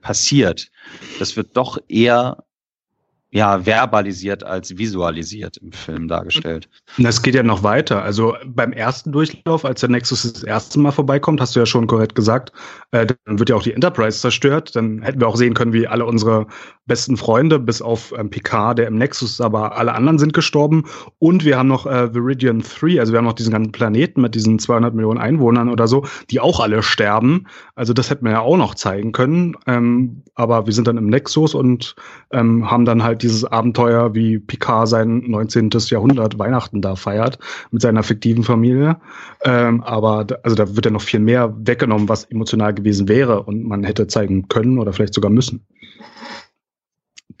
passiert, 0.00 0.70
das 1.18 1.36
wird 1.36 1.56
doch 1.56 1.78
eher 1.88 2.44
ja, 3.32 3.60
verbalisiert 3.60 4.42
als 4.42 4.76
visualisiert 4.76 5.56
im 5.58 5.70
Film 5.72 6.08
dargestellt. 6.08 6.68
Das 6.98 7.22
geht 7.22 7.34
ja 7.36 7.44
noch 7.44 7.62
weiter. 7.62 8.02
Also 8.02 8.34
beim 8.44 8.72
ersten 8.72 9.12
Durchlauf, 9.12 9.64
als 9.64 9.80
der 9.80 9.88
Nexus 9.88 10.32
das 10.32 10.42
erste 10.42 10.80
Mal 10.80 10.90
vorbeikommt, 10.90 11.40
hast 11.40 11.54
du 11.54 11.60
ja 11.60 11.66
schon 11.66 11.86
korrekt 11.86 12.16
gesagt, 12.16 12.52
äh, 12.90 13.06
dann 13.06 13.38
wird 13.38 13.48
ja 13.48 13.56
auch 13.56 13.62
die 13.62 13.72
Enterprise 13.72 14.18
zerstört. 14.18 14.74
Dann 14.74 15.02
hätten 15.02 15.20
wir 15.20 15.28
auch 15.28 15.36
sehen 15.36 15.54
können, 15.54 15.72
wie 15.72 15.86
alle 15.86 16.06
unsere 16.06 16.46
besten 16.86 17.16
Freunde, 17.16 17.60
bis 17.60 17.80
auf 17.80 18.12
ähm, 18.18 18.30
Picard, 18.30 18.78
der 18.78 18.88
im 18.88 18.98
Nexus, 18.98 19.40
aber 19.40 19.76
alle 19.76 19.94
anderen 19.94 20.18
sind 20.18 20.32
gestorben. 20.32 20.86
Und 21.20 21.44
wir 21.44 21.56
haben 21.56 21.68
noch 21.68 21.86
äh, 21.86 22.12
Viridian 22.12 22.62
3, 22.62 22.98
also 22.98 23.12
wir 23.12 23.18
haben 23.18 23.26
noch 23.26 23.34
diesen 23.34 23.52
ganzen 23.52 23.70
Planeten 23.70 24.20
mit 24.20 24.34
diesen 24.34 24.58
200 24.58 24.92
Millionen 24.92 25.20
Einwohnern 25.20 25.68
oder 25.68 25.86
so, 25.86 26.04
die 26.30 26.40
auch 26.40 26.58
alle 26.58 26.82
sterben. 26.82 27.46
Also 27.76 27.92
das 27.92 28.10
hätten 28.10 28.24
wir 28.24 28.32
ja 28.32 28.40
auch 28.40 28.56
noch 28.56 28.74
zeigen 28.74 29.12
können. 29.12 29.56
Ähm, 29.68 30.24
aber 30.34 30.66
wir 30.66 30.72
sind 30.72 30.88
dann 30.88 30.96
im 30.96 31.06
Nexus 31.06 31.54
und 31.54 31.94
ähm, 32.32 32.68
haben 32.68 32.84
dann 32.84 33.04
halt 33.04 33.19
dieses 33.22 33.44
Abenteuer, 33.44 34.14
wie 34.14 34.38
Picard 34.38 34.88
sein 34.88 35.24
19. 35.26 35.70
Jahrhundert 35.88 36.38
Weihnachten 36.38 36.82
da 36.82 36.96
feiert 36.96 37.38
mit 37.70 37.82
seiner 37.82 38.02
fiktiven 38.02 38.44
Familie. 38.44 39.00
Ähm, 39.44 39.82
aber 39.82 40.24
da, 40.24 40.36
also 40.42 40.56
da 40.56 40.74
wird 40.76 40.86
ja 40.86 40.90
noch 40.90 41.02
viel 41.02 41.20
mehr 41.20 41.54
weggenommen, 41.56 42.08
was 42.08 42.24
emotional 42.24 42.74
gewesen 42.74 43.08
wäre 43.08 43.42
und 43.42 43.64
man 43.64 43.84
hätte 43.84 44.06
zeigen 44.06 44.48
können 44.48 44.78
oder 44.78 44.92
vielleicht 44.92 45.14
sogar 45.14 45.30
müssen. 45.30 45.66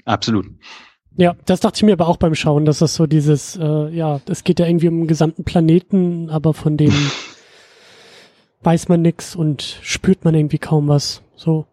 Absolut. 0.04 0.46
Ja, 1.16 1.36
das 1.44 1.60
dachte 1.60 1.76
ich 1.76 1.82
mir 1.82 1.92
aber 1.92 2.08
auch 2.08 2.16
beim 2.16 2.34
Schauen, 2.34 2.64
dass 2.64 2.78
das 2.78 2.94
so 2.94 3.06
dieses, 3.06 3.56
äh, 3.56 3.88
ja, 3.90 4.20
es 4.28 4.44
geht 4.44 4.60
ja 4.60 4.66
irgendwie 4.66 4.88
um 4.88 5.00
den 5.00 5.06
gesamten 5.06 5.44
Planeten, 5.44 6.30
aber 6.30 6.54
von 6.54 6.76
dem 6.76 6.92
weiß 8.62 8.88
man 8.88 9.02
nix 9.02 9.34
und 9.34 9.62
spürt 9.82 10.24
man 10.24 10.34
irgendwie 10.34 10.58
kaum 10.58 10.88
was. 10.88 11.22
So. 11.36 11.66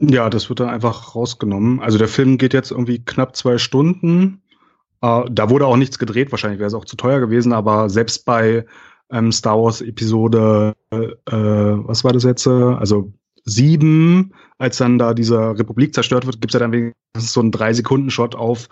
Ja, 0.00 0.30
das 0.30 0.48
wird 0.48 0.60
dann 0.60 0.68
einfach 0.68 1.14
rausgenommen. 1.14 1.80
Also 1.80 1.98
der 1.98 2.08
Film 2.08 2.38
geht 2.38 2.54
jetzt 2.54 2.70
irgendwie 2.70 3.04
knapp 3.04 3.34
zwei 3.36 3.58
Stunden. 3.58 4.42
Äh, 5.02 5.24
da 5.30 5.50
wurde 5.50 5.66
auch 5.66 5.76
nichts 5.76 5.98
gedreht, 5.98 6.30
wahrscheinlich 6.30 6.60
wäre 6.60 6.68
es 6.68 6.74
auch 6.74 6.84
zu 6.84 6.96
teuer 6.96 7.20
gewesen, 7.20 7.52
aber 7.52 7.90
selbst 7.90 8.24
bei 8.24 8.64
ähm, 9.10 9.32
Star 9.32 9.60
Wars 9.60 9.80
Episode, 9.80 10.74
äh, 10.90 10.98
was 11.32 12.04
war 12.04 12.12
das 12.12 12.24
jetzt? 12.24 12.46
Also 12.46 13.12
sieben, 13.44 14.34
als 14.58 14.76
dann 14.76 14.98
da 14.98 15.14
dieser 15.14 15.58
Republik 15.58 15.94
zerstört 15.94 16.26
wird, 16.26 16.40
gibt's 16.40 16.54
ja 16.54 16.60
dann 16.60 16.72
wenigstens 16.72 17.32
so 17.32 17.40
einen 17.40 17.52
Drei-Sekunden-Shot 17.52 18.34
auf 18.34 18.68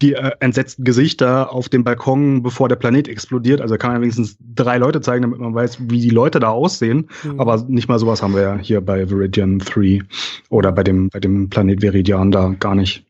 die 0.00 0.14
äh, 0.14 0.32
entsetzten 0.40 0.84
Gesichter 0.84 1.52
auf 1.52 1.68
dem 1.68 1.84
Balkon, 1.84 2.42
bevor 2.42 2.68
der 2.68 2.76
Planet 2.76 3.06
explodiert. 3.06 3.60
Also 3.60 3.76
kann 3.76 3.92
man 3.92 4.00
wenigstens 4.00 4.38
drei 4.40 4.78
Leute 4.78 5.02
zeigen, 5.02 5.22
damit 5.22 5.38
man 5.38 5.54
weiß, 5.54 5.78
wie 5.90 6.00
die 6.00 6.10
Leute 6.10 6.40
da 6.40 6.48
aussehen. 6.48 7.08
Mhm. 7.22 7.38
Aber 7.38 7.62
nicht 7.68 7.88
mal 7.88 7.98
sowas 7.98 8.22
haben 8.22 8.34
wir 8.34 8.42
ja 8.42 8.56
hier 8.56 8.80
bei 8.80 9.08
Viridian 9.10 9.58
3 9.58 10.00
oder 10.48 10.72
bei 10.72 10.82
dem, 10.82 11.10
bei 11.10 11.20
dem 11.20 11.50
Planet 11.50 11.82
Viridian 11.82 12.30
da 12.30 12.54
gar 12.58 12.74
nicht. 12.74 13.04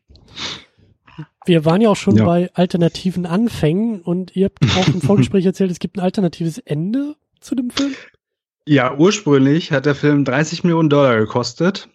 Wir 1.45 1.63
waren 1.63 1.79
ja 1.79 1.89
auch 1.89 1.95
schon 1.95 2.17
ja. 2.17 2.25
bei 2.25 2.49
alternativen 2.53 3.25
Anfängen 3.25 4.01
und 4.01 4.35
ihr 4.35 4.45
habt 4.45 4.59
auch 4.77 4.93
im 4.93 5.01
Vorgespräch 5.01 5.45
erzählt, 5.45 5.71
es 5.71 5.79
gibt 5.79 5.97
ein 5.97 6.01
alternatives 6.01 6.57
Ende 6.57 7.15
zu 7.39 7.55
dem 7.55 7.69
Film. 7.69 7.93
Ja, 8.65 8.97
ursprünglich 8.97 9.71
hat 9.71 9.85
der 9.85 9.95
Film 9.95 10.25
30 10.25 10.65
Millionen 10.65 10.89
Dollar 10.89 11.17
gekostet. 11.17 11.87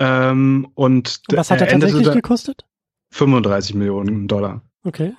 Ähm, 0.00 0.66
und, 0.74 1.20
und 1.28 1.36
was 1.36 1.50
hat 1.50 1.60
er 1.60 1.68
tatsächlich 1.68 2.10
gekostet? 2.10 2.66
35 3.12 3.74
Millionen 3.74 4.26
Dollar. 4.26 4.62
Okay. 4.82 5.14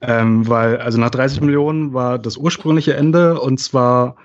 Ähm, 0.00 0.48
weil, 0.48 0.78
also 0.78 0.98
nach 0.98 1.10
30 1.10 1.40
Millionen 1.40 1.94
war 1.94 2.18
das 2.18 2.36
ursprüngliche 2.36 2.94
Ende 2.94 3.40
und 3.40 3.58
zwar 3.58 4.16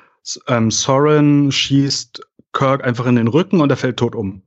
ähm, 0.48 0.72
Soren 0.72 1.52
schießt 1.52 2.22
Kirk 2.54 2.84
einfach 2.84 3.06
in 3.06 3.16
den 3.16 3.28
Rücken 3.28 3.62
und 3.62 3.70
er 3.70 3.78
fällt 3.78 3.98
tot 3.98 4.16
um. 4.16 4.44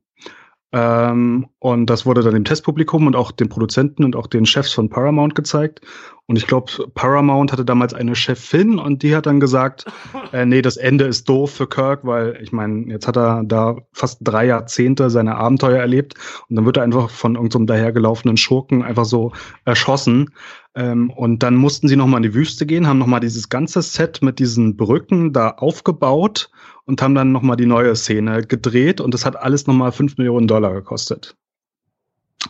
Ähm, 0.72 1.46
und 1.58 1.86
das 1.86 2.06
wurde 2.06 2.22
dann 2.22 2.34
dem 2.34 2.44
Testpublikum 2.44 3.06
und 3.06 3.16
auch 3.16 3.30
den 3.30 3.48
Produzenten 3.48 4.04
und 4.04 4.16
auch 4.16 4.26
den 4.26 4.46
Chefs 4.46 4.72
von 4.72 4.90
Paramount 4.90 5.34
gezeigt. 5.34 5.80
Und 6.28 6.36
ich 6.36 6.48
glaube, 6.48 6.72
Paramount 6.94 7.52
hatte 7.52 7.64
damals 7.64 7.94
eine 7.94 8.16
Chefin 8.16 8.80
und 8.80 9.04
die 9.04 9.14
hat 9.14 9.26
dann 9.26 9.38
gesagt, 9.38 9.84
äh, 10.32 10.44
nee, 10.44 10.60
das 10.60 10.76
Ende 10.76 11.04
ist 11.04 11.28
doof 11.28 11.52
für 11.52 11.68
Kirk, 11.68 12.00
weil 12.04 12.38
ich 12.42 12.50
meine, 12.50 12.92
jetzt 12.92 13.06
hat 13.06 13.16
er 13.16 13.44
da 13.44 13.76
fast 13.92 14.18
drei 14.22 14.46
Jahrzehnte 14.46 15.08
seine 15.08 15.36
Abenteuer 15.36 15.78
erlebt 15.78 16.14
und 16.48 16.56
dann 16.56 16.66
wird 16.66 16.78
er 16.78 16.82
einfach 16.82 17.10
von 17.10 17.36
irgendeinem 17.36 17.62
so 17.62 17.72
dahergelaufenen 17.72 18.36
Schurken 18.36 18.82
einfach 18.82 19.04
so 19.04 19.32
erschossen. 19.64 20.32
Ähm, 20.76 21.10
und 21.10 21.42
dann 21.42 21.56
mussten 21.56 21.88
sie 21.88 21.96
nochmal 21.96 22.18
in 22.18 22.30
die 22.30 22.34
Wüste 22.34 22.66
gehen, 22.66 22.86
haben 22.86 22.98
nochmal 22.98 23.20
dieses 23.20 23.48
ganze 23.48 23.80
Set 23.80 24.20
mit 24.20 24.38
diesen 24.38 24.76
Brücken 24.76 25.32
da 25.32 25.50
aufgebaut 25.50 26.50
und 26.84 27.00
haben 27.00 27.14
dann 27.14 27.32
nochmal 27.32 27.56
die 27.56 27.64
neue 27.64 27.96
Szene 27.96 28.42
gedreht 28.42 29.00
und 29.00 29.14
das 29.14 29.24
hat 29.24 29.36
alles 29.36 29.66
nochmal 29.66 29.90
fünf 29.90 30.18
Millionen 30.18 30.46
Dollar 30.46 30.74
gekostet. 30.74 31.34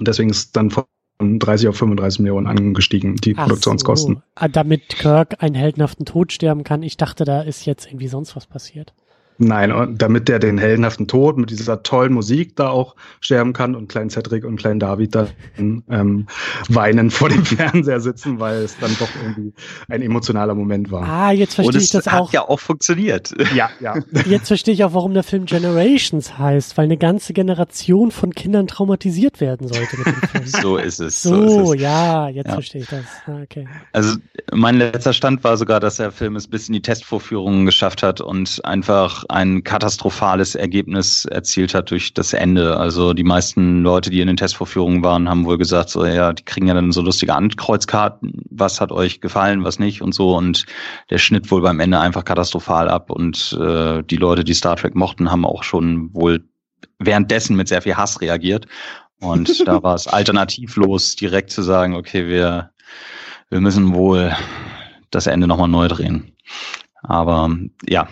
Und 0.01 0.09
deswegen 0.09 0.31
ist 0.31 0.57
dann 0.57 0.71
von 0.71 0.87
30 1.21 1.69
auf 1.69 1.77
35 1.77 2.19
Millionen 2.19 2.49
angestiegen, 2.49 3.15
die 3.15 3.37
Ach 3.37 3.45
Produktionskosten. 3.45 4.17
So. 4.17 4.23
Ah, 4.35 4.49
damit 4.49 4.89
Kirk 4.89 5.43
einen 5.43 5.55
heldenhaften 5.55 6.05
Tod 6.05 6.33
sterben 6.33 6.65
kann. 6.65 6.83
Ich 6.83 6.97
dachte, 6.97 7.25
da 7.25 7.43
ist 7.43 7.65
jetzt 7.65 7.87
irgendwie 7.87 8.09
sonst 8.09 8.35
was 8.35 8.47
passiert. 8.47 8.93
Nein, 9.39 9.97
damit 9.99 10.29
der 10.29 10.39
den 10.39 10.59
heldenhaften 10.59 11.09
Tod 11.09 11.37
mit 11.37 11.51
dieser 11.51 11.83
tollen 11.83 12.13
Musik 12.13 12.57
da 12.57 12.69
auch 12.69 12.97
sterben 13.21 13.53
kann 13.53 13.75
und 13.75 13.89
klein 13.89 14.09
Cedric 14.09 14.45
und 14.45 14.57
klein 14.57 14.79
David 14.79 15.15
dann 15.15 15.83
ähm, 15.91 16.27
weinen 16.69 17.11
vor 17.11 17.29
dem 17.29 17.45
Fernseher 17.45 18.01
sitzen, 18.01 18.41
weil 18.41 18.63
es 18.63 18.79
dann 18.79 18.97
doch 18.99 19.09
irgendwie 19.23 19.53
ein 19.89 20.03
emotionaler 20.03 20.55
Moment 20.55 20.91
war. 20.91 21.07
Ah, 21.07 21.33
jetzt 21.33 21.55
verstehe 21.55 21.81
ich 21.81 21.91
das 21.91 22.07
hat 22.07 22.21
auch. 22.21 22.33
ja 22.33 22.49
auch 22.49 22.61
funktioniert. 22.61 23.35
Ja, 23.55 23.71
ja. 23.81 23.97
Jetzt 24.27 24.49
verstehe 24.49 24.75
ich 24.75 24.85
auch, 24.85 24.95
warum 24.95 25.15
der 25.15 25.23
Film 25.23 25.47
Generations 25.47 26.39
heißt, 26.39 26.77
weil 26.77 26.85
eine 26.85 26.97
ganze 26.97 27.33
Generation 27.33 28.11
von 28.11 28.35
Kindern 28.35 28.67
traumatisiert 28.67 29.41
werden 29.41 29.69
sollte 29.69 29.97
mit 29.99 30.07
dem 30.07 30.15
Film. 30.15 30.45
So 30.63 30.77
ist 30.77 31.01
es. 31.01 31.23
So, 31.23 31.49
so 31.49 31.73
ist 31.73 31.77
es. 31.77 31.83
ja, 31.83 32.29
jetzt 32.29 32.47
ja. 32.47 32.53
verstehe 32.55 32.83
ich 32.83 32.89
das. 32.89 33.05
Ah, 33.27 33.43
okay. 33.43 33.69
Also 33.93 34.17
mein 34.53 34.77
letzter 34.77 35.13
Stand 35.13 35.45
war 35.45 35.57
sogar, 35.57 35.81
dass 35.81 35.97
der 35.97 36.13
Film 36.13 36.37
es 36.37 36.49
bis 36.49 36.69
in 36.69 36.75
die 36.75 36.83
Testvorführungen 36.83 37.67
geschafft 37.67 38.03
hat 38.03 38.21
und 38.21 38.65
einfach 38.65 39.25
ein 39.29 39.65
katastrophales 39.65 40.55
Ergebnis 40.55 41.25
erzielt 41.25 41.75
hat 41.75 41.91
durch 41.91 42.15
das 42.15 42.33
Ende. 42.33 42.77
Also 42.77 43.13
die 43.13 43.25
meisten 43.25 43.83
Leute, 43.83 44.11
die 44.11 44.21
in 44.21 44.27
den 44.27 44.37
Testvorführungen 44.37 45.03
waren, 45.03 45.29
haben 45.29 45.47
wohl 45.47 45.59
gesagt, 45.59 45.91
so 45.91 46.05
ja, 46.05 46.33
die 46.33 46.45
kriegen 46.45 46.69
ja 46.69 46.75
dann 46.75 46.93
so 46.93 47.03
lustige 47.03 47.35
Ankreuzkarten, 47.35 48.43
was 48.51 48.81
hat 48.81 48.93
euch 48.93 49.21
gefallen, 49.21 49.65
was 49.65 49.79
nicht 49.79 50.03
und 50.03 50.15
so. 50.15 50.37
Und 50.37 50.67
der 51.11 51.19
Schnitt 51.19 51.51
wohl 51.51 51.63
beim 51.63 51.81
Ende 51.81 52.01
einfach 52.01 52.25
katastrophal 52.25 52.89
ab. 52.89 53.11
Und 53.11 53.59
äh, 53.61 54.03
die 54.03 54.17
Leute, 54.17 54.45
die 54.45 54.55
Star 54.55 54.77
Trek 54.77 54.95
mochten, 54.95 55.31
haben 55.31 55.45
auch 55.45 55.63
schon 55.63 56.13
wohl 56.15 56.45
währenddessen 56.99 57.57
mit 57.57 57.69
sehr 57.69 57.83
viel 57.83 57.97
Hass 57.97 58.21
reagiert. 58.21 58.67
Und 59.21 59.67
da 59.67 59.83
war 59.83 59.95
es 59.95 60.07
alternativlos, 60.09 61.17
direkt 61.17 61.51
zu 61.51 61.63
sagen, 61.63 61.95
okay, 61.95 62.29
wir, 62.29 62.71
wir 63.51 63.61
müssen 63.61 63.95
wohl 63.95 64.35
das 65.11 65.27
Ende 65.27 65.47
nochmal 65.47 65.69
neu 65.69 65.89
drehen. 65.89 66.33
Aber 67.07 67.57
ja, 67.89 68.09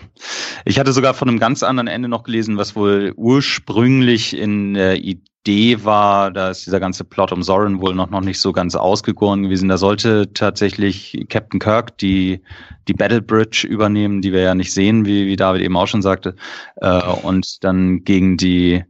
ich 0.63 0.79
hatte 0.79 0.93
sogar 0.93 1.13
von 1.13 1.27
einem 1.27 1.39
ganz 1.39 1.63
anderen 1.63 1.87
Ende 1.87 2.07
noch 2.07 2.23
gelesen, 2.23 2.57
was 2.57 2.75
wohl 2.75 3.13
ursprünglich 3.15 4.35
in 4.35 4.73
der 4.73 4.97
Idee 4.97 5.83
war, 5.83 6.31
da 6.31 6.49
ist 6.49 6.65
dieser 6.65 6.79
ganze 6.79 7.03
Plot 7.03 7.31
um 7.31 7.43
Soren 7.43 7.81
wohl 7.81 7.93
noch, 7.93 8.09
noch 8.09 8.21
nicht 8.21 8.39
so 8.39 8.51
ganz 8.51 8.75
ausgegoren 8.75 9.43
gewesen. 9.43 9.69
Da 9.69 9.77
sollte 9.77 10.33
tatsächlich 10.33 11.25
Captain 11.29 11.59
Kirk 11.59 11.97
die, 11.97 12.41
die 12.87 12.93
Battle 12.93 13.21
Bridge 13.21 13.67
übernehmen, 13.69 14.21
die 14.21 14.33
wir 14.33 14.41
ja 14.41 14.55
nicht 14.55 14.73
sehen, 14.73 15.05
wie, 15.05 15.27
wie 15.27 15.35
David 15.35 15.61
eben 15.61 15.77
auch 15.77 15.87
schon 15.87 16.01
sagte, 16.01 16.35
äh, 16.77 17.01
und 17.23 17.63
dann 17.63 18.03
gegen 18.05 18.37
die 18.37 18.83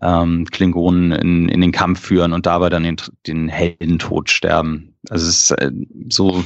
ähm, 0.00 0.46
Klingonen 0.46 1.12
in, 1.12 1.48
in 1.48 1.60
den 1.60 1.72
Kampf 1.72 2.00
führen 2.00 2.32
und 2.32 2.46
dabei 2.46 2.70
dann 2.70 2.84
den, 2.84 2.96
den 3.26 3.48
Heldentod 3.48 4.30
sterben. 4.30 4.94
Also 5.10 5.28
es 5.28 5.50
ist 5.50 5.50
äh, 5.52 5.70
so 6.08 6.44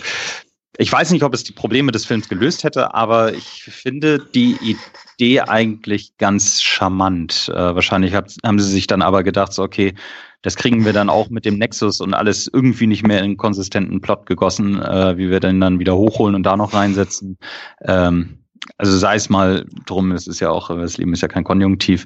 ich 0.76 0.90
weiß 0.90 1.12
nicht, 1.12 1.22
ob 1.22 1.34
es 1.34 1.44
die 1.44 1.52
Probleme 1.52 1.92
des 1.92 2.04
Films 2.04 2.28
gelöst 2.28 2.64
hätte, 2.64 2.94
aber 2.94 3.32
ich 3.32 3.62
finde 3.64 4.18
die 4.18 4.76
Idee 5.18 5.40
eigentlich 5.40 6.16
ganz 6.18 6.62
charmant. 6.62 7.48
Äh, 7.54 7.74
wahrscheinlich 7.74 8.14
hab, 8.14 8.28
haben 8.44 8.58
sie 8.58 8.70
sich 8.70 8.86
dann 8.86 9.02
aber 9.02 9.22
gedacht, 9.22 9.52
so, 9.52 9.62
okay, 9.62 9.94
das 10.42 10.56
kriegen 10.56 10.84
wir 10.84 10.92
dann 10.92 11.08
auch 11.08 11.30
mit 11.30 11.44
dem 11.44 11.58
Nexus 11.58 12.00
und 12.00 12.12
alles 12.12 12.50
irgendwie 12.52 12.86
nicht 12.86 13.06
mehr 13.06 13.18
in 13.18 13.24
einen 13.24 13.36
konsistenten 13.36 14.00
Plot 14.00 14.26
gegossen, 14.26 14.82
äh, 14.82 15.16
wie 15.16 15.30
wir 15.30 15.40
den 15.40 15.60
dann 15.60 15.78
wieder 15.78 15.96
hochholen 15.96 16.34
und 16.34 16.42
da 16.42 16.56
noch 16.56 16.74
reinsetzen. 16.74 17.38
Ähm, 17.82 18.40
also 18.76 18.98
sei 18.98 19.14
es 19.14 19.30
mal 19.30 19.64
drum, 19.86 20.12
es 20.12 20.26
ist 20.26 20.40
ja 20.40 20.50
auch, 20.50 20.68
das 20.68 20.98
Leben 20.98 21.12
ist 21.12 21.22
ja 21.22 21.28
kein 21.28 21.44
Konjunktiv. 21.44 22.04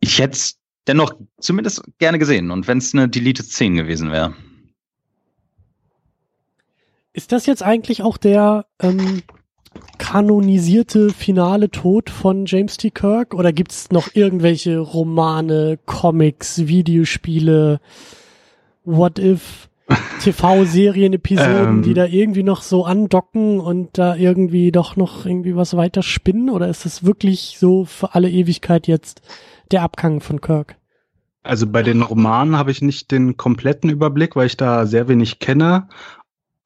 Ich 0.00 0.18
hätte 0.18 0.32
es 0.32 0.58
dennoch 0.86 1.14
zumindest 1.38 1.82
gerne 1.98 2.18
gesehen 2.18 2.50
und 2.50 2.66
wenn 2.68 2.78
es 2.78 2.94
eine 2.94 3.08
Deleted 3.08 3.46
Szene 3.46 3.82
gewesen 3.82 4.10
wäre. 4.10 4.34
Ist 7.16 7.32
das 7.32 7.46
jetzt 7.46 7.62
eigentlich 7.62 8.02
auch 8.02 8.18
der 8.18 8.66
ähm, 8.78 9.22
kanonisierte 9.96 11.08
finale 11.08 11.70
Tod 11.70 12.10
von 12.10 12.44
James 12.44 12.76
T. 12.76 12.90
Kirk 12.90 13.32
oder 13.32 13.54
gibt 13.54 13.72
es 13.72 13.90
noch 13.90 14.08
irgendwelche 14.12 14.78
Romane, 14.80 15.78
Comics, 15.86 16.66
Videospiele, 16.66 17.80
What 18.84 19.18
If, 19.18 19.70
TV-Serien, 20.20 21.14
Episoden, 21.14 21.76
ähm, 21.76 21.82
die 21.82 21.94
da 21.94 22.04
irgendwie 22.04 22.42
noch 22.42 22.60
so 22.60 22.84
andocken 22.84 23.60
und 23.60 23.96
da 23.96 24.14
irgendwie 24.14 24.70
doch 24.70 24.96
noch 24.96 25.24
irgendwie 25.24 25.56
was 25.56 25.74
weiter 25.74 26.02
spinnen 26.02 26.50
oder 26.50 26.68
ist 26.68 26.84
das 26.84 27.02
wirklich 27.02 27.56
so 27.58 27.86
für 27.86 28.14
alle 28.14 28.28
Ewigkeit 28.28 28.86
jetzt 28.86 29.22
der 29.70 29.80
Abgang 29.80 30.20
von 30.20 30.42
Kirk? 30.42 30.76
Also 31.46 31.66
bei 31.68 31.82
den 31.82 32.02
Romanen 32.02 32.56
habe 32.56 32.72
ich 32.72 32.82
nicht 32.82 33.12
den 33.12 33.36
kompletten 33.36 33.88
Überblick, 33.88 34.34
weil 34.34 34.46
ich 34.46 34.56
da 34.56 34.84
sehr 34.84 35.06
wenig 35.08 35.38
kenne. 35.38 35.88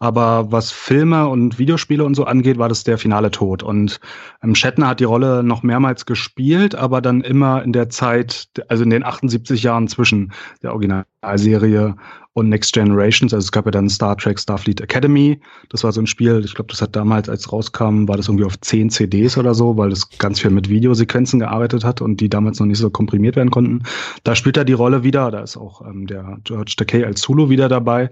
Aber 0.03 0.51
was 0.51 0.73
Filme 0.73 1.29
und 1.29 1.59
Videospiele 1.59 2.03
und 2.03 2.15
so 2.15 2.25
angeht, 2.25 2.57
war 2.57 2.71
das 2.71 2.85
der 2.85 2.97
finale 2.97 3.31
Tod. 3.31 3.63
Und 3.63 4.01
ähm, 4.43 4.55
Shatner 4.55 4.89
hat 4.89 5.01
die 5.01 5.05
Rolle 5.05 5.43
noch 5.43 5.63
mehrmals 5.63 6.07
gespielt, 6.07 6.75
aber 6.75 7.03
dann 7.03 7.21
immer 7.21 7.63
in 7.63 7.75
der 7.75 7.91
Zeit, 7.91 8.49
also 8.69 8.83
in 8.83 8.91
den 8.91 9.05
78 9.05 9.63
Jahren 9.63 9.89
zwischen 9.89 10.33
der 10.63 10.73
Originalserie 10.73 11.97
und 12.33 12.49
Next 12.49 12.73
Generations. 12.73 13.35
Also 13.35 13.45
es 13.45 13.53
gab 13.53 13.67
ja 13.67 13.73
dann 13.73 13.91
Star 13.91 14.17
Trek 14.17 14.39
Starfleet 14.39 14.81
Academy. 14.81 15.41
Das 15.69 15.85
war 15.85 15.93
so 15.93 16.01
ein 16.01 16.07
Spiel, 16.07 16.43
ich 16.45 16.55
glaube, 16.55 16.71
das 16.71 16.81
hat 16.81 16.97
damals, 16.97 17.29
als 17.29 17.53
rauskam, 17.53 18.09
war 18.09 18.17
das 18.17 18.29
irgendwie 18.29 18.45
auf 18.45 18.59
10 18.59 18.89
CDs 18.91 19.37
oder 19.37 19.55
so, 19.55 19.77
weil 19.77 19.91
das 19.91 20.09
ganz 20.19 20.41
viel 20.41 20.51
mit 20.51 20.69
Videosequenzen 20.71 21.41
gearbeitet 21.41 21.85
hat 21.85 22.01
und 22.01 22.21
die 22.21 22.31
damals 22.31 22.59
noch 22.61 22.67
nicht 22.67 22.79
so 22.79 22.89
komprimiert 22.89 23.37
werden 23.37 23.51
konnten. 23.51 23.83
Da 24.25 24.35
spielt 24.35 24.57
er 24.57 24.65
die 24.65 24.73
Rolle 24.73 25.03
wieder. 25.03 25.31
Da 25.31 25.41
ist 25.41 25.57
auch 25.57 25.85
ähm, 25.87 26.07
der 26.07 26.39
George 26.45 26.75
Takei 26.77 27.05
als 27.05 27.21
Zulu 27.21 27.51
wieder 27.51 27.69
dabei. 27.69 28.11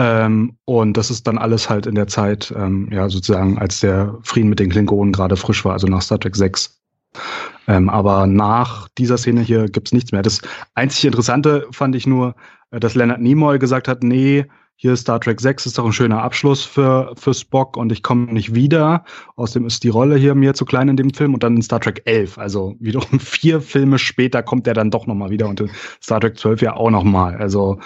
Ähm, 0.00 0.56
und 0.64 0.96
das 0.96 1.10
ist 1.10 1.26
dann 1.26 1.36
alles 1.36 1.68
halt 1.68 1.84
in 1.84 1.94
der 1.94 2.06
Zeit, 2.06 2.54
ähm, 2.56 2.88
ja, 2.90 3.10
sozusagen, 3.10 3.58
als 3.58 3.80
der 3.80 4.16
Frieden 4.22 4.48
mit 4.48 4.58
den 4.58 4.70
Klingonen 4.70 5.12
gerade 5.12 5.36
frisch 5.36 5.62
war, 5.66 5.74
also 5.74 5.86
nach 5.88 6.00
Star 6.00 6.18
Trek 6.18 6.36
6. 6.36 6.80
Ähm, 7.68 7.90
aber 7.90 8.26
nach 8.26 8.88
dieser 8.96 9.18
Szene 9.18 9.42
hier 9.42 9.66
gibt's 9.68 9.92
nichts 9.92 10.10
mehr. 10.10 10.22
Das 10.22 10.40
einzig 10.74 11.04
Interessante 11.04 11.66
fand 11.70 11.94
ich 11.96 12.06
nur, 12.06 12.34
äh, 12.70 12.80
dass 12.80 12.94
Leonard 12.94 13.20
Nimoy 13.20 13.58
gesagt 13.58 13.88
hat, 13.88 14.02
nee, 14.02 14.46
hier 14.76 14.94
ist 14.94 15.02
Star 15.02 15.20
Trek 15.20 15.38
6 15.38 15.66
ist 15.66 15.76
doch 15.76 15.84
ein 15.84 15.92
schöner 15.92 16.22
Abschluss 16.22 16.64
für, 16.64 17.12
für 17.18 17.34
Spock 17.34 17.76
und 17.76 17.92
ich 17.92 18.02
komme 18.02 18.32
nicht 18.32 18.54
wieder. 18.54 19.04
Außerdem 19.36 19.66
ist 19.66 19.84
die 19.84 19.90
Rolle 19.90 20.16
hier 20.16 20.34
mir 20.34 20.54
zu 20.54 20.64
klein 20.64 20.88
in 20.88 20.96
dem 20.96 21.12
Film 21.12 21.34
und 21.34 21.42
dann 21.42 21.56
in 21.56 21.60
Star 21.60 21.80
Trek 21.80 22.00
11. 22.06 22.38
Also 22.38 22.74
wiederum 22.80 23.20
vier 23.20 23.60
Filme 23.60 23.98
später 23.98 24.42
kommt 24.42 24.66
er 24.66 24.72
dann 24.72 24.90
doch 24.90 25.06
nochmal 25.06 25.28
wieder 25.28 25.46
und 25.48 25.60
in 25.60 25.70
Star 26.02 26.20
Trek 26.20 26.38
12 26.38 26.62
ja 26.62 26.76
auch 26.76 26.88
nochmal. 26.88 27.36
Also 27.36 27.78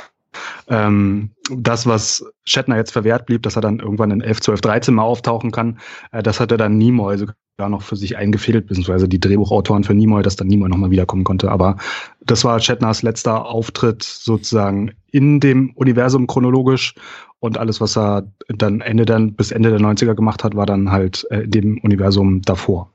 ähm, 0.69 1.31
das, 1.51 1.87
was 1.87 2.25
Shatner 2.45 2.77
jetzt 2.77 2.93
verwehrt 2.93 3.27
blieb, 3.27 3.43
dass 3.43 3.57
er 3.57 3.63
dann 3.63 3.81
irgendwann 3.81 4.11
in 4.11 4.21
11, 4.21 4.41
12, 4.41 4.61
13 4.61 4.95
Mal 4.95 5.03
auftauchen 5.03 5.51
kann, 5.51 5.79
äh, 6.13 6.23
das 6.23 6.41
hat 6.41 6.51
er 6.51 6.59
dann 6.59 6.79
Nimoy 6.79 7.19
sogar 7.19 7.35
noch 7.69 7.83
für 7.83 7.97
sich 7.97 8.17
eingefädelt, 8.17 8.67
beziehungsweise 8.67 9.09
die 9.09 9.21
Drehbuchautoren 9.21 9.85
für 9.85 9.95
Nimoy, 9.95 10.23
dass 10.23 10.37
dann 10.37 10.49
Nimoy 10.49 10.69
nochmal 10.69 10.91
wiederkommen 10.91 11.25
konnte. 11.25 11.51
Aber 11.51 11.77
das 12.21 12.45
war 12.45 12.59
Shatners 12.61 13.03
letzter 13.03 13.47
Auftritt 13.47 14.03
sozusagen 14.03 14.93
in 15.11 15.41
dem 15.41 15.71
Universum 15.75 16.27
chronologisch 16.27 16.95
und 17.39 17.59
alles, 17.59 17.81
was 17.81 17.97
er 17.97 18.27
dann 18.49 18.81
Ende 18.81 19.05
dann 19.05 19.35
bis 19.35 19.53
Ende 19.53 19.71
der 19.71 19.81
90er 19.81 20.15
gemacht 20.15 20.45
hat, 20.45 20.57
war 20.57 20.67
dann 20.67 20.91
halt 20.91 21.27
äh, 21.31 21.47
dem 21.47 21.79
Universum 21.79 22.43
davor. 22.43 22.91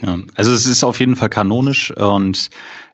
Ja, 0.00 0.18
also 0.36 0.52
es 0.52 0.66
ist 0.66 0.84
auf 0.84 1.00
jeden 1.00 1.16
Fall 1.16 1.28
kanonisch 1.28 1.90
und 1.96 2.50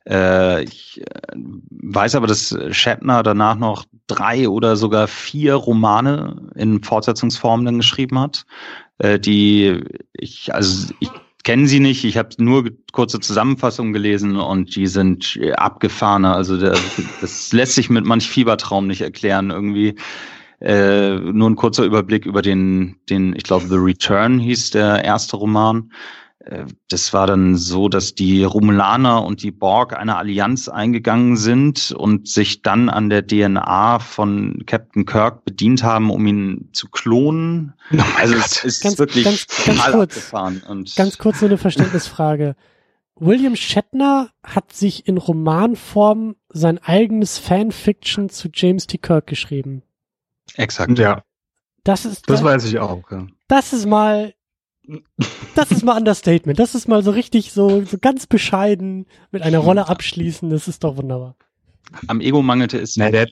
äh, 0.09 0.65
ich 0.65 1.01
äh, 1.01 1.37
weiß 1.71 2.15
aber, 2.15 2.27
dass 2.27 2.57
Shatner 2.71 3.23
danach 3.23 3.57
noch 3.57 3.85
drei 4.07 4.49
oder 4.49 4.77
sogar 4.77 5.09
vier 5.09 5.55
Romane 5.55 6.51
in 6.55 6.83
Fortsetzungsform 6.83 7.65
dann 7.65 7.79
geschrieben 7.79 8.19
hat, 8.19 8.45
äh, 8.99 9.19
die 9.19 9.83
ich, 10.13 10.55
also 10.55 10.93
ich 11.01 11.11
kenne 11.43 11.67
sie 11.67 11.81
nicht, 11.81 12.05
ich 12.05 12.17
habe 12.17 12.31
nur 12.39 12.71
kurze 12.93 13.21
Zusammenfassungen 13.21 13.93
gelesen 13.93 14.37
und 14.37 14.77
die 14.77 14.87
sind 14.87 15.39
abgefahrener. 15.57 16.35
Also 16.35 16.57
der, 16.57 16.75
das 17.21 17.53
lässt 17.53 17.75
sich 17.75 17.91
mit 17.91 18.07
manch 18.07 18.29
Fiebertraum 18.29 18.87
nicht 18.87 19.03
erklären 19.03 19.51
irgendwie. 19.51 19.95
Äh, 20.61 21.17
nur 21.17 21.51
ein 21.51 21.57
kurzer 21.57 21.85
Überblick 21.85 22.25
über 22.25 22.41
den, 22.41 22.97
den, 23.11 23.37
ich 23.37 23.43
glaube, 23.43 23.67
The 23.67 23.77
Return 23.77 24.39
hieß 24.39 24.71
der 24.71 25.05
erste 25.05 25.37
Roman 25.37 25.91
äh, 25.91 25.95
das 26.89 27.13
war 27.13 27.27
dann 27.27 27.57
so, 27.57 27.89
dass 27.89 28.15
die 28.15 28.45
Romulaner 28.45 29.25
und 29.25 29.43
die 29.43 29.51
Borg 29.51 29.97
eine 29.97 30.17
Allianz 30.17 30.69
eingegangen 30.69 31.37
sind 31.37 31.93
und 31.93 32.29
sich 32.29 32.63
dann 32.63 32.91
an 32.91 33.09
der 33.09 33.27
DNA 33.27 33.99
von 33.99 34.65
Captain 34.67 35.07
Kirk 35.07 35.45
bedient 35.45 35.83
haben, 35.83 36.11
um 36.11 36.27
ihn 36.27 36.69
zu 36.73 36.89
klonen. 36.89 37.75
Oh 37.93 37.99
also 38.19 38.35
Gott. 38.35 38.45
es 38.45 38.65
ist 38.65 38.83
ganz, 38.83 38.99
wirklich 38.99 39.25
ganz, 39.25 39.47
ganz 39.65 39.83
kurz, 39.85 40.17
abgefahren. 40.17 40.63
Und 40.69 40.95
ganz 40.97 41.19
kurz 41.19 41.41
so 41.41 41.47
eine 41.47 41.59
Verständnisfrage. 41.59 42.57
William 43.17 43.57
Shatner 43.57 44.31
hat 44.43 44.73
sich 44.73 45.07
in 45.07 45.19
Romanform 45.19 46.37
sein 46.49 46.79
eigenes 46.79 47.39
Fanfiction 47.39 48.29
zu 48.29 48.49
James 48.53 48.87
T. 48.87 48.99
Kirk 48.99 49.27
geschrieben. 49.27 49.83
Exakt, 50.57 50.99
ja. 50.99 51.23
Das 51.85 52.05
ist 52.05 52.29
das, 52.29 52.41
das 52.41 52.45
weiß 52.45 52.65
ich 52.65 52.79
auch. 52.79 53.11
Ja. 53.11 53.27
Das 53.49 53.73
ist 53.73 53.87
mal 53.87 54.35
das 55.55 55.71
ist 55.71 55.85
mal 55.85 55.97
Understatement. 55.97 56.59
Das 56.59 56.75
ist 56.75 56.89
mal 56.89 57.03
so 57.03 57.11
richtig 57.11 57.53
so, 57.53 57.85
so 57.85 57.99
ganz 57.99 58.27
bescheiden 58.27 59.07
mit 59.31 59.43
einer 59.43 59.59
Rolle 59.59 59.89
abschließen. 59.89 60.51
Das 60.51 60.69
ist 60.69 60.85
doch 60.85 60.97
wunderbar. 60.97 61.37
Am 62.07 62.21
Ego 62.21 62.43
mangelte 62.43 62.79
es. 62.79 62.97
Nee, 62.97 63.11
der, 63.11 63.29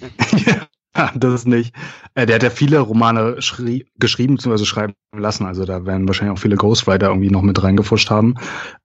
ja, 0.96 1.10
das 1.14 1.34
ist 1.34 1.46
nicht. 1.46 1.74
Äh, 2.14 2.26
der 2.26 2.36
hat 2.36 2.42
ja 2.42 2.50
viele 2.50 2.80
Romane 2.80 3.36
geschrieben 3.36 4.36
bzw. 4.36 4.64
schreiben 4.64 4.94
lassen. 5.16 5.46
Also 5.46 5.64
da 5.64 5.84
werden 5.84 6.06
wahrscheinlich 6.06 6.36
auch 6.36 6.40
viele 6.40 6.56
Ghostwriter 6.56 7.08
irgendwie 7.08 7.30
noch 7.30 7.42
mit 7.42 7.62
reingefuscht 7.62 8.10
haben. 8.10 8.34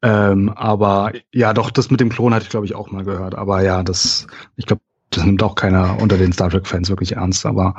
Ähm, 0.02 0.50
aber 0.50 1.12
ja, 1.34 1.54
doch, 1.54 1.72
das 1.72 1.92
mit 1.92 2.00
dem 2.00 2.10
Klon 2.10 2.34
hatte 2.34 2.44
ich, 2.44 2.50
glaube 2.50 2.66
ich, 2.66 2.76
auch 2.76 2.92
mal 2.92 3.04
gehört. 3.04 3.36
Aber 3.36 3.62
ja, 3.62 3.84
das, 3.84 4.28
ich 4.56 4.66
glaube, 4.66 4.82
das 5.10 5.26
nimmt 5.26 5.44
auch 5.44 5.56
keiner 5.56 6.02
unter 6.02 6.18
den 6.18 6.34
Star 6.34 6.50
Trek-Fans 6.50 6.90
wirklich 6.90 7.14
ernst. 7.14 7.46
Aber 7.46 7.76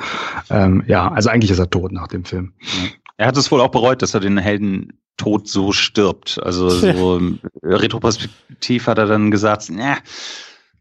ähm, 0.50 0.84
ja, 0.86 1.10
also 1.10 1.30
eigentlich 1.30 1.50
ist 1.50 1.58
er 1.58 1.70
tot 1.70 1.92
nach 1.92 2.08
dem 2.08 2.24
Film. 2.24 2.52
Ja. 2.60 2.90
Er 3.16 3.26
hat 3.26 3.36
es 3.36 3.50
wohl 3.50 3.60
auch 3.60 3.70
bereut, 3.70 4.02
dass 4.02 4.14
er 4.14 4.20
den 4.20 4.38
Helden 4.38 5.00
tot 5.16 5.48
so 5.48 5.72
stirbt. 5.72 6.40
Also 6.42 6.68
so 6.68 7.20
retroperspektiv 7.62 8.86
hat 8.86 8.98
er 8.98 9.06
dann 9.06 9.30
gesagt, 9.30 9.68
na, 9.70 9.98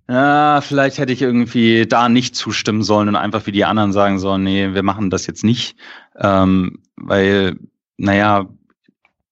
ja, 0.10 0.62
vielleicht 0.62 0.98
hätte 0.98 1.14
ich 1.14 1.22
irgendwie 1.22 1.86
da 1.86 2.10
nicht 2.10 2.36
zustimmen 2.36 2.84
sollen 2.84 3.08
und 3.08 3.16
einfach 3.16 3.46
wie 3.46 3.52
die 3.52 3.66
anderen 3.66 3.94
sagen 3.94 4.20
sollen, 4.20 4.44
nee, 4.44 4.74
wir 4.74 4.84
machen 4.84 5.10
das 5.10 5.28
jetzt 5.28 5.44
nicht. 5.44 5.78
Ähm, 6.18 6.80
weil, 6.96 7.58
naja, 7.98 8.50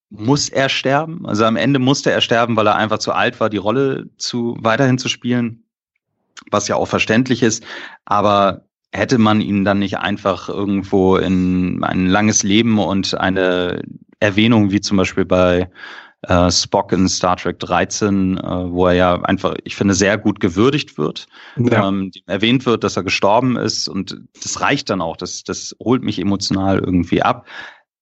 muss 0.09 0.49
er 0.49 0.69
sterben? 0.69 1.25
Also 1.25 1.45
am 1.45 1.55
Ende 1.55 1.79
musste 1.79 2.11
er 2.11 2.21
sterben, 2.21 2.55
weil 2.55 2.67
er 2.67 2.75
einfach 2.75 2.99
zu 2.99 3.13
alt 3.13 3.39
war, 3.39 3.49
die 3.49 3.57
Rolle 3.57 4.09
zu 4.17 4.57
weiterhin 4.59 4.97
zu 4.97 5.09
spielen, 5.09 5.63
was 6.51 6.67
ja 6.67 6.75
auch 6.75 6.87
verständlich 6.87 7.43
ist. 7.43 7.63
Aber 8.05 8.65
hätte 8.91 9.17
man 9.17 9.41
ihn 9.41 9.63
dann 9.63 9.79
nicht 9.79 9.99
einfach 9.99 10.49
irgendwo 10.49 11.15
in 11.15 11.83
ein 11.83 12.07
langes 12.07 12.43
Leben 12.43 12.79
und 12.79 13.15
eine 13.15 13.81
Erwähnung, 14.19 14.71
wie 14.71 14.81
zum 14.81 14.97
Beispiel 14.97 15.25
bei 15.25 15.69
äh, 16.23 16.51
Spock 16.51 16.91
in 16.91 17.09
Star 17.09 17.37
Trek 17.37 17.59
13, 17.59 18.37
äh, 18.37 18.41
wo 18.41 18.87
er 18.87 18.93
ja 18.93 19.21
einfach, 19.21 19.55
ich 19.63 19.75
finde, 19.75 19.93
sehr 19.93 20.17
gut 20.17 20.39
gewürdigt 20.39 20.97
wird, 20.97 21.27
ja. 21.57 21.87
ähm, 21.87 22.11
erwähnt 22.27 22.65
wird, 22.65 22.83
dass 22.83 22.97
er 22.97 23.03
gestorben 23.03 23.57
ist 23.57 23.87
und 23.87 24.21
das 24.41 24.61
reicht 24.61 24.89
dann 24.89 25.01
auch, 25.01 25.17
das, 25.17 25.43
das 25.43 25.75
holt 25.79 26.03
mich 26.03 26.19
emotional 26.19 26.79
irgendwie 26.79 27.21
ab. 27.21 27.47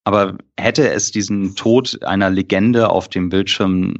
Aber 0.03 0.37
hätte 0.59 0.89
es 0.89 1.11
diesen 1.11 1.55
Tod 1.55 2.03
einer 2.03 2.29
Legende 2.29 2.89
auf 2.89 3.09
dem 3.09 3.29
Bildschirm 3.29 3.95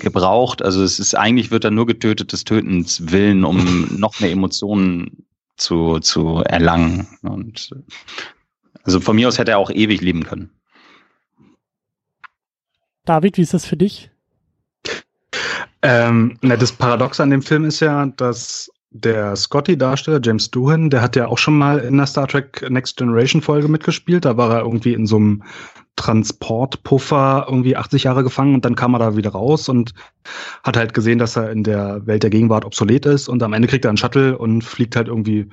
gebraucht, 0.00 0.62
also 0.62 0.82
es 0.82 0.98
ist 0.98 1.14
eigentlich 1.14 1.50
wird 1.50 1.64
er 1.64 1.70
nur 1.70 1.86
getötet 1.86 2.32
des 2.32 2.44
Tötens 2.44 3.10
willen, 3.10 3.44
um 3.44 3.88
noch 3.98 4.20
mehr 4.20 4.30
Emotionen 4.30 5.24
zu, 5.56 5.98
zu 6.00 6.42
erlangen. 6.44 7.06
Und 7.22 7.74
also 8.82 9.00
von 9.00 9.16
mir 9.16 9.28
aus 9.28 9.38
hätte 9.38 9.52
er 9.52 9.58
auch 9.58 9.70
ewig 9.70 10.00
leben 10.00 10.24
können. 10.24 10.50
David, 13.04 13.36
wie 13.36 13.42
ist 13.42 13.54
das 13.54 13.66
für 13.66 13.76
dich? 13.76 14.10
Ähm, 15.82 16.38
na, 16.40 16.56
das 16.56 16.72
Paradox 16.72 17.18
an 17.18 17.30
dem 17.30 17.42
Film 17.42 17.64
ist 17.64 17.80
ja, 17.80 18.06
dass 18.06 18.70
der 18.90 19.34
Scotty-Darsteller, 19.34 20.20
James 20.22 20.50
Doohan, 20.50 20.90
der 20.90 21.02
hat 21.02 21.16
ja 21.16 21.26
auch 21.26 21.38
schon 21.38 21.56
mal 21.58 21.78
in 21.78 21.96
der 21.96 22.06
Star 22.06 22.28
Trek 22.28 22.68
Next 22.70 22.96
Generation 22.98 23.42
Folge 23.42 23.66
mitgespielt. 23.66 24.24
Da 24.24 24.36
war 24.36 24.52
er 24.52 24.60
irgendwie 24.60 24.92
in 24.92 25.06
so 25.06 25.16
einem 25.16 25.42
Transportpuffer 25.96 27.46
irgendwie 27.48 27.76
80 27.76 28.04
Jahre 28.04 28.22
gefangen 28.22 28.54
und 28.54 28.64
dann 28.64 28.74
kam 28.74 28.94
er 28.94 28.98
da 28.98 29.16
wieder 29.16 29.30
raus 29.30 29.68
und 29.68 29.92
hat 30.64 30.76
halt 30.76 30.94
gesehen, 30.94 31.18
dass 31.18 31.36
er 31.36 31.50
in 31.50 31.64
der 31.64 32.06
Welt 32.06 32.22
der 32.22 32.30
Gegenwart 32.30 32.64
obsolet 32.64 33.06
ist 33.06 33.28
und 33.28 33.42
am 33.42 33.52
Ende 33.52 33.68
kriegt 33.68 33.84
er 33.84 33.90
einen 33.90 33.98
Shuttle 33.98 34.38
und 34.38 34.62
fliegt 34.62 34.96
halt 34.96 35.08
irgendwie 35.08 35.48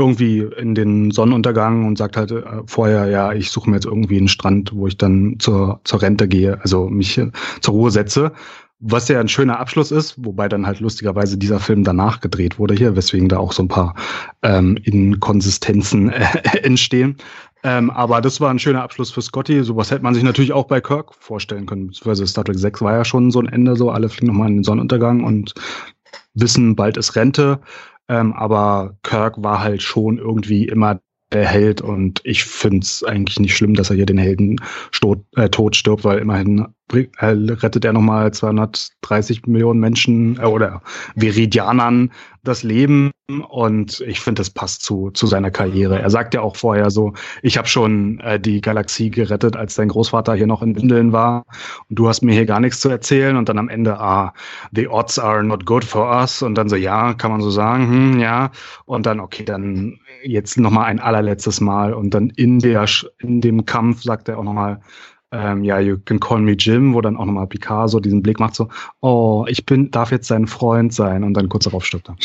irgendwie 0.00 0.48
in 0.56 0.74
den 0.74 1.10
Sonnenuntergang 1.10 1.86
und 1.86 1.98
sagt 1.98 2.16
halt 2.16 2.30
äh, 2.32 2.42
vorher, 2.66 3.06
ja, 3.06 3.32
ich 3.32 3.50
suche 3.50 3.68
mir 3.68 3.76
jetzt 3.76 3.84
irgendwie 3.84 4.16
einen 4.16 4.28
Strand, 4.28 4.72
wo 4.74 4.86
ich 4.86 4.96
dann 4.96 5.36
zur, 5.38 5.80
zur 5.84 6.02
Rente 6.02 6.26
gehe, 6.26 6.58
also 6.62 6.88
mich 6.88 7.18
äh, 7.18 7.30
zur 7.60 7.74
Ruhe 7.74 7.90
setze. 7.90 8.32
Was 8.82 9.08
ja 9.08 9.20
ein 9.20 9.28
schöner 9.28 9.60
Abschluss 9.60 9.90
ist, 9.90 10.14
wobei 10.16 10.48
dann 10.48 10.66
halt 10.66 10.80
lustigerweise 10.80 11.36
dieser 11.36 11.60
Film 11.60 11.84
danach 11.84 12.20
gedreht 12.20 12.58
wurde 12.58 12.72
hier, 12.72 12.96
weswegen 12.96 13.28
da 13.28 13.36
auch 13.36 13.52
so 13.52 13.62
ein 13.62 13.68
paar 13.68 13.94
ähm, 14.40 14.78
Inkonsistenzen 14.82 16.08
äh, 16.08 16.24
entstehen. 16.62 17.16
Ähm, 17.62 17.90
aber 17.90 18.20
das 18.20 18.40
war 18.40 18.50
ein 18.50 18.58
schöner 18.58 18.82
Abschluss 18.82 19.10
für 19.10 19.22
Scotty. 19.22 19.62
Sowas 19.62 19.90
hätte 19.90 20.02
man 20.02 20.14
sich 20.14 20.22
natürlich 20.22 20.52
auch 20.52 20.66
bei 20.66 20.80
Kirk 20.80 21.14
vorstellen 21.14 21.66
können. 21.66 21.88
Beziehungsweise 21.88 22.26
Star 22.26 22.44
Trek 22.44 22.58
6 22.58 22.80
war 22.82 22.94
ja 22.94 23.04
schon 23.04 23.30
so 23.30 23.40
ein 23.40 23.48
Ende, 23.48 23.76
so 23.76 23.90
alle 23.90 24.08
fliegen 24.08 24.28
nochmal 24.28 24.48
in 24.48 24.58
den 24.58 24.64
Sonnenuntergang 24.64 25.24
und 25.24 25.54
wissen, 26.34 26.76
bald 26.76 26.96
ist 26.96 27.16
Rente. 27.16 27.60
Ähm, 28.08 28.32
aber 28.32 28.96
Kirk 29.02 29.42
war 29.42 29.62
halt 29.62 29.82
schon 29.82 30.18
irgendwie 30.18 30.66
immer 30.66 31.00
der 31.32 31.46
Held 31.46 31.80
und 31.80 32.20
ich 32.24 32.44
finde 32.44 32.80
es 32.80 33.04
eigentlich 33.04 33.38
nicht 33.38 33.56
schlimm, 33.56 33.74
dass 33.74 33.90
er 33.90 33.96
hier 33.96 34.06
den 34.06 34.18
Helden 34.18 34.56
äh, 35.36 35.48
tot 35.48 35.76
stirbt, 35.76 36.04
weil 36.04 36.18
immerhin 36.18 36.66
rettet 36.92 37.84
er 37.84 37.92
nochmal 37.92 38.32
230 38.32 39.46
Millionen 39.46 39.80
Menschen 39.80 40.38
äh, 40.38 40.44
oder 40.44 40.82
Viridianern 41.14 42.10
das 42.42 42.62
Leben. 42.62 43.10
Und 43.48 44.00
ich 44.00 44.20
finde, 44.20 44.40
das 44.40 44.50
passt 44.50 44.82
zu, 44.82 45.10
zu 45.10 45.26
seiner 45.26 45.50
Karriere. 45.50 46.00
Er 46.00 46.10
sagt 46.10 46.34
ja 46.34 46.40
auch 46.40 46.56
vorher 46.56 46.90
so, 46.90 47.12
ich 47.42 47.58
habe 47.58 47.68
schon 47.68 48.18
äh, 48.20 48.40
die 48.40 48.60
Galaxie 48.60 49.10
gerettet, 49.10 49.56
als 49.56 49.74
dein 49.74 49.88
Großvater 49.88 50.34
hier 50.34 50.46
noch 50.46 50.62
in 50.62 50.74
Windeln 50.74 51.12
war. 51.12 51.44
Und 51.88 51.98
du 51.98 52.08
hast 52.08 52.22
mir 52.22 52.32
hier 52.32 52.46
gar 52.46 52.60
nichts 52.60 52.80
zu 52.80 52.88
erzählen. 52.88 53.36
Und 53.36 53.48
dann 53.48 53.58
am 53.58 53.68
Ende, 53.68 53.98
ah, 54.00 54.32
the 54.72 54.88
odds 54.88 55.18
are 55.18 55.44
not 55.44 55.66
good 55.66 55.84
for 55.84 56.10
us. 56.10 56.42
Und 56.42 56.54
dann 56.56 56.68
so, 56.68 56.76
ja, 56.76 57.14
kann 57.14 57.30
man 57.30 57.40
so 57.40 57.50
sagen, 57.50 57.88
hm, 57.88 58.20
ja. 58.20 58.50
Und 58.86 59.06
dann, 59.06 59.20
okay, 59.20 59.44
dann 59.44 59.98
jetzt 60.22 60.58
nochmal 60.58 60.86
ein 60.86 60.98
allerletztes 60.98 61.60
Mal. 61.60 61.94
Und 61.94 62.14
dann 62.14 62.30
in 62.30 62.58
der, 62.58 62.86
in 63.18 63.40
dem 63.40 63.64
Kampf 63.64 64.02
sagt 64.02 64.28
er 64.28 64.38
auch 64.38 64.44
nochmal, 64.44 64.80
ähm, 65.32 65.64
ja, 65.64 65.78
you 65.78 65.98
can 65.98 66.18
call 66.18 66.40
me 66.40 66.52
Jim, 66.52 66.94
wo 66.94 67.00
dann 67.00 67.16
auch 67.16 67.24
nochmal 67.24 67.46
Picasso 67.46 68.00
diesen 68.00 68.22
Blick 68.22 68.40
macht, 68.40 68.54
so, 68.54 68.68
oh, 69.00 69.44
ich 69.48 69.64
bin, 69.64 69.90
darf 69.90 70.10
jetzt 70.10 70.28
sein 70.28 70.46
Freund 70.46 70.92
sein 70.92 71.22
und 71.24 71.34
dann 71.34 71.48
kurz 71.48 71.64
darauf 71.64 71.84
stirbt 71.84 72.08
er. 72.08 72.16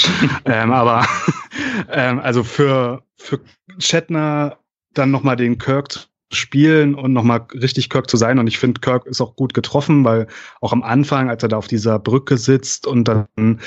ähm, 0.45 0.71
aber 0.71 1.05
ähm, 1.91 2.19
also 2.19 2.43
für, 2.43 3.03
für 3.17 3.39
Shatner 3.77 4.57
dann 4.93 5.11
nochmal 5.11 5.35
den 5.35 5.57
Kirk 5.57 6.07
spielen 6.31 6.95
und 6.95 7.13
nochmal 7.13 7.45
richtig 7.53 7.89
Kirk 7.89 8.09
zu 8.09 8.17
sein. 8.17 8.39
Und 8.39 8.47
ich 8.47 8.57
finde, 8.57 8.81
Kirk 8.81 9.05
ist 9.05 9.21
auch 9.21 9.35
gut 9.35 9.53
getroffen, 9.53 10.03
weil 10.03 10.27
auch 10.61 10.73
am 10.73 10.83
Anfang, 10.83 11.29
als 11.29 11.43
er 11.43 11.49
da 11.49 11.57
auf 11.57 11.67
dieser 11.67 11.99
Brücke 11.99 12.37
sitzt 12.37 12.87
und 12.87 13.07
dann 13.07 13.59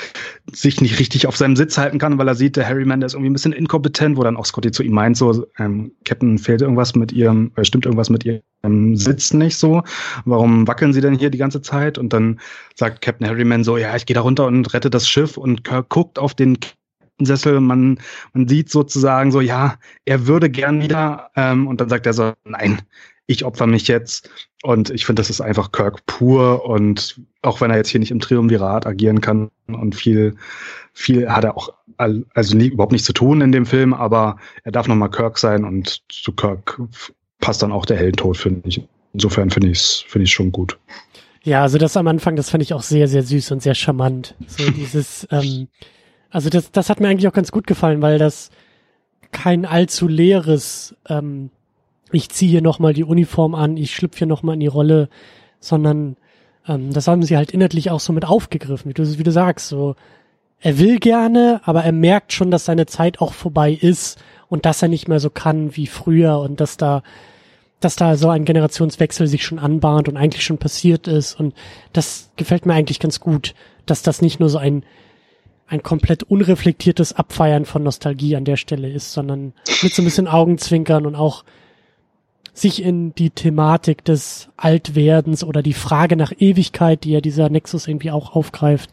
sich 0.51 0.81
nicht 0.81 0.99
richtig 0.99 1.27
auf 1.27 1.37
seinem 1.37 1.55
Sitz 1.55 1.77
halten 1.77 1.99
kann, 1.99 2.17
weil 2.17 2.27
er 2.27 2.35
sieht, 2.35 2.57
der 2.57 2.67
Harryman, 2.67 2.99
der 2.99 3.07
ist 3.07 3.13
irgendwie 3.13 3.29
ein 3.29 3.33
bisschen 3.33 3.53
inkompetent, 3.53 4.17
wo 4.17 4.23
dann 4.23 4.37
auch 4.37 4.45
Scotty 4.45 4.71
zu 4.71 4.83
ihm 4.83 4.93
meint, 4.93 5.17
so, 5.17 5.45
ähm, 5.57 5.91
Captain, 6.05 6.37
fehlt 6.37 6.61
irgendwas 6.61 6.95
mit 6.95 7.11
ihrem, 7.11 7.51
äh, 7.55 7.63
stimmt 7.63 7.85
irgendwas 7.85 8.09
mit 8.09 8.25
ihrem 8.25 8.95
Sitz 8.95 9.33
nicht 9.33 9.55
so? 9.55 9.83
Warum 10.25 10.67
wackeln 10.67 10.91
sie 10.91 11.01
denn 11.01 11.17
hier 11.17 11.29
die 11.29 11.37
ganze 11.37 11.61
Zeit? 11.61 11.97
Und 11.97 12.11
dann 12.11 12.39
sagt 12.75 13.01
Captain 13.01 13.27
Harryman 13.27 13.63
so, 13.63 13.77
ja, 13.77 13.95
ich 13.95 14.05
gehe 14.05 14.15
da 14.15 14.21
runter 14.21 14.47
und 14.47 14.73
rette 14.73 14.89
das 14.89 15.07
Schiff 15.07 15.37
und 15.37 15.63
Kirk 15.63 15.89
guckt 15.89 16.19
auf 16.19 16.33
den 16.33 16.57
Sessel. 17.25 17.59
Man, 17.59 17.99
man 18.33 18.47
sieht 18.47 18.69
sozusagen 18.69 19.31
so, 19.31 19.41
ja, 19.41 19.75
er 20.05 20.27
würde 20.27 20.49
gern 20.49 20.81
wieder. 20.81 21.31
Ähm, 21.35 21.67
und 21.67 21.81
dann 21.81 21.89
sagt 21.89 22.05
er 22.05 22.13
so, 22.13 22.33
nein, 22.45 22.81
ich 23.27 23.45
opfer 23.45 23.67
mich 23.67 23.87
jetzt. 23.87 24.29
Und 24.63 24.89
ich 24.89 25.05
finde, 25.05 25.21
das 25.21 25.29
ist 25.29 25.41
einfach 25.41 25.71
Kirk 25.71 26.05
pur. 26.05 26.65
Und 26.65 27.21
auch 27.41 27.61
wenn 27.61 27.71
er 27.71 27.77
jetzt 27.77 27.89
hier 27.89 27.99
nicht 27.99 28.11
im 28.11 28.19
Triumvirat 28.19 28.85
agieren 28.85 29.21
kann 29.21 29.49
und 29.67 29.95
viel, 29.95 30.35
viel 30.93 31.29
hat 31.29 31.43
er 31.43 31.55
auch 31.55 31.73
also 31.99 32.55
nie, 32.55 32.67
überhaupt 32.67 32.93
nichts 32.93 33.05
zu 33.05 33.13
tun 33.13 33.41
in 33.41 33.51
dem 33.51 33.65
Film, 33.65 33.93
aber 33.93 34.37
er 34.63 34.71
darf 34.71 34.87
nochmal 34.87 35.11
Kirk 35.11 35.37
sein 35.37 35.65
und 35.65 36.01
zu 36.09 36.31
Kirk 36.31 36.81
passt 37.39 37.61
dann 37.61 37.71
auch 37.71 37.85
der 37.85 37.97
Heldentod, 37.97 38.37
finde 38.37 38.67
ich. 38.69 38.81
Insofern 39.13 39.49
finde 39.49 39.69
ich 39.69 39.79
es 39.79 40.05
finde 40.07 40.23
ich 40.23 40.31
schon 40.31 40.51
gut. 40.51 40.77
Ja, 41.43 41.61
also 41.61 41.77
das 41.77 41.97
am 41.97 42.07
Anfang, 42.07 42.35
das 42.35 42.49
fand 42.49 42.63
ich 42.63 42.73
auch 42.73 42.81
sehr, 42.81 43.07
sehr 43.07 43.23
süß 43.23 43.51
und 43.51 43.61
sehr 43.61 43.75
charmant. 43.75 44.35
So 44.47 44.69
dieses, 44.77 45.27
ähm, 45.31 45.67
also 46.29 46.49
das, 46.49 46.71
das 46.71 46.89
hat 46.89 46.99
mir 46.99 47.07
eigentlich 47.07 47.27
auch 47.27 47.33
ganz 47.33 47.51
gut 47.51 47.67
gefallen, 47.67 48.01
weil 48.01 48.19
das 48.19 48.49
kein 49.31 49.65
allzu 49.65 50.07
leeres, 50.07 50.95
ähm, 51.07 51.49
ich 52.11 52.29
ziehe 52.29 52.51
hier 52.51 52.61
nochmal 52.61 52.93
die 52.93 53.03
Uniform 53.03 53.55
an, 53.55 53.77
ich 53.77 53.93
schlüpfe 53.93 54.19
hier 54.19 54.27
nochmal 54.27 54.55
in 54.55 54.61
die 54.61 54.67
Rolle, 54.67 55.09
sondern 55.59 56.17
ähm, 56.67 56.91
das 56.91 57.07
haben 57.07 57.23
sie 57.23 57.37
halt 57.37 57.51
inhaltlich 57.51 57.91
auch 57.91 57.99
so 57.99 58.13
mit 58.13 58.25
aufgegriffen, 58.25 58.89
wie 58.89 58.93
du, 58.93 59.17
wie 59.17 59.23
du 59.23 59.31
sagst, 59.31 59.67
so 59.67 59.95
er 60.61 60.77
will 60.77 60.99
gerne, 60.99 61.61
aber 61.63 61.83
er 61.83 61.93
merkt 61.93 62.33
schon, 62.33 62.51
dass 62.51 62.65
seine 62.65 62.85
Zeit 62.85 63.21
auch 63.21 63.33
vorbei 63.33 63.71
ist 63.71 64.19
und 64.49 64.65
dass 64.65 64.81
er 64.81 64.89
nicht 64.89 65.07
mehr 65.07 65.19
so 65.19 65.29
kann 65.29 65.75
wie 65.77 65.87
früher 65.87 66.39
und 66.39 66.59
dass 66.59 66.77
da 66.77 67.03
dass 67.79 67.95
da 67.95 68.17
so 68.17 68.29
ein 68.29 68.45
Generationswechsel 68.45 69.27
sich 69.27 69.45
schon 69.45 69.59
anbahnt 69.59 70.09
und 70.09 70.17
eigentlich 70.17 70.43
schon 70.43 70.57
passiert 70.57 71.07
ist. 71.07 71.39
Und 71.39 71.53
das 71.93 72.29
gefällt 72.35 72.65
mir 72.65 72.73
eigentlich 72.73 72.99
ganz 72.99 73.19
gut, 73.19 73.55
dass 73.85 74.01
das 74.01 74.21
nicht 74.21 74.39
nur 74.39 74.49
so 74.49 74.57
ein, 74.57 74.83
ein 75.69 75.83
komplett 75.83 76.23
unreflektiertes 76.23 77.13
Abfeiern 77.13 77.65
von 77.65 77.83
Nostalgie 77.83 78.35
an 78.35 78.43
der 78.43 78.57
Stelle 78.57 78.89
ist, 78.89 79.13
sondern 79.13 79.53
mit 79.83 79.93
so 79.93 80.01
ein 80.01 80.05
bisschen 80.05 80.27
Augenzwinkern 80.27 81.05
und 81.05 81.15
auch 81.15 81.43
sich 82.53 82.81
in 82.81 83.13
die 83.13 83.29
Thematik 83.29 84.03
des 84.03 84.49
Altwerdens 84.57 85.43
oder 85.43 85.61
die 85.61 85.73
Frage 85.73 86.15
nach 86.15 86.33
Ewigkeit, 86.37 87.03
die 87.03 87.11
ja 87.11 87.21
dieser 87.21 87.49
Nexus 87.49 87.87
irgendwie 87.87 88.11
auch 88.11 88.35
aufgreift, 88.35 88.89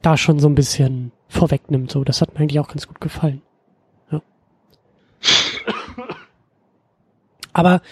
da 0.00 0.16
schon 0.16 0.38
so 0.38 0.48
ein 0.48 0.54
bisschen 0.54 1.12
vorwegnimmt. 1.28 1.90
So, 1.90 2.04
das 2.04 2.20
hat 2.20 2.34
mir 2.34 2.40
eigentlich 2.40 2.60
auch 2.60 2.68
ganz 2.68 2.86
gut 2.86 3.00
gefallen. 3.00 3.42
Ja. 4.10 4.22
Aber 7.52 7.82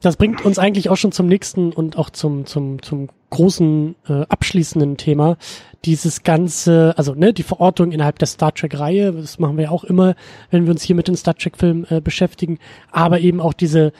das 0.00 0.16
bringt 0.16 0.44
uns 0.44 0.58
eigentlich 0.58 0.88
auch 0.88 0.96
schon 0.96 1.12
zum 1.12 1.26
nächsten 1.26 1.72
und 1.72 1.96
auch 1.96 2.10
zum 2.10 2.46
zum 2.46 2.82
zum 2.82 3.08
großen 3.30 3.94
äh, 4.08 4.22
abschließenden 4.28 4.96
Thema. 4.96 5.36
Dieses 5.84 6.22
ganze, 6.22 6.94
also 6.96 7.14
ne, 7.14 7.32
die 7.32 7.42
Verortung 7.42 7.90
innerhalb 7.90 8.18
der 8.18 8.28
Star 8.28 8.54
Trek 8.54 8.78
Reihe, 8.78 9.12
das 9.12 9.38
machen 9.38 9.56
wir 9.56 9.72
auch 9.72 9.84
immer, 9.84 10.14
wenn 10.50 10.64
wir 10.64 10.70
uns 10.70 10.82
hier 10.82 10.94
mit 10.94 11.08
den 11.08 11.16
Star 11.16 11.34
Trek 11.34 11.56
Filmen 11.56 11.86
äh, 11.90 12.00
beschäftigen, 12.00 12.58
aber 12.92 13.20
eben 13.20 13.40
auch 13.40 13.52
diese 13.52 13.92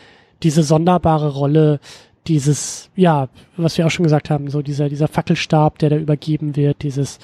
diese 0.42 0.62
sonderbare 0.62 1.30
Rolle 1.30 1.80
dieses, 2.26 2.90
ja, 2.94 3.28
was 3.56 3.78
wir 3.78 3.86
auch 3.86 3.90
schon 3.90 4.04
gesagt 4.04 4.30
haben, 4.30 4.48
so 4.48 4.62
dieser, 4.62 4.88
dieser 4.88 5.08
Fackelstab, 5.08 5.78
der 5.78 5.90
da 5.90 5.96
übergeben 5.96 6.54
wird, 6.56 6.82
dieses 6.82 7.18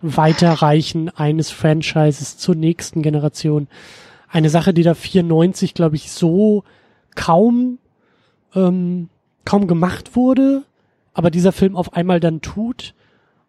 Weiterreichen 0.00 1.08
eines 1.08 1.50
Franchises 1.50 2.36
zur 2.36 2.54
nächsten 2.54 3.02
Generation. 3.02 3.68
Eine 4.28 4.50
Sache, 4.50 4.72
die 4.72 4.82
da 4.82 4.94
94, 4.94 5.74
glaube 5.74 5.96
ich, 5.96 6.12
so 6.12 6.62
kaum, 7.16 7.78
ähm, 8.54 9.08
kaum 9.44 9.66
gemacht 9.66 10.14
wurde, 10.14 10.62
aber 11.14 11.30
dieser 11.30 11.52
Film 11.52 11.74
auf 11.76 11.94
einmal 11.94 12.20
dann 12.20 12.40
tut 12.40 12.94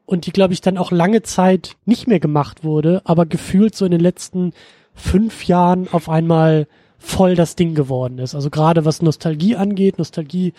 und 0.06 0.26
die, 0.26 0.32
glaube 0.32 0.54
ich, 0.54 0.62
dann 0.62 0.78
auch 0.78 0.92
lange 0.92 1.24
Zeit 1.24 1.76
nicht 1.86 2.08
mehr 2.08 2.20
gemacht 2.20 2.64
wurde, 2.64 3.02
aber 3.06 3.26
gefühlt 3.26 3.76
so 3.76 3.86
in 3.86 3.92
den 3.92 4.02
letzten 4.02 4.54
fünf 4.94 5.46
Jahren 5.46 5.88
auf 5.92 6.10
einmal 6.10 6.68
voll 6.98 7.36
das 7.36 7.56
Ding 7.56 7.76
geworden 7.76 8.20
ist. 8.20 8.36
Also 8.36 8.50
gerade 8.50 8.86
was 8.86 9.02
Nostalgie 9.02 9.56
angeht, 9.56 9.98
Nostalgie 9.98 10.54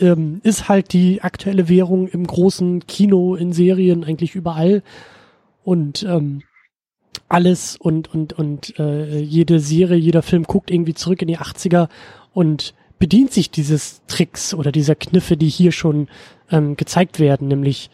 äh, 0.00 0.06
ähm, 0.06 0.40
ist 0.42 0.68
halt 0.68 0.92
die 0.92 1.22
aktuelle 1.22 1.68
Währung 1.68 2.08
im 2.08 2.26
großen 2.26 2.86
Kino, 2.86 3.34
in 3.34 3.52
Serien, 3.52 4.04
eigentlich 4.04 4.34
überall. 4.34 4.82
Und 5.64 6.02
ähm, 6.04 6.42
alles 7.28 7.76
und 7.76 8.12
und 8.12 8.34
und 8.34 8.78
äh, 8.78 9.18
jede 9.18 9.58
Serie, 9.58 9.96
jeder 9.96 10.22
Film 10.22 10.44
guckt 10.44 10.70
irgendwie 10.70 10.94
zurück 10.94 11.22
in 11.22 11.28
die 11.28 11.38
80er 11.38 11.88
und 12.32 12.74
bedient 12.98 13.32
sich 13.32 13.50
dieses 13.50 14.02
Tricks 14.06 14.54
oder 14.54 14.70
dieser 14.70 14.94
Kniffe, 14.94 15.36
die 15.36 15.48
hier 15.48 15.72
schon 15.72 16.08
ähm, 16.50 16.76
gezeigt 16.76 17.18
werden, 17.18 17.48
nämlich 17.48 17.90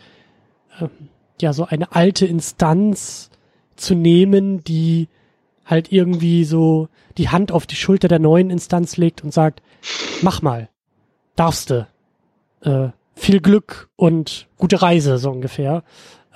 ja 1.40 1.52
so 1.52 1.66
eine 1.66 1.92
alte 1.94 2.26
Instanz 2.26 3.30
zu 3.76 3.94
nehmen, 3.94 4.62
die 4.64 5.08
halt 5.64 5.92
irgendwie 5.92 6.44
so 6.44 6.88
die 7.18 7.28
Hand 7.28 7.52
auf 7.52 7.66
die 7.66 7.76
Schulter 7.76 8.08
der 8.08 8.18
neuen 8.18 8.50
Instanz 8.50 8.96
legt 8.96 9.22
und 9.22 9.32
sagt, 9.32 9.62
mach 10.22 10.42
mal, 10.42 10.68
darfst 11.36 11.70
du. 11.70 11.86
Äh, 12.62 12.90
viel 13.14 13.40
Glück 13.40 13.90
und 13.96 14.48
gute 14.56 14.80
Reise, 14.80 15.18
so 15.18 15.30
ungefähr. 15.30 15.82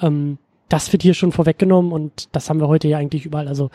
Ähm, 0.00 0.38
das 0.68 0.92
wird 0.92 1.02
hier 1.02 1.14
schon 1.14 1.32
vorweggenommen 1.32 1.92
und 1.92 2.28
das 2.32 2.50
haben 2.50 2.60
wir 2.60 2.68
heute 2.68 2.88
ja 2.88 2.98
eigentlich 2.98 3.24
überall. 3.24 3.48
Also 3.48 3.70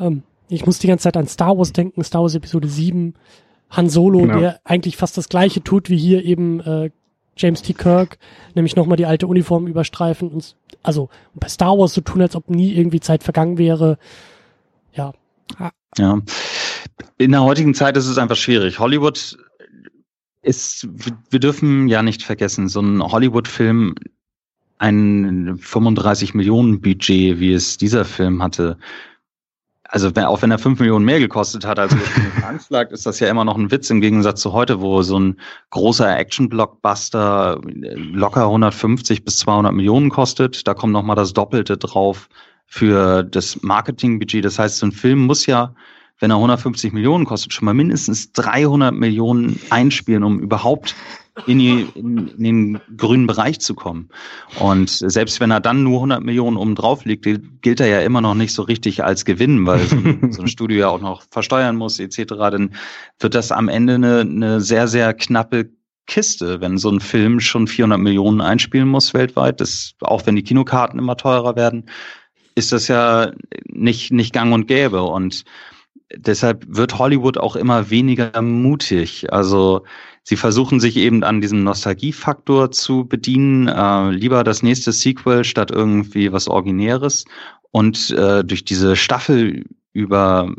ähm, 0.00 0.22
ich 0.48 0.66
muss 0.66 0.78
die 0.78 0.86
ganze 0.86 1.04
Zeit 1.04 1.16
an 1.16 1.26
Star 1.26 1.56
Wars 1.58 1.72
denken, 1.72 2.02
Star 2.04 2.22
Wars 2.22 2.34
Episode 2.34 2.68
7, 2.68 3.14
Han 3.70 3.88
Solo, 3.88 4.20
genau. 4.20 4.38
der 4.38 4.60
eigentlich 4.64 4.96
fast 4.96 5.16
das 5.16 5.28
gleiche 5.28 5.62
tut 5.62 5.90
wie 5.90 5.96
hier 5.96 6.24
eben 6.24 6.60
äh, 6.60 6.90
James 7.36 7.62
T. 7.62 7.72
Kirk, 7.72 8.18
nämlich 8.54 8.76
nochmal 8.76 8.96
die 8.96 9.06
alte 9.06 9.26
Uniform 9.26 9.66
überstreifen 9.66 10.28
und 10.28 10.56
also 10.82 11.08
bei 11.34 11.48
Star 11.48 11.78
Wars 11.78 11.94
so 11.94 12.00
tun, 12.00 12.22
als 12.22 12.36
ob 12.36 12.50
nie 12.50 12.72
irgendwie 12.72 13.00
Zeit 13.00 13.22
vergangen 13.22 13.58
wäre. 13.58 13.98
Ja, 14.92 15.12
ja. 15.98 16.20
In 17.18 17.32
der 17.32 17.42
heutigen 17.42 17.74
Zeit 17.74 17.96
ist 17.96 18.06
es 18.06 18.18
einfach 18.18 18.36
schwierig. 18.36 18.78
Hollywood 18.78 19.36
ist, 20.42 20.88
wir 21.30 21.40
dürfen 21.40 21.88
ja 21.88 22.02
nicht 22.02 22.22
vergessen, 22.22 22.68
so 22.68 22.80
ein 22.80 23.02
Hollywood-Film, 23.02 23.94
ein 24.78 25.56
35 25.58 26.34
Millionen 26.34 26.80
Budget, 26.80 27.40
wie 27.40 27.52
es 27.52 27.78
dieser 27.78 28.04
Film 28.04 28.42
hatte, 28.42 28.78
also 29.94 30.10
auch 30.26 30.42
wenn 30.42 30.50
er 30.50 30.58
5 30.58 30.80
Millionen 30.80 31.04
mehr 31.04 31.20
gekostet 31.20 31.64
hat 31.64 31.78
als 31.78 31.94
ursprünglich 31.94 32.44
Anschlag, 32.44 32.90
ist 32.90 33.06
das 33.06 33.20
ja 33.20 33.28
immer 33.28 33.44
noch 33.44 33.56
ein 33.56 33.70
Witz 33.70 33.90
im 33.90 34.00
Gegensatz 34.00 34.40
zu 34.40 34.52
heute, 34.52 34.80
wo 34.80 35.02
so 35.02 35.20
ein 35.20 35.36
großer 35.70 36.18
Action-Blockbuster 36.18 37.60
locker 37.62 38.42
150 38.42 39.24
bis 39.24 39.38
200 39.38 39.72
Millionen 39.72 40.10
kostet. 40.10 40.66
Da 40.66 40.74
kommt 40.74 40.92
noch 40.92 41.04
mal 41.04 41.14
das 41.14 41.32
Doppelte 41.32 41.76
drauf 41.76 42.28
für 42.66 43.22
das 43.22 43.62
Marketingbudget. 43.62 44.44
Das 44.44 44.58
heißt, 44.58 44.78
so 44.78 44.86
ein 44.86 44.90
Film 44.90 45.26
muss 45.26 45.46
ja, 45.46 45.76
wenn 46.24 46.30
er 46.30 46.36
150 46.36 46.94
Millionen 46.94 47.26
kostet, 47.26 47.52
schon 47.52 47.66
mal 47.66 47.74
mindestens 47.74 48.32
300 48.32 48.94
Millionen 48.94 49.60
einspielen, 49.68 50.24
um 50.24 50.40
überhaupt 50.40 50.96
in, 51.46 51.58
die, 51.58 51.86
in, 51.94 52.28
in 52.28 52.42
den 52.42 52.80
grünen 52.96 53.26
Bereich 53.26 53.60
zu 53.60 53.74
kommen. 53.74 54.08
Und 54.58 54.88
selbst 54.88 55.38
wenn 55.40 55.50
er 55.50 55.60
dann 55.60 55.82
nur 55.82 55.96
100 55.96 56.22
Millionen 56.22 56.56
oben 56.56 56.76
drauf 56.76 57.04
liegt, 57.04 57.26
gilt 57.60 57.80
er 57.80 57.88
ja 57.88 58.00
immer 58.00 58.22
noch 58.22 58.34
nicht 58.34 58.54
so 58.54 58.62
richtig 58.62 59.04
als 59.04 59.26
Gewinn, 59.26 59.66
weil 59.66 59.80
so 59.80 59.96
ein, 59.96 60.32
so 60.32 60.40
ein 60.40 60.48
Studio 60.48 60.78
ja 60.78 60.88
auch 60.88 61.02
noch 61.02 61.24
versteuern 61.30 61.76
muss 61.76 62.00
etc. 62.00 62.22
Dann 62.38 62.74
wird 63.18 63.34
das 63.34 63.52
am 63.52 63.68
Ende 63.68 63.96
eine, 63.96 64.20
eine 64.20 64.60
sehr, 64.62 64.88
sehr 64.88 65.12
knappe 65.12 65.72
Kiste, 66.06 66.62
wenn 66.62 66.78
so 66.78 66.90
ein 66.90 67.00
Film 67.00 67.38
schon 67.38 67.66
400 67.66 68.00
Millionen 68.00 68.40
einspielen 68.40 68.88
muss 68.88 69.12
weltweit. 69.12 69.60
Das, 69.60 69.92
auch 70.00 70.24
wenn 70.24 70.36
die 70.36 70.42
Kinokarten 70.42 70.98
immer 70.98 71.18
teurer 71.18 71.54
werden, 71.54 71.84
ist 72.54 72.72
das 72.72 72.88
ja 72.88 73.32
nicht, 73.66 74.10
nicht 74.10 74.32
gang 74.32 74.54
und 74.54 74.66
gäbe. 74.66 75.02
Und 75.02 75.44
deshalb 76.16 76.64
wird 76.68 76.98
Hollywood 76.98 77.38
auch 77.38 77.56
immer 77.56 77.90
weniger 77.90 78.40
mutig. 78.42 79.32
Also 79.32 79.84
sie 80.22 80.36
versuchen 80.36 80.80
sich 80.80 80.96
eben 80.96 81.22
an 81.24 81.40
diesem 81.40 81.62
Nostalgiefaktor 81.64 82.70
zu 82.70 83.06
bedienen. 83.06 83.68
Äh, 83.68 84.10
lieber 84.10 84.44
das 84.44 84.62
nächste 84.62 84.92
Sequel 84.92 85.44
statt 85.44 85.70
irgendwie 85.70 86.32
was 86.32 86.48
Originäres. 86.48 87.24
Und 87.70 88.10
äh, 88.10 88.44
durch 88.44 88.64
diese 88.64 88.96
Staffel 88.96 89.64
über 89.92 90.54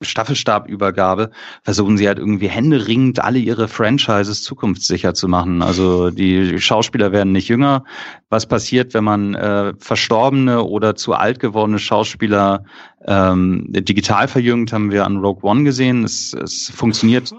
Staffelstabübergabe 0.00 1.30
versuchen 1.64 1.96
sie 1.96 2.06
halt 2.06 2.18
irgendwie 2.18 2.48
händeringend 2.48 3.18
alle 3.18 3.38
ihre 3.38 3.66
Franchises 3.66 4.42
zukunftssicher 4.44 5.14
zu 5.14 5.26
machen. 5.26 5.60
Also 5.60 6.10
die 6.10 6.60
Schauspieler 6.60 7.10
werden 7.10 7.32
nicht 7.32 7.48
jünger. 7.48 7.84
Was 8.30 8.46
passiert, 8.46 8.94
wenn 8.94 9.04
man 9.04 9.34
äh, 9.34 9.74
verstorbene 9.78 10.62
oder 10.62 10.94
zu 10.94 11.14
alt 11.14 11.40
gewordene 11.40 11.80
Schauspieler 11.80 12.64
ähm, 13.08 13.64
digital 13.70 14.28
verjüngt, 14.28 14.72
haben 14.72 14.90
wir 14.90 15.06
an 15.06 15.16
Rogue 15.16 15.42
One 15.42 15.64
gesehen. 15.64 16.04
Es, 16.04 16.34
es 16.34 16.70
funktioniert 16.70 17.34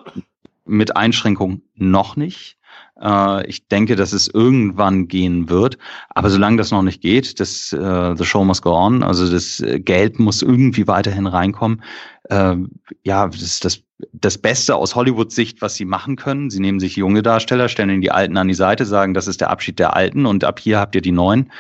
mit 0.66 0.98
Einschränkung 0.98 1.62
noch 1.76 2.16
nicht. 2.16 2.58
Äh, 3.00 3.46
ich 3.48 3.68
denke, 3.68 3.96
dass 3.96 4.12
es 4.12 4.28
irgendwann 4.28 5.08
gehen 5.08 5.48
wird. 5.50 5.78
Aber 6.10 6.32
solange 6.32 6.58
das 6.58 6.72
noch 6.72 6.82
nicht 6.82 7.02
geht, 7.02 7.40
das 7.40 7.72
äh, 7.72 8.16
The 8.16 8.26
Show 8.26 8.44
must 8.44 8.64
go 8.64 8.74
on, 8.74 9.04
also 9.04 9.32
das 9.32 9.64
Geld 9.80 10.20
muss 10.20 10.42
irgendwie 10.42 10.88
weiterhin 10.88 11.28
reinkommen. 11.28 11.84
Äh, 12.30 12.56
ja, 13.04 13.28
das 13.28 13.42
ist 13.42 13.64
das, 13.64 13.84
das 14.14 14.40
Beste 14.40 14.76
aus 14.76 14.96
Hollywood-Sicht, 14.96 15.62
was 15.62 15.76
sie 15.76 15.86
machen 15.86 16.16
können. 16.16 16.50
Sie 16.50 16.60
nehmen 16.60 16.80
sich 16.80 16.96
junge 16.96 17.22
Darsteller, 17.22 17.70
stellen 17.70 18.02
die 18.02 18.12
Alten 18.12 18.38
an 18.38 18.48
die 18.48 18.56
Seite, 18.56 18.86
sagen, 18.86 19.14
das 19.14 19.28
ist 19.28 19.40
der 19.40 19.52
Abschied 19.52 19.78
der 19.78 19.96
Alten 19.96 20.26
und 20.26 20.44
ab 20.44 20.60
hier 20.60 20.80
habt 20.80 20.96
ihr 20.96 21.02
die 21.02 21.12
Neuen. 21.12 21.52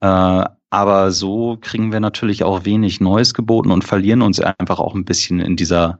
Äh, 0.00 0.44
aber 0.70 1.12
so 1.12 1.58
kriegen 1.60 1.92
wir 1.92 2.00
natürlich 2.00 2.44
auch 2.44 2.64
wenig 2.64 3.00
Neues 3.00 3.34
geboten 3.34 3.70
und 3.70 3.84
verlieren 3.84 4.22
uns 4.22 4.40
einfach 4.40 4.80
auch 4.80 4.94
ein 4.94 5.04
bisschen 5.04 5.40
in 5.40 5.56
dieser, 5.56 5.98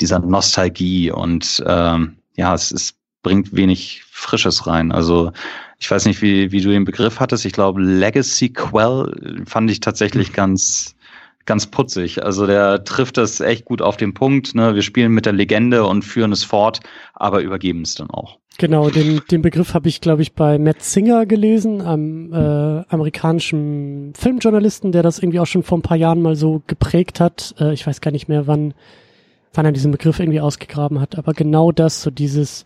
dieser 0.00 0.18
Nostalgie. 0.20 1.10
Und 1.10 1.62
ähm, 1.66 2.18
ja, 2.36 2.54
es 2.54 2.70
ist 2.70 2.96
bringt 3.26 3.56
wenig 3.56 4.04
Frisches 4.08 4.68
rein. 4.68 4.92
Also 4.92 5.32
ich 5.80 5.90
weiß 5.90 6.06
nicht, 6.06 6.22
wie, 6.22 6.52
wie 6.52 6.60
du 6.60 6.70
den 6.70 6.84
Begriff 6.84 7.18
hattest. 7.18 7.44
Ich 7.44 7.52
glaube, 7.52 7.82
Legacy 7.82 8.50
Quell 8.50 9.42
fand 9.46 9.68
ich 9.68 9.80
tatsächlich 9.80 10.32
ganz, 10.32 10.94
ganz 11.44 11.66
putzig. 11.66 12.22
Also 12.22 12.46
der 12.46 12.84
trifft 12.84 13.16
das 13.16 13.40
echt 13.40 13.64
gut 13.64 13.82
auf 13.82 13.96
den 13.96 14.14
Punkt. 14.14 14.54
Ne? 14.54 14.76
Wir 14.76 14.82
spielen 14.82 15.10
mit 15.10 15.26
der 15.26 15.32
Legende 15.32 15.84
und 15.84 16.04
führen 16.04 16.30
es 16.30 16.44
fort, 16.44 16.78
aber 17.14 17.40
übergeben 17.40 17.82
es 17.82 17.96
dann 17.96 18.10
auch. 18.10 18.38
Genau, 18.58 18.88
den, 18.88 19.20
den 19.30 19.42
Begriff 19.42 19.74
habe 19.74 19.88
ich, 19.88 20.00
glaube 20.00 20.22
ich, 20.22 20.32
bei 20.32 20.58
Matt 20.58 20.82
Singer 20.82 21.26
gelesen, 21.26 21.82
einem 21.82 22.32
äh, 22.32 22.84
amerikanischen 22.88 24.14
Filmjournalisten, 24.16 24.92
der 24.92 25.02
das 25.02 25.18
irgendwie 25.18 25.40
auch 25.40 25.46
schon 25.46 25.62
vor 25.62 25.76
ein 25.78 25.82
paar 25.82 25.98
Jahren 25.98 26.22
mal 26.22 26.36
so 26.36 26.62
geprägt 26.66 27.20
hat. 27.20 27.54
Äh, 27.60 27.74
ich 27.74 27.86
weiß 27.86 28.00
gar 28.00 28.12
nicht 28.12 28.28
mehr, 28.28 28.46
wann, 28.46 28.72
wann 29.52 29.66
er 29.66 29.72
diesen 29.72 29.92
Begriff 29.92 30.20
irgendwie 30.20 30.40
ausgegraben 30.40 31.00
hat, 31.00 31.18
aber 31.18 31.34
genau 31.34 31.70
das, 31.70 32.02
so 32.02 32.10
dieses 32.10 32.64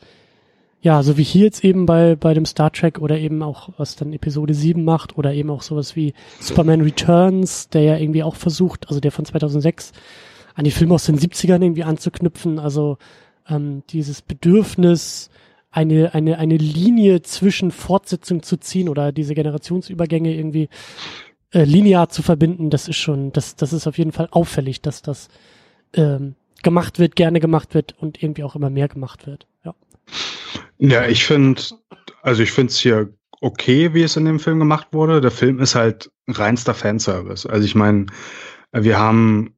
ja, 0.82 1.02
so 1.02 1.18
wie 1.18 1.22
hier 1.22 1.44
jetzt 1.44 1.62
eben 1.62 1.84
bei, 1.84 2.16
bei 2.16 2.32
dem 2.32 2.46
Star 2.46 2.72
Trek 2.72 3.00
oder 3.00 3.18
eben 3.18 3.42
auch, 3.42 3.68
was 3.76 3.96
dann 3.96 4.12
Episode 4.12 4.54
7 4.54 4.82
macht 4.82 5.18
oder 5.18 5.34
eben 5.34 5.50
auch 5.50 5.62
sowas 5.62 5.94
wie 5.94 6.14
Superman 6.40 6.80
Returns, 6.80 7.68
der 7.68 7.82
ja 7.82 7.96
irgendwie 7.98 8.22
auch 8.22 8.34
versucht, 8.34 8.88
also 8.88 8.98
der 8.98 9.12
von 9.12 9.26
2006, 9.26 9.92
an 10.54 10.64
die 10.64 10.70
Filme 10.70 10.94
aus 10.94 11.04
den 11.04 11.18
70ern 11.18 11.62
irgendwie 11.62 11.84
anzuknüpfen, 11.84 12.58
also 12.58 12.96
ähm, 13.48 13.82
dieses 13.90 14.22
Bedürfnis, 14.22 15.30
eine, 15.70 16.14
eine, 16.14 16.38
eine 16.38 16.56
Linie 16.56 17.22
zwischen 17.22 17.70
Fortsetzung 17.70 18.42
zu 18.42 18.56
ziehen 18.59 18.88
oder 18.88 19.12
diese 19.12 19.34
Generationsübergänge 19.34 20.34
irgendwie 20.34 20.68
äh, 21.52 21.64
linear 21.64 22.09
zu 22.09 22.22
verbinden, 22.22 22.70
das 22.70 22.88
ist 22.88 22.97
schon, 22.97 23.32
das, 23.32 23.56
das 23.56 23.72
ist 23.72 23.86
auf 23.86 23.98
jeden 23.98 24.12
Fall 24.12 24.28
auffällig, 24.30 24.80
dass 24.82 25.02
das 25.02 25.28
ähm, 25.94 26.34
gemacht 26.62 26.98
wird, 26.98 27.16
gerne 27.16 27.40
gemacht 27.40 27.74
wird 27.74 27.94
und 27.98 28.22
irgendwie 28.22 28.44
auch 28.44 28.56
immer 28.56 28.70
mehr 28.70 28.88
gemacht 28.88 29.26
wird. 29.26 29.47
Ja, 29.64 29.74
ja 30.78 31.06
ich 31.06 31.24
finde, 31.24 31.62
also 32.22 32.42
ich 32.42 32.52
finde 32.52 32.70
es 32.70 32.78
hier 32.78 33.12
okay, 33.40 33.94
wie 33.94 34.02
es 34.02 34.16
in 34.16 34.26
dem 34.26 34.38
Film 34.38 34.59
gemacht 34.59 34.88
wurde. 34.92 35.20
Der 35.20 35.30
Film 35.30 35.60
ist 35.60 35.74
halt 35.74 36.10
reinster 36.28 36.74
Fanservice. 36.74 37.48
Also 37.48 37.64
ich 37.64 37.74
meine, 37.74 38.06
wir 38.72 38.98
haben 38.98 39.55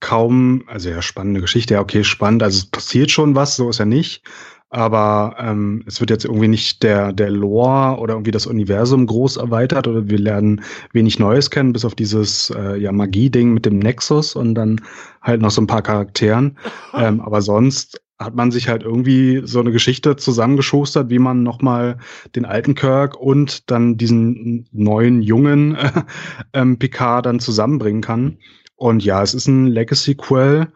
kaum, 0.00 0.64
also 0.66 0.90
ja, 0.90 1.02
spannende 1.02 1.40
Geschichte, 1.40 1.74
ja, 1.74 1.80
okay, 1.80 2.04
spannend, 2.04 2.42
also 2.42 2.58
es 2.58 2.66
passiert 2.66 3.10
schon 3.10 3.34
was, 3.34 3.56
so 3.56 3.68
ist 3.70 3.80
er 3.80 3.86
nicht. 3.86 4.22
Aber 4.70 5.36
ähm, 5.38 5.84
es 5.86 6.00
wird 6.00 6.10
jetzt 6.10 6.24
irgendwie 6.24 6.48
nicht 6.48 6.82
der, 6.82 7.12
der 7.12 7.30
Lore 7.30 8.00
oder 8.00 8.14
irgendwie 8.14 8.32
das 8.32 8.46
Universum 8.46 9.06
groß 9.06 9.36
erweitert 9.36 9.86
oder 9.86 10.08
wir 10.08 10.18
lernen 10.18 10.62
wenig 10.92 11.18
Neues 11.20 11.50
kennen, 11.50 11.72
bis 11.72 11.84
auf 11.84 11.94
dieses 11.94 12.50
äh, 12.50 12.76
ja, 12.76 12.90
Magie-Ding 12.90 13.54
mit 13.54 13.64
dem 13.64 13.78
Nexus 13.78 14.34
und 14.34 14.54
dann 14.54 14.80
halt 15.22 15.40
noch 15.40 15.50
so 15.52 15.60
ein 15.60 15.66
paar 15.66 15.82
Charakteren. 15.82 16.58
Ähm, 16.94 17.20
aber 17.20 17.42
sonst 17.42 18.00
hat 18.18 18.34
man 18.34 18.50
sich 18.50 18.68
halt 18.68 18.82
irgendwie 18.82 19.42
so 19.44 19.60
eine 19.60 19.72
Geschichte 19.72 20.16
zusammengeschustert, 20.16 21.10
wie 21.10 21.18
man 21.18 21.42
nochmal 21.42 21.98
den 22.34 22.46
alten 22.46 22.74
Kirk 22.74 23.16
und 23.16 23.70
dann 23.70 23.98
diesen 23.98 24.66
neuen 24.72 25.20
jungen 25.20 25.74
äh, 25.74 25.90
ähm, 26.54 26.78
Picard 26.78 27.26
dann 27.26 27.40
zusammenbringen 27.40 28.00
kann. 28.00 28.38
Und 28.76 29.04
ja, 29.04 29.22
es 29.22 29.34
ist 29.34 29.46
ein 29.46 29.66
Legacy-Quell, 29.66 30.68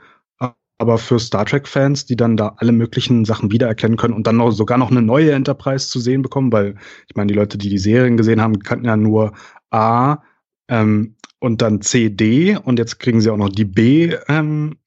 aber 0.81 0.97
für 0.97 1.19
Star 1.19 1.45
Trek-Fans, 1.45 2.07
die 2.07 2.17
dann 2.17 2.39
da 2.39 2.55
alle 2.57 2.73
möglichen 2.73 3.27
Sachen 3.27 3.53
wiedererkennen 3.53 3.99
können 3.99 4.15
und 4.15 4.27
dann 4.27 4.39
noch 4.39 4.51
sogar 4.51 4.79
noch 4.79 4.91
eine 4.91 5.03
neue 5.03 5.33
Enterprise 5.33 5.91
zu 5.91 6.01
sehen 6.01 6.23
bekommen, 6.23 6.51
weil 6.53 6.75
ich 7.07 7.15
meine, 7.15 7.29
die 7.29 7.35
Leute, 7.35 7.59
die 7.59 7.69
die 7.69 7.77
Serien 7.77 8.17
gesehen 8.17 8.41
haben, 8.41 8.61
kannten 8.61 8.87
ja 8.87 8.97
nur 8.97 9.35
A 9.69 10.23
ähm, 10.69 11.17
und 11.39 11.61
dann 11.61 11.83
C, 11.83 12.09
D 12.09 12.57
und 12.57 12.79
jetzt 12.79 12.99
kriegen 12.99 13.21
sie 13.21 13.29
auch 13.29 13.37
noch 13.37 13.51
die 13.51 13.67
B 13.67 14.15
ähm, 14.29 14.79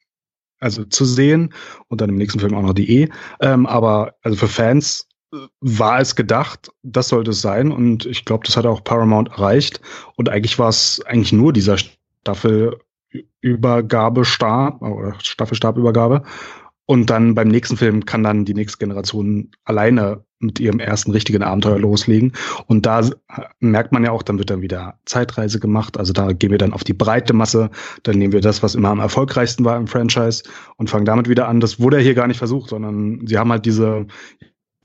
also 0.59 0.83
zu 0.83 1.05
sehen 1.05 1.53
und 1.89 2.01
dann 2.01 2.09
im 2.09 2.15
nächsten 2.15 2.39
Film 2.39 2.55
auch 2.55 2.63
noch 2.63 2.73
die 2.73 3.03
E. 3.03 3.09
Ähm, 3.39 3.67
aber 3.67 4.15
also 4.23 4.35
für 4.35 4.47
Fans 4.47 5.07
äh, 5.31 5.37
war 5.61 5.99
es 5.99 6.15
gedacht, 6.15 6.71
das 6.81 7.09
sollte 7.09 7.31
es 7.31 7.41
sein 7.41 7.71
und 7.71 8.07
ich 8.07 8.25
glaube, 8.25 8.47
das 8.47 8.57
hat 8.57 8.65
auch 8.65 8.83
Paramount 8.83 9.29
erreicht 9.29 9.79
und 10.15 10.27
eigentlich 10.27 10.57
war 10.57 10.69
es 10.69 11.03
eigentlich 11.05 11.33
nur 11.33 11.53
dieser 11.53 11.77
Staffelübergabestab 13.14 14.81
oder 14.81 15.15
Staffelstabübergabe 15.19 16.23
und 16.85 17.10
dann 17.10 17.34
beim 17.34 17.48
nächsten 17.48 17.77
Film 17.77 18.06
kann 18.06 18.23
dann 18.23 18.45
die 18.45 18.53
nächste 18.53 18.77
Generation 18.77 19.52
alleine 19.64 20.23
mit 20.40 20.60
ihrem 20.60 20.80
ersten 20.80 21.11
richtigen 21.11 21.41
Abenteuer 21.41 21.80
loslegen. 21.80 22.34
Und 22.68 22.85
da 22.85 23.10
merkt 23.61 23.94
man 23.94 24.03
ja 24.03 24.11
auch, 24.11 24.23
dann 24.23 24.38
wird 24.38 24.49
dann 24.49 24.61
wieder 24.61 24.99
Zeitreise 25.06 25.61
gemacht. 25.61 25.98
Also 25.98 26.11
da 26.11 26.34
gehen 26.34 26.52
wir 26.52 26.57
dann 26.57 26.73
auf 26.73 26.84
die 26.84 26.94
breite 26.94 27.34
Masse. 27.34 27.69
Dann 28.03 28.18
nehmen 28.18 28.34
wir 28.34 28.41
das, 28.41 28.61
was 28.61 28.76
immer 28.76 28.90
am 28.90 28.99
erfolgreichsten 28.99 29.64
war 29.64 29.77
im 29.77 29.88
Franchise 29.88 30.44
und 30.76 30.90
fangen 30.90 31.06
damit 31.06 31.30
wieder 31.30 31.48
an. 31.48 31.61
Das 31.61 31.80
wurde 31.80 31.99
hier 31.99 32.15
gar 32.15 32.27
nicht 32.27 32.40
versucht, 32.40 32.69
sondern 32.69 33.26
sie 33.26 33.38
haben 33.38 33.52
halt 33.52 33.65
diese 33.65 34.06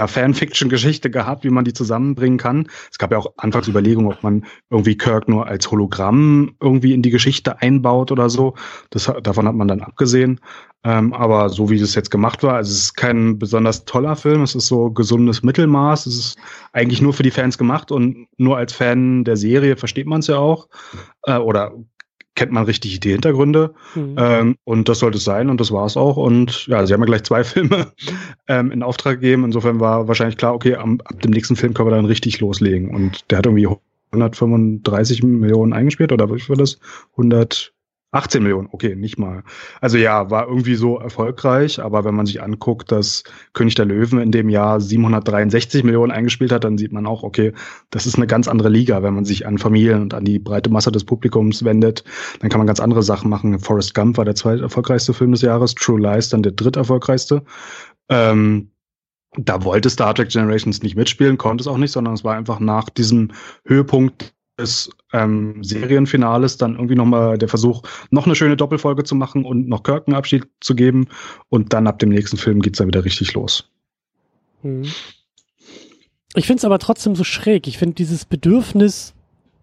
ja, 0.01 0.07
Fanfiction-Geschichte 0.07 1.11
gehabt, 1.11 1.45
wie 1.45 1.51
man 1.51 1.65
die 1.65 1.73
zusammenbringen 1.73 2.39
kann. 2.39 2.69
Es 2.91 2.99
gab 2.99 3.11
ja 3.13 3.19
auch 3.19 3.33
anfangs 3.37 3.69
Überlegungen, 3.69 4.13
ob 4.13 4.23
man 4.23 4.45
irgendwie 4.71 4.97
Kirk 4.97 5.29
nur 5.29 5.47
als 5.47 5.71
Hologramm 5.71 6.55
irgendwie 6.61 6.95
in 6.95 7.03
die 7.03 7.11
Geschichte 7.11 7.61
einbaut 7.61 8.13
oder 8.13 8.31
so. 8.31 8.55
Das, 8.91 9.11
davon 9.23 9.47
hat 9.49 9.55
man 9.55 9.69
dann 9.69 9.81
abgesehen. 9.81 10.41
Ähm, 10.85 11.13
aber 11.13 11.49
so 11.49 11.71
wie 11.71 11.79
das 11.79 11.97
jetzt 11.97 12.11
gemacht 12.11 12.45
war, 12.45 12.55
also 12.55 12.71
es 12.71 12.79
ist 12.79 12.95
kein 12.95 13.39
besonders 13.39 13.85
toller 13.85 14.15
Film, 14.15 14.43
es 14.43 14.55
ist 14.55 14.69
so 14.69 14.91
gesundes 14.91 15.43
Mittelmaß, 15.43 16.07
es 16.07 16.17
ist 16.17 16.39
eigentlich 16.73 17.03
nur 17.03 17.13
für 17.13 17.25
die 17.25 17.33
Fans 17.33 17.59
gemacht 17.59 17.91
und 17.91 18.29
nur 18.37 18.57
als 18.57 18.73
Fan 18.73 19.25
der 19.25 19.37
Serie 19.37 19.77
versteht 19.77 20.07
man 20.07 20.21
es 20.21 20.29
ja 20.29 20.39
auch. 20.39 20.69
Äh, 21.25 21.39
oder 21.39 21.73
kennt 22.39 22.53
man 22.53 22.65
richtig 22.67 23.01
die 23.01 23.11
Hintergründe. 23.11 23.75
Mhm. 23.97 24.15
Ähm, 24.17 24.57
und 24.63 24.89
das 24.89 25.01
sollte 25.01 25.19
es 25.19 25.25
sein 25.25 25.51
und 25.51 25.61
das 25.61 25.73
war 25.73 25.85
es 25.87 25.97
auch. 25.97 26.17
Und 26.17 26.69
ja, 26.69 26.87
sie 26.87 26.95
haben 26.95 27.01
ja 27.01 27.07
gleich 27.07 27.25
zwei 27.25 27.43
Filme 27.53 27.93
ähm, 28.47 28.71
in 28.71 28.85
Auftrag 28.85 29.21
gegeben. 29.21 29.45
Insofern 29.45 29.81
war 29.81 30.07
wahrscheinlich 30.07 30.37
klar, 30.37 30.55
okay, 30.55 30.77
am, 30.77 31.01
ab 31.05 31.21
dem 31.21 31.33
nächsten 31.33 31.57
Film 31.57 31.75
können 31.75 31.89
wir 31.89 31.97
dann 31.97 32.05
richtig 32.05 32.39
loslegen. 32.39 32.95
Und 32.95 33.29
der 33.31 33.39
hat 33.39 33.47
irgendwie 33.47 33.67
135 34.13 35.25
Millionen 35.25 35.73
eingespielt 35.73 36.13
oder 36.13 36.33
wie 36.33 36.39
viel 36.39 36.57
das? 36.57 36.79
100 37.17 37.73
18 38.11 38.43
Millionen, 38.43 38.69
okay, 38.73 38.97
nicht 38.97 39.19
mal. 39.19 39.43
Also 39.83 39.99
ja, 39.99 40.31
war 40.31 40.49
irgendwie 40.49 40.77
so 40.77 40.99
erfolgreich, 40.99 41.79
aber 41.81 42.05
wenn 42.05 42.15
man 42.15 42.25
sich 42.25 42.43
anguckt, 42.43 42.91
dass 42.91 43.23
König 43.53 43.75
der 43.75 43.85
Löwen 43.85 44.19
in 44.19 44.33
dem 44.33 44.49
Jahr 44.49 44.81
763 44.81 45.85
Millionen 45.85 46.11
eingespielt 46.11 46.51
hat, 46.51 46.65
dann 46.65 46.79
sieht 46.79 46.93
man 46.93 47.07
auch, 47.07 47.23
okay, 47.23 47.53
das 47.91 48.07
ist 48.07 48.17
eine 48.17 48.27
ganz 48.27 48.49
andere 48.49 48.71
Liga, 48.71 49.03
wenn 49.03 49.15
man 49.15 49.27
sich 49.27 49.47
an 49.47 49.59
Familien 49.59 50.01
und 50.01 50.15
an 50.15 50.25
die 50.25 50.39
breite 50.39 50.71
Masse 50.71 50.91
des 50.91 51.05
Publikums 51.05 51.65
wendet, 51.65 52.03
dann 52.41 52.49
kann 52.49 52.59
man 52.59 52.67
ganz 52.67 52.81
andere 52.81 53.03
Sachen 53.03 53.29
machen. 53.29 53.59
Forrest 53.59 53.95
Gump 53.95 54.17
war 54.17 54.25
der 54.25 54.35
zweiterfolgreichste 54.35 55.13
Film 55.13 55.33
des 55.33 55.43
Jahres, 55.43 55.75
True 55.75 56.01
Lies 56.01 56.31
dann 56.31 56.43
der 56.43 56.53
dritterfolgreichste. 56.53 57.43
Ähm, 58.09 58.71
da 59.37 59.65
wollte 59.65 59.91
Star 59.91 60.15
Trek 60.15 60.31
Generations 60.31 60.83
nicht 60.83 60.97
mitspielen, 60.97 61.37
konnte 61.37 61.61
es 61.63 61.69
auch 61.69 61.77
nicht, 61.77 61.93
sondern 61.93 62.15
es 62.15 62.25
war 62.25 62.37
einfach 62.37 62.59
nach 62.59 62.89
diesem 62.89 63.33
Höhepunkt 63.67 64.35
des 64.59 64.91
ähm, 65.13 65.63
Serienfinales 65.63 66.57
dann 66.57 66.75
irgendwie 66.75 66.95
nochmal 66.95 67.39
der 67.39 67.49
Versuch, 67.49 67.83
noch 68.11 68.27
eine 68.27 68.35
schöne 68.35 68.57
Doppelfolge 68.57 69.05
zu 69.05 69.15
machen 69.15 69.45
und 69.45 69.69
noch 69.69 69.83
Kirk 69.83 70.09
einen 70.09 70.17
Abschied 70.17 70.47
zu 70.61 70.75
geben. 70.75 71.09
Und 71.49 71.73
dann 71.73 71.87
ab 71.87 71.99
dem 71.99 72.11
nächsten 72.11 72.37
Film 72.37 72.61
geht's 72.61 72.79
dann 72.79 72.89
wieder 72.89 73.05
richtig 73.05 73.35
los. 73.35 73.71
Hm. 74.63 74.83
Ich 76.35 76.47
finde 76.47 76.59
es 76.59 76.65
aber 76.65 76.79
trotzdem 76.79 77.15
so 77.15 77.25
schräg. 77.25 77.67
Ich 77.67 77.79
finde 77.79 77.95
dieses 77.95 78.25
Bedürfnis, 78.25 79.15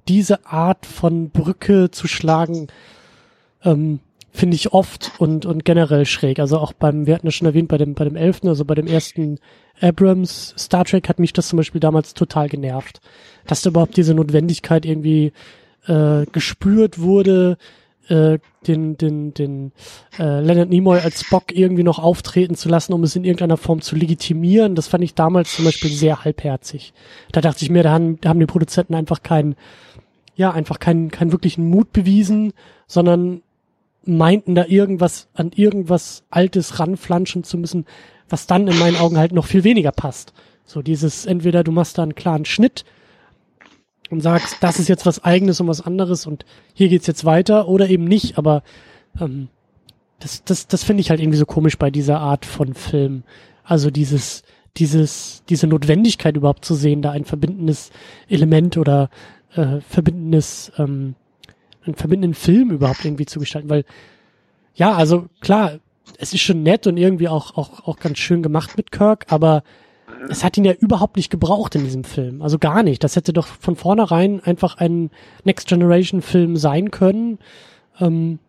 diese 0.08 0.46
Art 0.46 0.86
von 0.86 1.30
Brücke 1.30 1.92
zu 1.92 2.08
schlagen, 2.08 2.68
ähm, 3.64 4.00
finde 4.32 4.56
ich 4.56 4.74
oft 4.74 5.14
und, 5.18 5.46
und 5.46 5.66
generell 5.66 6.06
schräg. 6.06 6.40
Also 6.40 6.58
auch 6.58 6.74
beim, 6.74 7.06
wir 7.06 7.16
hatten 7.16 7.28
ja 7.28 7.32
schon 7.32 7.48
erwähnt, 7.48 7.70
bei 7.70 7.78
dem, 7.78 7.94
bei 7.94 8.04
dem 8.04 8.16
elften, 8.16 8.48
also 8.48 8.66
bei 8.66 8.76
dem 8.76 8.88
ersten 8.88 9.40
Abrams 9.82 10.54
Star 10.58 10.86
Trek 10.86 11.10
hat 11.10 11.20
mich 11.20 11.34
das 11.34 11.48
zum 11.48 11.58
Beispiel 11.58 11.82
damals 11.82 12.14
total 12.14 12.50
genervt. 12.50 13.02
Dass 13.48 13.62
da 13.62 13.70
überhaupt 13.70 13.98
diese 13.98 14.14
Notwendigkeit 14.14 14.86
irgendwie 14.86 15.34
äh, 15.88 16.26
gespürt 16.32 17.00
wurde, 17.00 17.58
äh, 18.08 18.40
den, 18.68 18.98
den, 18.98 19.34
den 19.34 19.72
äh, 20.18 20.40
Leonard 20.40 20.70
Nimoy 20.70 21.00
als 21.00 21.22
Spock 21.22 21.52
irgendwie 21.52 21.84
noch 21.84 22.00
auftreten 22.00 22.56
zu 22.56 22.70
lassen, 22.70 22.94
um 22.94 23.04
es 23.04 23.16
in 23.16 23.24
irgendeiner 23.24 23.58
Form 23.58 23.82
zu 23.82 23.96
legitimieren. 23.96 24.76
Das 24.76 24.88
fand 24.88 25.04
ich 25.04 25.16
damals 25.16 25.56
zum 25.56 25.66
Beispiel 25.66 25.92
sehr 25.92 26.24
halbherzig. 26.24 26.94
Da 27.32 27.42
dachte 27.42 27.64
ich 27.64 27.70
mir, 27.70 27.84
da 27.84 27.92
haben, 27.92 28.20
da 28.22 28.30
haben 28.30 28.40
die 28.40 28.46
Produzenten 28.46 28.96
einfach 28.96 29.24
keinen, 29.24 29.56
ja, 30.36 30.52
einfach 30.52 30.80
keinen, 30.80 31.12
keinen 31.12 31.32
wirklichen 31.32 31.70
Mut 31.70 31.94
bewiesen, 31.94 32.54
sondern 32.88 33.42
meinten 34.04 34.54
da 34.54 34.66
irgendwas 34.66 35.28
an 35.34 35.52
irgendwas 35.56 36.24
Altes 36.30 36.80
ranflanschen 36.80 37.44
zu 37.44 37.58
müssen, 37.58 37.86
was 38.30 38.48
dann 38.48 38.68
in 38.68 38.78
meinen 38.80 38.98
Augen 38.98 39.18
halt 39.18 39.32
noch 39.32 39.46
viel 39.46 39.64
weniger 39.64 39.92
passt. 39.92 40.34
So 40.66 40.82
dieses, 40.82 41.26
entweder 41.26 41.64
du 41.64 41.72
machst 41.72 41.98
da 41.98 42.04
einen 42.04 42.16
klaren 42.16 42.46
Schnitt 42.46 42.86
und 44.10 44.22
sagst, 44.22 44.58
das 44.62 44.80
ist 44.80 44.88
jetzt 44.88 45.06
was 45.06 45.24
eigenes 45.24 45.62
und 45.62 45.68
was 45.68 45.82
anderes 45.82 46.26
und 46.26 46.46
hier 46.74 46.90
geht's 46.90 47.08
jetzt 47.08 47.26
weiter 47.26 47.68
oder 47.68 47.90
eben 47.90 48.06
nicht, 48.06 48.38
aber 48.38 48.64
ähm, 49.20 49.50
das, 50.20 50.44
das, 50.44 50.68
das 50.68 50.84
finde 50.84 51.02
ich 51.02 51.10
halt 51.10 51.20
irgendwie 51.20 51.38
so 51.38 51.46
komisch 51.46 51.78
bei 51.78 51.92
dieser 51.92 52.20
Art 52.20 52.46
von 52.46 52.74
Film. 52.74 53.24
Also 53.64 53.92
dieses, 53.92 54.44
dieses, 54.78 55.44
diese 55.50 55.68
Notwendigkeit 55.68 56.36
überhaupt 56.36 56.66
zu 56.66 56.76
sehen, 56.76 57.02
da 57.02 57.12
ein 57.12 57.26
verbindendes 57.26 57.92
Element 58.28 58.78
oder 58.78 59.10
äh, 59.56 59.80
verbindendes 59.82 60.72
ähm, 60.78 61.16
einen 61.86 61.96
verbindenden 61.96 62.34
Film 62.34 62.72
überhaupt 62.72 63.06
irgendwie 63.06 63.26
zu 63.26 63.40
gestalten, 63.40 63.70
weil 63.70 63.86
ja, 64.74 64.94
also 64.94 65.28
klar, 65.40 65.80
es 66.18 66.34
ist 66.34 66.42
schon 66.42 66.64
nett 66.64 66.88
und 66.88 66.98
irgendwie 66.98 67.28
auch, 67.28 67.58
auch, 67.58 67.88
auch 67.88 67.98
ganz 67.98 68.18
schön 68.20 68.44
gemacht 68.44 68.78
mit 68.78 68.92
Kirk, 68.92 69.26
aber 69.30 69.64
es 70.30 70.44
hat 70.44 70.58
ihn 70.58 70.66
ja 70.66 70.74
überhaupt 70.74 71.18
nicht 71.18 71.30
gebraucht 71.30 71.76
in 71.76 71.84
diesem 71.84 72.04
Film. 72.04 72.42
Also 72.42 72.60
gar 72.60 72.84
nicht. 72.84 73.04
Das 73.04 73.16
hätte 73.16 73.34
doch 73.34 73.48
von 73.48 73.76
vornherein 73.76 74.42
einfach 74.44 74.78
ein 74.78 75.10
Next 75.44 75.68
Generation 75.68 76.22
Film 76.22 76.58
sein 76.58 76.92
können. 76.92 77.40
Ähm, 78.00 78.40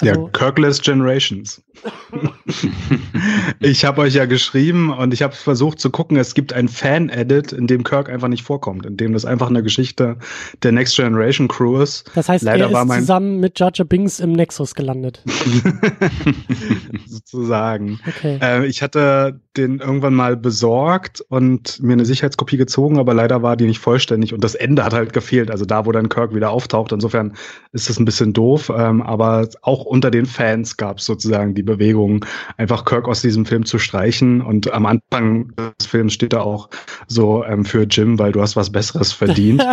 also, 0.00 0.22
ja, 0.22 0.28
Kirkless 0.32 0.80
Generations. 0.80 1.62
ich 3.60 3.84
habe 3.84 4.02
euch 4.02 4.14
ja 4.14 4.26
geschrieben 4.26 4.92
und 4.92 5.12
ich 5.12 5.22
habe 5.22 5.34
versucht 5.34 5.80
zu 5.80 5.90
gucken, 5.90 6.16
es 6.16 6.34
gibt 6.34 6.52
ein 6.52 6.68
Fan-Edit, 6.68 7.52
in 7.52 7.66
dem 7.66 7.84
Kirk 7.84 8.08
einfach 8.08 8.28
nicht 8.28 8.42
vorkommt, 8.42 8.86
in 8.86 8.96
dem 8.96 9.12
das 9.12 9.24
einfach 9.24 9.48
eine 9.48 9.62
Geschichte 9.62 10.16
der 10.62 10.72
Next 10.72 10.96
Generation 10.96 11.48
Crew 11.48 11.80
ist. 11.80 12.10
Das 12.14 12.28
heißt, 12.28 12.44
Leider 12.44 12.64
er 12.64 12.68
ist 12.68 12.74
war 12.74 12.98
zusammen 12.98 13.40
mit 13.40 13.58
Jar 13.60 13.70
Binks 13.70 14.20
im 14.20 14.32
Nexus 14.32 14.74
gelandet. 14.74 15.22
Sozusagen. 17.06 18.00
Okay. 18.06 18.38
Äh, 18.40 18.66
ich 18.66 18.82
hatte 18.82 19.40
den 19.56 19.78
irgendwann 19.78 20.14
mal 20.14 20.36
besorgt 20.36 21.20
und 21.28 21.80
mir 21.82 21.92
eine 21.92 22.04
Sicherheitskopie 22.04 22.56
gezogen, 22.56 22.98
aber 22.98 23.14
leider 23.14 23.42
war 23.42 23.56
die 23.56 23.66
nicht 23.66 23.78
vollständig 23.78 24.34
und 24.34 24.42
das 24.42 24.54
Ende 24.54 24.84
hat 24.84 24.92
halt 24.92 25.12
gefehlt, 25.12 25.50
also 25.50 25.64
da, 25.64 25.86
wo 25.86 25.92
dann 25.92 26.08
Kirk 26.08 26.34
wieder 26.34 26.50
auftaucht. 26.50 26.92
Insofern 26.92 27.34
ist 27.72 27.88
das 27.88 27.98
ein 27.98 28.04
bisschen 28.04 28.32
doof, 28.32 28.72
ähm, 28.74 29.02
aber 29.02 29.48
auch 29.62 29.83
unter 29.86 30.10
den 30.10 30.26
Fans 30.26 30.76
gab 30.76 30.98
es 30.98 31.06
sozusagen 31.06 31.54
die 31.54 31.62
Bewegung, 31.62 32.24
einfach 32.56 32.84
Kirk 32.84 33.08
aus 33.08 33.22
diesem 33.22 33.46
Film 33.46 33.64
zu 33.64 33.78
streichen. 33.78 34.40
Und 34.40 34.72
am 34.72 34.86
Anfang 34.86 35.52
des 35.56 35.86
Films 35.86 36.14
steht 36.14 36.32
da 36.32 36.40
auch 36.40 36.68
so 37.06 37.44
ähm, 37.44 37.64
für 37.64 37.84
Jim, 37.84 38.18
weil 38.18 38.32
du 38.32 38.40
hast 38.40 38.56
was 38.56 38.70
Besseres 38.72 39.12
verdient. 39.12 39.62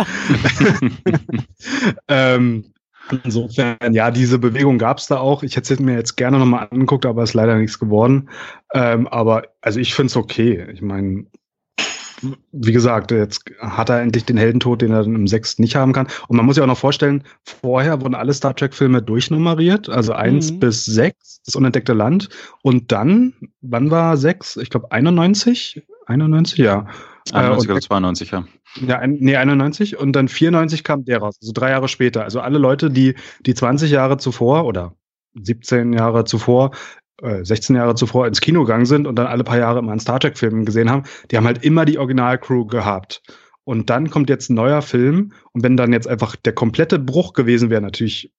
ähm, 2.08 2.64
Insofern, 3.24 3.76
ja, 3.92 4.10
diese 4.10 4.38
Bewegung 4.38 4.78
gab 4.78 4.98
es 4.98 5.06
da 5.06 5.18
auch. 5.18 5.42
Ich 5.42 5.56
hätte 5.56 5.74
es 5.74 5.80
mir 5.80 5.94
jetzt 5.94 6.16
gerne 6.16 6.38
nochmal 6.38 6.68
angeguckt, 6.70 7.04
aber 7.04 7.22
es 7.22 7.30
ist 7.30 7.34
leider 7.34 7.56
nichts 7.56 7.78
geworden. 7.78 8.30
Ähm, 8.72 9.06
aber 9.08 9.42
also 9.60 9.80
ich 9.80 9.94
finde 9.94 10.06
es 10.06 10.16
okay. 10.16 10.66
Ich 10.72 10.82
meine, 10.82 11.26
wie 12.52 12.72
gesagt, 12.72 13.10
jetzt 13.10 13.44
hat 13.58 13.88
er 13.88 14.00
endlich 14.00 14.24
den 14.24 14.36
Heldentod, 14.36 14.82
den 14.82 14.92
er 14.92 15.02
dann 15.02 15.14
im 15.14 15.26
sechsten 15.26 15.62
nicht 15.62 15.76
haben 15.76 15.92
kann. 15.92 16.06
Und 16.28 16.36
man 16.36 16.46
muss 16.46 16.54
sich 16.54 16.62
auch 16.62 16.68
noch 16.68 16.78
vorstellen, 16.78 17.24
vorher 17.44 18.00
wurden 18.00 18.14
alle 18.14 18.32
Star 18.32 18.54
Trek-Filme 18.54 19.02
durchnummeriert, 19.02 19.88
also 19.88 20.12
eins 20.12 20.52
mhm. 20.52 20.60
bis 20.60 20.84
sechs, 20.84 21.42
das 21.44 21.54
unentdeckte 21.54 21.92
Land. 21.92 22.28
Und 22.62 22.92
dann, 22.92 23.34
wann 23.60 23.90
war 23.90 24.16
sechs? 24.16 24.56
Ich 24.56 24.70
glaube 24.70 24.90
91? 24.92 25.82
91, 26.06 26.58
ja. 26.58 26.86
91 27.32 27.68
äh, 27.68 27.72
oder 27.72 27.80
92, 27.80 28.30
ja. 28.30 28.44
Ja, 28.86 28.98
ein, 28.98 29.18
nee, 29.20 29.36
91 29.36 29.98
und 29.98 30.12
dann 30.12 30.28
94 30.28 30.82
kam 30.82 31.04
der 31.04 31.18
raus, 31.18 31.36
also 31.40 31.52
drei 31.52 31.70
Jahre 31.70 31.88
später. 31.88 32.24
Also 32.24 32.40
alle 32.40 32.58
Leute, 32.58 32.90
die 32.90 33.14
die 33.40 33.54
20 33.54 33.90
Jahre 33.90 34.16
zuvor 34.16 34.64
oder 34.64 34.94
17 35.34 35.92
Jahre 35.92 36.24
zuvor 36.24 36.72
16 37.20 37.74
äh, 37.74 37.78
Jahre 37.78 37.94
zuvor 37.94 38.26
ins 38.26 38.40
Kino 38.40 38.62
gegangen 38.62 38.86
sind 38.86 39.06
und 39.06 39.16
dann 39.16 39.26
alle 39.26 39.44
paar 39.44 39.58
Jahre 39.58 39.78
immer 39.78 39.92
einen 39.92 40.00
Star 40.00 40.20
Trek-Film 40.20 40.64
gesehen 40.64 40.90
haben, 40.90 41.04
die 41.30 41.36
haben 41.36 41.46
halt 41.46 41.64
immer 41.64 41.84
die 41.84 41.98
Originalcrew 41.98 42.66
gehabt. 42.66 43.22
Und 43.64 43.90
dann 43.90 44.10
kommt 44.10 44.28
jetzt 44.28 44.50
ein 44.50 44.54
neuer 44.54 44.82
Film 44.82 45.32
und 45.52 45.62
wenn 45.62 45.76
dann 45.76 45.92
jetzt 45.92 46.08
einfach 46.08 46.34
der 46.34 46.52
komplette 46.52 46.98
Bruch 46.98 47.32
gewesen 47.32 47.70
wäre, 47.70 47.80
natürlich 47.80 48.32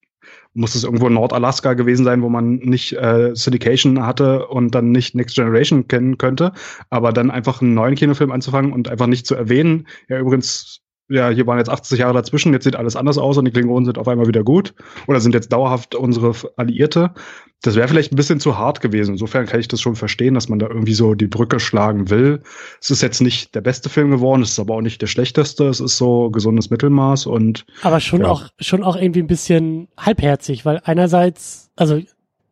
muss 0.54 0.76
es 0.76 0.84
irgendwo 0.84 1.10
Nordalaska 1.10 1.74
gewesen 1.74 2.04
sein, 2.04 2.22
wo 2.22 2.30
man 2.30 2.56
nicht 2.56 2.94
äh, 2.94 3.32
Syndication 3.34 4.06
hatte 4.06 4.48
und 4.48 4.76
dann 4.76 4.92
nicht 4.92 5.16
Next 5.16 5.36
Generation 5.36 5.88
kennen 5.88 6.18
könnte, 6.18 6.52
aber 6.90 7.12
dann 7.12 7.32
einfach 7.32 7.62
einen 7.62 7.74
neuen 7.74 7.96
Kinofilm 7.96 8.32
anzufangen 8.32 8.72
und 8.72 8.88
einfach 8.90 9.08
nicht 9.08 9.26
zu 9.26 9.36
erwähnen, 9.36 9.88
ja 10.10 10.20
übrigens 10.20 10.83
ja, 11.10 11.30
hier 11.30 11.46
waren 11.48 11.58
jetzt 11.58 11.70
80 11.70 12.00
Jahre 12.00 12.14
dazwischen, 12.14 12.54
jetzt 12.54 12.64
sieht 12.64 12.76
alles 12.76 12.96
anders 12.96 13.18
aus 13.18 13.38
und 13.38 13.46
die 13.46 13.52
Klingonen 13.52 13.86
sind 13.86 13.98
auf 13.98 14.08
einmal 14.08 14.28
wieder 14.28 14.44
gut 14.44 14.74
oder 15.08 15.20
sind 15.20 15.36
jetzt 15.36 15.52
dauerhaft 15.52 15.96
unsere 15.96 16.34
Alliierte. 16.56 17.14
Das 17.62 17.76
wäre 17.76 17.88
vielleicht 17.88 18.12
ein 18.12 18.16
bisschen 18.16 18.40
zu 18.40 18.58
hart 18.58 18.82
gewesen. 18.82 19.12
Insofern 19.12 19.46
kann 19.46 19.60
ich 19.60 19.68
das 19.68 19.82
schon 19.82 19.96
verstehen, 19.96 20.34
dass 20.34 20.50
man 20.50 20.60
da 20.60 20.68
irgendwie 20.68 20.94
so 20.94 21.14
die 21.14 21.28
Brücke 21.28 21.60
schlagen 21.60 22.10
will. 22.10 22.42
Es 22.82 22.90
ist 22.90 23.02
jetzt 23.02 23.22
nicht 23.22 23.56
der 23.56 23.62
beste 23.62 23.90
Film 23.90 24.12
geworden, 24.12 24.42
es 24.42 24.52
ist 24.52 24.60
aber 24.60 24.76
auch 24.76 24.82
nicht 24.82 25.02
der 25.02 25.08
schlechteste. 25.08 25.68
Es 25.68 25.80
ist 25.80 25.98
so 25.98 26.30
gesundes 26.30 26.70
Mittelmaß 26.70 27.26
und. 27.26 27.66
Aber 27.82 28.00
schon 28.00 28.22
ja. 28.22 28.28
auch, 28.28 28.50
schon 28.60 28.84
auch 28.84 28.96
irgendwie 28.96 29.22
ein 29.22 29.28
bisschen 29.28 29.88
halbherzig, 29.98 30.66
weil 30.66 30.82
einerseits, 30.84 31.70
also 31.76 32.02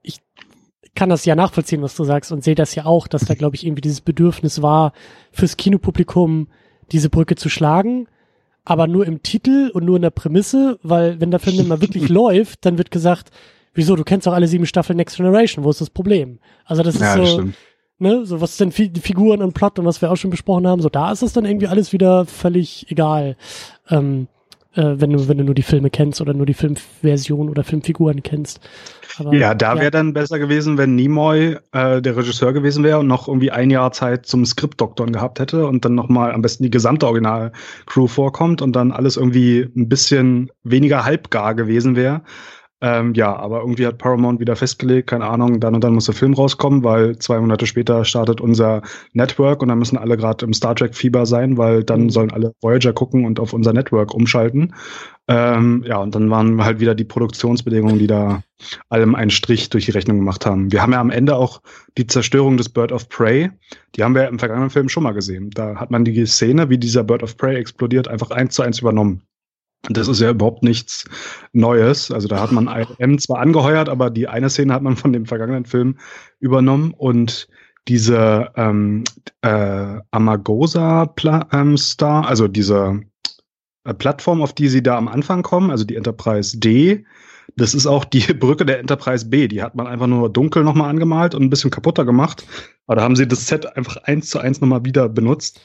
ich 0.02 0.20
kann 0.96 1.10
das 1.10 1.26
ja 1.26 1.36
nachvollziehen, 1.36 1.82
was 1.82 1.96
du 1.96 2.04
sagst 2.04 2.32
und 2.32 2.44
sehe 2.44 2.56
das 2.56 2.76
ja 2.76 2.86
auch, 2.86 3.08
dass 3.08 3.26
da 3.26 3.34
glaube 3.34 3.56
ich 3.56 3.66
irgendwie 3.66 3.82
dieses 3.82 4.02
Bedürfnis 4.02 4.62
war, 4.62 4.94
fürs 5.32 5.58
Kinopublikum 5.58 6.48
diese 6.92 7.10
Brücke 7.10 7.36
zu 7.36 7.50
schlagen 7.50 8.08
aber 8.64 8.88
nur 8.88 9.06
im 9.06 9.24
Titel 9.24 9.72
und 9.74 9.86
nur 9.86 9.96
in 9.96 10.02
der 10.02 10.12
Prämisse, 10.12 10.80
weil 10.84 11.20
wenn 11.20 11.32
der 11.32 11.40
Film 11.40 11.58
dann 11.58 11.68
mal 11.68 11.82
wirklich 11.82 12.10
läuft, 12.10 12.66
dann 12.66 12.78
wird 12.78 12.92
gesagt, 12.92 13.32
wieso, 13.74 13.96
du 13.96 14.04
kennst 14.04 14.28
doch 14.28 14.34
alle 14.34 14.48
sieben 14.48 14.66
Staffeln 14.66 14.98
Next 14.98 15.18
Generation, 15.18 15.64
wo 15.64 15.70
ist 15.70 15.82
das 15.82 15.90
Problem? 15.90 16.40
Also 16.66 16.84
das 16.84 16.96
ist 16.96 17.02
ja, 17.02 17.26
so, 17.26 17.44
ne, 17.98 18.26
so 18.26 18.42
was 18.42 18.58
denn 18.58 18.70
die 18.70 19.00
Figuren 19.00 19.42
und 19.42 19.54
Plot 19.54 19.80
und 19.80 19.86
was 19.86 20.02
wir 20.02 20.12
auch 20.12 20.18
schon 20.18 20.32
besprochen 20.32 20.68
haben, 20.68 20.82
so 20.82 20.90
da 20.90 21.12
ist 21.12 21.24
es 21.24 21.34
dann 21.34 21.46
irgendwie 21.46 21.68
alles 21.68 21.94
wieder 21.94 22.26
völlig 22.26 22.90
egal. 22.92 23.38
Ähm, 23.90 24.28
äh, 24.76 24.96
wenn 24.96 25.12
du 25.12 25.28
wenn 25.28 25.38
du 25.38 25.44
nur 25.44 25.56
die 25.56 25.62
Filme 25.62 25.90
kennst 25.90 26.22
oder 26.22 26.34
nur 26.34 26.46
die 26.46 26.54
Filmversion 26.54 27.50
oder 27.50 27.64
Filmfiguren 27.64 28.24
kennst. 28.24 28.60
Aber, 29.18 29.34
ja, 29.34 29.54
da 29.54 29.76
wäre 29.76 29.86
ja. 29.86 29.92
dann 29.92 30.14
besser 30.14 30.40
gewesen, 30.40 30.78
wenn 30.78 30.96
Nimoy 30.96 31.58
äh, 31.74 32.02
der 32.02 32.16
Regisseur 32.16 32.54
gewesen 32.54 32.84
wäre 32.84 33.00
und 33.00 33.08
noch 33.08 33.28
irgendwie 33.28 33.52
ein 33.52 33.70
Jahr 33.70 33.92
Zeit 33.92 34.26
zum 34.26 34.46
Skriptdoktoren 34.46 35.12
gehabt 35.12 35.40
hätte 35.40 35.68
und 35.68 35.84
dann 35.84 35.96
nochmal 35.96 36.32
am 36.32 36.42
besten 36.42 36.64
die 36.64 36.72
gesamte 36.72 37.08
Original-Crew 37.08 38.08
vorkommt 38.08 38.62
und 38.62 38.74
dann 38.76 38.92
alles 38.92 39.18
irgendwie 39.18 39.68
ein 39.76 39.90
bisschen 39.90 40.52
weniger 40.64 41.04
halbgar 41.04 41.56
gewesen 41.56 41.96
wäre. 41.96 42.22
Ähm, 42.84 43.14
ja, 43.14 43.36
aber 43.36 43.60
irgendwie 43.60 43.86
hat 43.86 44.00
Paramount 44.00 44.40
wieder 44.40 44.56
festgelegt, 44.56 45.08
keine 45.08 45.26
Ahnung, 45.26 45.60
dann 45.60 45.76
und 45.76 45.84
dann 45.84 45.94
muss 45.94 46.06
der 46.06 46.16
Film 46.16 46.34
rauskommen, 46.34 46.84
weil 46.84 47.16
zwei 47.20 47.40
Monate 47.40 47.68
später 47.68 48.04
startet 48.06 48.42
unser 48.42 48.82
Network 49.14 49.62
und 49.62 49.68
dann 49.68 49.78
müssen 49.78 49.98
alle 49.98 50.18
gerade 50.18 50.44
im 50.46 50.54
Star 50.54 50.76
Trek-Fieber 50.76 51.28
sein, 51.28 51.58
weil 51.58 51.84
dann 51.84 52.04
mhm. 52.06 52.10
sollen 52.10 52.32
alle 52.32 52.54
Voyager 52.60 52.92
gucken 52.92 53.26
und 53.26 53.40
auf 53.40 53.54
unser 53.54 53.72
Network 53.72 54.16
umschalten. 54.16 54.74
Ähm, 55.28 55.84
ja, 55.88 55.98
und 55.98 56.16
dann 56.16 56.32
waren 56.32 56.64
halt 56.64 56.80
wieder 56.80 56.96
die 56.96 57.04
Produktionsbedingungen, 57.04 58.00
die 58.00 58.08
da 58.08 58.42
allem 58.90 59.14
einen 59.14 59.30
Strich 59.30 59.70
durch 59.70 59.86
die 59.86 59.92
Rechnung 59.92 60.18
gemacht 60.18 60.48
haben. 60.48 60.72
Wir 60.72 60.82
haben 60.82 60.94
ja 60.94 61.00
am 61.00 61.12
Ende 61.12 61.36
auch 61.36 61.62
die 62.00 62.08
Zerstörung 62.08 62.58
des 62.58 62.70
Bird 62.70 62.92
of 62.92 63.10
Prey, 63.10 63.52
die 63.96 64.04
haben 64.04 64.16
wir 64.16 64.28
im 64.28 64.40
vergangenen 64.40 64.72
Film 64.72 64.90
schon 64.90 65.04
mal 65.04 65.14
gesehen. 65.14 65.52
Da 65.52 65.76
hat 65.76 65.92
man 65.92 66.04
die 66.04 66.26
Szene, 66.26 66.70
wie 66.70 66.80
dieser 66.80 67.04
Bird 67.04 67.22
of 67.22 67.38
Prey 67.38 67.58
explodiert, 67.58 68.08
einfach 68.08 68.32
eins 68.32 68.56
zu 68.56 68.64
eins 68.64 68.80
übernommen. 68.80 69.22
Das 69.90 70.08
ist 70.08 70.22
ja 70.22 70.30
überhaupt 70.30 70.64
nichts 70.64 71.06
Neues. 71.54 72.12
Also 72.12 72.28
da 72.28 72.40
hat 72.40 72.52
man 72.52 72.68
IM 73.00 73.18
zwar 73.20 73.40
angeheuert, 73.40 73.90
aber 73.90 74.10
die 74.10 74.28
eine 74.28 74.50
Szene 74.50 74.74
hat 74.74 74.84
man 74.84 74.96
von 74.96 75.12
dem 75.12 75.26
vergangenen 75.26 75.66
Film 75.66 75.98
übernommen 76.40 76.94
und 76.96 77.48
diese 77.88 78.52
ähm, 78.56 79.04
äh, 79.42 79.98
Amagosa 80.12 81.08
Pla 81.08 81.48
ähm, 81.52 81.76
also 82.00 82.48
diese 82.48 83.02
äh, 83.84 83.94
Plattform, 83.94 84.44
auf 84.44 84.54
die 84.54 84.68
sie 84.68 84.84
da 84.84 84.98
am 84.98 85.08
Anfang 85.08 85.42
kommen, 85.42 85.72
also 85.72 85.84
die 85.84 85.96
Enterprise 85.96 86.60
D, 86.60 87.06
das 87.56 87.74
ist 87.74 87.88
auch 87.88 88.06
die 88.06 88.22
Brücke 88.34 88.66
der 88.66 88.80
Enterprise 88.80 89.26
B. 89.28 89.48
Die 89.48 89.64
hat 89.64 89.76
man 89.76 89.88
einfach 89.88 90.08
nur 90.08 90.32
dunkel 90.32 90.64
nochmal 90.64 90.90
angemalt 90.90 91.36
und 91.36 91.44
ein 91.44 91.50
bisschen 91.50 91.72
kaputter 91.72 92.06
gemacht. 92.06 92.46
Aber 92.88 92.98
da 92.98 93.04
haben 93.04 93.16
sie 93.16 93.28
das 93.28 93.48
Set 93.48 93.78
einfach 93.78 93.98
eins 94.04 94.30
zu 94.30 94.40
eins 94.40 94.62
nochmal 94.62 94.86
wieder 94.86 95.10
benutzt 95.10 95.60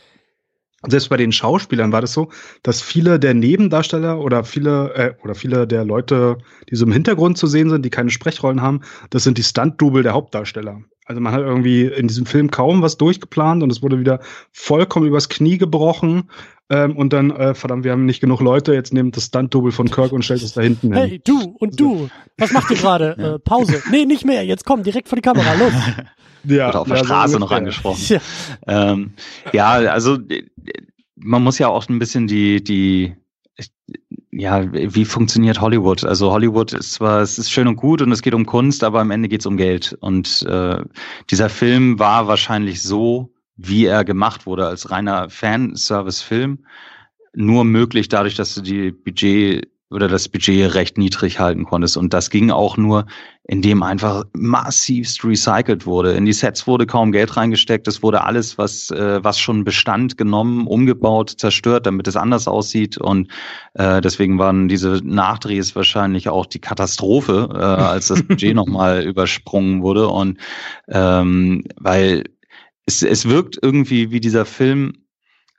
selbst 0.88 1.08
bei 1.08 1.16
den 1.16 1.32
Schauspielern 1.32 1.92
war 1.92 2.00
das 2.00 2.12
so, 2.12 2.30
dass 2.62 2.82
viele 2.82 3.18
der 3.18 3.34
Nebendarsteller 3.34 4.20
oder 4.20 4.44
viele 4.44 4.94
äh, 4.94 5.14
oder 5.22 5.34
viele 5.34 5.66
der 5.66 5.84
Leute, 5.84 6.38
die 6.70 6.76
so 6.76 6.86
im 6.86 6.92
Hintergrund 6.92 7.38
zu 7.38 7.46
sehen 7.46 7.70
sind, 7.70 7.84
die 7.84 7.90
keine 7.90 8.10
Sprechrollen 8.10 8.62
haben, 8.62 8.80
das 9.10 9.24
sind 9.24 9.38
die 9.38 9.42
Stunt-Double 9.42 10.02
der 10.02 10.12
Hauptdarsteller. 10.12 10.82
Also 11.06 11.20
man 11.20 11.32
hat 11.32 11.40
irgendwie 11.40 11.86
in 11.86 12.08
diesem 12.08 12.26
Film 12.26 12.50
kaum 12.50 12.82
was 12.82 12.98
durchgeplant 12.98 13.62
und 13.62 13.70
es 13.70 13.80
wurde 13.80 14.00
wieder 14.00 14.20
vollkommen 14.52 15.06
übers 15.06 15.28
Knie 15.28 15.56
gebrochen. 15.56 16.30
Ähm, 16.68 16.96
und 16.96 17.12
dann, 17.12 17.30
äh, 17.30 17.54
verdammt, 17.54 17.84
wir 17.84 17.92
haben 17.92 18.06
nicht 18.06 18.20
genug 18.20 18.40
Leute, 18.40 18.74
jetzt 18.74 18.92
nehmt 18.92 19.16
das 19.16 19.26
Stunt-Double 19.26 19.70
von 19.70 19.88
Kirk 19.88 20.10
und 20.10 20.24
stellt 20.24 20.42
es 20.42 20.54
da 20.54 20.62
hinten 20.62 20.92
hin. 20.92 21.08
Hey, 21.08 21.20
du 21.22 21.54
und 21.60 21.78
du, 21.78 22.08
was 22.38 22.50
macht 22.50 22.72
ihr 22.72 22.76
gerade? 22.76 23.14
ja. 23.16 23.34
äh, 23.36 23.38
Pause. 23.38 23.80
Nee, 23.92 24.04
nicht 24.04 24.24
mehr, 24.24 24.44
jetzt 24.44 24.64
komm, 24.64 24.82
direkt 24.82 25.08
vor 25.08 25.14
die 25.14 25.22
Kamera, 25.22 25.54
los. 25.54 25.72
ja, 26.44 26.70
Oder 26.70 26.80
auf 26.80 26.88
der 26.88 26.96
Straße 26.96 27.34
so 27.34 27.38
noch 27.38 27.52
angesprochen. 27.52 28.02
Ja. 28.08 28.20
Ähm, 28.66 29.12
ja, 29.52 29.70
also 29.74 30.18
man 31.14 31.44
muss 31.44 31.60
ja 31.60 31.68
auch 31.68 31.88
ein 31.88 32.00
bisschen 32.00 32.26
die, 32.26 32.64
die, 32.64 33.14
ja, 34.38 34.64
wie 34.72 35.04
funktioniert 35.04 35.60
Hollywood? 35.60 36.04
Also 36.04 36.30
Hollywood 36.30 36.72
ist 36.72 36.92
zwar, 36.92 37.22
es 37.22 37.38
ist 37.38 37.50
schön 37.50 37.68
und 37.68 37.76
gut 37.76 38.02
und 38.02 38.12
es 38.12 38.22
geht 38.22 38.34
um 38.34 38.44
Kunst, 38.44 38.84
aber 38.84 39.00
am 39.00 39.10
Ende 39.10 39.28
geht 39.28 39.40
es 39.40 39.46
um 39.46 39.56
Geld. 39.56 39.96
Und 40.00 40.42
äh, 40.48 40.82
dieser 41.30 41.48
Film 41.48 41.98
war 41.98 42.28
wahrscheinlich 42.28 42.82
so, 42.82 43.32
wie 43.56 43.86
er 43.86 44.04
gemacht 44.04 44.44
wurde, 44.46 44.66
als 44.66 44.90
reiner 44.90 45.30
Fanservice-Film, 45.30 46.58
nur 47.34 47.64
möglich 47.64 48.08
dadurch, 48.08 48.34
dass 48.34 48.54
du 48.54 48.60
die 48.60 48.90
Budget 48.90 49.68
oder 49.90 50.08
das 50.08 50.28
Budget 50.28 50.74
recht 50.74 50.98
niedrig 50.98 51.38
halten 51.38 51.64
konntest. 51.64 51.96
Und 51.96 52.12
das 52.12 52.30
ging 52.30 52.50
auch 52.50 52.76
nur, 52.76 53.06
indem 53.44 53.84
einfach 53.84 54.24
massivst 54.32 55.24
recycelt 55.24 55.86
wurde. 55.86 56.12
In 56.12 56.24
die 56.24 56.32
Sets 56.32 56.66
wurde 56.66 56.86
kaum 56.86 57.12
Geld 57.12 57.36
reingesteckt. 57.36 57.86
Es 57.86 58.02
wurde 58.02 58.24
alles, 58.24 58.58
was, 58.58 58.90
äh, 58.90 59.22
was 59.22 59.38
schon 59.38 59.62
bestand, 59.62 60.18
genommen, 60.18 60.66
umgebaut, 60.66 61.30
zerstört, 61.30 61.86
damit 61.86 62.08
es 62.08 62.16
anders 62.16 62.48
aussieht. 62.48 62.98
Und 62.98 63.30
äh, 63.74 64.00
deswegen 64.00 64.40
waren 64.40 64.66
diese 64.66 65.00
Nachdrehs 65.04 65.76
wahrscheinlich 65.76 66.28
auch 66.28 66.46
die 66.46 66.60
Katastrophe, 66.60 67.48
äh, 67.54 67.58
als 67.58 68.08
das 68.08 68.24
Budget 68.24 68.54
nochmal 68.56 69.04
übersprungen 69.04 69.82
wurde. 69.82 70.08
Und 70.08 70.38
ähm, 70.88 71.62
weil 71.76 72.24
es, 72.86 73.02
es 73.02 73.28
wirkt 73.28 73.56
irgendwie 73.62 74.10
wie 74.10 74.20
dieser 74.20 74.46
Film 74.46 75.05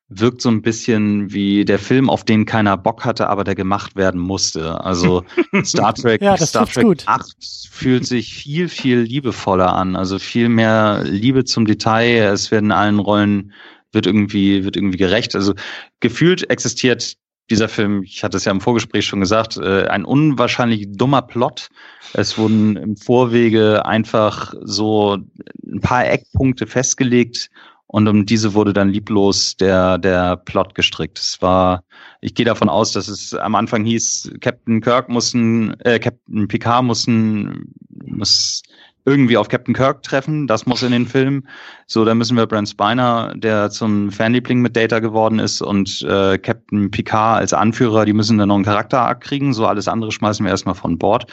wirkt 0.09 0.41
so 0.41 0.49
ein 0.49 0.61
bisschen 0.61 1.33
wie 1.33 1.65
der 1.65 1.79
Film, 1.79 2.09
auf 2.09 2.23
den 2.23 2.45
keiner 2.45 2.77
Bock 2.77 3.03
hatte, 3.03 3.27
aber 3.27 3.43
der 3.43 3.55
gemacht 3.55 3.95
werden 3.95 4.21
musste. 4.21 4.83
Also 4.83 5.23
Star 5.63 5.93
Trek, 5.93 6.21
ja, 6.21 6.37
Star 6.37 6.65
Trek 6.65 6.85
gut. 6.85 7.03
8 7.05 7.35
fühlt 7.69 8.05
sich 8.05 8.33
viel, 8.33 8.69
viel 8.69 8.99
liebevoller 8.99 9.73
an. 9.73 9.95
Also 9.95 10.17
viel 10.17 10.49
mehr 10.49 11.03
Liebe 11.03 11.43
zum 11.43 11.65
Detail. 11.65 12.31
Es 12.31 12.51
werden 12.51 12.71
allen 12.71 12.99
Rollen, 12.99 13.51
wird 13.91 14.05
irgendwie, 14.05 14.63
wird 14.63 14.77
irgendwie 14.77 14.97
gerecht. 14.97 15.35
Also 15.35 15.53
gefühlt 15.99 16.49
existiert 16.49 17.17
dieser 17.49 17.69
Film, 17.69 18.03
ich 18.03 18.23
hatte 18.23 18.37
es 18.37 18.45
ja 18.45 18.51
im 18.51 18.61
Vorgespräch 18.61 19.05
schon 19.05 19.21
gesagt, 19.21 19.57
äh, 19.57 19.87
ein 19.87 20.05
unwahrscheinlich 20.05 20.87
dummer 20.91 21.21
Plot. 21.21 21.69
Es 22.13 22.37
wurden 22.37 22.75
im 22.75 22.97
Vorwege 22.97 23.85
einfach 23.85 24.53
so 24.61 25.17
ein 25.65 25.81
paar 25.81 26.05
Eckpunkte 26.05 26.67
festgelegt 26.67 27.49
und 27.87 28.07
um 28.07 28.25
diese 28.25 28.53
wurde 28.53 28.73
dann 28.73 28.89
lieblos 28.89 29.55
der, 29.55 29.97
der 29.97 30.35
Plot 30.35 30.75
gestrickt. 30.75 31.19
Es 31.19 31.41
war, 31.41 31.83
ich 32.21 32.35
gehe 32.35 32.45
davon 32.45 32.69
aus, 32.69 32.91
dass 32.91 33.07
es 33.07 33.33
am 33.33 33.55
Anfang 33.55 33.85
hieß, 33.85 34.33
Captain 34.41 34.81
Kirk 34.81 35.09
muss 35.09 35.33
ein, 35.33 35.79
äh, 35.81 35.97
Captain 35.97 36.47
Picard 36.47 36.83
muss 36.83 37.07
ein, 37.07 37.73
muss 37.89 38.61
irgendwie 39.07 39.37
auf 39.37 39.47
Captain 39.47 39.73
Kirk 39.73 40.03
treffen, 40.03 40.47
das 40.47 40.65
muss 40.65 40.83
in 40.83 40.91
den 40.91 41.07
Film. 41.07 41.47
So, 41.85 42.03
dann 42.03 42.17
müssen 42.17 42.35
wir 42.35 42.45
Brent 42.45 42.67
Spiner, 42.67 43.33
der 43.37 43.69
zum 43.69 44.11
Fanliebling 44.11 44.59
mit 44.59 44.75
Data 44.75 44.99
geworden 44.99 45.39
ist, 45.39 45.61
und 45.61 46.01
äh, 46.01 46.37
Captain 46.37 46.91
Picard 46.91 47.39
als 47.39 47.53
Anführer, 47.53 48.03
die 48.03 48.11
müssen 48.11 48.37
dann 48.37 48.49
noch 48.49 48.55
einen 48.55 48.65
Charakterarc 48.65 49.21
kriegen. 49.21 49.53
So, 49.53 49.65
alles 49.65 49.87
andere 49.87 50.11
schmeißen 50.11 50.45
wir 50.45 50.51
erstmal 50.51 50.75
von 50.75 50.97
Bord. 50.97 51.25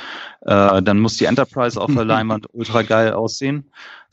Äh, 0.43 0.83
dann 0.83 1.01
muss 1.01 1.17
die 1.17 1.25
Enterprise 1.25 1.81
auf 1.81 1.93
der 1.93 2.05
Leinwand 2.05 2.47
ultra 2.53 2.83
geil 2.83 3.13
aussehen. 3.13 3.65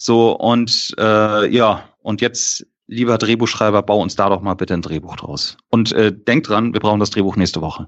So, 0.04 0.32
und 0.32 0.96
äh, 0.98 1.48
ja, 1.54 1.84
und 2.02 2.22
jetzt, 2.22 2.66
lieber 2.88 3.20
Drehbuchschreiber, 3.20 3.84
bau 3.84 4.02
uns 4.02 4.16
da 4.16 4.30
doch 4.30 4.42
mal 4.42 4.56
bitte 4.56 4.74
ein 4.74 4.82
Drehbuch 4.82 5.16
draus. 5.16 5.58
Und 5.70 5.92
äh, 5.92 6.12
denk 6.12 6.46
dran, 6.46 6.74
wir 6.74 6.80
brauchen 6.80 7.00
das 7.00 7.12
Drehbuch 7.12 7.36
nächste 7.36 7.62
Woche. 7.62 7.88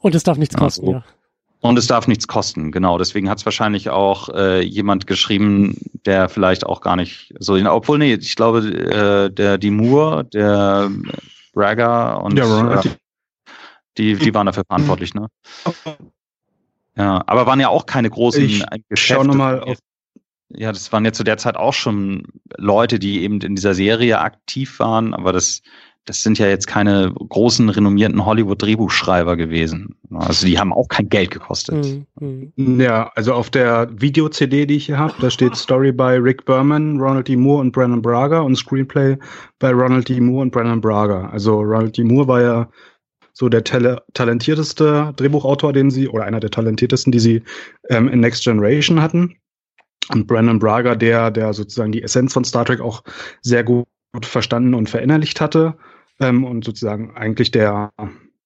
Und 0.00 0.16
es 0.16 0.24
darf 0.24 0.36
nichts 0.36 0.56
kosten, 0.56 0.86
so. 0.86 0.92
ja. 0.94 1.04
Und 1.60 1.78
es 1.78 1.86
darf 1.86 2.08
nichts 2.08 2.26
kosten, 2.26 2.72
genau. 2.72 2.98
Deswegen 2.98 3.30
hat 3.30 3.38
es 3.38 3.44
wahrscheinlich 3.44 3.88
auch 3.88 4.30
äh, 4.30 4.62
jemand 4.62 5.06
geschrieben, 5.06 5.76
der 6.06 6.28
vielleicht 6.28 6.66
auch 6.66 6.80
gar 6.80 6.96
nicht 6.96 7.32
so, 7.38 7.54
obwohl 7.54 7.98
nee, 7.98 8.14
ich 8.14 8.34
glaube, 8.34 8.58
äh, 8.58 9.30
der 9.32 9.58
die 9.58 9.70
Moore, 9.70 10.24
der 10.24 10.90
Braga 11.52 12.14
und 12.14 12.36
ja, 12.36 12.80
äh, 12.80 12.82
die, 13.96 14.16
die 14.16 14.34
waren 14.34 14.46
dafür 14.46 14.64
verantwortlich, 14.66 15.14
ne? 15.14 15.28
Ja, 16.96 17.22
aber 17.28 17.46
waren 17.46 17.60
ja 17.60 17.68
auch 17.68 17.86
keine 17.86 18.10
großen 18.10 18.42
ich 18.42 18.64
Geschäfte. 18.88 19.22
Schau 19.22 19.22
nochmal 19.22 19.60
auf 19.60 19.78
ja, 20.50 20.72
das 20.72 20.92
waren 20.92 21.04
ja 21.04 21.12
zu 21.12 21.24
der 21.24 21.36
Zeit 21.36 21.56
auch 21.56 21.74
schon 21.74 22.24
Leute, 22.56 22.98
die 22.98 23.22
eben 23.22 23.40
in 23.40 23.54
dieser 23.54 23.74
Serie 23.74 24.20
aktiv 24.20 24.78
waren, 24.78 25.12
aber 25.12 25.32
das, 25.32 25.62
das 26.06 26.22
sind 26.22 26.38
ja 26.38 26.46
jetzt 26.46 26.66
keine 26.66 27.12
großen, 27.12 27.68
renommierten 27.68 28.24
Hollywood-Drehbuchschreiber 28.24 29.36
gewesen. 29.36 29.96
Also 30.10 30.46
die 30.46 30.58
haben 30.58 30.72
auch 30.72 30.88
kein 30.88 31.10
Geld 31.10 31.30
gekostet. 31.30 32.02
Mhm. 32.18 32.80
Ja, 32.80 33.12
also 33.14 33.34
auf 33.34 33.50
der 33.50 33.88
Video-CD, 34.00 34.64
die 34.64 34.76
ich 34.76 34.86
hier 34.86 34.98
habe, 34.98 35.14
da 35.20 35.30
steht 35.30 35.54
Story 35.54 35.92
by 35.92 36.16
Rick 36.16 36.46
Berman, 36.46 36.98
Ronald 36.98 37.28
D. 37.28 37.36
Moore 37.36 37.60
und 37.60 37.72
Brandon 37.72 38.00
Braga 38.00 38.40
und 38.40 38.56
Screenplay 38.56 39.18
bei 39.58 39.70
Ronald 39.70 40.08
D. 40.08 40.18
Moore 40.18 40.42
und 40.42 40.50
Brandon 40.50 40.80
Braga. 40.80 41.28
Also 41.28 41.60
Ronald 41.60 41.96
D. 41.98 42.04
Moore 42.04 42.28
war 42.28 42.40
ja 42.40 42.68
so 43.34 43.50
der 43.50 43.62
tale 43.62 44.02
talentierteste 44.14 45.12
Drehbuchautor, 45.14 45.74
den 45.74 45.90
sie, 45.90 46.08
oder 46.08 46.24
einer 46.24 46.40
der 46.40 46.50
talentiertesten, 46.50 47.12
die 47.12 47.20
sie 47.20 47.42
ähm, 47.90 48.08
in 48.08 48.20
Next 48.20 48.42
Generation 48.42 49.02
hatten. 49.02 49.36
Und 50.12 50.26
Brandon 50.26 50.58
Braga, 50.58 50.94
der, 50.94 51.30
der 51.30 51.52
sozusagen 51.52 51.92
die 51.92 52.02
Essenz 52.02 52.32
von 52.32 52.44
Star 52.44 52.64
Trek 52.64 52.80
auch 52.80 53.02
sehr 53.42 53.64
gut 53.64 53.86
verstanden 54.22 54.74
und 54.74 54.88
verinnerlicht 54.88 55.40
hatte 55.40 55.76
ähm, 56.20 56.44
und 56.44 56.64
sozusagen 56.64 57.14
eigentlich 57.14 57.50
der, 57.50 57.90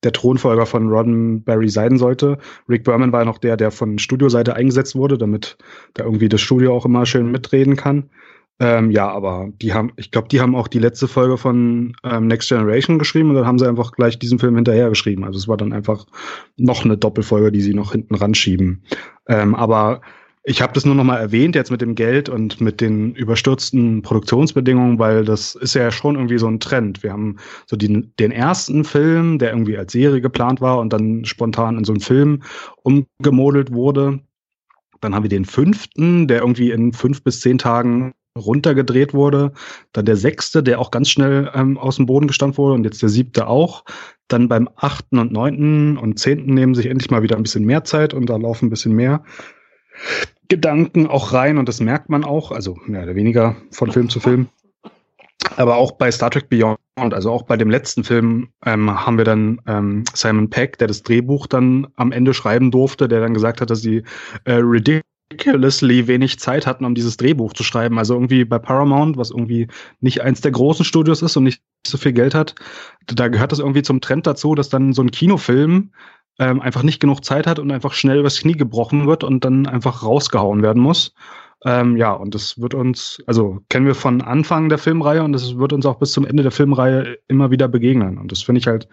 der 0.03 0.13
Thronfolger 0.13 0.67
von 0.67 0.89
Roddenberry 0.89 1.69
sein 1.69 1.99
sollte. 1.99 2.39
Rick 2.69 2.85
Berman 2.85 3.13
war 3.13 3.25
noch 3.25 3.39
der, 3.39 3.57
der 3.57 3.71
von 3.71 3.99
Studioseite 3.99 4.55
eingesetzt 4.55 4.97
wurde, 4.97 5.19
damit 5.19 5.57
da 5.95 6.05
irgendwie 6.05 6.29
das 6.29 6.41
Studio 6.41 6.75
auch 6.75 6.85
immer 6.85 7.07
schön 7.07 7.31
mitreden 7.31 7.77
kann. 7.77 8.11
Ähm, 8.61 8.91
ja, 8.91 9.09
aber 9.09 9.49
die 9.61 9.73
haben, 9.73 9.93
ich 9.97 10.11
glaube, 10.11 10.29
die 10.29 10.41
haben 10.41 10.55
auch 10.55 10.69
die 10.69 10.79
letzte 10.79 11.09
Folge 11.09 11.37
von 11.37 11.97
ähm, 12.05 12.27
Next 12.27 12.49
Generation 12.49 12.99
geschrieben 12.99 13.31
und 13.31 13.37
dann 13.37 13.47
haben 13.47 13.59
sie 13.59 13.67
einfach 13.67 13.93
gleich 13.93 14.19
diesen 14.19 14.39
Film 14.39 14.57
hinterher 14.57 14.89
geschrieben. 14.89 15.25
Also 15.25 15.39
es 15.39 15.49
war 15.49 15.57
dann 15.57 15.73
einfach 15.73 16.07
noch 16.59 16.85
eine 16.85 16.97
Doppelfolge, 16.97 17.51
die 17.51 17.63
sie 17.63 17.75
noch 17.75 17.93
hinten 17.93 18.15
ranschieben. 18.15 18.85
Ähm, 19.27 19.55
aber 19.55 20.03
ich 20.45 20.61
habe 20.61 20.73
das 20.73 20.85
nur 20.85 20.97
noch 20.97 21.05
mal 21.05 21.19
erwähnt 21.19 21.55
jetzt 21.55 21.71
mit 21.71 21.81
dem 21.81 21.95
Geld 21.95 22.29
und 22.29 22.61
mit 22.61 22.81
den 22.81 23.15
überstürzten 23.15 24.03
Produktionsbedingungen, 24.03 24.99
weil 24.99 25.25
das 25.25 25.55
ist 25.55 25.75
ja 25.75 25.91
schon 25.93 26.17
irgendwie 26.17 26.39
so 26.39 26.49
ein 26.49 26.59
Trend. 26.59 27.03
Wir 27.05 27.13
haben 27.13 27.37
so 27.67 27.77
die, 27.77 28.11
den 28.19 28.33
ersten 28.33 28.85
Film, 28.85 29.39
der 29.39 29.51
irgendwie 29.51 29.79
als 29.79 29.93
Serie 29.93 30.21
geplant 30.21 30.61
war 30.61 30.81
und 30.81 30.93
dann 30.93 31.25
spontan 31.25 31.79
in 31.79 31.85
so 31.85 31.93
einen 31.93 32.01
Film 32.01 32.43
umgemodelt 32.83 33.73
wurde. 33.73 34.21
Dann 35.01 35.15
haben 35.15 35.23
wir 35.23 35.31
den 35.31 35.45
fünften, 35.45 36.27
der 36.27 36.41
irgendwie 36.41 36.73
in 36.73 36.93
fünf 36.93 37.23
bis 37.23 37.41
zehn 37.41 37.59
Tagen 37.59 38.13
runtergedreht 38.37 39.15
wurde. 39.15 39.53
Dann 39.93 40.07
der 40.07 40.17
sechste, 40.17 40.63
der 40.63 40.81
auch 40.81 40.91
ganz 40.91 41.09
schnell 41.09 41.53
ähm, 41.55 41.79
aus 41.79 41.97
dem 41.97 42.07
Boden 42.07 42.27
gestammt 42.27 42.59
wurde 42.59 42.75
und 42.75 42.85
jetzt 42.85 43.03
der 43.03 43.11
siebte 43.11 43.47
auch. 43.47 43.85
Dann 44.27 44.49
beim 44.49 44.69
achten 44.75 45.19
und 45.19 45.31
neunten 45.31 45.99
und 45.99 46.19
zehnten 46.19 46.55
nehmen 46.55 46.75
sich 46.75 46.87
endlich 46.87 47.11
mal 47.11 47.23
wieder 47.23 47.37
ein 47.37 47.43
bisschen 47.45 47.65
mehr 47.65 47.85
Zeit 47.85 48.13
und 48.13 48.27
da 48.27 48.37
laufen 48.37 48.67
ein 48.67 48.71
bisschen 48.71 48.95
mehr. 48.95 49.23
Gedanken 50.49 51.07
auch 51.07 51.33
rein 51.33 51.57
und 51.57 51.69
das 51.69 51.81
merkt 51.81 52.11
man 52.11 52.25
auch, 52.25 52.53
also 52.53 52.77
mehr 52.85 53.05
oder 53.05 53.15
weniger 53.15 53.57
von 53.71 53.91
Film 53.91 54.09
zu 54.09 54.21
Film. 54.21 54.49
Aber 55.57 55.77
auch 55.77 55.93
bei 55.93 56.11
Star 56.11 56.31
Trek 56.31 56.49
Beyond, 56.49 56.79
also 56.99 57.31
auch 57.31 57.43
bei 57.43 57.57
dem 57.57 57.71
letzten 57.71 58.05
Film, 58.05 58.49
ähm, 58.65 58.91
haben 58.91 59.19
wir 59.19 59.25
dann 59.25 59.61
ähm, 59.67 60.05
Simon 60.15 60.51
Peck, 60.51 60.79
der 60.79 60.89
das 60.89 61.03
Drehbuch 61.03 61.47
dann 61.47 61.89
am 61.97 62.13
Ende 62.13 62.35
schreiben 62.35 62.71
durfte, 62.71 63.09
der 63.09 63.21
dann 63.21 63.35
gesagt 63.35 63.61
hat, 63.61 63.71
dass 63.71 63.81
sie 63.81 64.03
äh, 64.45 64.55
ridiculously 64.55 66.07
wenig 66.07 66.39
Zeit 66.39 66.67
hatten, 66.67 66.85
um 66.85 66.95
dieses 66.95 67.17
Drehbuch 67.17 67.55
zu 67.55 67.65
schreiben. 67.65 67.99
Also 67.99 68.15
irgendwie 68.15 68.45
bei 68.45 68.59
Paramount, 68.59 69.17
was 69.17 69.31
irgendwie 69.31 69.69
nicht 70.01 70.23
eins 70.23 70.41
der 70.41 70.53
großen 70.53 70.85
Studios 70.85 71.23
ist 71.23 71.37
und 71.37 71.45
nicht 71.45 71.63
so 71.87 71.99
viel 71.99 72.13
Geld 72.13 72.35
hat, 72.35 72.55
da 73.07 73.29
gehört 73.29 73.53
das 73.53 73.59
irgendwie 73.59 73.83
zum 73.83 74.01
Trend 74.01 74.27
dazu, 74.27 74.55
dass 74.55 74.69
dann 74.69 74.93
so 74.93 75.03
ein 75.03 75.11
Kinofilm 75.11 75.93
ähm, 76.43 76.61
einfach 76.61 76.83
nicht 76.83 76.99
genug 76.99 77.25
Zeit 77.25 77.47
hat 77.47 77.61
und 77.61 77.71
einfach 77.71 77.93
schnell 77.93 78.19
übers 78.19 78.41
Knie 78.41 78.57
gebrochen 78.57 79.07
wird 79.07 79.23
und 79.23 79.45
dann 79.45 79.67
einfach 79.67 80.03
rausgehauen 80.03 80.63
werden 80.63 80.83
muss. 80.83 81.15
Ähm, 81.65 81.97
ja, 81.97 82.13
und 82.13 82.35
das 82.35 82.61
wird 82.61 82.75
uns, 82.75 83.23
also 83.29 83.61
kennen 83.69 83.87
wir 83.87 83.95
von 83.95 84.21
Anfang 84.21 84.69
der 84.69 84.79
Filmreihe 84.79 85.23
und 85.23 85.33
das 85.33 85.57
wird 85.57 85.73
uns 85.73 85.87
auch 85.87 86.01
bis 86.01 86.11
zum 86.11 86.27
Ende 86.27 86.43
der 86.43 86.51
Filmreihe 86.51 87.19
immer 87.29 87.53
wieder 87.53 87.69
begegnen. 87.69 88.19
Und 88.19 88.33
das 88.33 88.43
finde 88.43 88.59
ich 88.59 88.67
halt 88.67 88.89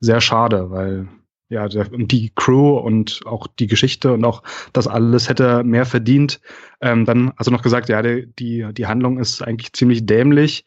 sehr 0.00 0.22
schade, 0.22 0.70
weil 0.70 1.08
ja, 1.48 1.68
der, 1.68 1.84
die 1.92 2.32
Crew 2.34 2.78
und 2.78 3.20
auch 3.26 3.46
die 3.46 3.66
Geschichte 3.66 4.12
und 4.12 4.24
auch 4.24 4.42
das 4.72 4.86
alles 4.86 5.28
hätte 5.28 5.62
mehr 5.62 5.84
verdient. 5.84 6.40
Ähm, 6.80 7.04
dann 7.04 7.32
also 7.36 7.50
noch 7.50 7.62
gesagt, 7.62 7.88
ja, 7.88 8.02
die, 8.02 8.28
die, 8.38 8.66
die 8.72 8.86
Handlung 8.86 9.18
ist 9.18 9.42
eigentlich 9.42 9.72
ziemlich 9.72 10.06
dämlich. 10.06 10.64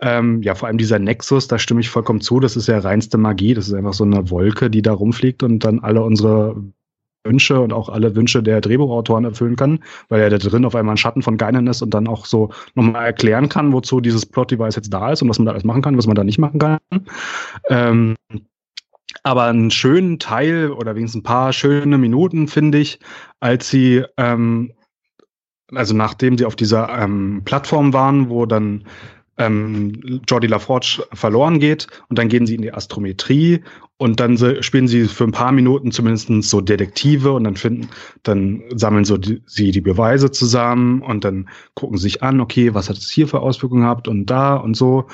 Ähm, 0.00 0.42
ja, 0.42 0.54
vor 0.54 0.68
allem 0.68 0.78
dieser 0.78 0.98
Nexus, 0.98 1.48
da 1.48 1.58
stimme 1.58 1.80
ich 1.80 1.88
vollkommen 1.88 2.20
zu. 2.20 2.40
Das 2.40 2.56
ist 2.56 2.68
ja 2.68 2.78
reinste 2.78 3.18
Magie. 3.18 3.54
Das 3.54 3.68
ist 3.68 3.74
einfach 3.74 3.94
so 3.94 4.04
eine 4.04 4.30
Wolke, 4.30 4.70
die 4.70 4.82
da 4.82 4.92
rumfliegt 4.92 5.42
und 5.42 5.64
dann 5.64 5.80
alle 5.80 6.02
unsere 6.02 6.56
Wünsche 7.24 7.60
und 7.60 7.72
auch 7.72 7.88
alle 7.88 8.14
Wünsche 8.16 8.42
der 8.42 8.60
Drehbuchautoren 8.60 9.24
erfüllen 9.24 9.56
kann, 9.56 9.80
weil 10.08 10.20
er 10.20 10.30
da 10.30 10.38
drin 10.38 10.64
auf 10.64 10.74
einmal 10.74 10.94
ein 10.94 10.98
Schatten 10.98 11.22
von 11.22 11.36
Geinen 11.36 11.66
ist 11.66 11.82
und 11.82 11.92
dann 11.94 12.06
auch 12.06 12.26
so 12.26 12.50
nochmal 12.74 13.06
erklären 13.06 13.48
kann, 13.48 13.72
wozu 13.72 14.00
dieses 14.00 14.24
Plot-Device 14.24 14.76
jetzt 14.76 14.92
da 14.92 15.12
ist 15.12 15.22
und 15.22 15.28
was 15.28 15.38
man 15.38 15.46
da 15.46 15.52
alles 15.52 15.64
machen 15.64 15.82
kann, 15.82 15.96
was 15.96 16.06
man 16.06 16.16
da 16.16 16.24
nicht 16.24 16.38
machen 16.38 16.58
kann. 16.58 16.78
Ähm, 17.68 18.16
aber 19.22 19.44
einen 19.44 19.70
schönen 19.70 20.18
Teil 20.18 20.70
oder 20.70 20.94
wenigstens 20.94 21.20
ein 21.20 21.24
paar 21.24 21.52
schöne 21.52 21.98
Minuten 21.98 22.48
finde 22.48 22.78
ich, 22.78 22.98
als 23.40 23.70
sie, 23.70 24.04
ähm, 24.16 24.72
also 25.72 25.94
nachdem 25.94 26.38
sie 26.38 26.44
auf 26.44 26.56
dieser 26.56 26.88
ähm, 26.98 27.42
Plattform 27.44 27.92
waren, 27.92 28.28
wo 28.28 28.46
dann 28.46 28.84
ähm, 29.38 30.20
Jordi 30.28 30.48
LaForge 30.48 31.04
verloren 31.12 31.60
geht 31.60 31.86
und 32.08 32.18
dann 32.18 32.28
gehen 32.28 32.46
sie 32.46 32.56
in 32.56 32.62
die 32.62 32.72
Astrometrie 32.72 33.62
und 33.96 34.20
dann 34.20 34.36
spielen 34.62 34.88
sie 34.88 35.06
für 35.06 35.24
ein 35.24 35.32
paar 35.32 35.52
Minuten 35.52 35.92
zumindest 35.92 36.28
so 36.42 36.60
Detektive 36.60 37.32
und 37.32 37.44
dann 37.44 37.56
finden, 37.56 37.88
dann 38.24 38.62
sammeln 38.74 39.04
so 39.04 39.16
die, 39.16 39.42
sie 39.46 39.70
die 39.70 39.80
Beweise 39.80 40.30
zusammen 40.30 41.02
und 41.02 41.24
dann 41.24 41.48
gucken 41.74 41.98
sie 41.98 42.04
sich 42.04 42.22
an, 42.22 42.40
okay, 42.40 42.74
was 42.74 42.88
hat 42.88 42.98
es 42.98 43.10
hier 43.10 43.28
für 43.28 43.40
Auswirkungen 43.40 43.82
gehabt 43.82 44.08
und 44.08 44.26
da 44.26 44.56
und 44.56 44.76
so 44.76 45.06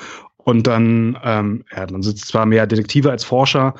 und 0.45 0.67
dann, 0.67 1.17
ähm, 1.23 1.65
ja, 1.75 1.85
man 1.91 2.03
sitzt 2.03 2.27
zwar 2.27 2.45
mehr 2.45 2.67
Detektive 2.67 3.09
als 3.09 3.23
Forscher, 3.23 3.73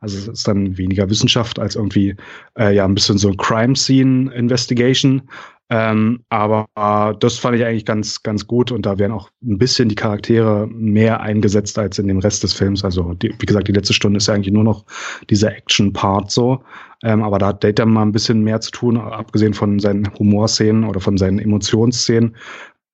also 0.00 0.18
es 0.18 0.28
ist 0.28 0.48
dann 0.48 0.76
weniger 0.78 1.08
Wissenschaft 1.10 1.58
als 1.58 1.76
irgendwie 1.76 2.16
äh, 2.58 2.74
ja 2.74 2.84
ein 2.84 2.94
bisschen 2.94 3.18
so 3.18 3.32
Crime 3.32 3.76
Scene 3.76 4.32
Investigation. 4.34 5.22
Ähm, 5.70 6.22
aber 6.28 6.66
äh, 6.76 7.16
das 7.18 7.38
fand 7.38 7.56
ich 7.56 7.64
eigentlich 7.64 7.86
ganz, 7.86 8.22
ganz 8.22 8.46
gut 8.46 8.70
und 8.70 8.84
da 8.84 8.98
werden 8.98 9.12
auch 9.12 9.30
ein 9.42 9.56
bisschen 9.56 9.88
die 9.88 9.94
Charaktere 9.94 10.66
mehr 10.66 11.20
eingesetzt 11.20 11.78
als 11.78 11.98
in 11.98 12.08
dem 12.08 12.18
Rest 12.18 12.42
des 12.42 12.52
Films. 12.52 12.84
Also 12.84 13.14
die, 13.14 13.32
wie 13.38 13.46
gesagt, 13.46 13.68
die 13.68 13.72
letzte 13.72 13.94
Stunde 13.94 14.18
ist 14.18 14.26
ja 14.26 14.34
eigentlich 14.34 14.52
nur 14.52 14.64
noch 14.64 14.84
dieser 15.30 15.56
Action-Part 15.56 16.30
so. 16.30 16.62
Ähm, 17.02 17.22
aber 17.22 17.38
da 17.38 17.48
hat 17.48 17.64
Data 17.64 17.86
mal 17.86 18.02
ein 18.02 18.12
bisschen 18.12 18.42
mehr 18.42 18.60
zu 18.60 18.70
tun, 18.70 18.98
abgesehen 18.98 19.54
von 19.54 19.78
seinen 19.78 20.12
Humorszenen 20.18 20.84
oder 20.84 21.00
von 21.00 21.16
seinen 21.16 21.38
Emotionsszenen. 21.38 22.36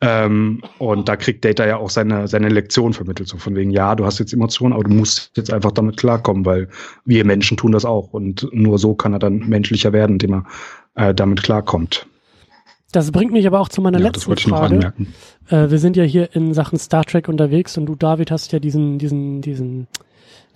Ähm, 0.00 0.62
und 0.78 1.08
da 1.08 1.16
kriegt 1.16 1.44
Data 1.44 1.66
ja 1.66 1.76
auch 1.76 1.90
seine, 1.90 2.28
seine 2.28 2.48
Lektion 2.48 2.92
vermittelt. 2.92 3.28
So 3.28 3.36
von 3.36 3.56
wegen, 3.56 3.70
ja, 3.70 3.96
du 3.96 4.04
hast 4.04 4.18
jetzt 4.20 4.32
Emotionen, 4.32 4.72
aber 4.72 4.84
du 4.84 4.90
musst 4.90 5.32
jetzt 5.36 5.52
einfach 5.52 5.72
damit 5.72 5.96
klarkommen, 5.96 6.44
weil 6.44 6.68
wir 7.04 7.24
Menschen 7.24 7.56
tun 7.56 7.72
das 7.72 7.84
auch. 7.84 8.12
Und 8.12 8.48
nur 8.52 8.78
so 8.78 8.94
kann 8.94 9.12
er 9.12 9.18
dann 9.18 9.48
menschlicher 9.48 9.92
werden, 9.92 10.12
indem 10.14 10.34
er 10.34 10.44
äh, 10.94 11.14
damit 11.14 11.42
klarkommt. 11.42 12.06
Das 12.92 13.10
bringt 13.10 13.32
mich 13.32 13.46
aber 13.46 13.60
auch 13.60 13.68
zu 13.68 13.82
meiner 13.82 13.98
ja, 13.98 14.06
letzten 14.06 14.36
Frage. 14.36 14.92
Äh, 15.48 15.70
wir 15.70 15.78
sind 15.78 15.96
ja 15.96 16.04
hier 16.04 16.34
in 16.34 16.54
Sachen 16.54 16.78
Star 16.78 17.04
Trek 17.04 17.28
unterwegs 17.28 17.76
und 17.76 17.86
du, 17.86 17.96
David, 17.96 18.30
hast 18.30 18.52
ja 18.52 18.60
diesen, 18.60 18.98
diesen, 18.98 19.42
diesen, 19.42 19.88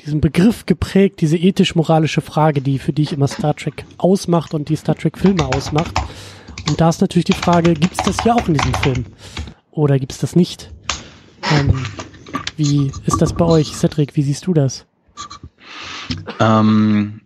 diesen 0.05 0.21
Begriff 0.21 0.67
geprägt, 0.67 1.21
diese 1.21 1.37
ethisch-moralische 1.37 2.21
Frage, 2.21 2.63
die 2.63 2.79
für 2.79 2.93
dich 2.93 3.13
immer 3.13 3.27
Star 3.27 3.55
Trek 3.55 3.85
ausmacht 3.99 4.55
und 4.55 4.69
die 4.69 4.77
Star 4.77 4.95
Trek-Filme 4.95 5.45
ausmacht. 5.47 6.01
Und 6.69 6.81
da 6.81 6.89
ist 6.89 7.01
natürlich 7.01 7.25
die 7.25 7.33
Frage, 7.33 7.75
gibt 7.75 7.99
es 7.99 8.05
das 8.05 8.23
hier 8.23 8.35
auch 8.35 8.47
in 8.49 8.55
diesem 8.55 8.75
Film? 8.75 9.07
Oder 9.71 9.99
gibt 9.99 10.13
es 10.13 10.19
das 10.19 10.37
nicht? 10.37 10.71
Ähm, 11.51 11.85
wie 12.57 12.93
ist 13.07 13.21
das 13.21 13.33
bei 13.33 13.45
euch, 13.45 13.75
Cedric? 13.75 14.17
Wie 14.17 14.23
siehst 14.23 14.47
du 14.47 14.55
das? 14.55 14.87
Ähm, 16.41 17.21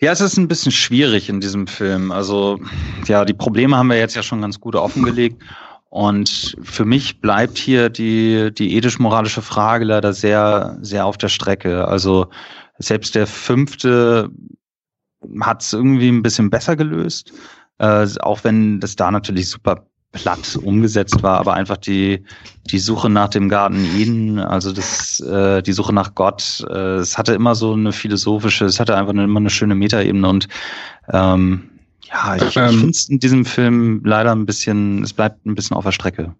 ja, 0.00 0.12
es 0.12 0.20
ist 0.20 0.36
ein 0.36 0.48
bisschen 0.48 0.72
schwierig 0.72 1.28
in 1.28 1.40
diesem 1.40 1.66
Film. 1.66 2.12
Also, 2.12 2.60
ja, 3.06 3.24
die 3.24 3.34
Probleme 3.34 3.76
haben 3.76 3.90
wir 3.90 3.98
jetzt 3.98 4.16
ja 4.16 4.22
schon 4.22 4.40
ganz 4.40 4.60
gut 4.60 4.74
offengelegt. 4.76 5.42
Und 5.90 6.56
für 6.62 6.84
mich 6.84 7.20
bleibt 7.20 7.56
hier 7.58 7.88
die, 7.88 8.52
die 8.52 8.76
ethisch-moralische 8.76 9.42
Frage 9.42 9.84
leider 9.84 10.12
sehr, 10.12 10.78
sehr 10.82 11.06
auf 11.06 11.16
der 11.16 11.28
Strecke. 11.28 11.88
Also, 11.88 12.28
selbst 12.78 13.14
der 13.14 13.26
fünfte 13.26 14.30
hat 15.40 15.62
es 15.62 15.72
irgendwie 15.72 16.08
ein 16.08 16.22
bisschen 16.22 16.50
besser 16.50 16.76
gelöst. 16.76 17.32
Äh, 17.78 18.06
auch 18.20 18.44
wenn 18.44 18.80
das 18.80 18.96
da 18.96 19.10
natürlich 19.10 19.48
super 19.50 19.84
platt 20.12 20.58
umgesetzt 20.62 21.22
war, 21.22 21.38
aber 21.38 21.54
einfach 21.54 21.76
die, 21.76 22.24
die 22.70 22.78
Suche 22.78 23.10
nach 23.10 23.28
dem 23.28 23.48
Garten 23.48 23.84
Eden, 23.96 24.38
also 24.38 24.72
das, 24.72 25.20
äh, 25.20 25.62
die 25.62 25.72
Suche 25.72 25.92
nach 25.92 26.14
Gott, 26.14 26.64
äh, 26.68 26.96
es 26.96 27.18
hatte 27.18 27.34
immer 27.34 27.54
so 27.54 27.74
eine 27.74 27.92
philosophische, 27.92 28.64
es 28.64 28.80
hatte 28.80 28.96
einfach 28.96 29.12
eine, 29.12 29.24
immer 29.24 29.40
eine 29.40 29.50
schöne 29.50 29.74
Metaebene 29.74 30.26
und 30.26 30.48
ähm, 31.12 31.68
ja, 32.10 32.36
ich, 32.36 32.56
ähm, 32.56 32.70
ich 32.70 32.76
finde 32.78 32.90
es 32.90 33.08
in 33.08 33.18
diesem 33.18 33.44
Film 33.44 34.00
leider 34.04 34.32
ein 34.32 34.46
bisschen, 34.46 35.02
es 35.02 35.12
bleibt 35.12 35.44
ein 35.44 35.54
bisschen 35.54 35.76
auf 35.76 35.84
der 35.84 35.92
Strecke. 35.92 36.34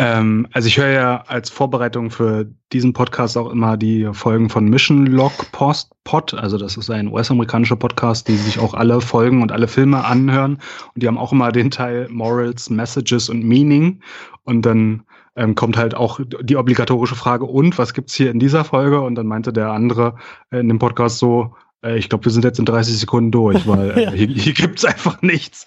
Ähm, 0.00 0.46
also 0.52 0.66
ich 0.66 0.78
höre 0.78 0.88
ja 0.88 1.24
als 1.26 1.50
Vorbereitung 1.50 2.10
für 2.10 2.46
diesen 2.72 2.94
Podcast 2.94 3.36
auch 3.36 3.50
immer 3.50 3.76
die 3.76 4.08
Folgen 4.14 4.48
von 4.48 4.64
Mission 4.64 5.04
Log 5.04 5.52
Post 5.52 5.92
Pod. 6.04 6.32
Also 6.32 6.56
das 6.56 6.78
ist 6.78 6.88
ein 6.88 7.08
US-amerikanischer 7.08 7.76
Podcast, 7.76 8.26
die 8.26 8.36
sich 8.36 8.58
auch 8.58 8.72
alle 8.72 9.02
Folgen 9.02 9.42
und 9.42 9.52
alle 9.52 9.68
Filme 9.68 10.02
anhören. 10.02 10.54
Und 10.94 11.02
die 11.02 11.06
haben 11.06 11.18
auch 11.18 11.32
immer 11.32 11.52
den 11.52 11.70
Teil 11.70 12.08
Morals, 12.08 12.70
Messages 12.70 13.28
und 13.28 13.44
Meaning. 13.44 14.00
Und 14.44 14.64
dann 14.64 15.02
ähm, 15.36 15.54
kommt 15.54 15.76
halt 15.76 15.94
auch 15.94 16.18
die 16.40 16.56
obligatorische 16.56 17.14
Frage, 17.14 17.44
und 17.44 17.76
was 17.76 17.92
gibt's 17.92 18.14
hier 18.14 18.30
in 18.30 18.38
dieser 18.38 18.64
Folge? 18.64 19.02
Und 19.02 19.16
dann 19.16 19.26
meinte 19.26 19.52
der 19.52 19.72
andere 19.72 20.14
äh, 20.50 20.60
in 20.60 20.68
dem 20.68 20.78
Podcast 20.78 21.18
so, 21.18 21.54
ich 21.82 22.10
glaube, 22.10 22.26
wir 22.26 22.32
sind 22.32 22.44
jetzt 22.44 22.58
in 22.58 22.66
30 22.66 22.98
Sekunden 22.98 23.30
durch, 23.30 23.66
weil 23.66 23.90
äh, 23.98 24.10
hier, 24.10 24.28
hier 24.28 24.52
gibt's 24.52 24.84
einfach 24.84 25.22
nichts. 25.22 25.64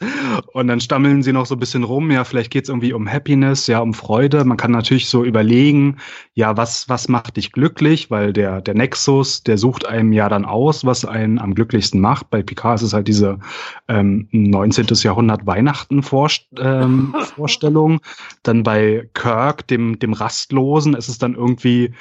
Und 0.54 0.68
dann 0.68 0.80
stammeln 0.80 1.24
sie 1.24 1.34
noch 1.34 1.48
so 1.48 1.56
ein 1.56 1.60
bisschen 1.60 1.84
rum, 1.84 2.12
ja, 2.12 2.24
vielleicht 2.24 2.52
geht's 2.52 2.70
irgendwie 2.70 2.94
um 2.94 3.12
Happiness, 3.12 3.66
ja, 3.66 3.80
um 3.80 3.96
Freude. 3.96 4.46
Man 4.46 4.58
kann 4.58 4.72
natürlich 4.72 5.10
so 5.10 5.24
überlegen, 5.24 5.98
ja, 6.36 6.56
was, 6.56 6.88
was 6.88 7.08
macht 7.08 7.38
dich 7.38 7.52
glücklich? 7.52 8.12
Weil 8.12 8.32
der, 8.32 8.62
der 8.62 8.76
Nexus, 8.76 9.42
der 9.42 9.58
sucht 9.58 9.88
einem 9.88 10.14
ja 10.14 10.30
dann 10.30 10.46
aus, 10.46 10.86
was 10.86 11.04
einen 11.04 11.40
am 11.40 11.56
glücklichsten 11.56 12.00
macht. 12.00 12.30
Bei 12.30 12.44
Picard 12.44 12.76
ist 12.76 12.84
es 12.84 12.94
halt 12.94 13.08
diese 13.08 13.40
ähm, 13.88 14.28
19. 14.32 14.86
Jahrhundert 15.02 15.48
Weihnachten 15.48 16.02
-Vorst 16.02 16.46
ähm, 16.60 17.16
Vorstellung. 17.36 18.02
Dann 18.44 18.62
bei 18.62 19.10
Kirk, 19.16 19.66
dem, 19.68 19.98
dem 19.98 20.14
Rastlosen, 20.14 20.94
ist 20.94 21.10
es 21.10 21.18
dann 21.18 21.34
irgendwie 21.34 21.94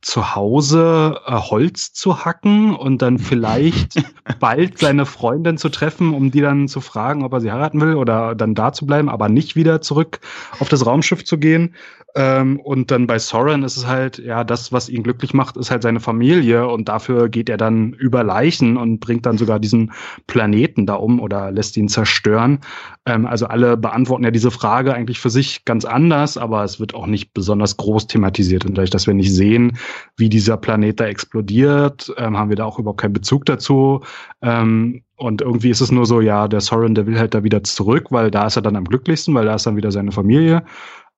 zu 0.00 0.34
Hause 0.34 1.20
äh, 1.26 1.32
Holz 1.32 1.92
zu 1.92 2.24
hacken 2.24 2.74
und 2.74 3.02
dann 3.02 3.18
vielleicht 3.20 4.02
bald 4.40 4.78
seine 4.78 5.06
Freundin 5.06 5.58
zu 5.58 5.68
treffen, 5.68 6.14
um 6.14 6.30
die 6.30 6.40
dann 6.40 6.68
zu 6.68 6.80
fragen, 6.80 7.24
ob 7.24 7.32
er 7.32 7.40
sie 7.40 7.52
heiraten 7.52 7.80
will 7.80 7.94
oder 7.94 8.34
dann 8.34 8.54
da 8.54 8.72
zu 8.72 8.86
bleiben, 8.86 9.08
aber 9.08 9.28
nicht 9.28 9.56
wieder 9.56 9.80
zurück 9.80 10.20
auf 10.60 10.68
das 10.68 10.86
Raumschiff 10.86 11.24
zu 11.24 11.38
gehen. 11.38 11.74
Ähm, 12.16 12.58
und 12.60 12.90
dann 12.90 13.06
bei 13.06 13.18
Soren 13.18 13.62
ist 13.62 13.76
es 13.76 13.86
halt, 13.86 14.18
ja, 14.18 14.42
das, 14.42 14.72
was 14.72 14.88
ihn 14.88 15.02
glücklich 15.02 15.34
macht, 15.34 15.58
ist 15.58 15.70
halt 15.70 15.82
seine 15.82 16.00
Familie 16.00 16.66
und 16.66 16.88
dafür 16.88 17.28
geht 17.28 17.50
er 17.50 17.58
dann 17.58 17.92
über 17.92 18.24
Leichen 18.24 18.78
und 18.78 19.00
bringt 19.00 19.26
dann 19.26 19.36
sogar 19.36 19.60
diesen 19.60 19.92
Planeten 20.26 20.86
da 20.86 20.94
um 20.94 21.20
oder 21.20 21.50
lässt 21.50 21.76
ihn 21.76 21.88
zerstören. 21.88 22.60
Ähm, 23.04 23.26
also 23.26 23.48
alle 23.48 23.76
beantworten 23.76 24.24
ja 24.24 24.30
diese 24.30 24.50
Frage 24.50 24.94
eigentlich 24.94 25.20
für 25.20 25.28
sich 25.28 25.66
ganz 25.66 25.84
anders, 25.84 26.38
aber 26.38 26.64
es 26.64 26.80
wird 26.80 26.94
auch 26.94 27.06
nicht 27.06 27.34
besonders 27.34 27.76
groß 27.76 28.06
thematisiert. 28.06 28.64
Und 28.64 28.78
dadurch, 28.78 28.90
dass 28.90 29.06
wir 29.06 29.12
nicht 29.12 29.34
sehen, 29.34 29.76
wie 30.16 30.30
dieser 30.30 30.56
Planet 30.56 30.98
da 30.98 31.04
explodiert, 31.04 32.14
ähm, 32.16 32.38
haben 32.38 32.48
wir 32.48 32.56
da 32.56 32.64
auch 32.64 32.78
überhaupt 32.78 33.02
keinen 33.02 33.12
Bezug 33.12 33.44
dazu. 33.44 34.00
Ähm, 34.40 35.02
und 35.16 35.42
irgendwie 35.42 35.70
ist 35.70 35.82
es 35.82 35.92
nur 35.92 36.06
so, 36.06 36.22
ja, 36.22 36.48
der 36.48 36.60
Soren, 36.62 36.94
der 36.94 37.06
will 37.06 37.18
halt 37.18 37.34
da 37.34 37.44
wieder 37.44 37.62
zurück, 37.62 38.06
weil 38.10 38.30
da 38.30 38.46
ist 38.46 38.56
er 38.56 38.62
dann 38.62 38.76
am 38.76 38.84
glücklichsten, 38.84 39.34
weil 39.34 39.44
da 39.44 39.54
ist 39.54 39.66
dann 39.66 39.76
wieder 39.76 39.92
seine 39.92 40.12
Familie. 40.12 40.62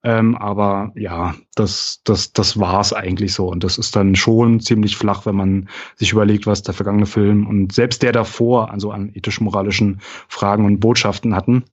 Ähm, 0.05 0.37
aber 0.37 0.93
ja, 0.95 1.35
das, 1.57 2.01
das, 2.05 2.33
das 2.33 2.59
war's 2.59 2.93
eigentlich 2.93 3.35
so. 3.35 3.49
Und 3.49 3.65
das 3.65 3.79
ist 3.79 3.97
dann 3.97 4.15
schon 4.15 4.61
ziemlich 4.61 4.97
flach, 4.97 5.27
wenn 5.27 5.35
man 5.35 5.69
sich 5.97 6.13
überlegt, 6.13 6.47
was 6.47 6.63
der 6.63 6.75
vergangene 6.75 7.07
Film 7.07 7.47
und 7.47 7.73
selbst 7.73 8.03
der 8.03 8.13
davor 8.13 8.71
also 8.71 8.93
an 8.93 9.11
ethisch-moralischen 9.13 10.01
Fragen 10.29 10.65
und 10.65 10.79
Botschaften 10.79 11.35
hatten. 11.35 11.65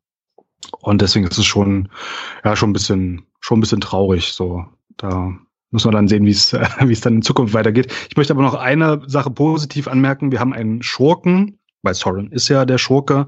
Und 0.80 1.02
deswegen 1.02 1.27
ist 1.27 1.38
es 1.38 1.45
schon, 1.45 1.89
ja, 2.43 2.56
schon 2.56 2.72
ein 2.72 2.73
bisschen, 2.73 3.26
schon 3.39 3.60
ein 3.60 3.61
bisschen 3.61 3.81
traurig. 3.81 4.34
So, 4.34 4.65
da 4.97 5.31
muss 5.69 5.85
man 5.85 5.93
dann 5.93 6.07
sehen, 6.07 6.26
wie 6.26 6.31
es, 6.31 6.53
wie 6.80 6.93
es 6.93 7.02
dann 7.02 7.15
in 7.15 7.22
Zukunft 7.22 7.53
weitergeht. 7.53 7.93
Ich 8.10 8.18
möchte 8.18 8.34
aber 8.34 8.41
noch 8.41 8.56
eine 8.56 9.03
Sache 9.06 9.30
positiv 9.30 9.88
anmerken. 9.88 10.31
Wir 10.31 10.39
haben 10.39 10.53
einen 10.53 10.81
Schurken, 10.81 11.60
weil 11.84 11.93
Soren 11.93 12.31
ist 12.31 12.47
ja 12.47 12.65
der 12.65 12.80
Schurke, 12.80 13.27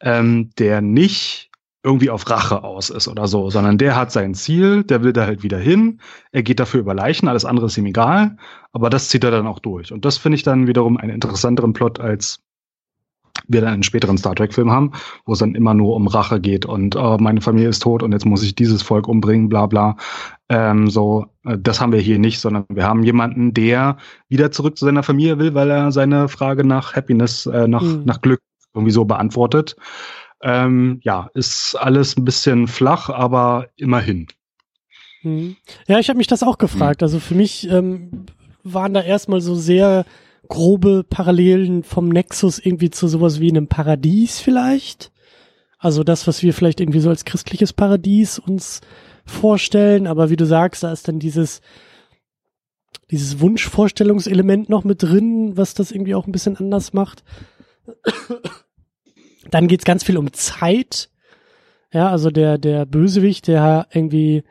ähm, 0.00 0.50
der 0.58 0.80
nicht 0.80 1.51
irgendwie 1.84 2.10
auf 2.10 2.28
Rache 2.30 2.62
aus 2.62 2.90
ist 2.90 3.08
oder 3.08 3.26
so, 3.26 3.50
sondern 3.50 3.78
der 3.78 3.96
hat 3.96 4.12
sein 4.12 4.34
Ziel, 4.34 4.84
der 4.84 5.02
will 5.02 5.12
da 5.12 5.26
halt 5.26 5.42
wieder 5.42 5.58
hin, 5.58 6.00
er 6.30 6.42
geht 6.42 6.60
dafür 6.60 6.80
über 6.80 6.94
Leichen, 6.94 7.28
alles 7.28 7.44
andere 7.44 7.66
ist 7.66 7.76
ihm 7.76 7.86
egal, 7.86 8.36
aber 8.72 8.88
das 8.88 9.08
zieht 9.08 9.24
er 9.24 9.32
dann 9.32 9.46
auch 9.46 9.58
durch. 9.58 9.92
Und 9.92 10.04
das 10.04 10.16
finde 10.16 10.36
ich 10.36 10.42
dann 10.42 10.66
wiederum 10.66 10.96
einen 10.96 11.10
interessanteren 11.10 11.72
Plot, 11.72 11.98
als 11.98 12.40
wir 13.48 13.60
dann 13.60 13.74
einen 13.74 13.82
späteren 13.82 14.18
Star 14.18 14.34
Trek-Film 14.34 14.70
haben, 14.70 14.92
wo 15.24 15.32
es 15.32 15.38
dann 15.40 15.54
immer 15.54 15.74
nur 15.74 15.96
um 15.96 16.06
Rache 16.06 16.40
geht 16.40 16.66
und 16.66 16.96
oh, 16.96 17.16
meine 17.18 17.40
Familie 17.40 17.70
ist 17.70 17.82
tot 17.82 18.02
und 18.02 18.12
jetzt 18.12 18.26
muss 18.26 18.42
ich 18.42 18.54
dieses 18.54 18.82
Volk 18.82 19.08
umbringen, 19.08 19.48
bla 19.48 19.66
bla. 19.66 19.96
Ähm, 20.48 20.88
so, 20.88 21.26
äh, 21.44 21.56
das 21.58 21.80
haben 21.80 21.92
wir 21.92 22.00
hier 22.00 22.18
nicht, 22.18 22.40
sondern 22.40 22.66
wir 22.68 22.84
haben 22.84 23.02
jemanden, 23.02 23.54
der 23.54 23.96
wieder 24.28 24.52
zurück 24.52 24.76
zu 24.76 24.84
seiner 24.84 25.02
Familie 25.02 25.38
will, 25.38 25.54
weil 25.54 25.70
er 25.70 25.92
seine 25.92 26.28
Frage 26.28 26.64
nach 26.64 26.94
Happiness, 26.94 27.46
äh, 27.46 27.66
nach, 27.66 27.82
mhm. 27.82 28.02
nach 28.04 28.20
Glück 28.20 28.40
irgendwie 28.74 28.92
so 28.92 29.04
beantwortet. 29.04 29.76
Ähm, 30.42 31.00
ja, 31.02 31.30
ist 31.34 31.76
alles 31.76 32.16
ein 32.16 32.24
bisschen 32.24 32.66
flach, 32.66 33.08
aber 33.08 33.68
immerhin. 33.76 34.26
Hm. 35.22 35.56
Ja, 35.86 35.98
ich 35.98 36.08
habe 36.08 36.18
mich 36.18 36.26
das 36.26 36.42
auch 36.42 36.58
gefragt. 36.58 37.00
Hm. 37.00 37.04
Also 37.04 37.20
für 37.20 37.34
mich 37.34 37.68
ähm, 37.70 38.26
waren 38.64 38.94
da 38.94 39.02
erstmal 39.02 39.40
so 39.40 39.54
sehr 39.54 40.04
grobe 40.48 41.04
Parallelen 41.08 41.84
vom 41.84 42.08
Nexus 42.08 42.58
irgendwie 42.58 42.90
zu 42.90 43.08
sowas 43.08 43.40
wie 43.40 43.48
einem 43.48 43.68
Paradies 43.68 44.40
vielleicht. 44.40 45.12
Also 45.78 46.04
das, 46.04 46.26
was 46.26 46.42
wir 46.42 46.54
vielleicht 46.54 46.80
irgendwie 46.80 47.00
so 47.00 47.08
als 47.08 47.24
christliches 47.24 47.72
Paradies 47.72 48.38
uns 48.38 48.80
vorstellen. 49.24 50.06
Aber 50.06 50.30
wie 50.30 50.36
du 50.36 50.44
sagst, 50.44 50.82
da 50.82 50.92
ist 50.92 51.08
dann 51.08 51.18
dieses, 51.18 51.60
dieses 53.10 53.40
Wunschvorstellungselement 53.40 54.68
noch 54.68 54.84
mit 54.84 55.02
drin, 55.02 55.56
was 55.56 55.74
das 55.74 55.92
irgendwie 55.92 56.14
auch 56.14 56.26
ein 56.26 56.32
bisschen 56.32 56.56
anders 56.56 56.92
macht. 56.92 57.24
Dann 59.52 59.68
geht's 59.68 59.84
ganz 59.84 60.02
viel 60.02 60.16
um 60.16 60.32
Zeit. 60.32 61.10
Ja, 61.92 62.08
also 62.08 62.30
der, 62.30 62.58
der 62.58 62.86
Bösewicht, 62.86 63.46
der 63.46 63.86
irgendwie 63.92 64.42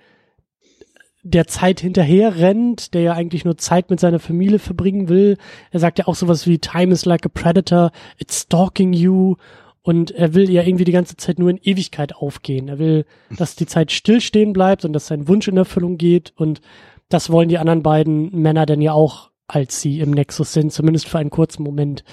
der 1.24 1.48
Zeit 1.48 1.80
hinterher 1.80 2.38
rennt, 2.38 2.94
der 2.94 3.02
ja 3.02 3.14
eigentlich 3.14 3.44
nur 3.44 3.58
Zeit 3.58 3.90
mit 3.90 4.00
seiner 4.00 4.20
Familie 4.20 4.60
verbringen 4.60 5.10
will. 5.10 5.38
Er 5.72 5.80
sagt 5.80 6.00
ja 6.00 6.08
auch 6.08 6.16
sowas 6.16 6.46
wie 6.46 6.60
Time 6.60 6.94
is 6.94 7.06
like 7.06 7.26
a 7.26 7.30
predator, 7.30 7.92
it's 8.18 8.42
stalking 8.42 8.94
you. 8.94 9.36
Und 9.82 10.12
er 10.12 10.36
will 10.36 10.50
ja 10.52 10.62
irgendwie 10.62 10.84
die 10.84 10.92
ganze 10.92 11.18
Zeit 11.18 11.40
nur 11.40 11.50
in 11.50 11.60
Ewigkeit 11.62 12.16
aufgehen. 12.16 12.68
Er 12.68 12.78
will, 12.78 13.06
dass 13.36 13.56
die 13.56 13.66
Zeit 13.66 13.92
stillstehen 13.92 14.54
bleibt 14.54 14.86
und 14.86 14.94
dass 14.94 15.08
sein 15.08 15.28
Wunsch 15.28 15.48
in 15.48 15.58
Erfüllung 15.58 15.98
geht. 15.98 16.34
Und 16.36 16.62
das 17.10 17.32
wollen 17.32 17.50
die 17.50 17.58
anderen 17.58 17.82
beiden 17.82 18.30
Männer 18.40 18.68
dann 18.68 18.82
ja 18.82 18.94
auch, 18.94 19.32
als 19.48 19.82
sie 19.82 20.00
im 20.00 20.12
Nexus 20.12 20.54
sind, 20.54 20.72
zumindest 20.72 21.08
für 21.08 21.18
einen 21.18 21.32
kurzen 21.32 21.64
Moment. 21.64 22.04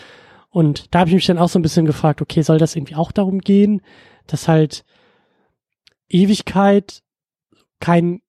Und 0.51 0.95
da 0.95 1.01
habe 1.01 1.11
ich 1.11 1.15
mich 1.15 1.27
dann 1.27 1.39
auch 1.39 1.49
so 1.49 1.59
ein 1.59 1.63
bisschen 1.63 1.87
gefragt, 1.87 2.23
okay, 2.23 2.43
soll 2.43 2.59
das 2.59 2.75
irgendwie 2.75 2.95
auch 2.95 3.13
darum 3.13 3.41
gehen, 3.41 3.83
dass 4.27 4.49
halt 4.49 4.85
Ewigkeit 6.09 7.03
kein 7.81 8.23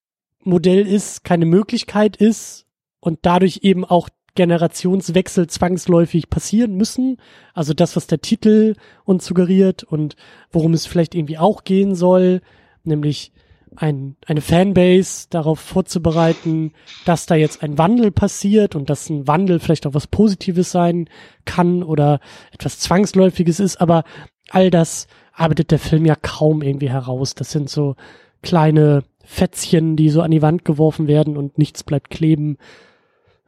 Modell 0.44 0.86
ist, 0.86 1.24
keine 1.24 1.46
Möglichkeit 1.46 2.18
ist 2.18 2.66
und 3.00 3.20
dadurch 3.24 3.60
eben 3.64 3.86
auch 3.86 4.10
Generationswechsel 4.36 5.48
zwangsläufig 5.48 6.30
passieren 6.30 6.76
müssen. 6.76 7.18
Also 7.54 7.74
das, 7.74 7.96
was 7.96 8.08
der 8.08 8.22
Titel 8.22 8.76
uns 9.06 9.26
suggeriert 9.26 9.84
und 9.84 10.16
worum 10.52 10.74
es 10.74 10.86
vielleicht 10.86 11.16
irgendwie 11.16 11.38
auch 11.38 11.64
gehen 11.64 11.96
soll, 11.96 12.42
nämlich 12.84 13.34
ein, 13.76 14.16
eine 14.26 14.42
Fanbase 14.42 15.28
darauf 15.30 15.60
vorzubereiten, 15.60 16.74
dass 17.06 17.26
da 17.26 17.36
jetzt 17.36 17.64
ein 17.64 17.78
Wandel 17.78 18.12
passiert 18.12 18.76
und 18.76 18.90
dass 18.90 19.10
ein 19.10 19.28
Wandel 19.28 19.60
vielleicht 19.60 19.86
auch 19.86 19.94
was 19.94 20.08
Positives 20.08 20.72
sein 20.72 21.10
kann 21.46 21.84
oder 21.84 22.20
etwas 22.52 22.80
Zwangsläufiges 22.80 23.60
ist, 23.60 23.80
aber 23.80 24.04
all 24.50 24.70
das 24.70 25.08
arbeitet 25.34 25.72
der 25.72 25.80
Film 25.80 26.06
ja 26.06 26.16
kaum 26.16 26.62
irgendwie 26.62 26.90
heraus. 26.90 27.36
Das 27.36 27.52
sind 27.52 27.70
so 27.70 27.96
kleine 28.42 29.04
Fätzchen, 29.24 29.96
die 29.96 30.10
so 30.10 30.22
an 30.22 30.32
die 30.32 30.42
Wand 30.42 30.66
geworfen 30.66 31.08
werden 31.08 31.38
und 31.38 31.58
nichts 31.58 31.84
bleibt 31.84 32.10
kleben 32.10 32.58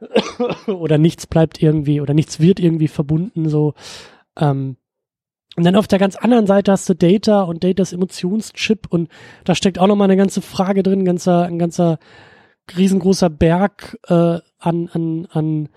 oder 0.66 0.98
nichts 0.98 1.26
bleibt 1.26 1.62
irgendwie 1.62 2.00
oder 2.00 2.14
nichts 2.14 2.40
wird 2.40 2.60
irgendwie 2.60 2.88
verbunden 2.88 3.48
so. 3.48 3.74
Ähm, 4.38 4.76
und 5.56 5.64
dann 5.64 5.76
auf 5.76 5.86
der 5.86 5.98
ganz 5.98 6.16
anderen 6.16 6.46
Seite 6.46 6.72
hast 6.72 6.88
du 6.88 6.94
Data 6.94 7.42
und 7.42 7.62
Datas 7.62 7.92
Emotionschip 7.92 8.86
und 8.88 9.08
da 9.44 9.54
steckt 9.54 9.78
auch 9.78 9.86
nochmal 9.86 10.06
eine 10.06 10.16
ganze 10.16 10.40
Frage 10.40 10.82
drin, 10.82 11.00
ein 11.00 11.04
ganzer, 11.04 11.44
ein 11.44 11.58
ganzer 11.58 11.98
riesengroßer 12.76 13.28
Berg 13.28 13.98
äh, 14.08 14.38
an, 14.58 14.88
an, 14.92 15.28
an 15.30 15.68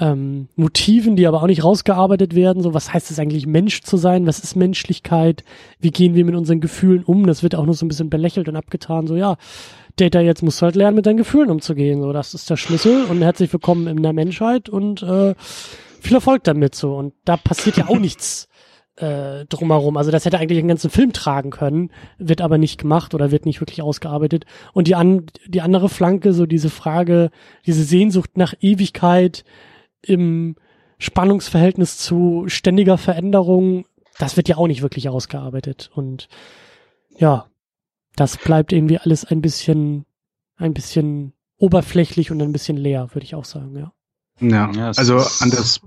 ähm, 0.00 0.48
Motiven, 0.56 1.16
die 1.16 1.26
aber 1.26 1.42
auch 1.42 1.46
nicht 1.46 1.64
rausgearbeitet 1.64 2.34
werden. 2.34 2.62
So, 2.62 2.74
was 2.74 2.92
heißt 2.92 3.10
es 3.10 3.18
eigentlich, 3.18 3.46
Mensch 3.46 3.82
zu 3.82 3.96
sein? 3.96 4.26
Was 4.26 4.40
ist 4.40 4.56
Menschlichkeit? 4.56 5.44
Wie 5.78 5.90
gehen 5.90 6.14
wir 6.14 6.24
mit 6.24 6.34
unseren 6.34 6.60
Gefühlen 6.60 7.04
um? 7.04 7.26
Das 7.26 7.42
wird 7.42 7.54
auch 7.54 7.66
nur 7.66 7.74
so 7.74 7.84
ein 7.84 7.88
bisschen 7.88 8.10
belächelt 8.10 8.48
und 8.48 8.56
abgetan. 8.56 9.06
So, 9.06 9.16
ja, 9.16 9.36
Data, 9.96 10.20
jetzt 10.20 10.42
musst 10.42 10.60
du 10.60 10.66
halt 10.66 10.76
lernen, 10.76 10.96
mit 10.96 11.06
deinen 11.06 11.16
Gefühlen 11.16 11.50
umzugehen. 11.50 12.00
So, 12.00 12.12
das 12.12 12.34
ist 12.34 12.48
der 12.50 12.56
Schlüssel 12.56 13.04
und 13.04 13.22
herzlich 13.22 13.52
willkommen 13.52 13.86
in 13.86 14.02
der 14.02 14.12
Menschheit 14.12 14.68
und 14.68 15.02
äh, 15.02 15.34
viel 15.36 16.14
Erfolg 16.14 16.44
damit 16.44 16.74
so. 16.74 16.96
Und 16.96 17.14
da 17.24 17.36
passiert 17.36 17.76
ja 17.76 17.88
auch 17.88 17.98
nichts 17.98 18.48
äh, 18.98 19.46
drumherum. 19.46 19.96
Also 19.96 20.10
das 20.10 20.24
hätte 20.24 20.38
eigentlich 20.38 20.58
einen 20.58 20.68
ganzen 20.68 20.90
Film 20.90 21.12
tragen 21.12 21.50
können, 21.50 21.90
wird 22.18 22.40
aber 22.40 22.58
nicht 22.58 22.80
gemacht 22.80 23.14
oder 23.14 23.30
wird 23.30 23.46
nicht 23.46 23.60
wirklich 23.60 23.82
ausgearbeitet. 23.82 24.44
Und 24.72 24.88
die, 24.88 24.94
an, 24.94 25.26
die 25.46 25.60
andere 25.60 25.88
Flanke, 25.88 26.32
so 26.32 26.46
diese 26.46 26.70
Frage, 26.70 27.30
diese 27.66 27.84
Sehnsucht 27.84 28.36
nach 28.36 28.54
Ewigkeit 28.60 29.44
im 30.02 30.56
Spannungsverhältnis 30.98 31.98
zu 31.98 32.44
ständiger 32.48 32.98
Veränderung, 32.98 33.86
das 34.18 34.36
wird 34.36 34.48
ja 34.48 34.56
auch 34.56 34.66
nicht 34.66 34.82
wirklich 34.82 35.08
ausgearbeitet. 35.08 35.90
Und 35.94 36.28
ja, 37.16 37.46
das 38.16 38.36
bleibt 38.36 38.72
irgendwie 38.72 38.98
alles 38.98 39.24
ein 39.24 39.40
bisschen, 39.40 40.06
ein 40.56 40.74
bisschen 40.74 41.34
oberflächlich 41.56 42.30
und 42.30 42.42
ein 42.42 42.52
bisschen 42.52 42.76
leer, 42.76 43.08
würde 43.12 43.24
ich 43.24 43.34
auch 43.34 43.44
sagen, 43.44 43.76
ja. 43.76 43.92
Ja, 44.40 44.70
ja 44.72 44.92
also 44.96 45.18
an 45.40 45.50
das 45.50 45.80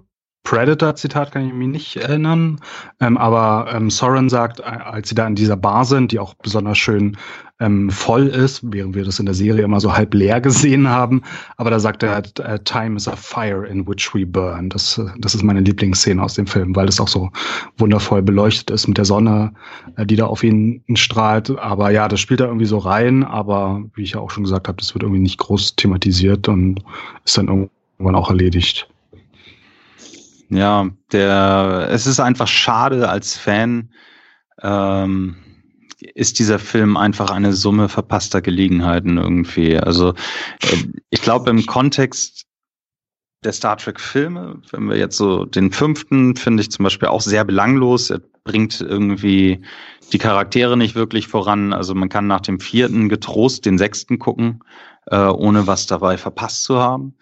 Predator-Zitat 0.43 1.31
kann 1.31 1.47
ich 1.47 1.53
mich 1.53 1.67
nicht 1.67 1.95
erinnern, 1.97 2.59
ähm, 2.99 3.17
aber 3.17 3.71
ähm, 3.73 3.89
Soren 3.89 4.27
sagt, 4.27 4.59
äh, 4.59 4.63
als 4.63 5.09
sie 5.09 5.15
da 5.15 5.27
in 5.27 5.35
dieser 5.35 5.55
Bar 5.55 5.85
sind, 5.85 6.11
die 6.11 6.19
auch 6.19 6.33
besonders 6.33 6.77
schön 6.77 7.15
ähm, 7.59 7.91
voll 7.91 8.27
ist, 8.27 8.61
während 8.63 8.95
wir 8.95 9.05
das 9.05 9.19
in 9.19 9.27
der 9.27 9.35
Serie 9.35 9.63
immer 9.63 9.79
so 9.79 9.95
halb 9.95 10.13
leer 10.15 10.41
gesehen 10.41 10.89
haben, 10.89 11.21
aber 11.57 11.69
da 11.69 11.79
sagt 11.79 12.01
er, 12.01 12.23
äh, 12.39 12.59
Time 12.63 12.97
is 12.97 13.07
a 13.07 13.15
fire 13.15 13.65
in 13.67 13.87
which 13.87 14.13
we 14.15 14.25
burn. 14.25 14.69
Das, 14.69 14.97
äh, 14.97 15.05
das 15.19 15.35
ist 15.35 15.43
meine 15.43 15.61
Lieblingsszene 15.61 16.21
aus 16.21 16.33
dem 16.33 16.47
Film, 16.47 16.75
weil 16.75 16.87
es 16.89 16.99
auch 16.99 17.07
so 17.07 17.29
wundervoll 17.77 18.23
beleuchtet 18.23 18.71
ist 18.71 18.87
mit 18.87 18.97
der 18.97 19.05
Sonne, 19.05 19.53
äh, 19.95 20.05
die 20.07 20.15
da 20.15 20.25
auf 20.25 20.43
ihn 20.43 20.83
strahlt. 20.95 21.51
Aber 21.59 21.91
ja, 21.91 22.07
das 22.07 22.19
spielt 22.19 22.39
da 22.39 22.45
irgendwie 22.45 22.65
so 22.65 22.79
rein, 22.79 23.23
aber 23.23 23.83
wie 23.93 24.01
ich 24.01 24.13
ja 24.13 24.19
auch 24.19 24.31
schon 24.31 24.43
gesagt 24.43 24.67
habe, 24.67 24.77
das 24.77 24.95
wird 24.95 25.03
irgendwie 25.03 25.21
nicht 25.21 25.37
groß 25.37 25.75
thematisiert 25.75 26.47
und 26.47 26.81
ist 27.23 27.37
dann 27.37 27.47
irgendwann 27.47 28.15
auch 28.15 28.29
erledigt. 28.29 28.90
Ja, 30.51 30.89
der, 31.13 31.87
es 31.91 32.05
ist 32.05 32.19
einfach 32.19 32.47
schade 32.47 33.07
als 33.07 33.37
Fan, 33.37 33.93
ähm, 34.61 35.37
ist 36.13 36.39
dieser 36.39 36.59
Film 36.59 36.97
einfach 36.97 37.29
eine 37.29 37.53
Summe 37.53 37.87
verpasster 37.87 38.41
Gelegenheiten 38.41 39.17
irgendwie. 39.17 39.77
Also 39.77 40.09
äh, 40.09 40.77
ich 41.09 41.21
glaube 41.21 41.49
im 41.49 41.65
Kontext 41.65 42.47
der 43.45 43.53
Star 43.53 43.77
Trek 43.77 43.99
Filme, 43.99 44.61
wenn 44.71 44.89
wir 44.89 44.97
jetzt 44.97 45.15
so 45.15 45.45
den 45.45 45.71
fünften, 45.71 46.35
finde 46.35 46.61
ich 46.61 46.69
zum 46.69 46.83
Beispiel 46.83 47.07
auch 47.07 47.21
sehr 47.21 47.45
belanglos. 47.45 48.09
Er 48.09 48.21
bringt 48.43 48.81
irgendwie 48.81 49.61
die 50.11 50.17
Charaktere 50.17 50.75
nicht 50.75 50.95
wirklich 50.95 51.27
voran. 51.27 51.71
Also 51.71 51.95
man 51.95 52.09
kann 52.09 52.27
nach 52.27 52.41
dem 52.41 52.59
vierten 52.59 53.07
getrost 53.07 53.65
den 53.65 53.77
sechsten 53.77 54.19
gucken, 54.19 54.59
äh, 55.11 55.27
ohne 55.27 55.67
was 55.67 55.85
dabei 55.85 56.17
verpasst 56.17 56.63
zu 56.63 56.79
haben. 56.79 57.13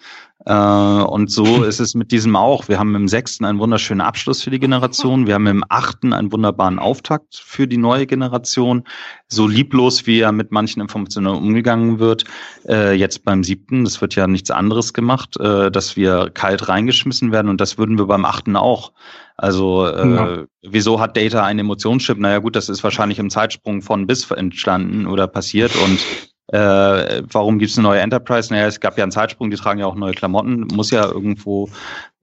Äh, 0.45 0.53
und 0.53 1.29
so 1.29 1.43
ist 1.63 1.79
es 1.79 1.95
mit 1.95 2.11
diesem 2.11 2.35
auch. 2.35 2.69
Wir 2.69 2.79
haben 2.79 2.95
im 2.95 3.07
sechsten 3.07 3.45
einen 3.45 3.59
wunderschönen 3.59 4.01
Abschluss 4.01 4.43
für 4.43 4.51
die 4.51 4.59
Generation. 4.59 5.27
Wir 5.27 5.33
haben 5.33 5.47
im 5.47 5.63
achten 5.67 6.13
einen 6.13 6.31
wunderbaren 6.31 6.79
Auftakt 6.79 7.35
für 7.35 7.67
die 7.67 7.77
neue 7.77 8.05
Generation. 8.05 8.83
So 9.27 9.47
lieblos, 9.47 10.05
wie 10.05 10.19
er 10.19 10.31
mit 10.31 10.51
manchen 10.51 10.81
Informationen 10.81 11.27
umgegangen 11.27 11.99
wird. 11.99 12.25
Äh, 12.67 12.93
jetzt 12.93 13.25
beim 13.25 13.43
siebten, 13.43 13.83
das 13.83 13.99
wird 14.01 14.15
ja 14.15 14.27
nichts 14.27 14.51
anderes 14.51 14.93
gemacht, 14.93 15.37
äh, 15.39 15.71
dass 15.71 15.97
wir 15.97 16.29
kalt 16.31 16.69
reingeschmissen 16.69 17.31
werden. 17.31 17.49
Und 17.49 17.59
das 17.59 17.77
würden 17.77 17.97
wir 17.97 18.05
beim 18.05 18.23
achten 18.23 18.55
auch. 18.55 18.93
Also 19.35 19.87
äh, 19.87 20.15
ja. 20.15 20.43
wieso 20.61 20.99
hat 20.99 21.17
Data 21.17 21.43
einen 21.43 21.59
Emotionschip? 21.59 22.19
Naja 22.19 22.39
gut, 22.39 22.55
das 22.55 22.69
ist 22.69 22.83
wahrscheinlich 22.83 23.19
im 23.19 23.29
Zeitsprung 23.29 23.81
von 23.81 24.05
bis 24.05 24.29
entstanden 24.29 25.07
oder 25.07 25.27
passiert 25.27 25.75
und 25.75 25.99
äh, 26.51 27.23
warum 27.31 27.59
gibt 27.59 27.71
es 27.71 27.77
eine 27.77 27.87
neue 27.87 27.99
Enterprise? 27.99 28.51
Naja, 28.51 28.67
es 28.67 28.79
gab 28.79 28.97
ja 28.97 29.03
einen 29.03 29.11
Zeitsprung, 29.11 29.51
die 29.51 29.57
tragen 29.57 29.79
ja 29.79 29.85
auch 29.85 29.95
neue 29.95 30.13
Klamotten, 30.13 30.67
muss 30.73 30.91
ja 30.91 31.05
irgendwo 31.05 31.69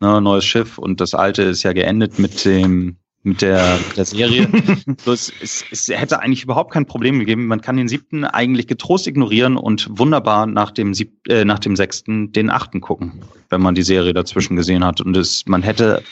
ne, 0.01 0.20
neues 0.20 0.44
Schiff 0.44 0.78
und 0.78 1.01
das 1.01 1.15
alte 1.15 1.43
ist 1.43 1.62
ja 1.62 1.73
geendet 1.73 2.19
mit 2.19 2.44
dem 2.44 2.97
mit 3.23 3.43
der, 3.43 3.78
der 3.97 4.05
Serie. 4.05 4.48
so, 5.05 5.12
es, 5.12 5.32
es, 5.43 5.65
es 5.70 5.89
hätte 5.89 6.20
eigentlich 6.20 6.44
überhaupt 6.44 6.73
kein 6.73 6.86
Problem 6.86 7.19
gegeben. 7.19 7.48
Man 7.48 7.61
kann 7.61 7.77
den 7.77 7.89
siebten 7.89 8.24
eigentlich 8.24 8.69
getrost 8.69 9.09
ignorieren 9.09 9.57
und 9.57 9.89
wunderbar 9.90 10.47
nach 10.47 10.70
dem 10.70 10.94
sieb, 10.94 11.28
äh, 11.28 11.44
nach 11.44 11.59
dem 11.59 11.74
sechsten 11.74 12.31
den 12.31 12.51
achten 12.51 12.81
gucken, 12.81 13.24
wenn 13.51 13.61
man 13.61 13.74
die 13.74 13.82
Serie 13.82 14.15
dazwischen 14.15 14.55
gesehen 14.55 14.85
hat. 14.85 15.01
Und 15.01 15.16
es, 15.16 15.44
man 15.47 15.62
hätte 15.62 16.05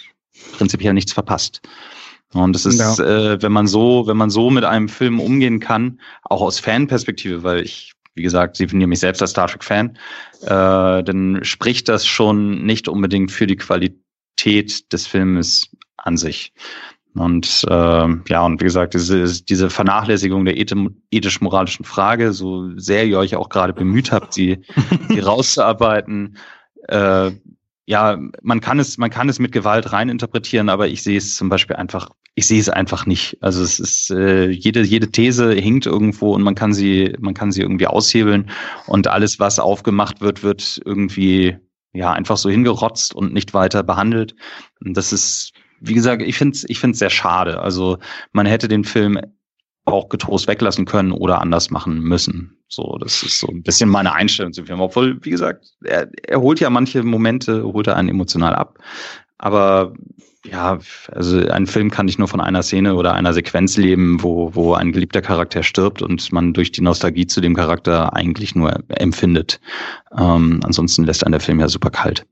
prinzipiell 0.57 0.93
nichts 0.93 1.13
verpasst. 1.13 1.63
Und 2.33 2.57
es 2.57 2.67
ist, 2.67 2.81
ja. 2.81 3.35
äh, 3.35 3.41
wenn 3.41 3.53
man 3.53 3.69
so, 3.69 4.09
wenn 4.09 4.17
man 4.17 4.31
so 4.31 4.51
mit 4.51 4.65
einem 4.65 4.89
Film 4.89 5.21
umgehen 5.21 5.61
kann, 5.61 6.01
auch 6.25 6.41
aus 6.41 6.59
Fanperspektive, 6.59 7.45
weil 7.45 7.63
ich 7.63 7.95
wie 8.15 8.23
gesagt, 8.23 8.57
sie 8.57 8.65
definiere 8.65 8.89
mich 8.89 9.01
selbst 9.01 9.23
als 9.23 9.33
Star 9.33 9.49
Trek-Fan, 9.49 9.99
äh, 10.43 11.03
dann 11.03 11.41
spricht 11.43 11.89
das 11.89 12.07
schon 12.07 12.65
nicht 12.65 12.89
unbedingt 12.89 13.31
für 13.31 13.47
die 13.47 13.57
Qualität 13.57 14.93
des 14.93 15.07
Filmes 15.07 15.71
an 15.97 16.17
sich. 16.17 16.53
Und 17.15 17.65
äh, 17.69 18.09
ja, 18.29 18.43
und 18.45 18.61
wie 18.61 18.65
gesagt, 18.65 18.95
diese, 18.95 19.45
diese 19.45 19.71
Vernachlässigung 19.71 20.45
der 20.45 20.57
ethisch-moralischen 20.57 21.85
Frage, 21.85 22.33
so 22.33 22.77
sehr 22.77 23.07
ihr 23.07 23.19
euch 23.19 23.37
auch 23.37 23.49
gerade 23.49 23.73
bemüht 23.73 24.11
habt, 24.11 24.35
sie, 24.35 24.63
sie 25.09 25.21
rauszuarbeiten, 25.21 26.37
äh, 26.89 27.31
ja, 27.87 28.19
man 28.43 28.61
kann 28.61 28.79
es, 28.79 28.99
man 28.99 29.11
kann 29.11 29.29
es 29.29 29.39
mit 29.39 29.53
Gewalt 29.53 29.93
reininterpretieren, 29.93 30.69
aber 30.69 30.89
ich 30.89 31.03
sehe 31.03 31.19
es 31.19 31.37
zum 31.37 31.49
Beispiel 31.49 31.77
einfach, 31.77 32.11
ich 32.35 32.47
sehe 32.47 32.61
es 32.61 32.69
einfach 32.69 33.07
nicht. 33.07 33.39
Also 33.41 33.63
es 33.63 33.79
ist 33.79 34.11
äh, 34.11 34.51
jede 34.51 34.83
jede 34.83 35.11
These 35.11 35.53
hinkt 35.53 35.87
irgendwo 35.87 36.35
und 36.35 36.43
man 36.43 36.55
kann 36.55 36.73
sie, 36.73 37.15
man 37.21 37.35
kann 37.35 37.53
sie 37.53 37.63
irgendwie 37.63 37.87
aushebeln 37.87 38.51
und 38.87 39.07
alles, 39.07 39.39
was 39.39 39.59
aufgemacht 39.59 40.21
wird, 40.21 40.43
wird 40.43 40.81
irgendwie 40.85 41.57
ja 41.93 42.13
einfach 42.13 42.37
so 42.37 42.51
hingerotzt 42.51 43.15
und 43.15 43.33
nicht 43.33 43.55
weiter 43.55 43.83
behandelt. 43.83 44.35
Und 44.85 44.97
das 44.97 45.13
ist, 45.13 45.53
wie 45.81 45.95
gesagt, 45.95 46.23
ich 46.23 46.37
finde 46.37 46.57
es, 46.57 46.65
ich 46.69 46.81
finde 46.81 46.99
sehr 46.99 47.11
schade. 47.11 47.61
Also 47.61 47.99
man 48.33 48.47
hätte 48.47 48.67
den 48.67 48.85
Film 48.85 49.21
auch 49.87 50.09
getrost 50.09 50.49
weglassen 50.49 50.87
können 50.87 51.13
oder 51.13 51.41
anders 51.41 51.71
machen 51.71 52.01
müssen. 52.01 52.57
So, 52.69 52.97
das 52.99 53.23
ist 53.23 53.39
so 53.39 53.49
ein 53.49 53.63
bisschen 53.63 53.89
meine 53.89 54.15
Einstellung 54.15 54.53
zum 54.53 54.67
Film. 54.67 54.81
Obwohl, 54.81 55.19
wie 55.23 55.31
gesagt, 55.31 55.67
er, 55.85 56.09
er 56.27 56.41
holt 56.41 56.59
ja 56.59 56.71
manche 56.71 57.03
Momente, 57.03 57.63
holt 57.63 57.87
er 57.87 57.97
einen 57.97 58.09
emotional 58.09 58.55
ab. 58.55 58.79
Aber 59.39 59.95
ja, 60.45 60.79
also 61.13 61.49
ein 61.49 61.67
Film 61.67 61.91
kann 61.91 62.07
nicht 62.07 62.19
nur 62.19 62.29
von 62.29 62.41
einer 62.41 62.63
Szene 62.63 62.95
oder 62.95 63.15
einer 63.15 63.33
Sequenz 63.33 63.77
leben, 63.77 64.23
wo, 64.23 64.55
wo 64.55 64.75
ein 64.75 64.93
geliebter 64.93 65.23
Charakter 65.23 65.63
stirbt 65.63 66.03
und 66.03 66.33
man 66.33 66.53
durch 66.53 66.71
die 66.71 66.83
Nostalgie 66.83 67.27
zu 67.27 67.41
dem 67.41 67.55
Charakter 67.55 68.15
eigentlich 68.15 68.55
nur 68.55 68.79
empfindet. 68.89 69.61
Ähm, 70.17 70.61
ansonsten 70.65 71.05
lässt 71.05 71.25
einen 71.25 71.33
der 71.33 71.41
Film 71.41 71.61
ja 71.61 71.69
super 71.69 71.91
kalt. 71.91 72.27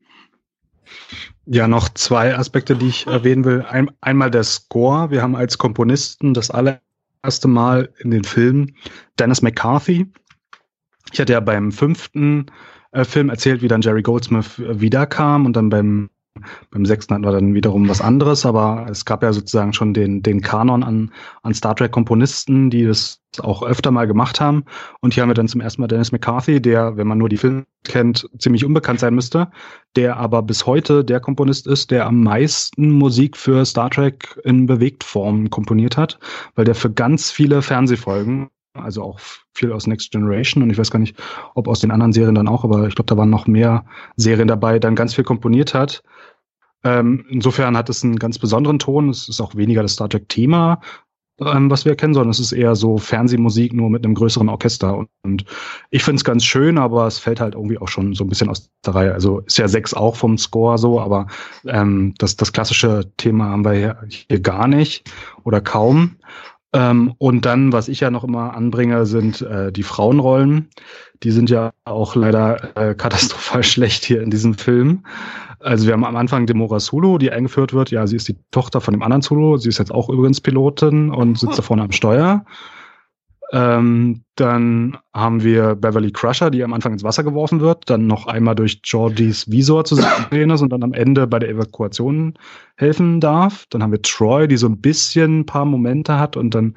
Ja, 1.46 1.66
noch 1.66 1.88
zwei 1.88 2.36
Aspekte, 2.36 2.76
die 2.76 2.88
ich 2.88 3.06
erwähnen 3.06 3.44
will. 3.44 3.64
Ein, 3.68 3.90
einmal 4.00 4.30
der 4.30 4.44
Score. 4.44 5.10
Wir 5.10 5.22
haben 5.22 5.34
als 5.34 5.58
Komponisten 5.58 6.34
das 6.34 6.50
allererste 6.50 7.48
Mal 7.48 7.88
in 7.98 8.10
den 8.10 8.24
Filmen 8.24 8.76
Dennis 9.18 9.42
McCarthy, 9.42 10.06
ich 11.12 11.20
hatte 11.20 11.34
ja 11.34 11.40
beim 11.40 11.72
fünften 11.72 12.46
äh, 12.92 13.04
Film 13.04 13.28
erzählt, 13.28 13.62
wie 13.62 13.68
dann 13.68 13.82
Jerry 13.82 14.02
Goldsmith 14.02 14.58
äh, 14.58 14.80
wiederkam 14.80 15.46
und 15.46 15.54
dann 15.54 15.68
beim 15.68 16.10
beim 16.70 16.86
sechsten 16.86 17.14
hatten 17.14 17.24
wir 17.24 17.32
dann 17.32 17.54
wiederum 17.54 17.88
was 17.88 18.00
anderes, 18.00 18.46
aber 18.46 18.86
es 18.90 19.04
gab 19.04 19.22
ja 19.22 19.32
sozusagen 19.32 19.72
schon 19.72 19.94
den, 19.94 20.22
den 20.22 20.40
Kanon 20.40 20.82
an, 20.82 21.12
an 21.42 21.54
Star 21.54 21.76
Trek-Komponisten, 21.76 22.70
die 22.70 22.84
das 22.84 23.20
auch 23.40 23.62
öfter 23.62 23.90
mal 23.90 24.06
gemacht 24.06 24.40
haben. 24.40 24.64
Und 25.00 25.14
hier 25.14 25.22
haben 25.22 25.30
wir 25.30 25.34
dann 25.34 25.48
zum 25.48 25.60
ersten 25.60 25.80
Mal 25.80 25.88
Dennis 25.88 26.12
McCarthy, 26.12 26.60
der, 26.60 26.96
wenn 26.96 27.06
man 27.06 27.18
nur 27.18 27.28
die 27.28 27.36
Filme 27.36 27.64
kennt, 27.84 28.28
ziemlich 28.38 28.64
unbekannt 28.64 29.00
sein 29.00 29.14
müsste, 29.14 29.50
der 29.96 30.16
aber 30.16 30.42
bis 30.42 30.66
heute 30.66 31.04
der 31.04 31.20
Komponist 31.20 31.66
ist, 31.66 31.90
der 31.90 32.06
am 32.06 32.22
meisten 32.22 32.90
Musik 32.90 33.36
für 33.36 33.64
Star 33.64 33.90
Trek 33.90 34.40
in 34.44 34.66
Bewegtform 34.66 35.50
komponiert 35.50 35.96
hat, 35.96 36.18
weil 36.54 36.64
der 36.64 36.74
für 36.74 36.92
ganz 36.92 37.30
viele 37.30 37.62
Fernsehfolgen 37.62 38.48
also 38.74 39.02
auch 39.02 39.20
viel 39.52 39.72
aus 39.72 39.86
Next 39.86 40.12
Generation 40.12 40.62
und 40.62 40.70
ich 40.70 40.78
weiß 40.78 40.90
gar 40.90 40.98
nicht, 40.98 41.16
ob 41.54 41.68
aus 41.68 41.80
den 41.80 41.90
anderen 41.90 42.12
Serien 42.12 42.34
dann 42.34 42.48
auch, 42.48 42.64
aber 42.64 42.86
ich 42.86 42.94
glaube, 42.94 43.06
da 43.09 43.16
waren 43.16 43.30
noch 43.30 43.46
mehr 43.46 43.84
Serien 44.16 44.48
dabei, 44.48 44.78
dann 44.78 44.94
ganz 44.94 45.14
viel 45.14 45.24
komponiert 45.24 45.74
hat. 45.74 46.02
Ähm, 46.84 47.24
insofern 47.28 47.76
hat 47.76 47.88
es 47.88 48.02
einen 48.02 48.18
ganz 48.18 48.38
besonderen 48.38 48.78
Ton. 48.78 49.09
Es 49.09 49.28
ist 49.28 49.40
auch 49.40 49.54
weniger 49.54 49.82
das 49.82 49.92
Star 49.92 50.09
Trek-Thema, 50.09 50.80
ähm, 51.40 51.70
was 51.70 51.84
wir 51.84 51.96
kennen, 51.96 52.14
sondern 52.14 52.30
es 52.30 52.40
ist 52.40 52.52
eher 52.52 52.74
so 52.74 52.98
Fernsehmusik 52.98 53.72
nur 53.72 53.90
mit 53.90 54.04
einem 54.04 54.14
größeren 54.14 54.48
Orchester. 54.48 54.96
Und, 54.96 55.09
und 55.22 55.44
ich 55.90 56.02
finde 56.02 56.16
es 56.16 56.24
ganz 56.24 56.44
schön, 56.44 56.78
aber 56.78 57.06
es 57.06 57.18
fällt 57.18 57.40
halt 57.40 57.54
irgendwie 57.54 57.78
auch 57.78 57.88
schon 57.88 58.14
so 58.14 58.24
ein 58.24 58.28
bisschen 58.28 58.48
aus 58.48 58.70
der 58.84 58.94
Reihe. 58.94 59.14
Also 59.14 59.40
ist 59.40 59.59
ja 59.59 59.68
sechs 59.68 59.94
auch 59.94 60.16
vom 60.16 60.38
Score 60.38 60.78
so, 60.78 61.00
aber 61.00 61.26
ähm, 61.66 62.14
das, 62.18 62.36
das 62.36 62.52
klassische 62.52 63.10
Thema 63.16 63.46
haben 63.46 63.64
wir 63.64 63.72
hier, 63.72 63.98
hier 64.09 64.40
gar 64.40 64.66
nicht 64.68 65.10
oder 65.44 65.60
kaum. 65.60 66.16
Ähm, 66.74 67.14
und 67.18 67.44
dann, 67.44 67.72
was 67.72 67.88
ich 67.88 68.00
ja 68.00 68.10
noch 68.10 68.24
immer 68.24 68.54
anbringe, 68.54 69.04
sind 69.04 69.42
äh, 69.42 69.70
die 69.72 69.82
Frauenrollen. 69.82 70.70
Die 71.22 71.30
sind 71.30 71.50
ja 71.50 71.72
auch 71.84 72.14
leider 72.16 72.76
äh, 72.76 72.94
katastrophal 72.94 73.62
schlecht 73.62 74.04
hier 74.04 74.22
in 74.22 74.30
diesem 74.30 74.54
Film. 74.54 75.04
Also 75.60 75.86
wir 75.86 75.92
haben 75.92 76.04
am 76.04 76.16
Anfang 76.16 76.46
Demora 76.46 76.80
Sulu, 76.80 77.18
die 77.18 77.30
eingeführt 77.30 77.72
wird. 77.72 77.90
Ja, 77.90 78.06
sie 78.06 78.16
ist 78.16 78.26
die 78.26 78.36
Tochter 78.50 78.80
von 78.80 78.92
dem 78.92 79.02
anderen 79.02 79.22
Sulu. 79.22 79.58
Sie 79.58 79.68
ist 79.68 79.78
jetzt 79.78 79.92
auch 79.92 80.08
übrigens 80.08 80.40
Pilotin 80.40 81.10
und 81.10 81.38
sitzt 81.38 81.58
da 81.58 81.62
vorne 81.62 81.82
am 81.82 81.92
Steuer. 81.92 82.44
Ähm, 83.52 84.24
dann 84.36 84.96
haben 85.12 85.42
wir 85.42 85.74
Beverly 85.74 86.10
Crusher, 86.10 86.50
die 86.50 86.64
am 86.64 86.72
Anfang 86.72 86.92
ins 86.92 87.04
Wasser 87.04 87.22
geworfen 87.22 87.60
wird, 87.60 87.90
dann 87.90 88.06
noch 88.06 88.26
einmal 88.26 88.54
durch 88.54 88.80
Georgies 88.82 89.50
Visor 89.50 89.84
zu 89.84 89.96
sehen 90.30 90.50
ist 90.50 90.62
und 90.62 90.70
dann 90.70 90.82
am 90.82 90.94
Ende 90.94 91.26
bei 91.26 91.38
der 91.38 91.50
Evakuation 91.50 92.34
helfen 92.76 93.20
darf. 93.20 93.66
Dann 93.68 93.82
haben 93.82 93.92
wir 93.92 94.00
Troy, 94.00 94.48
die 94.48 94.56
so 94.56 94.68
ein 94.68 94.80
bisschen 94.80 95.40
ein 95.40 95.46
paar 95.46 95.66
Momente 95.66 96.18
hat 96.18 96.36
und 96.36 96.54
dann 96.54 96.76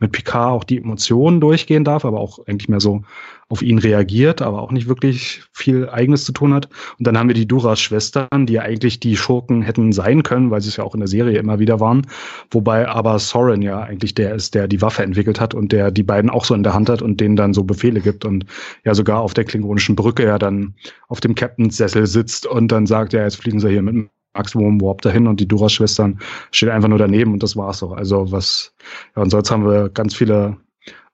mit 0.00 0.12
Picard 0.12 0.52
auch 0.52 0.64
die 0.64 0.78
Emotionen 0.78 1.40
durchgehen 1.40 1.84
darf, 1.84 2.04
aber 2.04 2.20
auch 2.20 2.38
eigentlich 2.46 2.68
mehr 2.68 2.80
so 2.80 3.02
auf 3.48 3.60
ihn 3.62 3.78
reagiert, 3.78 4.40
aber 4.40 4.62
auch 4.62 4.72
nicht 4.72 4.88
wirklich 4.88 5.42
viel 5.52 5.88
Eigenes 5.88 6.24
zu 6.24 6.32
tun 6.32 6.54
hat. 6.54 6.70
Und 6.98 7.06
dann 7.06 7.18
haben 7.18 7.28
wir 7.28 7.34
die 7.34 7.46
Duras-Schwestern, 7.46 8.46
die 8.46 8.60
eigentlich 8.60 8.98
die 8.98 9.16
Schurken 9.16 9.60
hätten 9.60 9.92
sein 9.92 10.22
können, 10.22 10.50
weil 10.50 10.62
sie 10.62 10.68
es 10.68 10.76
ja 10.76 10.84
auch 10.84 10.94
in 10.94 11.00
der 11.00 11.08
Serie 11.08 11.38
immer 11.38 11.58
wieder 11.58 11.78
waren. 11.78 12.06
Wobei 12.50 12.88
aber 12.88 13.18
Soren 13.18 13.60
ja 13.60 13.80
eigentlich 13.80 14.14
der 14.14 14.34
ist, 14.34 14.54
der 14.54 14.68
die 14.68 14.80
Waffe 14.80 15.02
entwickelt 15.02 15.38
hat 15.38 15.52
und 15.52 15.72
der 15.72 15.90
die 15.90 16.02
beiden 16.02 16.30
auch 16.30 16.46
so 16.46 16.54
in 16.54 16.62
der 16.62 16.72
Hand 16.72 16.88
hat 16.92 17.02
und 17.02 17.20
denen 17.20 17.36
dann 17.36 17.54
so 17.54 17.64
Befehle 17.64 18.00
gibt 18.00 18.24
und 18.24 18.46
ja 18.84 18.94
sogar 18.94 19.20
auf 19.20 19.34
der 19.34 19.44
klingonischen 19.44 19.96
Brücke 19.96 20.24
ja 20.24 20.38
dann 20.38 20.74
auf 21.08 21.20
dem 21.20 21.34
Captainsessel 21.34 22.06
sitzt 22.06 22.46
und 22.46 22.68
dann 22.70 22.86
sagt, 22.86 23.12
ja, 23.12 23.22
jetzt 23.22 23.36
fliegen 23.36 23.58
sie 23.58 23.70
hier 23.70 23.82
mit 23.82 24.08
Maximum 24.34 24.80
Warp 24.80 25.02
dahin 25.02 25.26
und 25.26 25.40
die 25.40 25.48
Duras-Schwestern 25.48 26.18
stehen 26.52 26.70
einfach 26.70 26.88
nur 26.88 26.98
daneben 26.98 27.32
und 27.32 27.42
das 27.42 27.56
war's 27.56 27.82
auch. 27.82 27.92
Also 27.92 28.30
was, 28.30 28.74
ja, 29.16 29.22
und 29.22 29.30
sonst 29.30 29.50
haben 29.50 29.66
wir 29.66 29.88
ganz 29.88 30.14
viele 30.14 30.56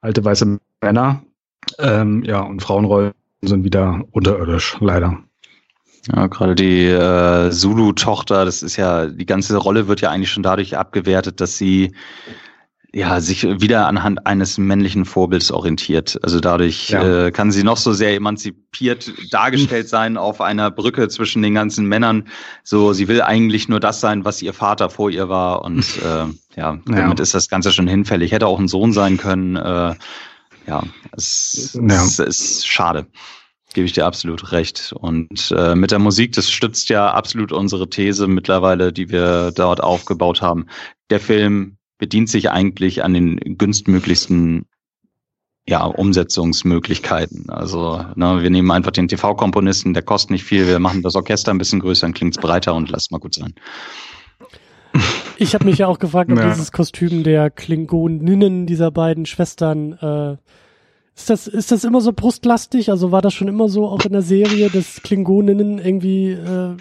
alte 0.01 0.25
weiße 0.25 0.59
Männer, 0.83 1.23
ähm, 1.79 2.23
ja, 2.25 2.41
und 2.41 2.63
Frauenrollen 2.63 3.13
sind 3.43 3.65
wieder 3.65 4.03
unterirdisch, 4.13 4.77
leider. 4.81 5.19
Ja, 6.15 6.27
gerade 6.27 6.55
die 6.55 6.87
äh, 6.87 7.51
Zulu-Tochter, 7.51 8.45
das 8.45 8.63
ist 8.63 8.77
ja, 8.77 9.07
die 9.07 9.27
ganze 9.27 9.57
Rolle 9.57 9.89
wird 9.89 10.01
ja 10.01 10.11
eigentlich 10.11 10.31
schon 10.31 10.43
dadurch 10.43 10.77
abgewertet, 10.77 11.41
dass 11.41 11.59
sie 11.59 11.93
ja 12.99 13.21
sich 13.21 13.45
wieder 13.45 13.87
anhand 13.87 14.27
eines 14.27 14.59
männlichen 14.59 15.05
Vorbilds 15.05 15.53
orientiert. 15.53 16.19
Also 16.23 16.41
dadurch 16.41 16.91
ja. 16.91 17.27
äh, 17.27 17.31
kann 17.31 17.53
sie 17.53 17.63
noch 17.63 17.77
so 17.77 17.93
sehr 17.93 18.15
emanzipiert 18.15 19.13
dargestellt 19.31 19.89
sein 19.89 20.17
auf 20.17 20.41
einer 20.41 20.71
Brücke 20.71 21.09
zwischen 21.09 21.41
den 21.41 21.55
ganzen 21.55 21.87
Männern. 21.87 22.29
So, 22.65 22.93
sie 22.93 23.07
will 23.07 23.23
eigentlich 23.23 23.69
nur 23.69 23.79
das 23.79 24.01
sein, 24.01 24.25
was 24.25 24.43
ihr 24.43 24.53
Vater 24.53 24.91
vor 24.91 25.11
ihr 25.11 25.29
war. 25.29 25.65
Und 25.65 25.85
äh, 26.05 26.27
ja, 26.57 26.79
damit 26.87 27.19
ja. 27.19 27.23
ist 27.23 27.35
das 27.35 27.49
Ganze 27.49 27.73
schon 27.73 27.87
hinfällig. 27.87 28.33
Hätte 28.33 28.49
auch 28.49 28.59
ein 28.59 28.69
Sohn 28.69 28.93
sein 28.93 29.17
können. 29.17 29.57
Äh, 29.57 29.95
ja, 30.67 30.83
es, 31.13 31.79
ja. 31.81 32.05
es 32.05 32.19
ist 32.19 32.67
schade. 32.67 33.07
Gebe 33.75 33.87
ich 33.87 33.93
dir 33.93 34.07
absolut 34.07 34.51
recht. 34.51 34.93
Und 34.99 35.55
äh, 35.57 35.77
mit 35.77 35.93
der 35.93 36.01
Musik, 36.01 36.33
das 36.33 36.51
stützt 36.51 36.89
ja 36.89 37.13
absolut 37.13 37.53
unsere 37.53 37.89
These 37.89 38.27
mittlerweile, 38.27 38.93
die 38.93 39.11
wir 39.11 39.53
dort 39.55 39.83
aufgebaut 39.83 40.43
haben. 40.43 40.67
Der 41.11 41.21
Film 41.21 41.78
bedient 41.99 42.29
sich 42.29 42.51
eigentlich 42.51 43.05
an 43.05 43.15
den 43.15 43.59
günstmöglichsten 43.59 44.67
ja, 45.69 45.85
Umsetzungsmöglichkeiten. 45.85 47.51
Also 47.51 48.03
ne, 48.15 48.43
wir 48.43 48.51
nehmen 48.51 48.71
einfach 48.71 48.93
den 48.93 49.09
TV-Komponisten, 49.09 49.93
der 49.93 50.03
kostet 50.03 50.31
nicht 50.31 50.45
viel, 50.45 50.67
wir 50.67 50.79
machen 50.79 51.03
das 51.03 51.15
Orchester 51.15 51.53
ein 51.53 51.59
bisschen 51.59 51.81
größer, 51.81 52.07
dann 52.07 52.15
klingt's 52.15 52.39
breiter 52.39 52.75
und 52.75 52.91
lass 52.91 53.11
mal 53.11 53.19
gut 53.19 53.35
sein. 53.35 53.55
Ich 55.37 55.55
habe 55.55 55.67
mich 55.67 55.79
ja 55.79 55.87
auch 55.87 55.99
gefragt, 55.99 56.33
ob 56.33 56.39
ja. 56.39 56.49
dieses 56.49 56.73
Kostüm 56.73 57.23
der 57.23 57.51
Klingoninnen 57.51 58.67
dieser 58.67 58.91
beiden 58.91 59.27
Schwestern 59.27 59.93
äh, 59.93 60.37
ist 61.15 61.31
das, 61.31 61.47
ist 61.49 61.73
das 61.73 61.85
immer 61.85 62.01
so 62.01 62.13
brustlastig? 62.13 62.91
Also 62.91 63.11
war 63.11 63.23
das 63.23 63.35
schon 63.35 63.49
immer 63.49 63.69
so 63.69 63.87
auch 63.89 64.05
in 64.05 64.13
der 64.13 64.23
Serie, 64.23 64.71
dass 64.71 65.03
Klingoninnen 65.03 65.79
irgendwie 65.79 66.31
äh, 66.31 66.77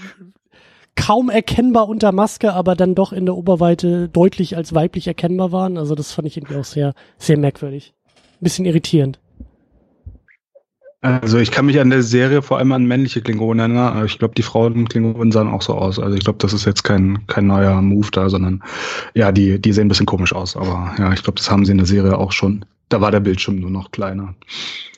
kaum 0.98 1.30
erkennbar 1.30 1.88
unter 1.88 2.12
Maske, 2.12 2.52
aber 2.52 2.76
dann 2.76 2.96
doch 2.96 3.14
in 3.14 3.26
der 3.26 3.38
Oberweite 3.38 4.10
deutlich 4.10 4.58
als 4.58 4.76
weiblich 4.76 5.08
erkennbar 5.08 5.54
waren? 5.54 5.78
Also 5.78 5.96
das 5.96 6.12
fand 6.12 6.28
ich 6.28 6.36
irgendwie 6.36 6.56
auch 6.56 6.66
sehr, 6.66 6.94
sehr 7.18 7.38
merkwürdig. 7.38 7.94
Ein 8.06 8.44
bisschen 8.44 8.66
irritierend. 8.66 9.20
Also 11.02 11.38
ich 11.38 11.52
kann 11.52 11.68
mich 11.68 11.80
an 11.80 11.92
der 11.92 12.02
Serie 12.02 12.42
vor 12.42 12.58
allem 12.58 12.72
an 12.72 12.86
männliche 12.86 13.22
Klingonen 13.22 13.60
erinnern. 13.60 14.06
Ich 14.06 14.18
glaube, 14.18 14.34
die 14.36 14.42
Frauen 14.42 14.90
Klingonen 14.90 15.32
sahen 15.32 15.48
auch 15.48 15.62
so 15.62 15.76
aus. 15.76 16.00
Also 16.00 16.16
ich 16.18 16.24
glaube, 16.24 16.40
das 16.40 16.54
ist 16.54 16.66
jetzt 16.66 16.84
kein, 16.84 17.26
kein 17.28 17.48
neuer 17.48 17.82
Move 17.82 18.10
da, 18.12 18.30
sondern 18.30 18.64
ja, 19.14 19.32
die, 19.32 19.62
die 19.62 19.72
sehen 19.72 19.86
ein 19.86 19.90
bisschen 19.90 20.08
komisch 20.08 20.34
aus. 20.34 20.58
Aber 20.58 20.96
ja, 20.98 21.14
ich 21.14 21.24
glaube, 21.24 21.38
das 21.38 21.50
haben 21.52 21.64
sie 21.66 21.72
in 21.72 21.78
der 21.78 21.88
Serie 21.88 22.18
auch 22.18 22.32
schon 22.32 22.66
da 22.90 23.02
war 23.02 23.12
der 23.12 23.20
Bildschirm 23.20 23.58
nur 23.58 23.70
noch 23.70 23.92
kleiner. 23.92 24.36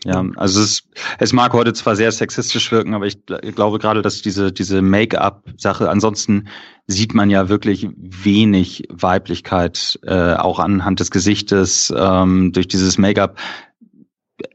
Ja, 0.05 0.25
also 0.37 0.61
es, 0.61 0.83
es 1.17 1.33
mag 1.33 1.53
heute 1.53 1.73
zwar 1.73 1.95
sehr 1.95 2.11
sexistisch 2.11 2.71
wirken, 2.71 2.93
aber 2.93 3.05
ich 3.05 3.25
glaube 3.25 3.79
gerade, 3.79 4.01
dass 4.01 4.21
diese, 4.21 4.51
diese 4.51 4.81
Make-up-Sache, 4.81 5.89
ansonsten 5.89 6.47
sieht 6.87 7.13
man 7.13 7.29
ja 7.29 7.49
wirklich 7.49 7.89
wenig 7.97 8.83
Weiblichkeit, 8.89 9.99
äh, 10.03 10.33
auch 10.33 10.59
anhand 10.59 10.99
des 10.99 11.11
Gesichtes, 11.11 11.93
ähm, 11.95 12.53
durch 12.53 12.67
dieses 12.67 12.97
Make-up. 12.97 13.37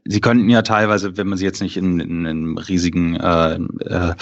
Sie 0.05 0.19
könnten 0.19 0.49
ja 0.49 0.63
teilweise, 0.63 1.15
wenn 1.15 1.27
man 1.27 1.37
sie 1.37 1.45
jetzt 1.45 1.61
nicht 1.61 1.77
in, 1.77 1.99
in, 1.99 2.09
in 2.09 2.27
einem 2.27 2.57
riesigen 2.57 3.15
äh, 3.15 3.59
äh, 3.85 4.15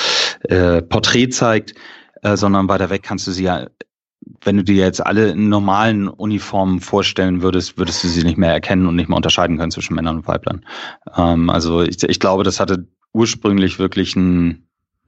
äh, 0.50 0.82
Porträt 0.82 1.30
zeigt, 1.30 1.74
äh, 2.22 2.36
sondern 2.36 2.68
weiter 2.68 2.90
weg 2.90 3.04
kannst 3.04 3.28
du 3.28 3.32
sie 3.32 3.44
ja 3.44 3.68
wenn 4.42 4.58
du 4.58 4.64
dir 4.64 4.76
jetzt 4.76 5.06
alle 5.06 5.32
in 5.32 5.50
normalen 5.50 6.08
Uniformen 6.08 6.80
vorstellen 6.80 7.42
würdest, 7.42 7.78
würdest 7.78 8.04
du 8.04 8.08
sie 8.08 8.24
nicht 8.24 8.38
mehr 8.38 8.52
erkennen 8.52 8.88
und 8.88 8.96
nicht 8.96 9.10
mehr 9.10 9.18
unterscheiden 9.18 9.58
können 9.58 9.72
zwischen 9.72 9.96
Männern 9.96 10.18
und 10.18 10.28
Weiblern. 10.28 10.66
Ähm, 11.16 11.50
also 11.50 11.82
ich, 11.82 12.02
ich 12.04 12.20
glaube, 12.20 12.44
das 12.44 12.60
hatte 12.60 12.88
ursprünglich 13.14 13.80
wirklich 13.80 14.16
ein 14.16 14.68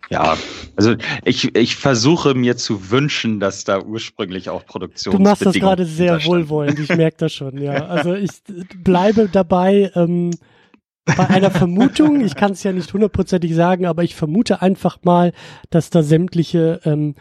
ja, 0.10 0.38
also 0.76 0.96
ich, 1.24 1.56
ich 1.56 1.76
versuche 1.76 2.36
mir 2.36 2.58
zu 2.58 2.92
wünschen, 2.92 3.40
dass 3.40 3.64
da 3.64 3.82
ursprünglich 3.82 4.50
auch 4.50 4.64
Produktion. 4.66 5.16
Du 5.16 5.22
machst 5.22 5.44
das 5.44 5.56
gerade 5.56 5.86
sehr 5.86 6.24
wohlwollend, 6.26 6.78
ich 6.78 6.90
merke 6.90 7.18
das 7.18 7.34
schon, 7.34 7.58
ja. 7.58 7.86
Also 7.88 8.14
ich 8.14 8.30
bleibe 8.84 9.30
dabei 9.32 9.92
ähm, 9.96 10.30
bei 11.06 11.28
einer 11.28 11.52
Vermutung, 11.52 12.22
ich 12.22 12.36
kann 12.36 12.52
es 12.52 12.64
ja 12.64 12.72
nicht 12.72 12.94
hundertprozentig 12.94 13.56
sagen, 13.56 13.86
aber 13.86 14.04
ich 14.04 14.16
vermute 14.16 14.62
einfach 14.62 15.00
mal, 15.04 15.34
dass 15.70 15.90
da 15.90 16.04
sämtliche 16.04 16.82
ähm, 16.84 17.16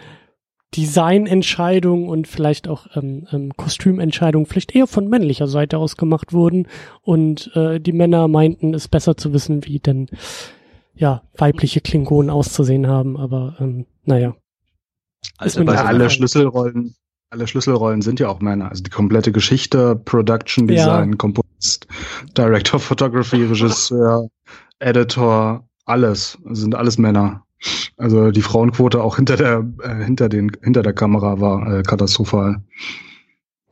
Designentscheidungen 0.76 2.09
und 2.09 2.26
vielleicht 2.26 2.68
auch 2.68 2.86
ähm, 2.96 3.26
ähm, 3.32 3.52
Kostümentscheidungen 3.56 4.46
vielleicht 4.46 4.74
eher 4.74 4.86
von 4.86 5.09
männlicher 5.09 5.46
Seite 5.46 5.78
aus 5.78 5.96
gemacht 5.96 6.32
wurden 6.32 6.66
und 7.02 7.51
äh, 7.55 7.80
die 7.80 7.92
Männer 7.92 8.28
meinten, 8.28 8.74
es 8.74 8.88
besser 8.88 9.16
zu 9.16 9.32
wissen, 9.32 9.64
wie 9.64 9.78
denn 9.78 10.09
ja 10.94 11.22
weibliche 11.36 11.80
Klingonen 11.80 12.30
auszusehen 12.30 12.86
haben, 12.86 13.16
aber 13.16 13.56
ähm, 13.60 13.86
naja. 14.05 14.34
Also 15.38 15.62
ja, 15.62 15.84
alle 15.84 16.10
Schlüsselrollen, 16.10 16.94
alle 17.30 17.46
Schlüsselrollen 17.46 18.02
sind 18.02 18.20
ja 18.20 18.28
auch 18.28 18.40
Männer. 18.40 18.70
Also 18.70 18.82
die 18.82 18.90
komplette 18.90 19.32
Geschichte, 19.32 19.96
Production 19.96 20.66
Design, 20.66 21.10
ja. 21.10 21.16
Komponist, 21.16 21.86
Director 22.36 22.76
of 22.76 22.84
Photography, 22.84 23.44
Regisseur, 23.44 24.28
Editor, 24.78 25.66
alles 25.86 26.38
sind 26.51 26.74
alles 26.74 26.98
Männer. 26.98 27.44
Also 27.97 28.31
die 28.31 28.43
Frauenquote 28.43 29.03
auch 29.03 29.16
hinter 29.16 29.36
der, 29.36 29.65
äh, 29.82 30.05
hinter 30.05 30.28
den, 30.28 30.53
hinter 30.62 30.82
der 30.82 30.93
Kamera 30.93 31.41
war 31.41 31.78
äh, 31.78 31.82
katastrophal. 31.82 32.62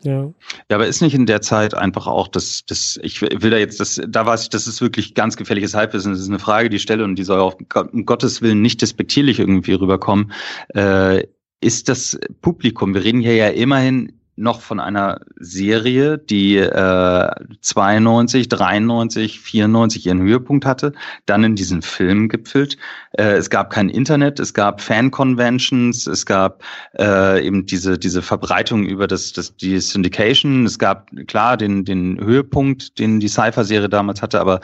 Ja. 0.03 0.33
Ja, 0.69 0.77
aber 0.77 0.89
ist 0.89 1.01
nicht 1.01 1.15
in 1.15 1.27
der 1.27 1.43
Zeit 1.43 1.75
einfach 1.75 2.07
auch 2.07 2.27
das, 2.27 2.65
das, 2.67 2.99
ich 3.03 3.23
will 3.23 3.51
da 3.51 3.57
jetzt, 3.57 3.79
das, 3.79 4.01
da 4.07 4.27
weiß 4.27 4.43
ich, 4.43 4.49
das 4.49 4.67
ist 4.67 4.81
wirklich 4.81 5.15
ganz 5.15 5.37
gefährliches 5.37 5.75
Halbwissen. 5.75 6.13
Das 6.13 6.21
ist 6.21 6.29
eine 6.29 6.41
Frage, 6.41 6.71
die 6.71 6.77
ich 6.77 6.83
stelle 6.83 7.05
und 7.05 7.17
die 7.17 7.25
soll 7.25 7.41
auch 7.41 7.57
um 7.93 8.05
Gottes 8.05 8.43
Willen 8.43 8.63
nicht 8.63 8.83
despektierlich 8.83 9.39
irgendwie 9.39 9.75
rüberkommen. 9.75 10.33
Äh, 10.75 11.25
ist 11.61 11.89
das 11.89 12.19
Publikum, 12.41 12.95
wir 12.95 13.05
reden 13.05 13.21
hier 13.21 13.37
ja 13.37 13.49
immerhin 13.49 14.13
noch 14.37 14.63
von 14.63 14.81
einer 14.81 15.21
Serie, 15.37 16.17
die 16.17 16.57
äh, 16.57 17.31
92, 17.61 18.49
93, 18.49 19.41
94 19.41 20.07
ihren 20.07 20.23
Höhepunkt 20.23 20.65
hatte, 20.65 20.93
dann 21.27 21.45
in 21.45 21.55
diesen 21.55 21.83
Film 21.83 22.29
gipfelt. 22.29 22.79
Äh, 23.13 23.33
es 23.35 23.51
gab 23.51 23.71
kein 23.71 23.89
Internet, 23.89 24.41
es 24.41 24.55
gab 24.55 24.81
Fan-Conventions, 24.81 26.07
es 26.07 26.25
gab 26.25 26.63
äh, 26.99 27.45
eben 27.47 27.67
diese, 27.67 27.99
diese 27.99 28.23
Verbreitung 28.23 28.85
über 28.87 29.07
das, 29.07 29.33
das, 29.33 29.57
die 29.57 29.79
Syndication. 29.79 30.65
Es 30.65 30.79
gab 30.79 31.11
klar 31.27 31.57
den, 31.57 31.85
den 31.85 32.19
Höhepunkt, 32.19 32.99
den 32.99 33.21
die 33.21 33.29
Cypher-Serie 33.29 33.91
damals 33.91 34.23
hatte, 34.23 34.41
aber 34.41 34.61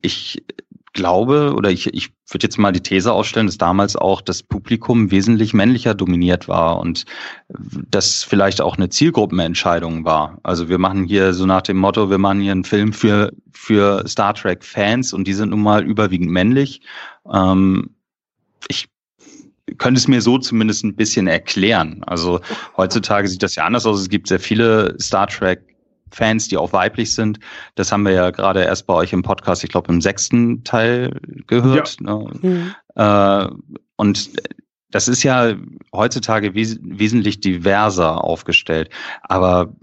ich 0.00 0.44
glaube, 0.98 1.54
oder 1.56 1.70
ich, 1.70 1.86
ich 1.94 2.10
würde 2.28 2.44
jetzt 2.44 2.58
mal 2.58 2.72
die 2.72 2.82
These 2.82 3.12
ausstellen, 3.12 3.46
dass 3.46 3.56
damals 3.56 3.94
auch 3.94 4.20
das 4.20 4.42
Publikum 4.42 5.12
wesentlich 5.12 5.54
männlicher 5.54 5.94
dominiert 5.94 6.48
war 6.48 6.80
und 6.80 7.04
das 7.88 8.24
vielleicht 8.24 8.60
auch 8.60 8.76
eine 8.76 8.88
Zielgruppenentscheidung 8.88 10.04
war. 10.04 10.38
Also 10.42 10.68
wir 10.68 10.78
machen 10.78 11.04
hier 11.04 11.32
so 11.34 11.46
nach 11.46 11.62
dem 11.62 11.76
Motto, 11.76 12.10
wir 12.10 12.18
machen 12.18 12.40
hier 12.40 12.50
einen 12.50 12.64
Film 12.64 12.92
für, 12.92 13.32
für 13.52 14.06
Star 14.08 14.34
Trek 14.34 14.64
Fans 14.64 15.12
und 15.12 15.28
die 15.28 15.34
sind 15.34 15.50
nun 15.50 15.62
mal 15.62 15.84
überwiegend 15.84 16.30
männlich. 16.30 16.80
Ähm, 17.32 17.90
ich 18.66 18.88
könnte 19.78 20.00
es 20.00 20.08
mir 20.08 20.20
so 20.20 20.38
zumindest 20.38 20.82
ein 20.82 20.96
bisschen 20.96 21.28
erklären. 21.28 22.02
Also 22.06 22.40
heutzutage 22.76 23.28
sieht 23.28 23.44
das 23.44 23.54
ja 23.54 23.64
anders 23.64 23.86
aus. 23.86 24.00
Es 24.00 24.08
gibt 24.08 24.26
sehr 24.26 24.40
viele 24.40 24.96
Star 25.00 25.28
Trek 25.28 25.60
Fans, 26.10 26.48
die 26.48 26.56
auch 26.56 26.72
weiblich 26.72 27.14
sind. 27.14 27.40
Das 27.74 27.92
haben 27.92 28.04
wir 28.04 28.12
ja 28.12 28.30
gerade 28.30 28.62
erst 28.62 28.86
bei 28.86 28.94
euch 28.94 29.12
im 29.12 29.22
Podcast, 29.22 29.64
ich 29.64 29.70
glaube 29.70 29.92
im 29.92 30.00
sechsten 30.00 30.64
Teil 30.64 31.20
gehört. 31.46 31.96
Ja. 32.00 32.14
Ne? 32.14 32.30
Mhm. 32.40 32.74
Äh, 32.94 33.48
und 33.96 34.30
das 34.90 35.08
ist 35.08 35.22
ja 35.22 35.54
heutzutage 35.92 36.54
wes 36.54 36.78
wesentlich 36.82 37.40
diverser 37.40 38.24
aufgestellt. 38.24 38.90
Aber 39.22 39.74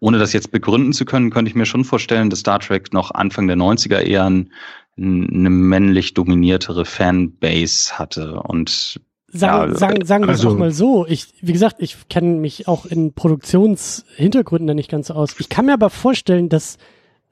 ohne 0.00 0.18
das 0.18 0.32
jetzt 0.32 0.50
begründen 0.50 0.92
zu 0.92 1.04
können, 1.04 1.30
könnte 1.30 1.48
ich 1.48 1.54
mir 1.54 1.66
schon 1.66 1.84
vorstellen, 1.84 2.30
dass 2.30 2.40
Star 2.40 2.60
Trek 2.60 2.92
noch 2.92 3.10
Anfang 3.12 3.46
der 3.46 3.56
90er 3.56 4.00
eher 4.00 4.24
ein, 4.24 4.52
eine 4.96 5.50
männlich 5.50 6.14
dominiertere 6.14 6.84
Fanbase 6.84 7.98
hatte. 7.98 8.40
Und 8.40 9.00
Sagen, 9.30 9.72
ja, 9.72 9.78
sagen, 9.78 10.04
sagen 10.06 10.24
wir 10.24 10.30
also, 10.30 10.48
es 10.48 10.54
auch 10.54 10.58
mal 10.58 10.72
so. 10.72 11.06
Ich, 11.06 11.34
wie 11.42 11.52
gesagt, 11.52 11.76
ich 11.80 12.08
kenne 12.08 12.36
mich 12.36 12.66
auch 12.66 12.86
in 12.86 13.12
Produktionshintergründen 13.12 14.66
da 14.68 14.74
nicht 14.74 14.90
ganz 14.90 15.08
so 15.08 15.14
aus. 15.14 15.34
Ich 15.38 15.50
kann 15.50 15.66
mir 15.66 15.74
aber 15.74 15.90
vorstellen, 15.90 16.48
dass 16.48 16.78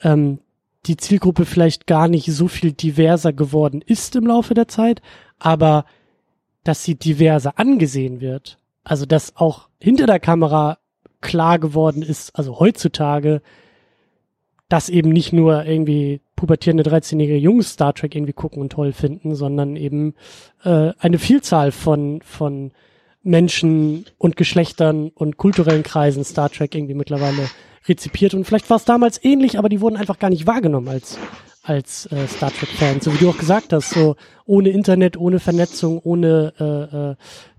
ähm, 0.02 0.40
die 0.85 0.98
Zielgruppe 0.98 1.47
vielleicht 1.47 1.86
gar 1.86 2.09
nicht 2.09 2.27
so 2.27 2.48
viel 2.48 2.73
diverser 2.73 3.32
geworden 3.32 3.82
ist 3.85 4.14
im 4.14 4.27
Laufe 4.27 4.52
der 4.52 4.68
Zeit, 4.68 5.01
aber 5.39 5.86
dass 6.64 6.85
sie 6.85 6.97
diverser 6.97 7.59
angesehen 7.59 8.20
wird. 8.20 8.59
Also 8.85 9.06
dass 9.06 9.36
auch 9.36 9.68
hinter 9.81 10.06
der 10.06 10.20
Kamera 10.20 10.78
klar 11.20 11.59
geworden 11.59 12.02
ist, 12.02 12.36
also 12.36 12.60
heutzutage, 12.60 13.40
dass 14.68 14.89
eben 14.89 15.10
nicht 15.10 15.32
nur 15.32 15.64
irgendwie 15.64 16.20
pubertierende 16.37 16.85
13-jährige 16.85 17.39
Jungs 17.39 17.73
Star 17.73 17.95
Trek 17.95 18.15
irgendwie 18.15 18.35
gucken 18.35 18.61
und 18.63 18.71
toll 18.71 18.93
finden, 18.93 19.35
sondern 19.35 19.75
eben 19.75 20.15
äh, 20.63 20.93
eine 20.99 21.19
Vielzahl 21.19 21.73
von, 21.73 22.21
von 22.23 22.71
Menschen 23.23 24.05
und 24.19 24.37
Geschlechtern 24.37 25.11
und 25.15 25.37
kulturellen 25.37 25.83
Kreisen 25.83 26.25
Star 26.25 26.51
Trek 26.51 26.75
irgendwie 26.75 26.95
mittlerweile 26.95 27.49
rezipiert. 27.89 28.35
Und 28.35 28.45
vielleicht 28.45 28.71
war 28.71 28.77
es 28.77 28.85
damals 28.85 29.23
ähnlich, 29.25 29.59
aber 29.59 29.69
die 29.69 29.81
wurden 29.81 29.97
einfach 29.97 30.19
gar 30.19 30.31
nicht 30.31 30.47
wahrgenommen 30.47 30.89
als, 30.89 31.19
als 31.63 32.07
äh, 32.13 32.29
Star 32.29 32.53
Trek-Fans. 32.53 33.05
So 33.05 33.13
wie 33.13 33.19
du 33.19 33.31
auch 33.31 33.39
gesagt 33.39 33.73
hast, 33.73 33.91
so 33.91 34.17
ohne 34.45 34.69
Internet, 34.69 35.17
ohne 35.17 35.41
Vernetzung, 35.41 35.99
ohne 35.99 36.53
äh, 36.61 37.11
äh, 37.13 37.15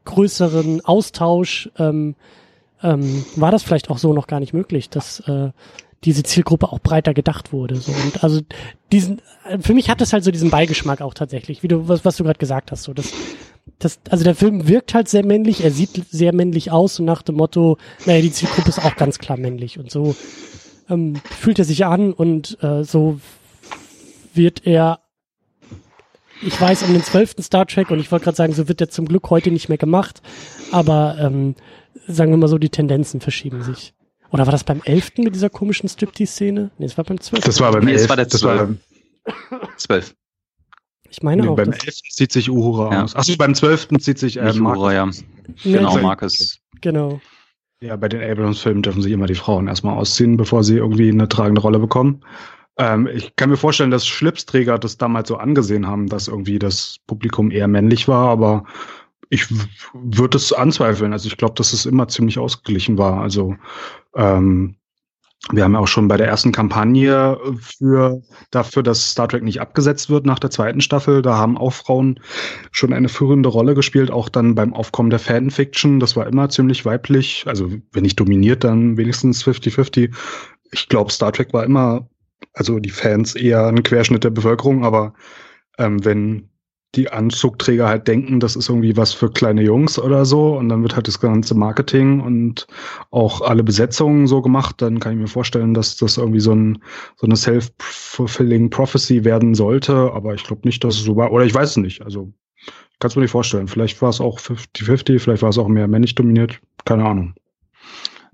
größeren 0.06 0.86
Austausch 0.86 1.70
ähm, 1.78 2.16
ähm, 2.84 3.26
war 3.36 3.52
das 3.52 3.64
vielleicht 3.64 3.90
auch 3.90 3.98
so 3.98 4.14
noch 4.14 4.28
gar 4.28 4.40
nicht 4.40 4.54
möglich, 4.54 4.90
dass 4.90 5.20
äh, 5.22 5.50
diese 6.08 6.24
Zielgruppe 6.24 6.72
auch 6.72 6.80
breiter 6.80 7.14
gedacht 7.14 7.52
wurde. 7.52 7.76
So. 7.76 7.92
Und 7.92 8.24
also 8.24 8.40
diesen, 8.94 9.22
für 9.60 9.74
mich 9.74 9.90
hat 9.90 10.00
es 10.00 10.14
halt 10.14 10.24
so 10.24 10.32
diesen 10.32 10.50
Beigeschmack 10.50 11.02
auch 11.02 11.14
tatsächlich, 11.14 11.64
wie 11.64 11.68
du, 11.68 11.90
was, 11.90 12.06
was 12.06 12.16
du 12.16 12.24
gerade 12.24 12.40
gesagt 12.40 12.72
hast. 12.72 12.84
So, 12.84 12.94
das, 12.94 13.12
das, 13.78 14.00
also 14.10 14.24
der 14.24 14.34
Film 14.34 14.70
wirkt 14.70 14.94
halt 14.94 15.10
sehr 15.10 15.26
männlich, 15.26 15.66
er 15.66 15.72
sieht 15.72 16.06
sehr 16.10 16.34
männlich 16.34 16.72
aus 16.72 16.98
und 17.02 17.06
nach 17.06 17.24
dem 17.24 17.36
Motto, 17.36 17.78
naja, 18.06 18.22
die 18.22 18.32
Zielgruppe 18.32 18.70
ist 18.70 18.80
auch 18.80 18.96
ganz 18.96 19.20
klar 19.20 19.38
männlich. 19.38 19.80
Und 19.80 19.92
so 19.92 20.16
ähm, 20.90 21.16
fühlt 21.26 21.60
er 21.60 21.66
sich 21.66 21.86
an 21.86 22.14
und 22.14 22.58
äh, 22.64 22.86
so 22.86 23.20
wird 24.34 24.66
er 24.66 25.02
ich 26.42 26.62
weiß 26.62 26.84
um 26.84 26.94
den 26.94 27.02
zwölften 27.04 27.42
Star 27.42 27.66
Trek 27.66 27.90
und 27.90 28.00
ich 28.00 28.12
wollte 28.12 28.26
gerade 28.26 28.38
sagen, 28.38 28.54
so 28.54 28.68
wird 28.68 28.80
der 28.80 28.90
zum 28.90 29.08
Glück 29.08 29.32
heute 29.32 29.50
nicht 29.50 29.70
mehr 29.70 29.80
gemacht, 29.80 30.22
aber 30.72 31.18
ähm, 31.20 31.56
sagen 32.08 32.30
wir 32.30 32.38
mal 32.38 32.48
so, 32.48 32.60
die 32.60 32.70
Tendenzen 32.70 33.22
verschieben 33.22 33.64
sich. 33.64 33.96
Oder 34.32 34.46
war 34.46 34.52
das 34.52 34.64
beim 34.64 34.82
11. 34.84 35.14
mit 35.18 35.36
dieser 35.36 35.50
komischen 35.50 35.88
Striptease-Szene? 35.90 36.72
Nee, 36.78 36.86
es 36.86 36.98
war 36.98 37.06
beim 37.06 37.20
12. 37.20 37.44
Das 37.44 37.62
war 37.62 37.72
beim 37.72 37.86
nee, 37.86 37.94
11. 37.94 38.02
Das 38.02 38.10
war 38.10 38.18
der 38.18 38.28
12. 38.28 38.78
12. 39.78 40.16
Ich 41.10 41.24
meine 41.24 41.44
nee, 41.44 41.48
auch. 41.48 41.56
Beim 41.56 41.72
11. 41.72 42.02
zieht 42.10 42.32
sich 42.32 42.50
Uhura 42.50 42.94
ja. 42.94 43.04
aus. 43.04 43.16
Achso, 43.16 43.36
beim 43.38 43.56
12. 43.56 43.90
zieht 44.00 44.20
sich 44.20 44.38
äh, 44.38 44.54
Uhura, 44.54 44.94
ja. 44.94 45.10
Genau, 45.64 45.96
nee, 45.96 46.02
Marcus. 46.02 46.60
Genau. 46.82 47.22
Ja, 47.80 47.96
bei 47.96 48.10
den 48.10 48.22
Abrams-Filmen 48.22 48.82
dürfen 48.82 49.02
sich 49.02 49.12
immer 49.12 49.28
die 49.28 49.36
Frauen 49.36 49.68
erstmal 49.68 49.98
ausziehen, 49.98 50.36
bevor 50.36 50.64
sie 50.64 50.78
irgendwie 50.78 51.10
eine 51.10 51.30
tragende 51.30 51.62
Rolle 51.62 51.80
bekommen. 51.80 52.24
Ähm, 52.78 53.08
ich 53.08 53.36
kann 53.36 53.50
mir 53.50 53.58
vorstellen, 53.58 53.92
dass 53.92 54.08
Schlipsträger 54.08 54.78
das 54.80 54.98
damals 54.98 55.30
so 55.30 55.38
angesehen 55.38 55.88
haben, 55.88 56.08
dass 56.08 56.28
irgendwie 56.28 56.60
das 56.60 56.98
Publikum 57.08 57.52
eher 57.52 57.68
männlich 57.68 58.08
war, 58.08 58.30
aber 58.30 58.66
ich 59.30 59.48
würde 59.94 60.38
es 60.38 60.54
anzweifeln. 60.54 61.14
Also 61.14 61.28
ich 61.28 61.38
glaube, 61.38 61.56
dass 61.56 61.74
es 61.74 61.86
immer 61.86 62.08
ziemlich 62.08 62.40
ausgeglichen 62.40 62.98
war. 62.98 63.22
Also 63.22 63.56
ähm, 64.16 64.78
wir 65.52 65.64
haben 65.64 65.74
ja 65.74 65.80
auch 65.80 65.88
schon 65.88 66.08
bei 66.08 66.18
der 66.18 66.28
ersten 66.28 66.52
Kampagne 66.52 67.38
für 67.60 68.22
dafür, 68.52 68.84
dass 68.84 69.12
Star 69.12 69.28
Trek 69.28 69.44
nicht 69.44 69.62
abgesetzt 69.62 70.10
wird 70.10 70.26
nach 70.26 70.40
der 70.40 70.50
zweiten 70.50 70.82
Staffel, 70.82 71.22
da 71.22 71.38
haben 71.38 71.58
auch 71.58 71.74
Frauen 71.74 72.20
schon 72.72 72.92
eine 72.92 73.08
führende 73.08 73.50
Rolle 73.50 73.76
gespielt, 73.76 74.12
auch 74.12 74.30
dann 74.30 74.56
beim 74.56 74.74
Aufkommen 74.74 75.10
der 75.10 75.20
Fanfiction. 75.20 76.00
Das 76.00 76.16
war 76.16 76.28
immer 76.28 76.50
ziemlich 76.50 76.86
weiblich, 76.86 77.44
also 77.48 77.72
wenn 77.92 78.04
nicht 78.04 78.20
dominiert, 78.20 78.64
dann 78.64 78.98
wenigstens 78.98 79.44
50-50. 79.46 80.14
Ich 80.72 80.90
glaube, 80.90 81.12
Star 81.12 81.32
Trek 81.32 81.54
war 81.54 81.64
immer, 81.64 82.10
also 82.54 82.80
die 82.80 82.90
Fans 82.90 83.36
eher 83.36 83.68
ein 83.68 83.84
Querschnitt 83.84 84.24
der 84.24 84.32
Bevölkerung, 84.32 84.84
aber 84.84 85.14
ähm, 85.78 86.04
wenn 86.04 86.50
die 86.96 87.10
Anzugträger 87.12 87.88
halt 87.88 88.08
denken, 88.08 88.40
das 88.40 88.56
ist 88.56 88.70
irgendwie 88.70 88.96
was 88.98 89.14
für 89.14 89.30
kleine 89.30 89.62
Jungs 89.62 90.00
oder 90.00 90.26
so. 90.26 90.58
Und 90.58 90.70
dann 90.70 90.82
wird 90.82 90.96
halt 90.96 91.08
das 91.08 91.20
ganze 91.20 91.54
Marketing 91.54 92.22
und 92.22 92.68
auch 93.12 93.42
alle 93.42 93.64
Besetzungen 93.64 94.28
so 94.28 94.42
gemacht. 94.42 94.82
Dann 94.82 95.00
kann 95.00 95.14
ich 95.14 95.20
mir 95.20 95.28
vorstellen, 95.28 95.74
dass 95.74 95.98
das 95.98 96.18
irgendwie 96.18 96.40
so, 96.40 96.54
ein, 96.54 96.82
so 97.18 97.28
eine 97.28 97.36
self-fulfilling 97.36 98.70
Prophecy 98.70 99.26
werden 99.26 99.54
sollte. 99.54 100.12
Aber 100.14 100.34
ich 100.34 100.44
glaube 100.44 100.62
nicht, 100.66 100.84
dass 100.84 100.96
es 100.96 101.04
so 101.04 101.16
war. 101.16 101.32
Oder 101.32 101.46
ich 101.46 101.54
weiß 101.54 101.72
es 101.72 101.78
nicht. 101.78 102.02
Also 102.02 102.32
kannst 103.00 103.16
du 103.16 103.20
mir 103.20 103.26
nicht 103.26 103.32
vorstellen. 103.32 103.68
Vielleicht 103.68 104.02
war 104.02 104.10
es 104.10 104.22
auch 104.22 104.40
50-50, 104.40 105.20
vielleicht 105.20 105.44
war 105.44 105.50
es 105.50 105.58
auch 105.58 105.68
mehr 105.68 105.88
männlich 105.88 106.16
dominiert. 106.16 106.60
Keine 106.86 107.06
Ahnung. 107.06 107.34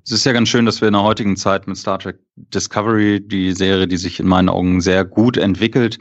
Es 0.06 0.12
ist 0.12 0.26
ja 0.26 0.34
ganz 0.34 0.50
schön, 0.50 0.66
dass 0.66 0.82
wir 0.82 0.90
in 0.90 0.94
der 0.94 1.04
heutigen 1.04 1.38
Zeit 1.38 1.66
mit 1.66 1.78
Star 1.78 1.98
Trek 1.98 2.20
Discovery, 2.36 3.26
die 3.26 3.54
Serie, 3.54 3.88
die 3.88 3.98
sich 3.98 4.20
in 4.20 4.28
meinen 4.28 4.50
Augen 4.50 4.82
sehr 4.82 5.06
gut 5.06 5.38
entwickelt, 5.38 5.98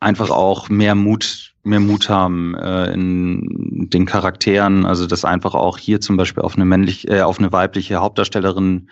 einfach 0.00 0.30
auch 0.30 0.70
mehr 0.70 0.94
Mut, 0.94 1.51
mehr 1.62 1.80
Mut 1.80 2.08
haben 2.08 2.54
äh, 2.54 2.92
in 2.92 3.88
den 3.90 4.06
Charakteren. 4.06 4.84
Also 4.84 5.06
dass 5.06 5.24
einfach 5.24 5.54
auch 5.54 5.78
hier 5.78 6.00
zum 6.00 6.16
Beispiel 6.16 6.42
auf 6.42 6.56
eine 6.56 6.64
männlich, 6.64 7.08
äh, 7.08 7.22
auf 7.22 7.38
eine 7.38 7.52
weibliche 7.52 7.96
Hauptdarstellerin 7.96 8.88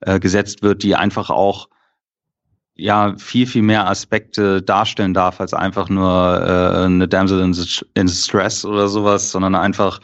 äh, 0.00 0.18
gesetzt 0.18 0.62
wird, 0.62 0.82
die 0.82 0.96
einfach 0.96 1.30
auch 1.30 1.68
ja 2.76 3.14
viel 3.18 3.46
viel 3.46 3.62
mehr 3.62 3.88
Aspekte 3.88 4.60
darstellen 4.60 5.14
darf 5.14 5.40
als 5.40 5.54
einfach 5.54 5.88
nur 5.88 6.42
äh, 6.42 6.84
eine 6.84 7.06
Damsel 7.06 7.40
in, 7.40 7.56
in 7.94 8.08
Stress 8.08 8.64
oder 8.64 8.88
sowas, 8.88 9.30
sondern 9.30 9.54
einfach 9.54 10.00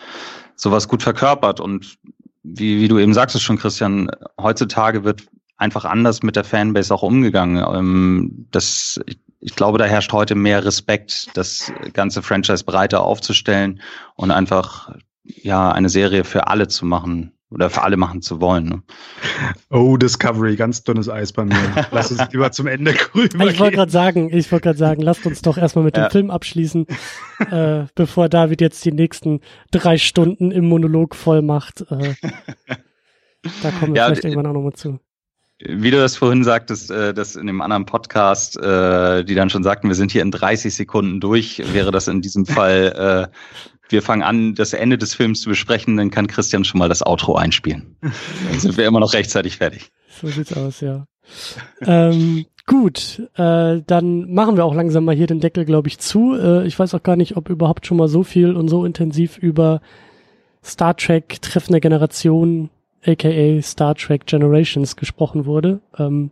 sowas 0.55 0.87
gut 0.87 1.03
verkörpert 1.03 1.59
und 1.59 1.99
wie, 2.43 2.81
wie 2.81 2.89
du 2.89 2.99
eben 2.99 3.15
sagtest 3.15 3.45
schon, 3.45 3.59
Christian, 3.59 4.11
heutzutage 4.41 5.05
wird 5.05 5.27
einfach 5.57 5.85
anders 5.85 6.23
mit 6.23 6.37
der 6.37 6.45
Fanbase 6.45 6.95
auch 6.95 7.03
umgegangen. 7.03 7.63
Ähm, 7.75 8.47
das, 8.51 9.01
ich 9.41 9.57
glaube, 9.57 9.79
da 9.79 9.87
herrscht 9.87 10.13
heute 10.13 10.35
mehr 10.35 10.65
Respekt, 10.65 11.29
das 11.35 11.73
ganze 11.93 12.23
Franchise 12.23 12.65
breiter 12.65 13.03
aufzustellen 13.03 13.81
und 14.15 14.31
einfach 14.31 14.95
ja 15.25 15.73
eine 15.73 15.89
Serie 15.89 16.25
für 16.25 16.49
alle 16.49 16.69
zu 16.69 16.85
machen 16.85 17.33
oder 17.51 17.71
für 17.71 17.83
alle 17.83 17.97
machen 17.97 18.23
zu 18.23 18.41
wollen. 18.41 18.65
Ne? 18.69 18.83
Oh, 19.71 19.97
Discovery, 19.97 20.57
ganz 20.57 20.85
dünnes 20.85 21.09
Eis 21.09 21.33
bei 21.33 21.45
mir. 21.45 21.57
Lass 21.91 22.13
uns 22.13 22.31
lieber 22.31 22.53
zum 22.53 22.67
Ende 22.67 22.95
rüber. 23.15 23.47
Ich 23.47 23.59
wollte 23.59 23.77
gerade 23.77 23.91
sagen, 23.91 24.33
ich 24.33 24.53
wollte 24.53 24.65
gerade 24.65 24.79
sagen, 24.79 25.03
lasst 25.03 25.27
uns 25.27 25.43
doch 25.43 25.57
erstmal 25.57 25.85
mit 25.85 25.97
dem 25.97 26.05
ja. 26.05 26.11
Film 26.11 26.31
abschließen, 26.31 26.87
äh, 27.51 27.85
bevor 27.95 28.29
David 28.29 28.61
jetzt 28.61 28.85
die 28.85 28.93
nächsten 28.93 29.41
drei 29.71 29.99
Stunden 29.99 30.51
im 30.51 30.69
Monolog 30.69 31.17
voll 31.17 31.43
macht. 31.43 31.81
Äh, 31.91 32.15
da 33.63 33.71
kommen 33.73 33.95
wir 33.95 34.03
ja, 34.03 34.07
vielleicht 34.07 34.25
irgendwann 34.25 34.47
auch 34.47 34.55
nochmal 34.55 34.75
zu 34.75 35.01
wie 35.61 35.91
du 35.91 35.99
das 35.99 36.17
vorhin 36.17 36.43
sagtest, 36.43 36.91
äh, 36.91 37.13
dass 37.13 37.37
in 37.37 37.47
dem 37.47 37.61
anderen 37.61 37.85
Podcast, 37.85 38.57
äh, 38.57 39.25
die 39.25 39.35
dann 39.35 39.51
schon 39.51 39.63
sagten, 39.63 39.89
wir 39.89 39.95
sind 39.95 40.11
hier 40.11 40.23
in 40.23 40.31
30 40.31 40.75
Sekunden 40.75 41.21
durch, 41.21 41.63
wäre 41.73 41.91
das 41.91 42.09
in 42.09 42.23
diesem 42.23 42.47
Fall, 42.47 43.29
äh, 43.31 43.37
wir 43.89 44.03
fangen 44.03 44.23
an, 44.23 44.55
das 44.55 44.73
Ende 44.73 44.99
des 44.99 45.15
Films 45.15 45.41
zu 45.41 45.49
besprechen, 45.49 45.97
dann 45.97 46.11
kann 46.11 46.29
Christian 46.29 46.65
schon 46.65 46.79
mal 46.79 46.89
das 46.89 47.05
Outro 47.05 47.35
einspielen. 47.35 47.97
Dann 48.01 48.61
sind 48.61 48.77
wir 48.77 48.87
immer 48.87 49.01
noch 49.01 49.13
rechtzeitig 49.13 49.57
fertig. 49.57 49.91
So 50.21 50.29
sieht's 50.29 50.57
aus, 50.57 50.81
ja. 50.81 51.07
ähm, 51.83 52.47
gut, 52.67 53.21
äh, 53.35 53.83
dann 53.85 54.33
machen 54.33 54.57
wir 54.57 54.65
auch 54.65 54.75
langsam 54.75 55.05
mal 55.05 55.15
hier 55.15 55.27
den 55.27 55.41
Deckel, 55.41 55.65
glaube 55.65 55.89
ich, 55.89 55.99
zu. 55.99 56.37
Äh, 56.37 56.67
ich 56.67 56.79
weiß 56.79 56.95
auch 56.95 57.03
gar 57.03 57.17
nicht, 57.17 57.37
ob 57.37 57.51
überhaupt 57.51 57.87
schon 57.87 57.97
mal 57.97 58.09
so 58.09 58.23
viel 58.23 58.55
und 58.55 58.69
so 58.69 58.85
intensiv 58.85 59.39
über 59.39 59.81
Star 60.65 60.97
Trek 60.97 61.43
treffende 61.43 61.81
Generation 61.81 62.71
aka 63.07 63.63
Star 63.63 63.95
Trek 63.95 64.27
Generations 64.27 64.97
gesprochen 64.97 65.47
wurde. 65.47 65.81
Ähm, 65.99 66.31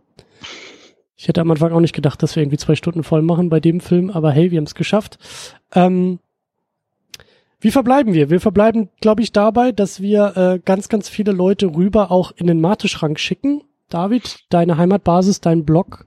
ich 1.15 1.27
hätte 1.27 1.41
am 1.41 1.51
Anfang 1.51 1.73
auch 1.73 1.81
nicht 1.81 1.95
gedacht, 1.95 2.23
dass 2.23 2.35
wir 2.35 2.43
irgendwie 2.43 2.57
zwei 2.57 2.75
Stunden 2.75 3.03
voll 3.03 3.21
machen 3.21 3.49
bei 3.49 3.59
dem 3.59 3.81
Film, 3.81 4.09
aber 4.09 4.31
hey, 4.31 4.51
wir 4.51 4.57
haben 4.57 4.65
es 4.65 4.75
geschafft. 4.75 5.17
Ähm, 5.75 6.19
wie 7.59 7.71
verbleiben 7.71 8.13
wir? 8.13 8.29
Wir 8.29 8.39
verbleiben, 8.39 8.89
glaube 9.01 9.21
ich, 9.21 9.33
dabei, 9.33 9.73
dass 9.73 10.01
wir 10.01 10.37
äh, 10.37 10.59
ganz, 10.63 10.87
ganz 10.87 11.09
viele 11.09 11.33
Leute 11.33 11.75
rüber 11.75 12.09
auch 12.09 12.31
in 12.37 12.47
den 12.47 12.61
Mate-Schrank 12.61 13.19
schicken. 13.19 13.63
David, 13.89 14.45
deine 14.49 14.77
Heimatbasis, 14.77 15.41
dein 15.41 15.65
Blog, 15.65 16.05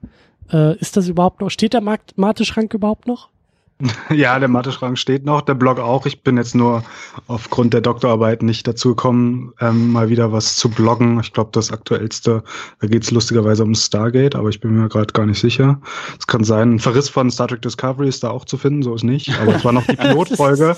äh, 0.51 0.75
ist 0.79 0.97
das 0.97 1.07
überhaupt 1.07 1.41
noch, 1.41 1.51
steht 1.51 1.73
der 1.73 1.81
Mate-Schrank 1.81 2.73
überhaupt 2.73 3.05
noch? 3.07 3.29
Ja, 4.09 4.39
der 4.39 4.47
Mathe-Schrank 4.47 4.97
steht 4.97 5.25
noch, 5.25 5.41
der 5.41 5.55
Blog 5.55 5.79
auch. 5.79 6.05
Ich 6.05 6.23
bin 6.23 6.37
jetzt 6.37 6.55
nur 6.55 6.83
aufgrund 7.27 7.73
der 7.73 7.81
Doktorarbeit 7.81 8.43
nicht 8.43 8.67
dazu 8.67 8.89
gekommen, 8.89 9.53
ähm, 9.59 9.91
mal 9.91 10.09
wieder 10.09 10.31
was 10.31 10.55
zu 10.55 10.69
bloggen. 10.69 11.19
Ich 11.19 11.33
glaube, 11.33 11.49
das 11.53 11.71
aktuellste, 11.71 12.43
da 12.79 12.87
geht 12.87 13.03
es 13.03 13.11
lustigerweise 13.11 13.63
um 13.63 13.75
Stargate, 13.75 14.35
aber 14.35 14.49
ich 14.49 14.59
bin 14.59 14.75
mir 14.75 14.89
gerade 14.89 15.13
gar 15.13 15.25
nicht 15.25 15.39
sicher. 15.39 15.81
Es 16.17 16.27
kann 16.27 16.43
sein, 16.43 16.73
ein 16.73 16.79
Verriss 16.79 17.09
von 17.09 17.31
Star 17.31 17.47
Trek 17.47 17.61
Discovery 17.61 18.07
ist 18.07 18.23
da 18.23 18.29
auch 18.29 18.45
zu 18.45 18.57
finden, 18.57 18.83
so 18.83 18.93
ist 18.95 19.03
nicht. 19.03 19.37
Aber 19.39 19.55
es 19.55 19.65
war 19.65 19.71
noch 19.71 19.85
die 19.85 19.95
Pilotfolge. 19.97 20.75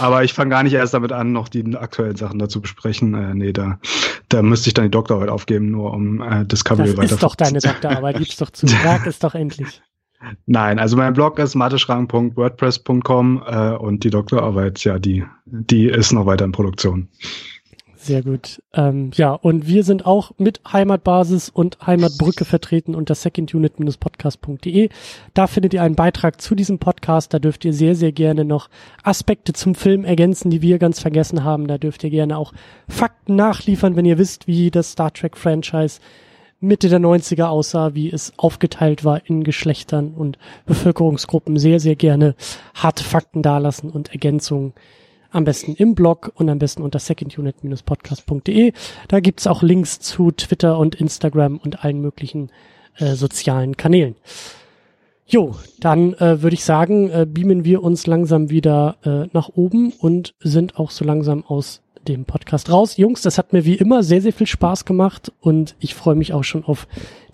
aber 0.00 0.24
ich 0.24 0.32
fange 0.32 0.50
gar 0.50 0.62
nicht 0.62 0.74
erst 0.74 0.94
damit 0.94 1.12
an, 1.12 1.32
noch 1.32 1.48
die 1.48 1.76
aktuellen 1.76 2.16
Sachen 2.16 2.38
dazu 2.38 2.60
besprechen. 2.60 3.14
Äh, 3.14 3.34
nee, 3.34 3.52
da, 3.52 3.78
da 4.28 4.42
müsste 4.42 4.70
ich 4.70 4.74
dann 4.74 4.84
die 4.84 4.90
Doktorarbeit 4.90 5.28
aufgeben, 5.28 5.70
nur 5.70 5.92
um 5.92 6.20
äh, 6.20 6.44
Discovery 6.44 6.90
weiter. 6.90 7.02
Das 7.02 7.12
ist 7.12 7.22
doch 7.22 7.34
deine 7.34 7.58
Doktorarbeit, 7.58 8.18
gib's 8.18 8.36
doch 8.36 8.50
zu. 8.50 8.66
Sag 8.84 9.06
es 9.06 9.18
doch 9.18 9.34
endlich. 9.34 9.82
Nein, 10.46 10.78
also 10.78 10.96
mein 10.96 11.12
Blog 11.12 11.38
ist 11.38 11.54
mateschrank.wordpress.com 11.54 13.42
äh, 13.46 13.70
und 13.72 14.04
die 14.04 14.10
Doktorarbeit, 14.10 14.82
ja, 14.84 14.98
die, 14.98 15.24
die 15.44 15.86
ist 15.86 16.12
noch 16.12 16.26
weiter 16.26 16.44
in 16.44 16.52
Produktion. 16.52 17.08
Sehr 18.06 18.22
gut. 18.22 18.62
Ähm, 18.72 19.10
ja, 19.14 19.32
und 19.32 19.66
wir 19.66 19.82
sind 19.82 20.06
auch 20.06 20.30
mit 20.38 20.60
Heimatbasis 20.72 21.48
und 21.48 21.78
Heimatbrücke 21.84 22.44
vertreten 22.44 22.94
unter 22.94 23.16
secondunit-podcast.de. 23.16 24.90
Da 25.34 25.46
findet 25.48 25.74
ihr 25.74 25.82
einen 25.82 25.96
Beitrag 25.96 26.40
zu 26.40 26.54
diesem 26.54 26.78
Podcast. 26.78 27.34
Da 27.34 27.40
dürft 27.40 27.64
ihr 27.64 27.72
sehr, 27.72 27.96
sehr 27.96 28.12
gerne 28.12 28.44
noch 28.44 28.70
Aspekte 29.02 29.54
zum 29.54 29.74
Film 29.74 30.04
ergänzen, 30.04 30.50
die 30.50 30.62
wir 30.62 30.78
ganz 30.78 31.00
vergessen 31.00 31.42
haben. 31.42 31.66
Da 31.66 31.78
dürft 31.78 32.04
ihr 32.04 32.10
gerne 32.10 32.38
auch 32.38 32.52
Fakten 32.88 33.34
nachliefern, 33.34 33.96
wenn 33.96 34.04
ihr 34.04 34.18
wisst, 34.18 34.46
wie 34.46 34.70
das 34.70 34.92
Star 34.92 35.12
Trek 35.12 35.36
Franchise 35.36 35.98
Mitte 36.60 36.88
der 36.88 37.00
90er 37.00 37.44
aussah, 37.44 37.94
wie 37.94 38.10
es 38.10 38.32
aufgeteilt 38.36 39.04
war 39.04 39.26
in 39.26 39.44
Geschlechtern 39.44 40.14
und 40.14 40.38
Bevölkerungsgruppen, 40.64 41.58
sehr, 41.58 41.80
sehr 41.80 41.96
gerne 41.96 42.34
harte 42.74 43.04
Fakten 43.04 43.42
dalassen 43.42 43.90
und 43.90 44.12
Ergänzungen. 44.12 44.72
Am 45.30 45.44
besten 45.44 45.74
im 45.74 45.94
Blog 45.94 46.32
und 46.34 46.48
am 46.48 46.58
besten 46.58 46.82
unter 46.82 46.98
secondunit-podcast.de. 46.98 48.72
Da 49.08 49.20
gibt's 49.20 49.46
auch 49.46 49.62
Links 49.62 50.00
zu 50.00 50.30
Twitter 50.30 50.78
und 50.78 50.94
Instagram 50.94 51.58
und 51.58 51.84
allen 51.84 52.00
möglichen 52.00 52.50
äh, 52.96 53.14
sozialen 53.14 53.76
Kanälen. 53.76 54.14
Jo, 55.26 55.56
dann 55.80 56.14
äh, 56.14 56.42
würde 56.42 56.54
ich 56.54 56.64
sagen, 56.64 57.10
äh, 57.10 57.26
beamen 57.28 57.64
wir 57.64 57.82
uns 57.82 58.06
langsam 58.06 58.48
wieder 58.48 58.96
äh, 59.02 59.28
nach 59.32 59.48
oben 59.48 59.92
und 59.92 60.34
sind 60.38 60.78
auch 60.78 60.92
so 60.92 61.04
langsam 61.04 61.44
aus 61.44 61.82
dem 62.08 62.24
Podcast 62.24 62.70
raus. 62.70 62.96
Jungs, 62.96 63.22
das 63.22 63.38
hat 63.38 63.52
mir 63.52 63.64
wie 63.64 63.74
immer 63.74 64.02
sehr, 64.02 64.22
sehr 64.22 64.32
viel 64.32 64.46
Spaß 64.46 64.84
gemacht 64.84 65.32
und 65.40 65.76
ich 65.78 65.94
freue 65.94 66.14
mich 66.14 66.32
auch 66.32 66.44
schon 66.44 66.64
auf 66.64 66.86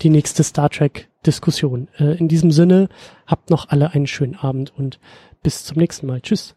die 0.03 0.11
nächste 0.11 0.43
Star 0.43 0.71
Trek 0.71 1.09
Diskussion. 1.27 1.89
Äh, 1.99 2.19
in 2.19 2.29
diesem 2.29 2.51
Sinne, 2.51 2.89
habt 3.27 3.51
noch 3.51 3.69
alle 3.69 3.93
einen 3.93 4.07
schönen 4.07 4.35
Abend 4.35 4.73
und 4.77 4.99
bis 5.43 5.65
zum 5.65 5.79
nächsten 5.79 6.07
Mal. 6.07 6.21
Tschüss. 6.21 6.55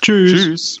Tschüss. 0.00 0.32
Tschüss. 0.32 0.80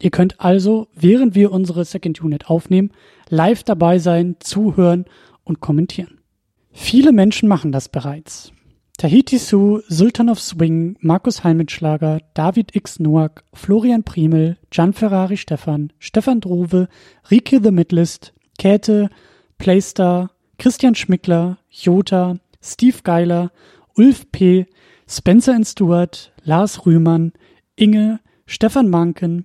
Ihr 0.00 0.10
könnt 0.10 0.40
also, 0.40 0.88
während 0.94 1.34
wir 1.34 1.52
unsere 1.52 1.84
Second 1.84 2.22
Unit 2.22 2.48
aufnehmen, 2.48 2.90
live 3.28 3.62
dabei 3.62 3.98
sein, 3.98 4.36
zuhören 4.40 5.04
und 5.44 5.60
kommentieren. 5.60 6.20
Viele 6.72 7.12
Menschen 7.12 7.48
machen 7.48 7.72
das 7.72 7.88
bereits. 7.88 8.52
Tahiti 8.96 9.38
Su, 9.38 9.80
Sultan 9.88 10.28
of 10.28 10.40
Swing, 10.40 10.96
Markus 11.00 11.42
Heimitschlager, 11.42 12.20
David 12.34 12.74
X. 12.76 13.00
Noack, 13.00 13.44
Florian 13.52 14.04
Primel, 14.04 14.56
Gian 14.70 14.92
Ferrari 14.92 15.36
Stefan, 15.36 15.92
Stefan 15.98 16.40
Drove, 16.40 16.88
Rike 17.30 17.60
The 17.62 17.70
Midlist, 17.70 18.32
Käthe, 18.58 19.10
Playstar, 19.58 20.30
Christian 20.58 20.94
Schmickler, 20.94 21.58
Jota, 21.70 22.36
Steve 22.62 22.98
Geiler, 23.02 23.50
Ulf 23.96 24.30
P., 24.30 24.66
Spencer 25.08 25.58
Stewart, 25.64 26.32
Lars 26.44 26.86
Rühmann, 26.86 27.32
Inge, 27.76 28.20
Stefan 28.46 28.88
Manken, 28.88 29.44